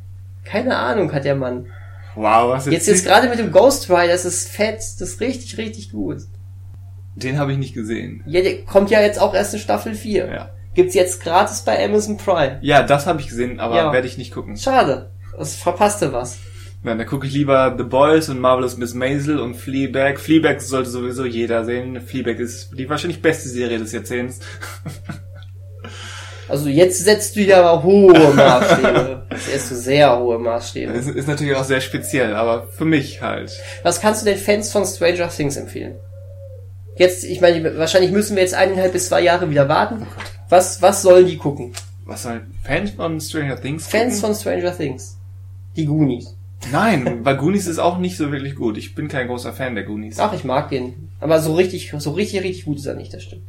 Keine 0.45 0.77
Ahnung 0.77 1.13
hat 1.13 1.25
der 1.25 1.37
Mann. 1.37 1.67
Wow, 2.15 2.51
was 2.51 2.67
Jetzt 2.67 2.89
jetzt 2.89 3.05
gerade 3.05 3.29
mit 3.29 3.39
dem 3.39 3.53
Ghost 3.53 3.89
Rider, 3.89 4.09
das 4.09 4.25
ist 4.25 4.49
fett, 4.49 4.79
das 4.79 5.01
ist 5.01 5.21
richtig, 5.21 5.59
richtig 5.59 5.93
gut. 5.93 6.23
Den 7.23 7.39
habe 7.39 7.53
ich 7.53 7.59
nicht 7.59 7.75
gesehen. 7.75 8.23
Ja, 8.27 8.41
der 8.43 8.65
kommt 8.65 8.91
ja 8.91 9.01
jetzt 9.01 9.21
auch 9.21 9.35
erst 9.35 9.55
in 9.55 9.61
Staffel 9.61 9.95
4. 9.95 10.27
Ja. 10.27 10.51
Gibt's 10.75 10.95
jetzt 10.95 11.23
gratis 11.23 11.63
bei 11.63 11.85
Amazon 11.85 12.17
Prime. 12.17 12.59
Ja, 12.63 12.83
das 12.83 13.07
habe 13.07 13.21
ich 13.21 13.29
gesehen, 13.29 13.61
aber 13.61 13.77
Ja. 13.77 13.93
werde 13.93 14.07
ich 14.07 14.19
nicht 14.19 14.33
gucken. 14.33 14.57
Schade. 14.57 15.11
Das 15.37 15.55
verpasste 15.55 16.13
was. 16.13 16.39
Ja, 16.85 16.95
dann 16.95 17.07
gucke 17.07 17.27
ich 17.27 17.33
lieber 17.35 17.75
The 17.77 17.85
Boys 17.85 18.29
und 18.31 18.41
Marvelous 18.41 18.77
Miss 18.79 18.95
Maisel 18.95 19.39
und 19.39 19.55
Fleabag. 19.55 20.19
Fleabag 20.19 20.61
sollte 20.61 20.89
sowieso 20.89 21.25
jeder 21.27 21.65
sehen. 21.65 22.01
Fleabag 22.01 22.39
ist 22.39 22.71
die 22.79 22.89
wahrscheinlich 22.89 23.21
beste 23.21 23.49
Serie 23.49 23.79
des 23.79 23.93
Jahrzehnts. 23.93 24.41
Also 26.49 26.69
jetzt 26.69 27.05
setzt 27.05 27.37
du 27.37 27.43
ja 27.43 27.63
aber 27.63 27.85
hohe 27.85 28.35
Maßstäbe. 28.35 29.23
Jetzt 29.31 29.47
setzt 29.47 29.71
du 29.71 29.75
sehr 29.77 30.19
hohe 30.19 30.37
Maßstäbe. 30.37 30.93
Das 30.93 31.07
ist 31.07 31.29
natürlich 31.29 31.55
auch 31.55 31.63
sehr 31.63 31.81
speziell, 31.81 32.35
aber 32.35 32.67
für 32.67 32.85
mich 32.85 33.23
halt. 33.23 33.53
Was 33.85 34.01
kannst 34.01 34.23
du 34.23 34.27
den 34.27 34.37
Fans 34.37 34.73
von 34.73 34.85
Stranger 34.85 35.29
Things 35.29 35.57
empfehlen? 35.57 35.95
Jetzt, 37.01 37.25
ich 37.25 37.41
meine, 37.41 37.79
wahrscheinlich 37.79 38.11
müssen 38.11 38.37
wir 38.37 38.43
jetzt 38.43 38.53
eineinhalb 38.53 38.93
bis 38.93 39.09
zwei 39.09 39.23
Jahre 39.23 39.49
wieder 39.49 39.71
warten. 39.71 40.07
Was, 40.51 40.83
was 40.83 41.01
sollen 41.01 41.25
die 41.25 41.39
gucken? 41.39 41.73
Was 42.05 42.25
soll 42.25 42.43
Fans 42.63 42.91
von 42.91 43.19
Stranger 43.19 43.59
Things? 43.59 43.87
Fans 43.87 44.21
gucken? 44.21 44.35
von 44.35 44.39
Stranger 44.39 44.77
Things. 44.77 45.17
Die 45.77 45.87
Goonies. 45.87 46.37
Nein, 46.71 47.25
weil 47.25 47.39
Goonies 47.39 47.67
ist 47.67 47.79
auch 47.79 47.97
nicht 47.97 48.19
so 48.19 48.31
wirklich 48.31 48.55
gut. 48.55 48.77
Ich 48.77 48.95
bin 48.95 49.09
kein 49.09 49.29
großer 49.29 49.55
Fan 49.55 49.77
der 49.77 49.85
Goonies. 49.85 50.21
Ach, 50.21 50.35
ich 50.35 50.45
mag 50.45 50.69
den. 50.69 51.09
Aber 51.21 51.41
so 51.41 51.55
richtig, 51.55 51.91
so 51.97 52.11
richtig, 52.11 52.43
richtig 52.43 52.67
gut 52.67 52.77
ist 52.77 52.85
er 52.85 52.97
nicht, 52.97 53.15
das 53.15 53.23
stimmt. 53.23 53.45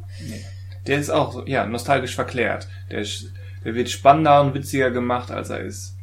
Der 0.86 0.98
ist 0.98 1.10
auch 1.10 1.34
so, 1.34 1.46
ja, 1.46 1.66
nostalgisch 1.66 2.14
verklärt. 2.14 2.68
Der, 2.90 3.00
ist, 3.00 3.34
der 3.66 3.74
wird 3.74 3.90
spannender 3.90 4.40
und 4.40 4.54
witziger 4.54 4.90
gemacht, 4.90 5.30
als 5.30 5.50
er 5.50 5.60
ist. 5.60 5.94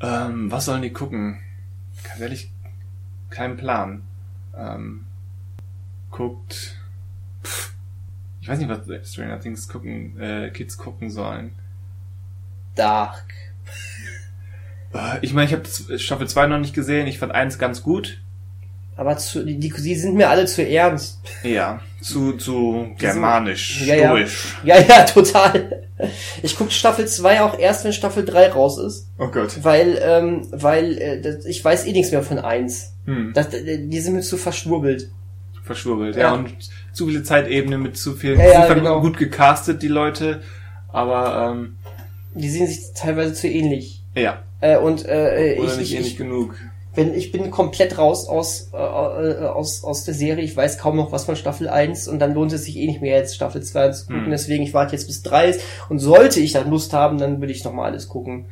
Ähm, 0.00 0.52
was 0.52 0.66
sollen 0.66 0.82
die 0.82 0.92
gucken? 0.92 1.40
Ganz 2.04 2.20
ehrlich, 2.20 2.52
kein 3.28 3.56
Plan. 3.56 4.02
Ähm, 4.56 5.04
guckt. 6.10 6.76
Pff, 7.44 7.74
ich 8.40 8.48
weiß 8.48 8.58
nicht, 8.58 8.68
was 8.68 9.12
Stranger 9.12 9.40
Things 9.40 9.68
gucken, 9.68 10.18
äh, 10.20 10.50
Kids 10.50 10.78
gucken 10.78 11.10
sollen. 11.10 11.52
Dark. 12.74 13.34
Äh, 14.94 15.18
ich 15.22 15.32
meine, 15.34 15.46
ich 15.46 15.52
habe 15.52 15.98
Staffel 15.98 16.28
2 16.28 16.46
noch 16.46 16.58
nicht 16.58 16.74
gesehen. 16.74 17.06
Ich 17.06 17.18
fand 17.18 17.32
eins 17.32 17.58
ganz 17.58 17.82
gut. 17.82 18.20
Aber 18.96 19.16
zu, 19.16 19.44
die, 19.44 19.58
die, 19.58 19.94
sind 19.94 20.16
mir 20.16 20.28
alle 20.28 20.46
zu 20.46 20.66
ernst. 20.66 21.20
Ja, 21.44 21.80
zu, 22.00 22.32
zu 22.32 22.94
germanisch, 22.98 23.82
Ja, 23.86 23.94
ja. 23.94 24.08
stoisch. 24.08 24.56
Ja, 24.64 24.80
ja, 24.80 25.04
total. 25.04 25.84
Ich 26.42 26.56
gucke 26.56 26.72
Staffel 26.72 27.06
2 27.06 27.42
auch 27.42 27.58
erst, 27.58 27.84
wenn 27.84 27.92
Staffel 27.92 28.24
3 28.24 28.48
raus 28.48 28.76
ist. 28.78 29.08
Oh 29.18 29.28
Gott. 29.28 29.62
Weil, 29.62 30.00
ähm, 30.02 30.48
weil 30.50 30.98
äh, 30.98 31.20
das, 31.20 31.44
ich 31.44 31.64
weiß 31.64 31.86
eh 31.86 31.92
nichts 31.92 32.10
mehr 32.10 32.24
von 32.24 32.40
1. 32.40 32.94
Hm. 33.04 33.32
Das, 33.34 33.54
äh, 33.54 33.86
die 33.86 34.00
sind 34.00 34.14
mir 34.14 34.22
zu 34.22 34.36
verschwurbelt. 34.36 35.10
Verschwurbelt. 35.68 36.16
Ja. 36.16 36.22
Ja. 36.22 36.34
und 36.34 36.52
zu 36.92 37.06
viele 37.06 37.22
Zeitebene 37.22 37.78
mit 37.78 37.96
zu 37.96 38.14
viel. 38.14 38.36
Ja, 38.36 38.66
ja, 38.66 38.74
genau. 38.74 39.00
gut 39.00 39.16
gecastet, 39.16 39.80
die 39.82 39.88
Leute, 39.88 40.42
aber 40.92 41.52
ähm, 41.52 41.76
Die 42.34 42.48
sehen 42.50 42.66
sich 42.66 42.92
teilweise 42.96 43.32
zu 43.34 43.46
ähnlich. 43.46 44.02
ja, 44.16 44.42
Äh, 44.60 44.78
und 44.78 45.04
äh, 45.06 45.56
oder 45.60 45.70
ich, 45.70 45.78
nicht 45.78 45.80
ich, 45.92 45.94
ähnlich 45.94 46.12
ich, 46.12 46.16
genug. 46.16 46.56
bin, 46.96 47.14
ich 47.14 47.30
bin 47.30 47.50
komplett 47.52 47.96
raus 47.98 48.26
aus, 48.26 48.70
äh, 48.74 48.76
äh, 48.76 49.46
aus, 49.46 49.84
aus 49.84 50.04
der 50.04 50.14
Serie. 50.14 50.42
Ich 50.42 50.56
weiß 50.56 50.78
kaum 50.78 50.96
noch 50.96 51.12
was 51.12 51.26
von 51.26 51.36
Staffel 51.36 51.68
1 51.68 52.08
und 52.08 52.18
dann 52.18 52.34
lohnt 52.34 52.52
es 52.52 52.64
sich 52.64 52.76
eh 52.76 52.86
nicht 52.88 53.00
mehr 53.00 53.16
jetzt 53.16 53.36
Staffel 53.36 53.62
2 53.62 53.90
zu 53.90 54.06
gucken. 54.06 54.24
Hm. 54.24 54.30
Deswegen, 54.32 54.64
ich 54.64 54.74
warte 54.74 54.92
jetzt 54.96 55.06
bis 55.06 55.22
3 55.22 55.50
ist. 55.50 55.60
Und 55.88 56.00
sollte 56.00 56.40
ich 56.40 56.52
dann 56.52 56.68
Lust 56.70 56.92
haben, 56.92 57.18
dann 57.18 57.40
würde 57.40 57.52
ich 57.52 57.62
nochmal 57.64 57.90
alles 57.90 58.08
gucken. 58.08 58.46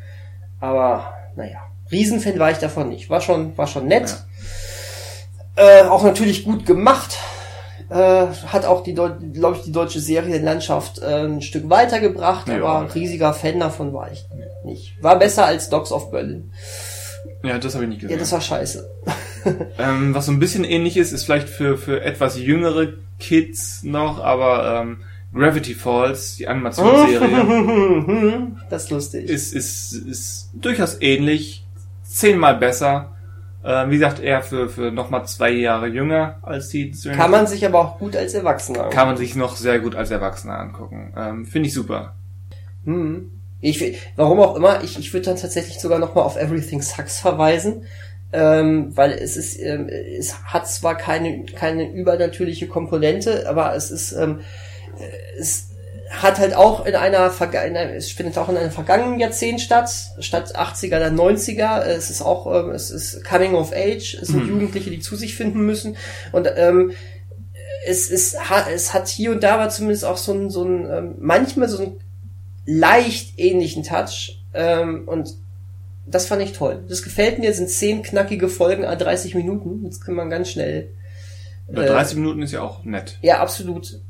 Aber, 0.60 1.12
naja. 1.34 1.59
Riesenfan 1.90 2.38
war 2.38 2.51
ich 2.51 2.59
davon 2.59 2.88
nicht. 2.88 3.10
War 3.10 3.20
schon, 3.20 3.56
war 3.59 3.66
schon 3.68 3.86
nett. 3.86 4.24
Äh, 5.57 5.83
auch 5.85 6.05
natürlich 6.05 6.45
gut 6.45 6.66
gemacht. 6.66 7.16
Äh, 7.89 8.27
hat 8.49 8.65
auch 8.65 8.83
die, 8.83 8.95
glaube 8.95 9.57
ich, 9.57 9.62
die 9.62 9.73
deutsche 9.73 10.01
Serienlandschaft 10.01 10.99
äh, 10.99 11.24
ein 11.24 11.41
Stück 11.41 11.70
weitergebracht, 11.70 12.49
Ja. 12.49 12.57
aber 12.65 12.95
riesiger 12.95 13.33
Fan 13.33 13.61
davon 13.61 13.93
war 13.93 14.11
ich 14.11 14.27
nicht. 14.65 15.01
War 15.03 15.19
besser 15.19 15.47
als 15.47 15.69
Dogs 15.70 15.93
of 15.93 16.11
Berlin. 16.11 16.51
Ja, 17.45 17.59
das 17.59 17.74
habe 17.74 17.85
ich 17.85 17.91
nicht 17.91 18.03
Ja, 18.03 18.09
gesehen. 18.09 18.19
das 18.20 18.33
war 18.33 18.41
scheiße. 18.41 18.91
ähm, 19.78 20.15
was 20.15 20.27
so 20.27 20.33
ein 20.33 20.41
bisschen 20.41 20.65
ähnlich 20.65 20.97
ist, 20.97 21.12
ist 21.12 21.24
vielleicht 21.24 21.49
für, 21.49 21.78
für 21.78 22.03
etwas 22.03 22.37
jüngere 22.39 22.89
Kids 23.20 23.83
noch, 23.85 24.23
aber 24.23 24.81
ähm, 24.83 25.03
Gravity 25.33 25.74
Falls, 25.74 26.37
die 26.37 26.49
Animationsserie, 26.49 28.49
das 28.70 28.85
ist 28.85 28.91
lustig. 28.91 29.28
ist, 29.31 29.53
ist, 29.55 29.93
ist 29.93 30.51
durchaus 30.55 31.01
ähnlich, 31.01 31.65
zehnmal 32.03 32.57
besser. 32.57 33.12
Ähm, 33.68 33.90
wie 33.90 33.94
gesagt, 33.94 34.20
eher 34.20 34.43
für, 34.43 34.68
für 34.68 34.93
nochmal 34.93 35.26
zwei 35.26 35.51
Jahre 35.51 35.88
jünger 35.88 36.38
als 36.43 36.68
die 36.68 36.94
Stranger 36.94 37.16
Kann 37.16 37.30
man 37.32 37.47
sich 37.48 37.66
aber 37.66 37.80
auch 37.80 37.98
gut 37.98 38.14
als 38.14 38.32
Erwachsener 38.34 38.78
angucken. 38.78 38.97
kann 38.97 39.09
man 39.09 39.16
sich 39.16 39.34
noch 39.34 39.56
sehr 39.56 39.80
gut 39.80 39.97
als 39.97 40.12
Erwachsener 40.12 40.56
angucken. 40.56 41.12
Ähm, 41.16 41.47
Finde 41.47 41.66
ich 41.66 41.74
super. 41.74 42.14
Hm. 42.84 43.32
Ich, 43.60 43.98
warum 44.14 44.38
auch 44.38 44.55
immer, 44.55 44.84
ich, 44.84 44.98
ich 45.01 45.12
würde 45.12 45.26
dann 45.26 45.36
tatsächlich 45.36 45.80
sogar 45.80 45.98
nochmal 45.98 46.22
auf 46.22 46.36
Everything 46.36 46.80
Sucks 46.80 47.18
verweisen, 47.18 47.86
ähm, 48.32 48.97
weil 48.97 49.10
es 49.10 49.36
ist, 49.36 49.59
ähm, 49.60 49.88
es 49.88 50.44
hat 50.44 50.68
zwar 50.68 50.94
keine, 50.94 51.44
keine 51.47 51.90
übernatürliche 51.90 52.68
Komponente, 52.68 53.48
aber 53.48 53.74
es 53.74 53.90
ist, 53.90 54.12
ähm, 54.12 54.40
äh, 55.01 55.40
es 55.40 55.70
hat 56.11 56.39
halt 56.39 56.55
auch 56.55 56.87
in 56.87 56.95
einer, 56.95 57.33
in 57.41 57.59
einer 57.77 57.95
es 57.95 58.12
findet 58.12 58.39
auch 58.39 58.49
in 58.49 58.57
einem 58.57 58.70
vergangenen 58.70 59.19
Jahrzehnt 59.19 59.61
statt, 59.61 59.91
statt 60.20 60.57
80er 60.57 60.99
dann 60.99 61.19
90er. 61.19 61.81
Es 61.83 62.11
ist 62.11 62.23
auch, 62.23 62.47
ähm, 62.47 62.70
es 62.70 62.91
ist 62.91 63.24
Coming 63.24 63.55
of 63.55 63.73
Age, 63.73 64.15
es 64.20 64.28
sind 64.28 64.45
Mhm. 64.45 64.51
Jugendliche, 64.51 64.91
die 64.91 65.01
zu 65.01 65.16
sich 65.16 65.35
finden 65.35 65.66
müssen 65.66 65.97
und 66.33 66.49
ähm, 66.57 66.93
es, 67.87 68.37
hat, 68.39 68.66
es 68.73 68.95
hat 68.95 69.09
hier 69.09 69.33
und 69.33 69.43
da 69.43 69.55
aber 69.55 69.69
zumindest 69.69 70.05
auch 70.05 70.16
so 70.16 70.33
ein, 70.33 70.51
so 70.51 70.65
ein 70.65 70.89
ähm, 70.91 71.15
manchmal 71.19 71.69
so 71.69 71.83
ein 71.83 71.97
leicht 72.65 73.39
ähnlichen 73.39 73.85
Touch 73.85 74.43
ähm, 74.55 75.05
und 75.07 75.35
das 76.07 76.27
fand 76.27 76.43
ich 76.43 76.53
toll. 76.53 76.85
Das 76.89 77.03
gefällt 77.03 77.39
mir, 77.39 77.53
sind 77.53 77.69
zehn 77.69 78.03
knackige 78.03 78.49
Folgen 78.49 78.85
a 78.85 78.95
30 78.95 79.35
Minuten. 79.35 79.85
Das 79.85 80.01
kann 80.01 80.15
man 80.15 80.31
ganz 80.31 80.51
schnell. 80.51 80.91
Äh, 81.69 81.74
30 81.74 82.16
Minuten 82.16 82.43
ist 82.43 82.53
ja 82.53 82.62
auch 82.62 82.85
nett. 82.85 83.19
Ja, 83.23 83.41
absolut. 83.41 84.01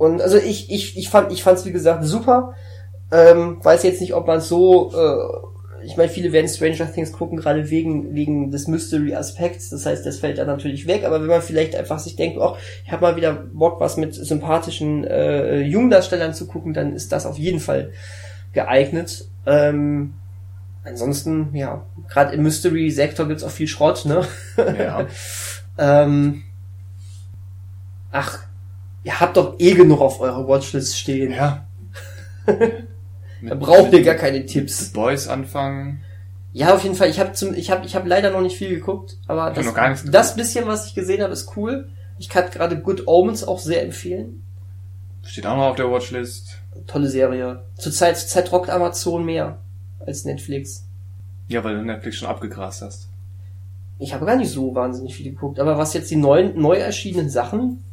Und 0.00 0.22
also 0.22 0.38
ich, 0.38 0.70
ich, 0.70 0.96
ich 0.96 1.10
fand, 1.10 1.30
ich 1.30 1.42
fand's 1.42 1.66
wie 1.66 1.72
gesagt 1.72 2.02
super. 2.04 2.54
Ähm, 3.12 3.62
weiß 3.62 3.82
jetzt 3.82 4.00
nicht, 4.00 4.14
ob 4.14 4.26
man 4.26 4.40
so, 4.40 4.94
äh, 4.94 5.84
ich 5.84 5.98
meine, 5.98 6.08
viele 6.08 6.32
werden 6.32 6.48
Stranger 6.48 6.90
Things 6.90 7.12
gucken, 7.12 7.36
gerade 7.36 7.68
wegen, 7.68 8.14
wegen 8.14 8.50
des 8.50 8.66
Mystery-Aspekts. 8.66 9.68
Das 9.68 9.84
heißt, 9.84 10.06
das 10.06 10.18
fällt 10.18 10.38
dann 10.38 10.46
natürlich 10.46 10.86
weg. 10.86 11.04
Aber 11.04 11.20
wenn 11.20 11.28
man 11.28 11.42
vielleicht 11.42 11.76
einfach 11.76 11.98
sich 11.98 12.16
denkt, 12.16 12.38
oh, 12.40 12.56
ich 12.82 12.90
habe 12.90 13.02
mal 13.02 13.16
wieder 13.16 13.34
Bock, 13.52 13.78
was 13.78 13.98
mit 13.98 14.14
sympathischen 14.14 15.04
äh, 15.04 15.60
Jungdarstellern 15.60 16.32
zu 16.32 16.46
gucken, 16.46 16.72
dann 16.72 16.94
ist 16.94 17.12
das 17.12 17.26
auf 17.26 17.38
jeden 17.38 17.60
Fall 17.60 17.92
geeignet. 18.54 19.26
Ähm, 19.44 20.14
ansonsten, 20.82 21.54
ja, 21.54 21.84
gerade 22.08 22.34
im 22.34 22.42
Mystery-Sektor 22.44 23.28
gibt's 23.28 23.44
auch 23.44 23.50
viel 23.50 23.68
Schrott, 23.68 24.06
ne? 24.06 24.26
Ja. 24.56 25.06
ähm, 25.78 26.44
ach, 28.12 28.44
ihr 29.04 29.20
habt 29.20 29.36
doch 29.36 29.58
eh 29.58 29.74
genug 29.74 30.00
auf 30.00 30.20
eurer 30.20 30.46
Watchlist 30.46 30.98
stehen. 30.98 31.32
ja. 31.32 31.66
Da 33.42 33.54
braucht 33.54 33.92
ihr 33.92 34.02
gar 34.02 34.16
keine 34.16 34.44
Tipps. 34.44 34.88
The 34.88 34.92
Boys 34.92 35.26
anfangen. 35.26 36.02
Ja, 36.52 36.74
auf 36.74 36.82
jeden 36.82 36.94
Fall. 36.94 37.08
Ich 37.08 37.20
habe 37.20 37.32
zum, 37.32 37.54
ich 37.54 37.70
habe, 37.70 37.86
ich 37.86 37.94
habe 37.94 38.08
leider 38.08 38.30
noch 38.30 38.40
nicht 38.40 38.56
viel 38.56 38.70
geguckt, 38.70 39.16
aber 39.26 39.44
hab 39.44 39.54
das, 39.54 39.66
geguckt. 39.66 40.02
das 40.12 40.34
bisschen, 40.34 40.66
was 40.66 40.86
ich 40.86 40.94
gesehen 40.94 41.22
habe, 41.22 41.32
ist 41.32 41.56
cool. 41.56 41.88
Ich 42.18 42.28
kann 42.28 42.50
gerade 42.50 42.78
Good 42.78 43.06
Omens 43.06 43.44
auch 43.44 43.58
sehr 43.58 43.82
empfehlen. 43.82 44.42
Steht 45.22 45.46
auch 45.46 45.56
noch 45.56 45.70
auf 45.70 45.76
der 45.76 45.90
Watchlist. 45.90 46.58
Tolle 46.86 47.08
Serie. 47.08 47.64
Zurzeit, 47.76 48.18
zurzeit 48.18 48.50
rockt 48.52 48.68
Amazon 48.68 49.24
mehr 49.24 49.58
als 50.04 50.24
Netflix. 50.24 50.86
Ja, 51.48 51.64
weil 51.64 51.76
du 51.76 51.82
Netflix 51.82 52.16
schon 52.16 52.28
abgegrast 52.28 52.82
hast. 52.82 53.08
Ich 53.98 54.14
habe 54.14 54.26
gar 54.26 54.36
nicht 54.36 54.50
so 54.50 54.74
wahnsinnig 54.74 55.14
viel 55.14 55.30
geguckt, 55.30 55.60
aber 55.60 55.78
was 55.78 55.94
jetzt 55.94 56.10
die 56.10 56.16
neuen, 56.16 56.60
neu 56.60 56.76
erschienenen 56.76 57.28
Sachen 57.28 57.84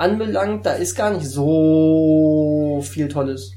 anbelangt, 0.00 0.66
da 0.66 0.72
ist 0.72 0.94
gar 0.96 1.12
nicht 1.12 1.26
so 1.26 2.82
viel 2.82 3.08
Tolles. 3.08 3.56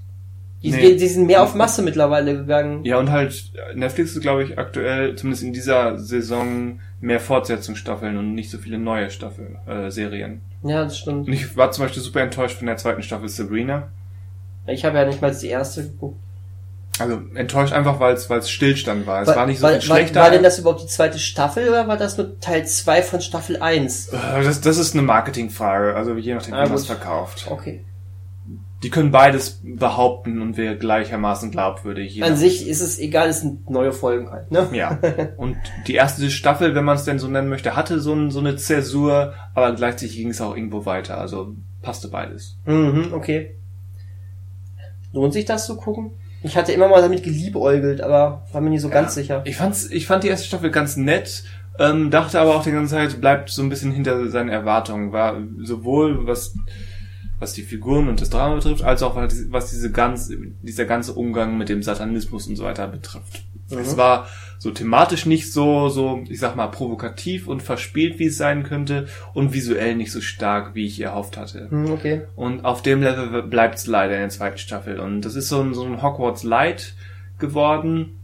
Die, 0.61 0.71
Nee. 0.71 0.95
die, 0.95 1.07
sind 1.07 1.27
mehr 1.27 1.43
auf 1.43 1.55
Masse 1.55 1.81
mittlerweile 1.81 2.37
gegangen. 2.37 2.85
Ja, 2.85 2.97
und 2.97 3.11
halt, 3.11 3.51
Netflix 3.75 4.15
ist, 4.15 4.21
glaube 4.21 4.43
ich, 4.43 4.57
aktuell, 4.57 5.15
zumindest 5.15 5.43
in 5.43 5.51
dieser 5.51 5.99
Saison, 5.99 6.79
mehr 7.01 7.19
Fortsetzungsstaffeln 7.19 8.17
und 8.17 8.33
nicht 8.33 8.49
so 8.49 8.57
viele 8.57 8.77
neue 8.77 9.09
Staffel, 9.09 9.57
äh, 9.67 9.91
Serien. 9.91 10.39
Ja, 10.63 10.85
das 10.85 10.97
stimmt. 10.97 11.27
Und 11.27 11.33
ich 11.33 11.57
war 11.57 11.71
zum 11.71 11.83
Beispiel 11.83 12.01
super 12.01 12.21
enttäuscht 12.21 12.57
von 12.57 12.67
der 12.67 12.77
zweiten 12.77 13.03
Staffel 13.03 13.27
Sabrina. 13.27 13.89
Ich 14.65 14.85
habe 14.85 14.97
ja 14.97 15.05
nicht 15.05 15.21
mal 15.21 15.35
die 15.35 15.47
erste 15.47 15.83
geguckt. 15.83 16.17
Also 16.99 17.21
enttäuscht 17.33 17.73
einfach, 17.73 17.99
weil 17.99 18.13
es 18.15 18.49
Stillstand 18.49 19.07
war. 19.07 19.23
Es 19.23 19.27
war, 19.27 19.47
nicht 19.47 19.57
so 19.59 19.63
war, 19.63 19.71
viel 19.71 19.81
schlechter. 19.81 20.15
War, 20.17 20.23
war 20.25 20.31
denn 20.31 20.43
das 20.43 20.59
überhaupt 20.59 20.83
die 20.83 20.87
zweite 20.87 21.17
Staffel 21.17 21.67
oder 21.69 21.87
war 21.87 21.97
das 21.97 22.17
nur 22.17 22.39
Teil 22.39 22.67
2 22.67 23.01
von 23.01 23.19
Staffel 23.21 23.61
1? 23.61 24.09
Äh, 24.09 24.43
das, 24.43 24.61
das 24.61 24.77
ist 24.77 24.93
eine 24.93 25.01
Marketingfrage, 25.01 25.95
also 25.95 26.13
je 26.15 26.35
nachdem, 26.35 26.53
Ah, 26.53 26.65
wie 26.65 26.69
man 26.69 26.77
es 26.77 26.85
verkauft. 26.85 27.47
Okay. 27.49 27.83
die 28.83 28.91
können 28.91 29.09
beides 29.11 29.59
behaupten 29.63 30.39
und 30.41 30.55
wäre 30.55 30.77
gleichermaßen 30.77 31.49
glaubwürdig. 31.49 32.21
An 32.23 32.35
sich 32.35 32.67
ist 32.67 32.81
es 32.81 32.99
egal, 32.99 33.29
es 33.29 33.39
sind 33.41 33.69
neue 33.71 33.91
Folgen 33.91 34.29
halt, 34.29 34.51
ne? 34.51 34.67
Ja. 34.73 34.99
Und 35.37 35.57
die 35.87 35.95
erste 35.95 36.29
Staffel, 36.29 36.75
wenn 36.75 36.83
man 36.83 36.97
es 36.97 37.05
denn 37.05 37.17
so 37.17 37.27
nennen 37.27 37.47
möchte, 37.49 37.75
hatte 37.75 37.99
so, 38.01 38.13
ein, 38.13 38.29
so 38.29 38.39
eine 38.39 38.55
Zäsur, 38.57 39.33
aber 39.55 39.73
gleichzeitig 39.73 40.17
ging 40.17 40.29
es 40.29 40.41
auch 40.41 40.55
irgendwo 40.55 40.85
weiter. 40.85 41.17
Also 41.17 41.55
passte 41.81 42.09
beides. 42.09 42.57
Mhm, 42.65 43.13
okay. 43.13 43.55
Lohnt 45.13 45.33
sich 45.33 45.45
das 45.45 45.65
zu 45.65 45.77
gucken? 45.77 46.11
Ich 46.43 46.57
hatte 46.57 46.73
immer 46.73 46.87
mal 46.87 47.01
damit 47.01 47.23
geliebäugelt, 47.23 48.01
aber 48.01 48.45
war 48.51 48.61
mir 48.61 48.69
nicht 48.69 48.81
so 48.81 48.89
ganz 48.89 49.15
sicher. 49.15 49.41
Ich 49.45 49.55
fand's, 49.55 49.89
ich 49.89 50.05
fand 50.05 50.23
die 50.23 50.27
erste 50.27 50.47
Staffel 50.47 50.71
ganz 50.71 50.97
nett, 50.97 51.43
ähm, 51.79 52.11
dachte 52.11 52.39
aber 52.39 52.55
auch 52.55 52.63
die 52.63 52.71
ganze 52.71 52.95
Zeit, 52.95 53.19
bleibt 53.21 53.49
so 53.49 53.61
ein 53.63 53.69
bisschen 53.69 53.91
hinter 53.91 54.29
seinen 54.29 54.49
Erwartungen. 54.49 55.11
War 55.11 55.37
sowohl 55.61 56.27
was 56.27 56.53
was 57.43 57.53
die 57.53 57.63
Figuren 57.63 58.07
und 58.07 58.21
das 58.21 58.29
Drama 58.29 58.55
betrifft, 58.55 58.83
als 58.83 59.03
auch 59.03 59.15
was 59.17 59.69
diese 59.69 59.91
ganz, 59.91 60.31
dieser 60.61 60.85
ganze 60.85 61.13
Umgang 61.13 61.57
mit 61.57 61.67
dem 61.67 61.83
Satanismus 61.83 62.47
und 62.47 62.55
so 62.55 62.63
weiter 62.63 62.87
betrifft. 62.87 63.43
Es 63.69 63.97
war 63.97 64.27
so 64.57 64.71
thematisch 64.71 65.25
nicht 65.25 65.51
so, 65.51 65.89
so, 65.89 66.23
ich 66.29 66.39
sag 66.39 66.55
mal, 66.55 66.67
provokativ 66.67 67.47
und 67.47 67.61
verspielt, 67.61 68.19
wie 68.19 68.27
es 68.27 68.37
sein 68.37 68.63
könnte, 68.63 69.07
und 69.33 69.53
visuell 69.53 69.95
nicht 69.95 70.11
so 70.11 70.21
stark, 70.21 70.75
wie 70.75 70.85
ich 70.85 71.01
erhofft 71.01 71.37
hatte. 71.37 71.69
Hm, 71.69 71.91
okay. 71.91 72.21
Und 72.35 72.65
auf 72.65 72.81
dem 72.81 73.01
Level 73.01 73.43
bleibt 73.43 73.75
es 73.75 73.87
leider 73.87 74.15
in 74.15 74.21
der 74.21 74.29
zweiten 74.29 74.57
Staffel. 74.57 74.99
Und 74.99 75.21
das 75.21 75.35
ist 75.35 75.49
so 75.49 75.61
ein, 75.61 75.73
so 75.73 75.83
ein 75.83 76.01
Hogwarts 76.01 76.43
Light 76.43 76.95
geworden. 77.39 78.19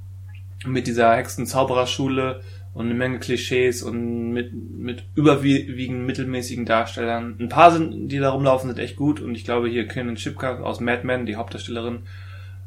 Mit 0.65 0.88
dieser 0.88 1.15
Hexen-Zaubererschule 1.15 2.41
und 2.73 2.85
eine 2.85 2.93
Menge 2.93 3.19
Klischees 3.19 3.81
und 3.81 4.31
mit, 4.31 4.53
mit 4.53 5.03
überwiegend 5.15 6.06
mittelmäßigen 6.06 6.65
Darstellern. 6.65 7.35
Ein 7.39 7.49
paar 7.49 7.72
sind, 7.72 8.10
die 8.10 8.19
da 8.19 8.30
rumlaufen, 8.30 8.69
sind 8.69 8.80
echt 8.80 8.95
gut. 8.95 9.19
Und 9.19 9.35
ich 9.35 9.43
glaube 9.43 9.69
hier 9.69 9.88
Kenan 9.88 10.18
Shipka 10.18 10.60
aus 10.60 10.80
Mad 10.80 11.06
Men, 11.06 11.26
die 11.26 11.35
Hauptdarstellerin, 11.35 12.03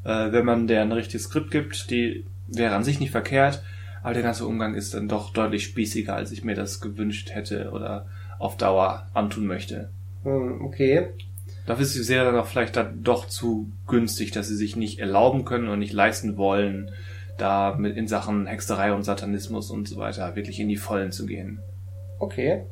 äh, 0.05 0.33
wenn 0.33 0.45
man 0.45 0.67
der 0.67 0.83
ein 0.83 0.93
richtiges 0.93 1.25
Skript 1.25 1.51
gibt, 1.51 1.91
die 1.91 2.25
wäre 2.55 2.75
an 2.75 2.85
sich 2.85 3.01
nicht 3.01 3.11
verkehrt. 3.11 3.63
Aber 4.03 4.15
der 4.15 4.23
ganze 4.23 4.47
Umgang 4.47 4.75
ist 4.75 4.95
dann 4.95 5.09
doch 5.09 5.33
deutlich 5.33 5.65
spießiger, 5.65 6.15
als 6.15 6.33
ich 6.33 6.43
mir 6.43 6.55
das 6.55 6.81
gewünscht 6.81 7.31
hätte 7.33 7.71
oder 7.71 8.07
auf 8.39 8.57
Dauer 8.57 9.07
antun 9.15 9.47
möchte. 9.47 9.91
Hm, 10.25 10.65
okay. 10.65 11.09
Dafür 11.67 11.85
ist 11.85 11.95
die 11.95 12.03
Serie 12.03 12.33
dann 12.33 12.41
auch 12.41 12.47
vielleicht 12.47 12.77
dann 12.77 13.05
doch 13.05 13.29
zu 13.29 13.71
günstig, 13.87 14.33
dass 14.33 14.49
sie 14.49 14.57
sich 14.57 14.75
nicht 14.75 14.99
erlauben 14.99 15.45
können 15.45 15.69
und 15.69 15.79
nicht 15.79 15.93
leisten 15.93 16.37
wollen, 16.37 16.91
da 17.39 17.77
mit 17.79 17.97
in 17.97 18.09
Sachen 18.09 18.47
Hexerei 18.47 18.93
und 18.93 19.05
Satanismus 19.05 19.71
und 19.71 19.89
so 19.89 19.97
weiter 19.97 20.35
wirklich 20.35 20.59
in 20.59 20.69
die 20.69 20.77
Vollen 20.77 21.13
zu 21.13 21.27
gehen. 21.27 21.61
Okay. 22.19 22.65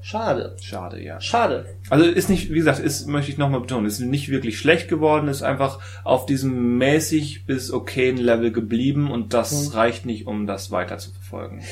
Schade. 0.00 0.56
Schade, 0.60 1.02
ja. 1.02 1.20
Schade. 1.20 1.66
Also 1.90 2.04
ist 2.04 2.30
nicht, 2.30 2.50
wie 2.50 2.58
gesagt, 2.58 2.78
ist, 2.78 3.06
möchte 3.08 3.30
ich 3.30 3.38
nochmal 3.38 3.60
betonen, 3.60 3.86
ist 3.86 3.98
nicht 4.00 4.28
wirklich 4.30 4.58
schlecht 4.58 4.88
geworden, 4.88 5.28
ist 5.28 5.42
einfach 5.42 5.80
auf 6.04 6.24
diesem 6.26 6.78
mäßig 6.78 7.46
bis 7.46 7.72
okayen 7.72 8.16
Level 8.16 8.52
geblieben 8.52 9.10
und 9.10 9.34
das 9.34 9.74
reicht 9.74 10.06
nicht, 10.06 10.26
um 10.26 10.46
das 10.46 10.70
weiter 10.70 10.98
zu 10.98 11.10
verfolgen. 11.10 11.62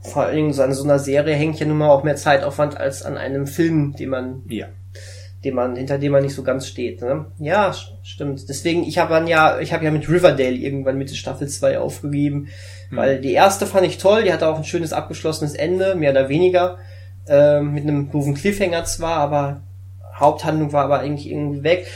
Vor 0.00 0.24
allen 0.24 0.36
Dingen 0.36 0.52
so 0.52 0.62
an 0.62 0.72
so 0.74 0.84
einer 0.84 0.98
Serie 0.98 1.34
hängt 1.34 1.60
ja 1.60 1.66
nun 1.66 1.78
mal 1.78 1.88
auch 1.90 2.04
mehr 2.04 2.16
Zeitaufwand 2.16 2.76
als 2.76 3.02
an 3.02 3.16
einem 3.16 3.46
Film, 3.46 3.94
den 3.96 4.08
man, 4.10 4.42
Ja. 4.48 4.66
den 5.44 5.54
man, 5.54 5.76
hinter 5.76 5.98
dem 5.98 6.12
man 6.12 6.22
nicht 6.22 6.34
so 6.34 6.42
ganz 6.42 6.66
steht. 6.66 7.00
Ne? 7.00 7.26
Ja, 7.38 7.70
st- 7.70 7.92
stimmt. 8.02 8.48
Deswegen, 8.48 8.82
ich 8.84 8.98
habe 8.98 9.14
dann 9.14 9.26
ja, 9.26 9.60
ich 9.60 9.72
habe 9.72 9.84
ja 9.84 9.90
mit 9.90 10.08
Riverdale 10.08 10.56
irgendwann 10.56 10.98
Mitte 10.98 11.14
Staffel 11.14 11.48
2 11.48 11.78
aufgegeben, 11.78 12.48
weil 12.90 13.20
die 13.20 13.32
erste 13.32 13.66
fand 13.66 13.86
ich 13.86 13.98
toll, 13.98 14.24
die 14.24 14.32
hatte 14.32 14.46
auch 14.48 14.56
ein 14.58 14.64
schönes 14.64 14.92
abgeschlossenes 14.92 15.54
Ende, 15.54 15.94
mehr 15.94 16.10
oder 16.10 16.28
weniger. 16.28 16.78
Ähm, 17.26 17.72
mit 17.72 17.84
einem 17.84 18.10
doofen 18.10 18.34
Cliffhanger 18.34 18.84
zwar, 18.84 19.16
aber 19.16 19.62
Haupthandlung 20.14 20.72
war 20.72 20.84
aber 20.84 21.00
eigentlich 21.00 21.30
irgendwie 21.30 21.62
weg. 21.62 21.86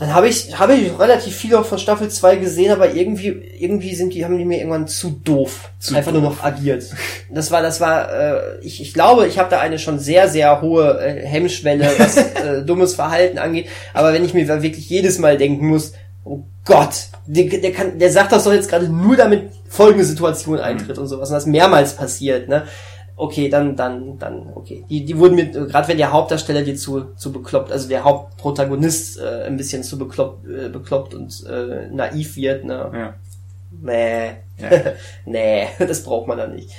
Dann 0.00 0.14
habe 0.14 0.28
ich, 0.28 0.58
habe 0.58 0.74
ich 0.74 0.98
relativ 0.98 1.36
viel 1.36 1.54
auch 1.54 1.66
von 1.66 1.78
Staffel 1.78 2.08
2 2.08 2.36
gesehen, 2.36 2.72
aber 2.72 2.94
irgendwie, 2.94 3.28
irgendwie 3.58 3.94
sind 3.94 4.14
die, 4.14 4.24
haben 4.24 4.38
die 4.38 4.46
mir 4.46 4.56
irgendwann 4.56 4.88
zu 4.88 5.10
doof. 5.10 5.68
Zu 5.78 5.94
einfach 5.94 6.10
doof. 6.10 6.22
nur 6.22 6.30
noch 6.30 6.42
agiert. 6.42 6.84
Das 7.28 7.50
war, 7.50 7.60
das 7.60 7.82
war, 7.82 8.10
äh, 8.10 8.40
ich, 8.62 8.80
ich 8.80 8.94
glaube, 8.94 9.26
ich 9.26 9.38
habe 9.38 9.50
da 9.50 9.60
eine 9.60 9.78
schon 9.78 9.98
sehr, 9.98 10.26
sehr 10.28 10.62
hohe 10.62 10.98
äh, 11.00 11.26
Hemmschwelle, 11.26 11.86
was 11.98 12.16
äh, 12.34 12.64
dummes 12.64 12.94
Verhalten 12.94 13.36
angeht. 13.36 13.68
Aber 13.92 14.14
wenn 14.14 14.24
ich 14.24 14.32
mir 14.32 14.48
wirklich 14.48 14.88
jedes 14.88 15.18
Mal 15.18 15.36
denken 15.36 15.68
muss, 15.68 15.92
oh 16.24 16.44
Gott, 16.64 17.08
der, 17.26 17.60
der 17.60 17.72
kann, 17.72 17.98
der 17.98 18.10
sagt 18.10 18.32
das 18.32 18.44
doch 18.44 18.54
jetzt 18.54 18.70
gerade 18.70 18.88
nur, 18.88 19.18
damit 19.18 19.50
folgende 19.68 20.06
Situation 20.06 20.58
eintritt 20.58 20.96
und 20.96 21.08
sowas. 21.08 21.28
Und 21.28 21.34
das 21.34 21.44
mehrmals 21.44 21.94
passiert, 21.94 22.48
ne? 22.48 22.64
Okay, 23.20 23.50
dann, 23.50 23.76
dann, 23.76 24.18
dann, 24.18 24.50
okay. 24.54 24.82
Die, 24.88 25.04
die 25.04 25.18
wurden 25.18 25.34
mir, 25.34 25.50
gerade 25.50 25.88
wenn 25.88 25.98
der 25.98 26.10
Hauptdarsteller 26.10 26.62
dir 26.62 26.74
zu, 26.74 27.12
zu 27.16 27.30
bekloppt, 27.32 27.70
also 27.70 27.86
der 27.86 28.02
Hauptprotagonist 28.02 29.20
äh, 29.20 29.44
ein 29.44 29.58
bisschen 29.58 29.82
zu 29.82 29.98
bekloppt, 29.98 30.48
äh, 30.48 30.70
bekloppt 30.70 31.12
und 31.12 31.44
äh, 31.46 31.88
naiv 31.92 32.36
wird, 32.36 32.64
ne? 32.64 32.90
ja. 32.94 33.14
Nee. 33.78 34.28
Ja. 34.58 34.92
nee, 35.26 35.66
das 35.78 36.02
braucht 36.02 36.28
man 36.28 36.38
dann 36.38 36.54
nicht. 36.54 36.70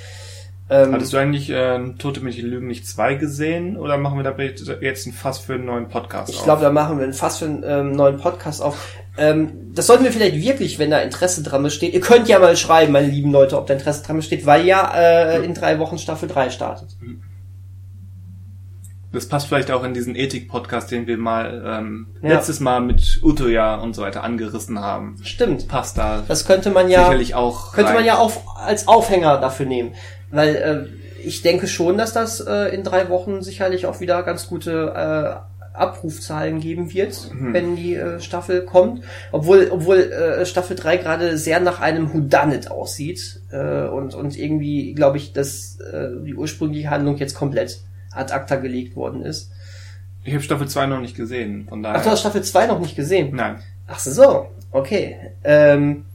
Ähm, 0.71 0.93
Hattest 0.93 1.13
du 1.13 1.17
eigentlich 1.17 1.49
äh, 1.51 1.79
Tote 1.99 2.21
Mädchen 2.21 2.49
Lügen 2.49 2.65
nicht 2.65 2.87
zwei 2.87 3.13
gesehen 3.13 3.77
oder 3.77 3.97
machen 3.97 4.17
wir 4.17 4.23
da 4.23 4.35
jetzt 4.81 5.05
ein 5.05 5.13
Fass 5.13 5.37
für 5.37 5.53
einen 5.53 5.65
neuen 5.65 5.89
Podcast 5.89 6.31
ich 6.31 6.39
auf? 6.39 6.45
glaube, 6.45 6.63
da 6.63 6.71
machen 6.71 6.97
wir 6.97 7.03
einen 7.03 7.13
fast 7.13 7.39
für 7.39 7.45
einen 7.45 7.63
ähm, 7.63 7.91
neuen 7.91 8.17
Podcast 8.17 8.63
auf. 8.63 8.95
Ähm, 9.17 9.71
das 9.75 9.87
sollten 9.87 10.03
wir 10.05 10.11
vielleicht 10.11 10.35
wirklich, 10.35 10.79
wenn 10.79 10.89
da 10.91 10.99
Interesse 10.99 11.43
dran 11.43 11.63
besteht. 11.63 11.93
Ihr 11.93 11.99
könnt 11.99 12.27
ja 12.29 12.39
mal 12.39 12.55
schreiben, 12.55 12.93
meine 12.93 13.07
lieben 13.07 13.31
Leute, 13.31 13.57
ob 13.57 13.67
da 13.67 13.73
Interesse 13.73 14.03
dran 14.03 14.15
besteht, 14.17 14.45
weil 14.45 14.65
ja 14.65 14.91
äh, 14.95 15.43
in 15.43 15.53
drei 15.53 15.79
Wochen 15.79 15.97
Staffel 15.97 16.29
3 16.29 16.49
startet. 16.49 16.95
Das 19.13 19.27
passt 19.27 19.47
vielleicht 19.47 19.71
auch 19.71 19.83
in 19.83 19.93
diesen 19.93 20.15
Ethik-Podcast, 20.15 20.89
den 20.89 21.05
wir 21.05 21.17
mal 21.17 21.61
ähm, 21.65 22.07
Ja. 22.21 22.35
letztes 22.35 22.61
Mal 22.61 22.79
mit 22.79 23.19
Utoya 23.21 23.75
und 23.75 23.93
so 23.93 24.03
weiter 24.03 24.23
angerissen 24.23 24.79
haben. 24.79 25.17
Stimmt. 25.23 25.67
Passt 25.67 25.97
da 25.97 26.23
Das 26.25 26.45
könnte 26.45 26.69
man 26.69 26.89
ja 26.89 27.03
sicherlich 27.03 27.35
auch. 27.35 27.73
könnte 27.73 27.89
man 27.89 27.97
rein. 27.97 28.05
ja 28.05 28.17
auf, 28.19 28.41
als 28.57 28.87
Aufhänger 28.87 29.37
dafür 29.41 29.65
nehmen. 29.65 29.93
Weil 30.31 30.55
äh, 30.55 31.25
ich 31.27 31.41
denke 31.41 31.67
schon, 31.67 31.97
dass 31.97 32.13
das 32.13 32.39
äh, 32.39 32.73
in 32.73 32.85
drei 32.85 33.09
Wochen 33.09 33.41
sicherlich 33.41 33.85
auch 33.85 33.99
wieder 33.99 34.23
ganz 34.23 34.47
gute 34.47 34.93
äh, 34.95 35.50
Abrufzahlen 35.73 36.59
geben 36.59 36.93
wird, 36.93 37.31
wenn 37.33 37.75
die 37.75 37.95
äh, 37.95 38.19
Staffel 38.19 38.65
kommt. 38.65 39.03
Obwohl, 39.31 39.69
obwohl 39.71 39.97
äh, 39.97 40.45
Staffel 40.45 40.75
3 40.75 40.97
gerade 40.97 41.37
sehr 41.37 41.59
nach 41.59 41.79
einem 41.79 42.13
Whodunit 42.13 42.69
aussieht. 42.69 43.41
Äh, 43.51 43.87
und, 43.87 44.13
und 44.13 44.37
irgendwie 44.37 44.93
glaube 44.93 45.17
ich, 45.17 45.33
dass 45.33 45.79
äh, 45.79 46.09
die 46.25 46.35
ursprüngliche 46.35 46.89
Handlung 46.89 47.17
jetzt 47.17 47.35
komplett 47.35 47.81
ad 48.11 48.33
acta 48.33 48.57
gelegt 48.57 48.95
worden 48.95 49.23
ist. 49.23 49.51
Ich 50.23 50.33
habe 50.33 50.43
Staffel 50.43 50.67
2 50.67 50.85
noch 50.85 51.01
nicht 51.01 51.15
gesehen, 51.15 51.65
von 51.67 51.81
daher. 51.81 51.99
Ach, 51.99 52.03
du 52.03 52.11
hast 52.11 52.19
Staffel 52.19 52.43
2 52.43 52.67
noch 52.67 52.79
nicht 52.79 52.95
gesehen. 52.95 53.35
Nein. 53.35 53.59
Ach 53.87 53.99
so, 53.99 54.47
okay. 54.71 55.17
Ähm, 55.43 56.05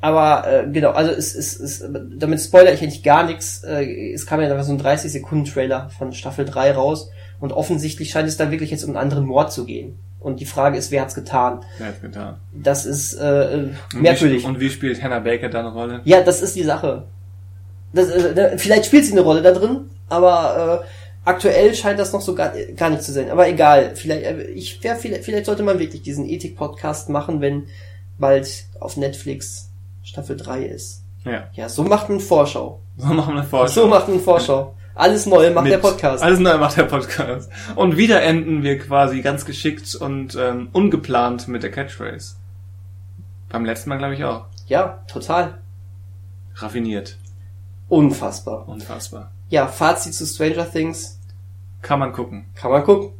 aber 0.00 0.44
äh, 0.50 0.68
genau, 0.68 0.90
also 0.90 1.12
es 1.12 1.34
ist, 1.34 1.60
es, 1.60 1.80
es, 1.80 1.92
damit 2.18 2.40
spoiler 2.40 2.72
ich 2.72 2.82
eigentlich 2.82 3.04
gar 3.04 3.24
nichts. 3.24 3.62
Äh, 3.62 4.12
es 4.12 4.26
kam 4.26 4.40
ja 4.40 4.48
dann 4.48 4.62
so 4.64 4.72
ein 4.72 4.78
30 4.78 5.12
Sekunden 5.12 5.44
Trailer 5.44 5.90
von 5.90 6.12
Staffel 6.12 6.44
3 6.44 6.72
raus 6.72 7.10
und 7.42 7.52
offensichtlich 7.52 8.10
scheint 8.10 8.28
es 8.28 8.36
da 8.36 8.52
wirklich 8.52 8.70
jetzt 8.70 8.84
um 8.84 8.90
einen 8.90 8.98
anderen 8.98 9.26
Mord 9.26 9.52
zu 9.52 9.64
gehen. 9.64 9.98
Und 10.20 10.38
die 10.38 10.46
Frage 10.46 10.78
ist, 10.78 10.92
wer 10.92 11.02
hat's 11.02 11.16
getan? 11.16 11.64
Wer 11.78 11.88
hat's 11.88 12.00
getan? 12.00 12.36
Das 12.52 12.86
ist 12.86 13.14
äh, 13.14 13.68
Und 13.92 14.00
merkwürdig. 14.00 14.44
Wie, 14.44 14.46
und 14.46 14.60
wie 14.60 14.70
spielt 14.70 15.02
Hannah 15.02 15.18
Baker 15.18 15.48
da 15.48 15.58
eine 15.58 15.72
Rolle? 15.72 16.02
Ja, 16.04 16.20
das 16.22 16.40
ist 16.40 16.54
die 16.54 16.62
Sache. 16.62 17.02
Das, 17.92 18.08
äh, 18.10 18.56
vielleicht 18.58 18.86
spielt 18.86 19.04
sie 19.04 19.10
eine 19.10 19.22
Rolle 19.22 19.42
da 19.42 19.50
drin, 19.50 19.90
aber 20.08 20.84
äh, 20.84 21.28
aktuell 21.28 21.74
scheint 21.74 21.98
das 21.98 22.12
noch 22.12 22.20
so 22.20 22.36
gar, 22.36 22.52
gar 22.76 22.90
nicht 22.90 23.02
zu 23.02 23.10
sein. 23.10 23.28
Aber 23.28 23.48
egal, 23.48 23.96
vielleicht, 23.96 24.24
äh, 24.24 24.44
ich 24.52 24.80
wär, 24.84 24.94
vielleicht, 24.94 25.24
vielleicht 25.24 25.46
sollte 25.46 25.64
man 25.64 25.80
wirklich 25.80 26.02
diesen 26.02 26.28
Ethik-Podcast 26.28 27.08
machen, 27.08 27.40
wenn 27.40 27.64
bald 28.20 28.66
auf 28.78 28.96
Netflix 28.96 29.68
Staffel 30.04 30.36
3 30.36 30.62
ist. 30.62 31.02
Ja. 31.24 31.48
Ja, 31.54 31.68
so 31.68 31.82
macht 31.82 32.08
man 32.08 32.20
Vorschau. 32.20 32.80
So 32.96 33.08
machen 33.08 33.34
wir 33.34 33.42
vor. 33.42 33.66
So 33.66 33.88
macht 33.88 34.08
man 34.08 34.20
Vorschau. 34.20 34.76
Alles 34.94 35.26
neu 35.26 35.50
macht 35.52 35.68
der 35.68 35.78
Podcast. 35.78 36.22
Alles 36.22 36.38
neu 36.38 36.58
macht 36.58 36.76
der 36.76 36.84
Podcast. 36.84 37.50
Und 37.76 37.96
wieder 37.96 38.22
enden 38.22 38.62
wir 38.62 38.78
quasi 38.78 39.22
ganz 39.22 39.44
geschickt 39.44 39.94
und 39.94 40.36
ähm, 40.36 40.68
ungeplant 40.72 41.48
mit 41.48 41.62
der 41.62 41.70
Catchphrase. 41.70 42.36
Beim 43.48 43.64
letzten 43.64 43.90
Mal 43.90 43.98
glaube 43.98 44.14
ich 44.14 44.24
auch. 44.24 44.46
Ja, 44.66 45.02
total. 45.10 45.58
Raffiniert. 46.56 47.16
Unfassbar. 47.88 48.68
Unfassbar. 48.68 49.32
Ja, 49.48 49.66
Fazit 49.66 50.14
zu 50.14 50.26
Stranger 50.26 50.70
Things. 50.70 51.18
Kann 51.80 51.98
man 51.98 52.12
gucken. 52.12 52.46
Kann 52.54 52.70
man 52.70 52.84
gucken. 52.84 53.10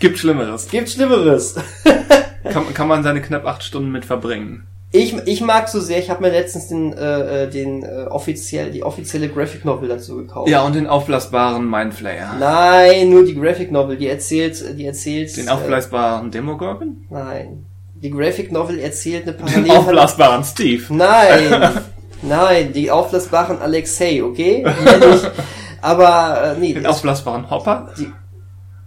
Gibt 0.00 0.18
Schlimmeres. 0.18 0.68
Gibt 0.68 0.88
Schlimmeres. 0.88 1.56
Kann, 2.44 2.72
kann 2.72 2.88
man 2.88 3.02
seine 3.02 3.20
knapp 3.20 3.44
acht 3.46 3.62
Stunden 3.62 3.90
mit 3.90 4.04
verbringen. 4.04 4.66
Ich, 4.90 5.14
ich 5.26 5.40
mag 5.42 5.68
so 5.68 5.80
sehr, 5.80 5.98
ich 5.98 6.08
habe 6.08 6.22
mir 6.22 6.30
letztens 6.30 6.68
den, 6.68 6.94
äh, 6.94 7.44
äh, 7.44 7.50
den 7.50 7.82
äh, 7.82 8.06
offiziell, 8.08 8.70
die 8.70 8.82
offizielle 8.82 9.28
Graphic 9.28 9.64
Novel 9.64 9.86
dazu 9.88 10.16
gekauft. 10.16 10.48
Ja, 10.48 10.62
und 10.64 10.74
den 10.74 10.86
aufblasbaren 10.86 11.68
Mindflayer. 11.68 12.36
Nein, 12.40 13.10
nur 13.10 13.24
die 13.24 13.34
Graphic 13.34 13.70
Novel, 13.70 13.98
die 13.98 14.08
erzählt, 14.08 14.78
die 14.78 14.86
erzählt. 14.86 15.36
Den 15.36 15.50
aufblasbaren 15.50 16.30
Demogorgon? 16.30 17.06
Äh, 17.10 17.14
nein. 17.14 17.66
Die 17.94 18.10
Graphic 18.10 18.50
Novel 18.50 18.78
erzählt 18.78 19.24
eine 19.24 19.32
Den 19.34 19.44
Parallel. 19.44 19.70
aufblasbaren 19.72 20.44
Steve. 20.44 20.84
Nein, 20.88 21.70
nein, 22.22 22.72
die 22.72 22.90
aufblasbaren 22.90 23.58
Alexei, 23.60 24.22
okay? 24.22 24.64
Aber 25.82 26.54
äh, 26.56 26.58
nee, 26.60 26.72
Den 26.72 26.86
aufblasbaren 26.86 27.50
Hopper? 27.50 27.92
die, 27.98 28.08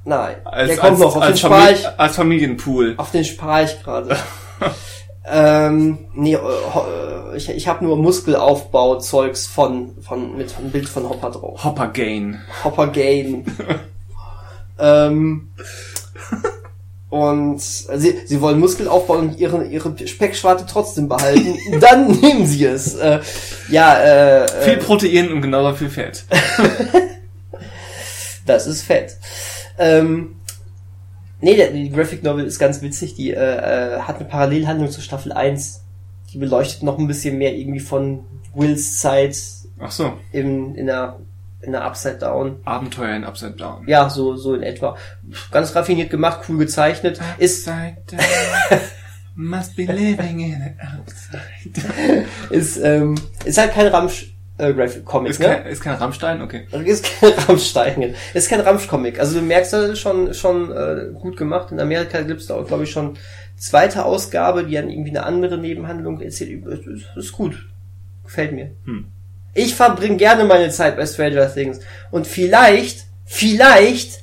Nein, 0.04 0.36
Als, 0.46 0.68
der 0.68 0.78
kommt 0.78 0.92
als, 0.94 1.00
noch. 1.00 1.16
Auf 1.16 1.22
als, 1.22 1.32
den 1.34 1.38
spar 1.38 1.60
Famili 1.60 1.74
ich, 1.80 2.00
als 2.00 2.16
Familienpool. 2.16 2.94
auf 2.98 3.12
den 3.12 3.24
spar 3.24 3.64
ich 3.64 3.84
gerade. 3.84 4.16
ähm, 5.26 6.00
nee, 6.14 6.34
äh, 6.34 6.38
ho- 6.38 6.86
äh, 7.34 7.38
ich, 7.38 7.50
ich 7.50 7.68
habe 7.68 7.84
nur 7.86 7.98
Muskelaufbau-Zeugs 7.98 9.48
von, 9.48 9.92
von, 10.02 10.38
mit 10.38 10.56
einem 10.58 10.72
Bild 10.72 10.90
von 10.90 11.08
Hopper 11.08 11.32
drauf. 11.32 11.64
Hopper 11.64 11.88
Gain. 11.88 12.42
Hopper 12.64 12.88
Gain. 12.88 13.46
ähm, 14.80 15.52
und 17.10 17.62
sie, 17.62 18.22
sie 18.26 18.42
wollen 18.42 18.60
Muskelaufbau 18.60 19.16
und 19.16 19.38
ihre, 19.38 19.66
ihre 19.66 19.96
Speckschwarte 20.08 20.66
trotzdem 20.66 21.10
behalten. 21.10 21.58
Dann 21.82 22.08
nehmen 22.12 22.46
sie 22.46 22.66
es. 22.66 22.96
Äh, 22.96 23.20
ja, 23.70 24.44
äh, 24.44 24.48
Viel 24.64 24.74
äh, 24.74 24.78
Protein 24.78 25.32
und 25.32 25.42
genauso 25.42 25.76
viel 25.76 25.90
Fett. 25.90 26.24
das 28.46 28.68
ist 28.68 28.84
fett. 28.84 29.18
Ähm, 29.78 30.36
nee, 31.42 31.56
der, 31.56 31.72
die 31.72 31.90
Graphic 31.90 32.24
Novel 32.24 32.46
ist 32.46 32.60
ganz 32.60 32.82
witzig. 32.82 33.16
Die 33.16 33.32
äh, 33.32 33.36
äh, 33.36 34.00
hat 34.00 34.18
eine 34.18 34.26
Parallelhandlung 34.26 34.90
zur 34.90 35.04
Staffel 35.04 35.32
1. 35.32 35.84
Die 36.32 36.38
beleuchtet 36.38 36.84
noch 36.84 36.98
ein 36.98 37.08
bisschen 37.08 37.38
mehr 37.38 37.56
irgendwie 37.56 37.80
von 37.80 38.24
Wills 38.54 39.00
Zeit 39.00 39.38
Ach 39.80 39.92
so. 39.92 40.14
im, 40.32 40.76
in 40.76 40.86
der 40.86 41.20
in 41.62 41.74
der 41.74 41.84
Upside 41.84 42.18
Down. 42.18 42.60
Abenteuer 42.66 43.16
in 43.16 43.24
Upside 43.24 43.52
Down. 43.52 43.88
Ja, 43.88 44.10
so, 44.10 44.36
so 44.36 44.56
in 44.56 44.64
etwa. 44.64 44.98
Ganz 45.52 45.76
raffiniert 45.76 46.10
gemacht, 46.10 46.42
cool 46.50 46.58
gezeichnet. 46.58 47.20
Ist, 47.38 47.68
Upside 47.68 47.98
Down. 48.08 48.80
Must 49.36 49.76
be 49.76 49.86
living 49.86 50.40
in 50.42 50.76
upside. 50.80 52.26
ist, 52.50 52.78
ähm, 52.78 53.16
ist 53.46 53.58
halt 53.58 53.72
kein 53.72 53.88
Ramsch, 53.88 54.31
äh, 54.62 54.74
Graphic 54.74 55.04
Comic, 55.06 55.32
Ist 55.32 55.40
ne? 55.40 55.46
kein, 55.48 55.66
ist 55.66 55.82
kein 55.82 55.96
Rammstein? 55.96 56.42
Okay. 56.42 56.68
Ist 56.86 57.06
kein 57.20 57.34
Rammstein. 57.48 58.16
Ist 58.34 58.50
kein 58.50 58.62
Ramsch-Comic. 58.62 59.20
Also 59.20 59.40
du 59.40 59.46
merkst, 59.46 59.74
das 59.74 59.90
ist 59.92 60.00
schon, 60.00 60.34
schon 60.34 60.72
äh, 60.72 61.08
gut 61.14 61.36
gemacht. 61.38 61.72
In 61.72 61.80
Amerika 61.80 62.22
gibt's 62.22 62.48
da 62.48 62.56
auch, 62.56 62.68
glaube 62.68 62.84
ich, 62.84 62.92
schon 62.92 63.18
zweite 63.58 64.06
Ausgabe, 64.06 64.64
die 64.66 64.76
dann 64.76 64.90
irgendwie 64.90 65.10
eine 65.10 65.24
andere 65.24 65.58
Nebenhandlung 65.58 66.22
erzählt. 66.22 66.66
Ist, 66.66 67.06
ist, 67.16 67.32
gut. 67.32 67.68
Gefällt 68.24 68.54
mir. 68.54 68.72
Hm. 68.86 69.06
Ich 69.54 69.76
verbringe 69.76 70.18
gerne 70.18 70.46
meine 70.46 70.70
Zeit 70.70 70.96
bei 70.96 71.06
Stranger 71.06 71.54
Things. 71.54 71.80
Und 72.12 72.28
vielleicht, 72.28 73.06
vielleicht, 73.26 74.22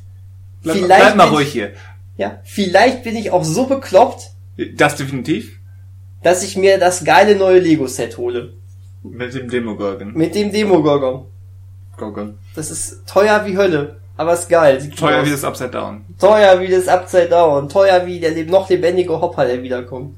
Bleib, 0.63 0.77
vielleicht 0.77 1.01
bleib 1.01 1.17
mal 1.17 1.29
ruhig 1.29 1.49
ich, 1.49 1.53
hier. 1.53 1.73
Ja, 2.17 2.41
vielleicht 2.45 3.05
bin 3.05 3.15
ich 3.17 3.31
auch 3.31 3.45
so 3.45 3.67
bekloppt, 3.67 4.31
Das 4.75 4.97
definitiv. 4.97 5.59
dass 6.23 6.43
ich 6.43 6.57
mir 6.57 6.79
das 6.79 7.05
geile 7.05 7.37
neue 7.37 7.61
Lego-Set 7.61 8.17
hole. 8.19 8.55
Mit 9.03 9.35
dem 9.35 9.49
Demogorgon. 9.49 10.13
Mit 10.15 10.35
dem 10.35 10.51
Demogorgon. 10.53 11.27
Gorgon. 11.97 12.39
Das 12.55 12.71
ist 12.71 13.07
teuer 13.09 13.45
wie 13.47 13.57
Hölle. 13.57 13.97
Aber 14.17 14.33
ist 14.33 14.49
geil. 14.49 14.81
Sieht 14.81 14.99
Teuer 14.99 15.25
wie 15.25 15.31
das 15.31 15.45
Upside 15.45 15.71
Down. 15.71 16.05
Teuer 16.19 16.61
wie 16.61 16.67
das 16.69 16.89
Upside 16.89 17.29
Down. 17.29 17.69
Teuer 17.69 18.05
wie 18.05 18.19
der 18.19 18.33
noch 18.47 18.69
lebendige 18.69 19.13
Hopper, 19.21 19.45
der 19.47 19.63
wiederkommt. 19.63 20.17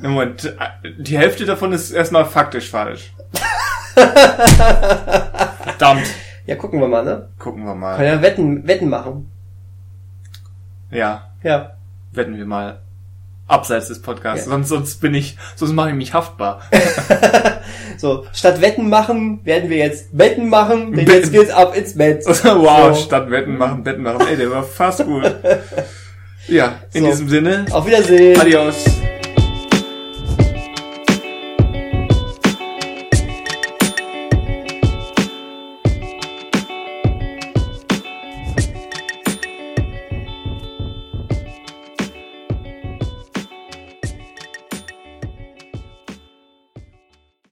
Moment, 0.00 0.44
äh, 0.44 0.90
die 0.98 1.16
Hälfte 1.16 1.44
davon 1.46 1.72
ist 1.72 1.92
erstmal 1.92 2.24
faktisch 2.24 2.68
falsch. 2.70 3.12
Verdammt. 5.62 6.06
Ja, 6.46 6.56
gucken 6.56 6.80
wir 6.80 6.88
mal, 6.88 7.04
ne? 7.04 7.28
Gucken 7.38 7.62
wir 7.64 7.70
Können 7.70 7.80
mal. 7.80 8.04
ja 8.04 8.20
Wetten, 8.20 8.66
Wetten 8.66 8.88
machen. 8.88 9.30
Ja, 10.90 11.30
Ja. 11.42 11.76
wetten 12.12 12.36
wir 12.36 12.46
mal. 12.46 12.80
Abseits 13.46 13.88
des 13.88 14.00
Podcasts. 14.00 14.46
Ja. 14.46 14.52
Sonst, 14.52 14.68
sonst 14.68 15.00
bin 15.00 15.14
ich, 15.14 15.36
sonst 15.56 15.72
mache 15.72 15.90
ich 15.90 15.94
mich 15.96 16.14
haftbar. 16.14 16.60
So, 17.96 18.26
statt 18.34 18.60
Wetten 18.60 18.88
machen, 18.90 19.40
werden 19.44 19.70
wir 19.70 19.78
jetzt 19.78 20.08
Wetten 20.12 20.48
machen, 20.50 20.92
denn 20.92 21.04
Betten. 21.06 21.12
jetzt 21.22 21.32
geht's 21.32 21.50
ab 21.50 21.74
ins 21.76 21.96
Bett. 21.96 22.22
wow, 22.26 22.94
So. 22.94 23.04
statt 23.04 23.30
Wetten 23.30 23.56
machen, 23.56 23.82
Betten 23.84 24.02
machen. 24.02 24.26
Ey, 24.28 24.36
der 24.36 24.50
war 24.50 24.62
fast 24.62 25.04
gut. 25.04 25.22
Ja, 26.48 26.80
in 26.92 27.04
So. 27.04 27.10
diesem 27.10 27.28
Sinne, 27.30 27.64
Auf 27.70 27.86
Wiedersehen. 27.86 28.38
adios. 28.38 28.84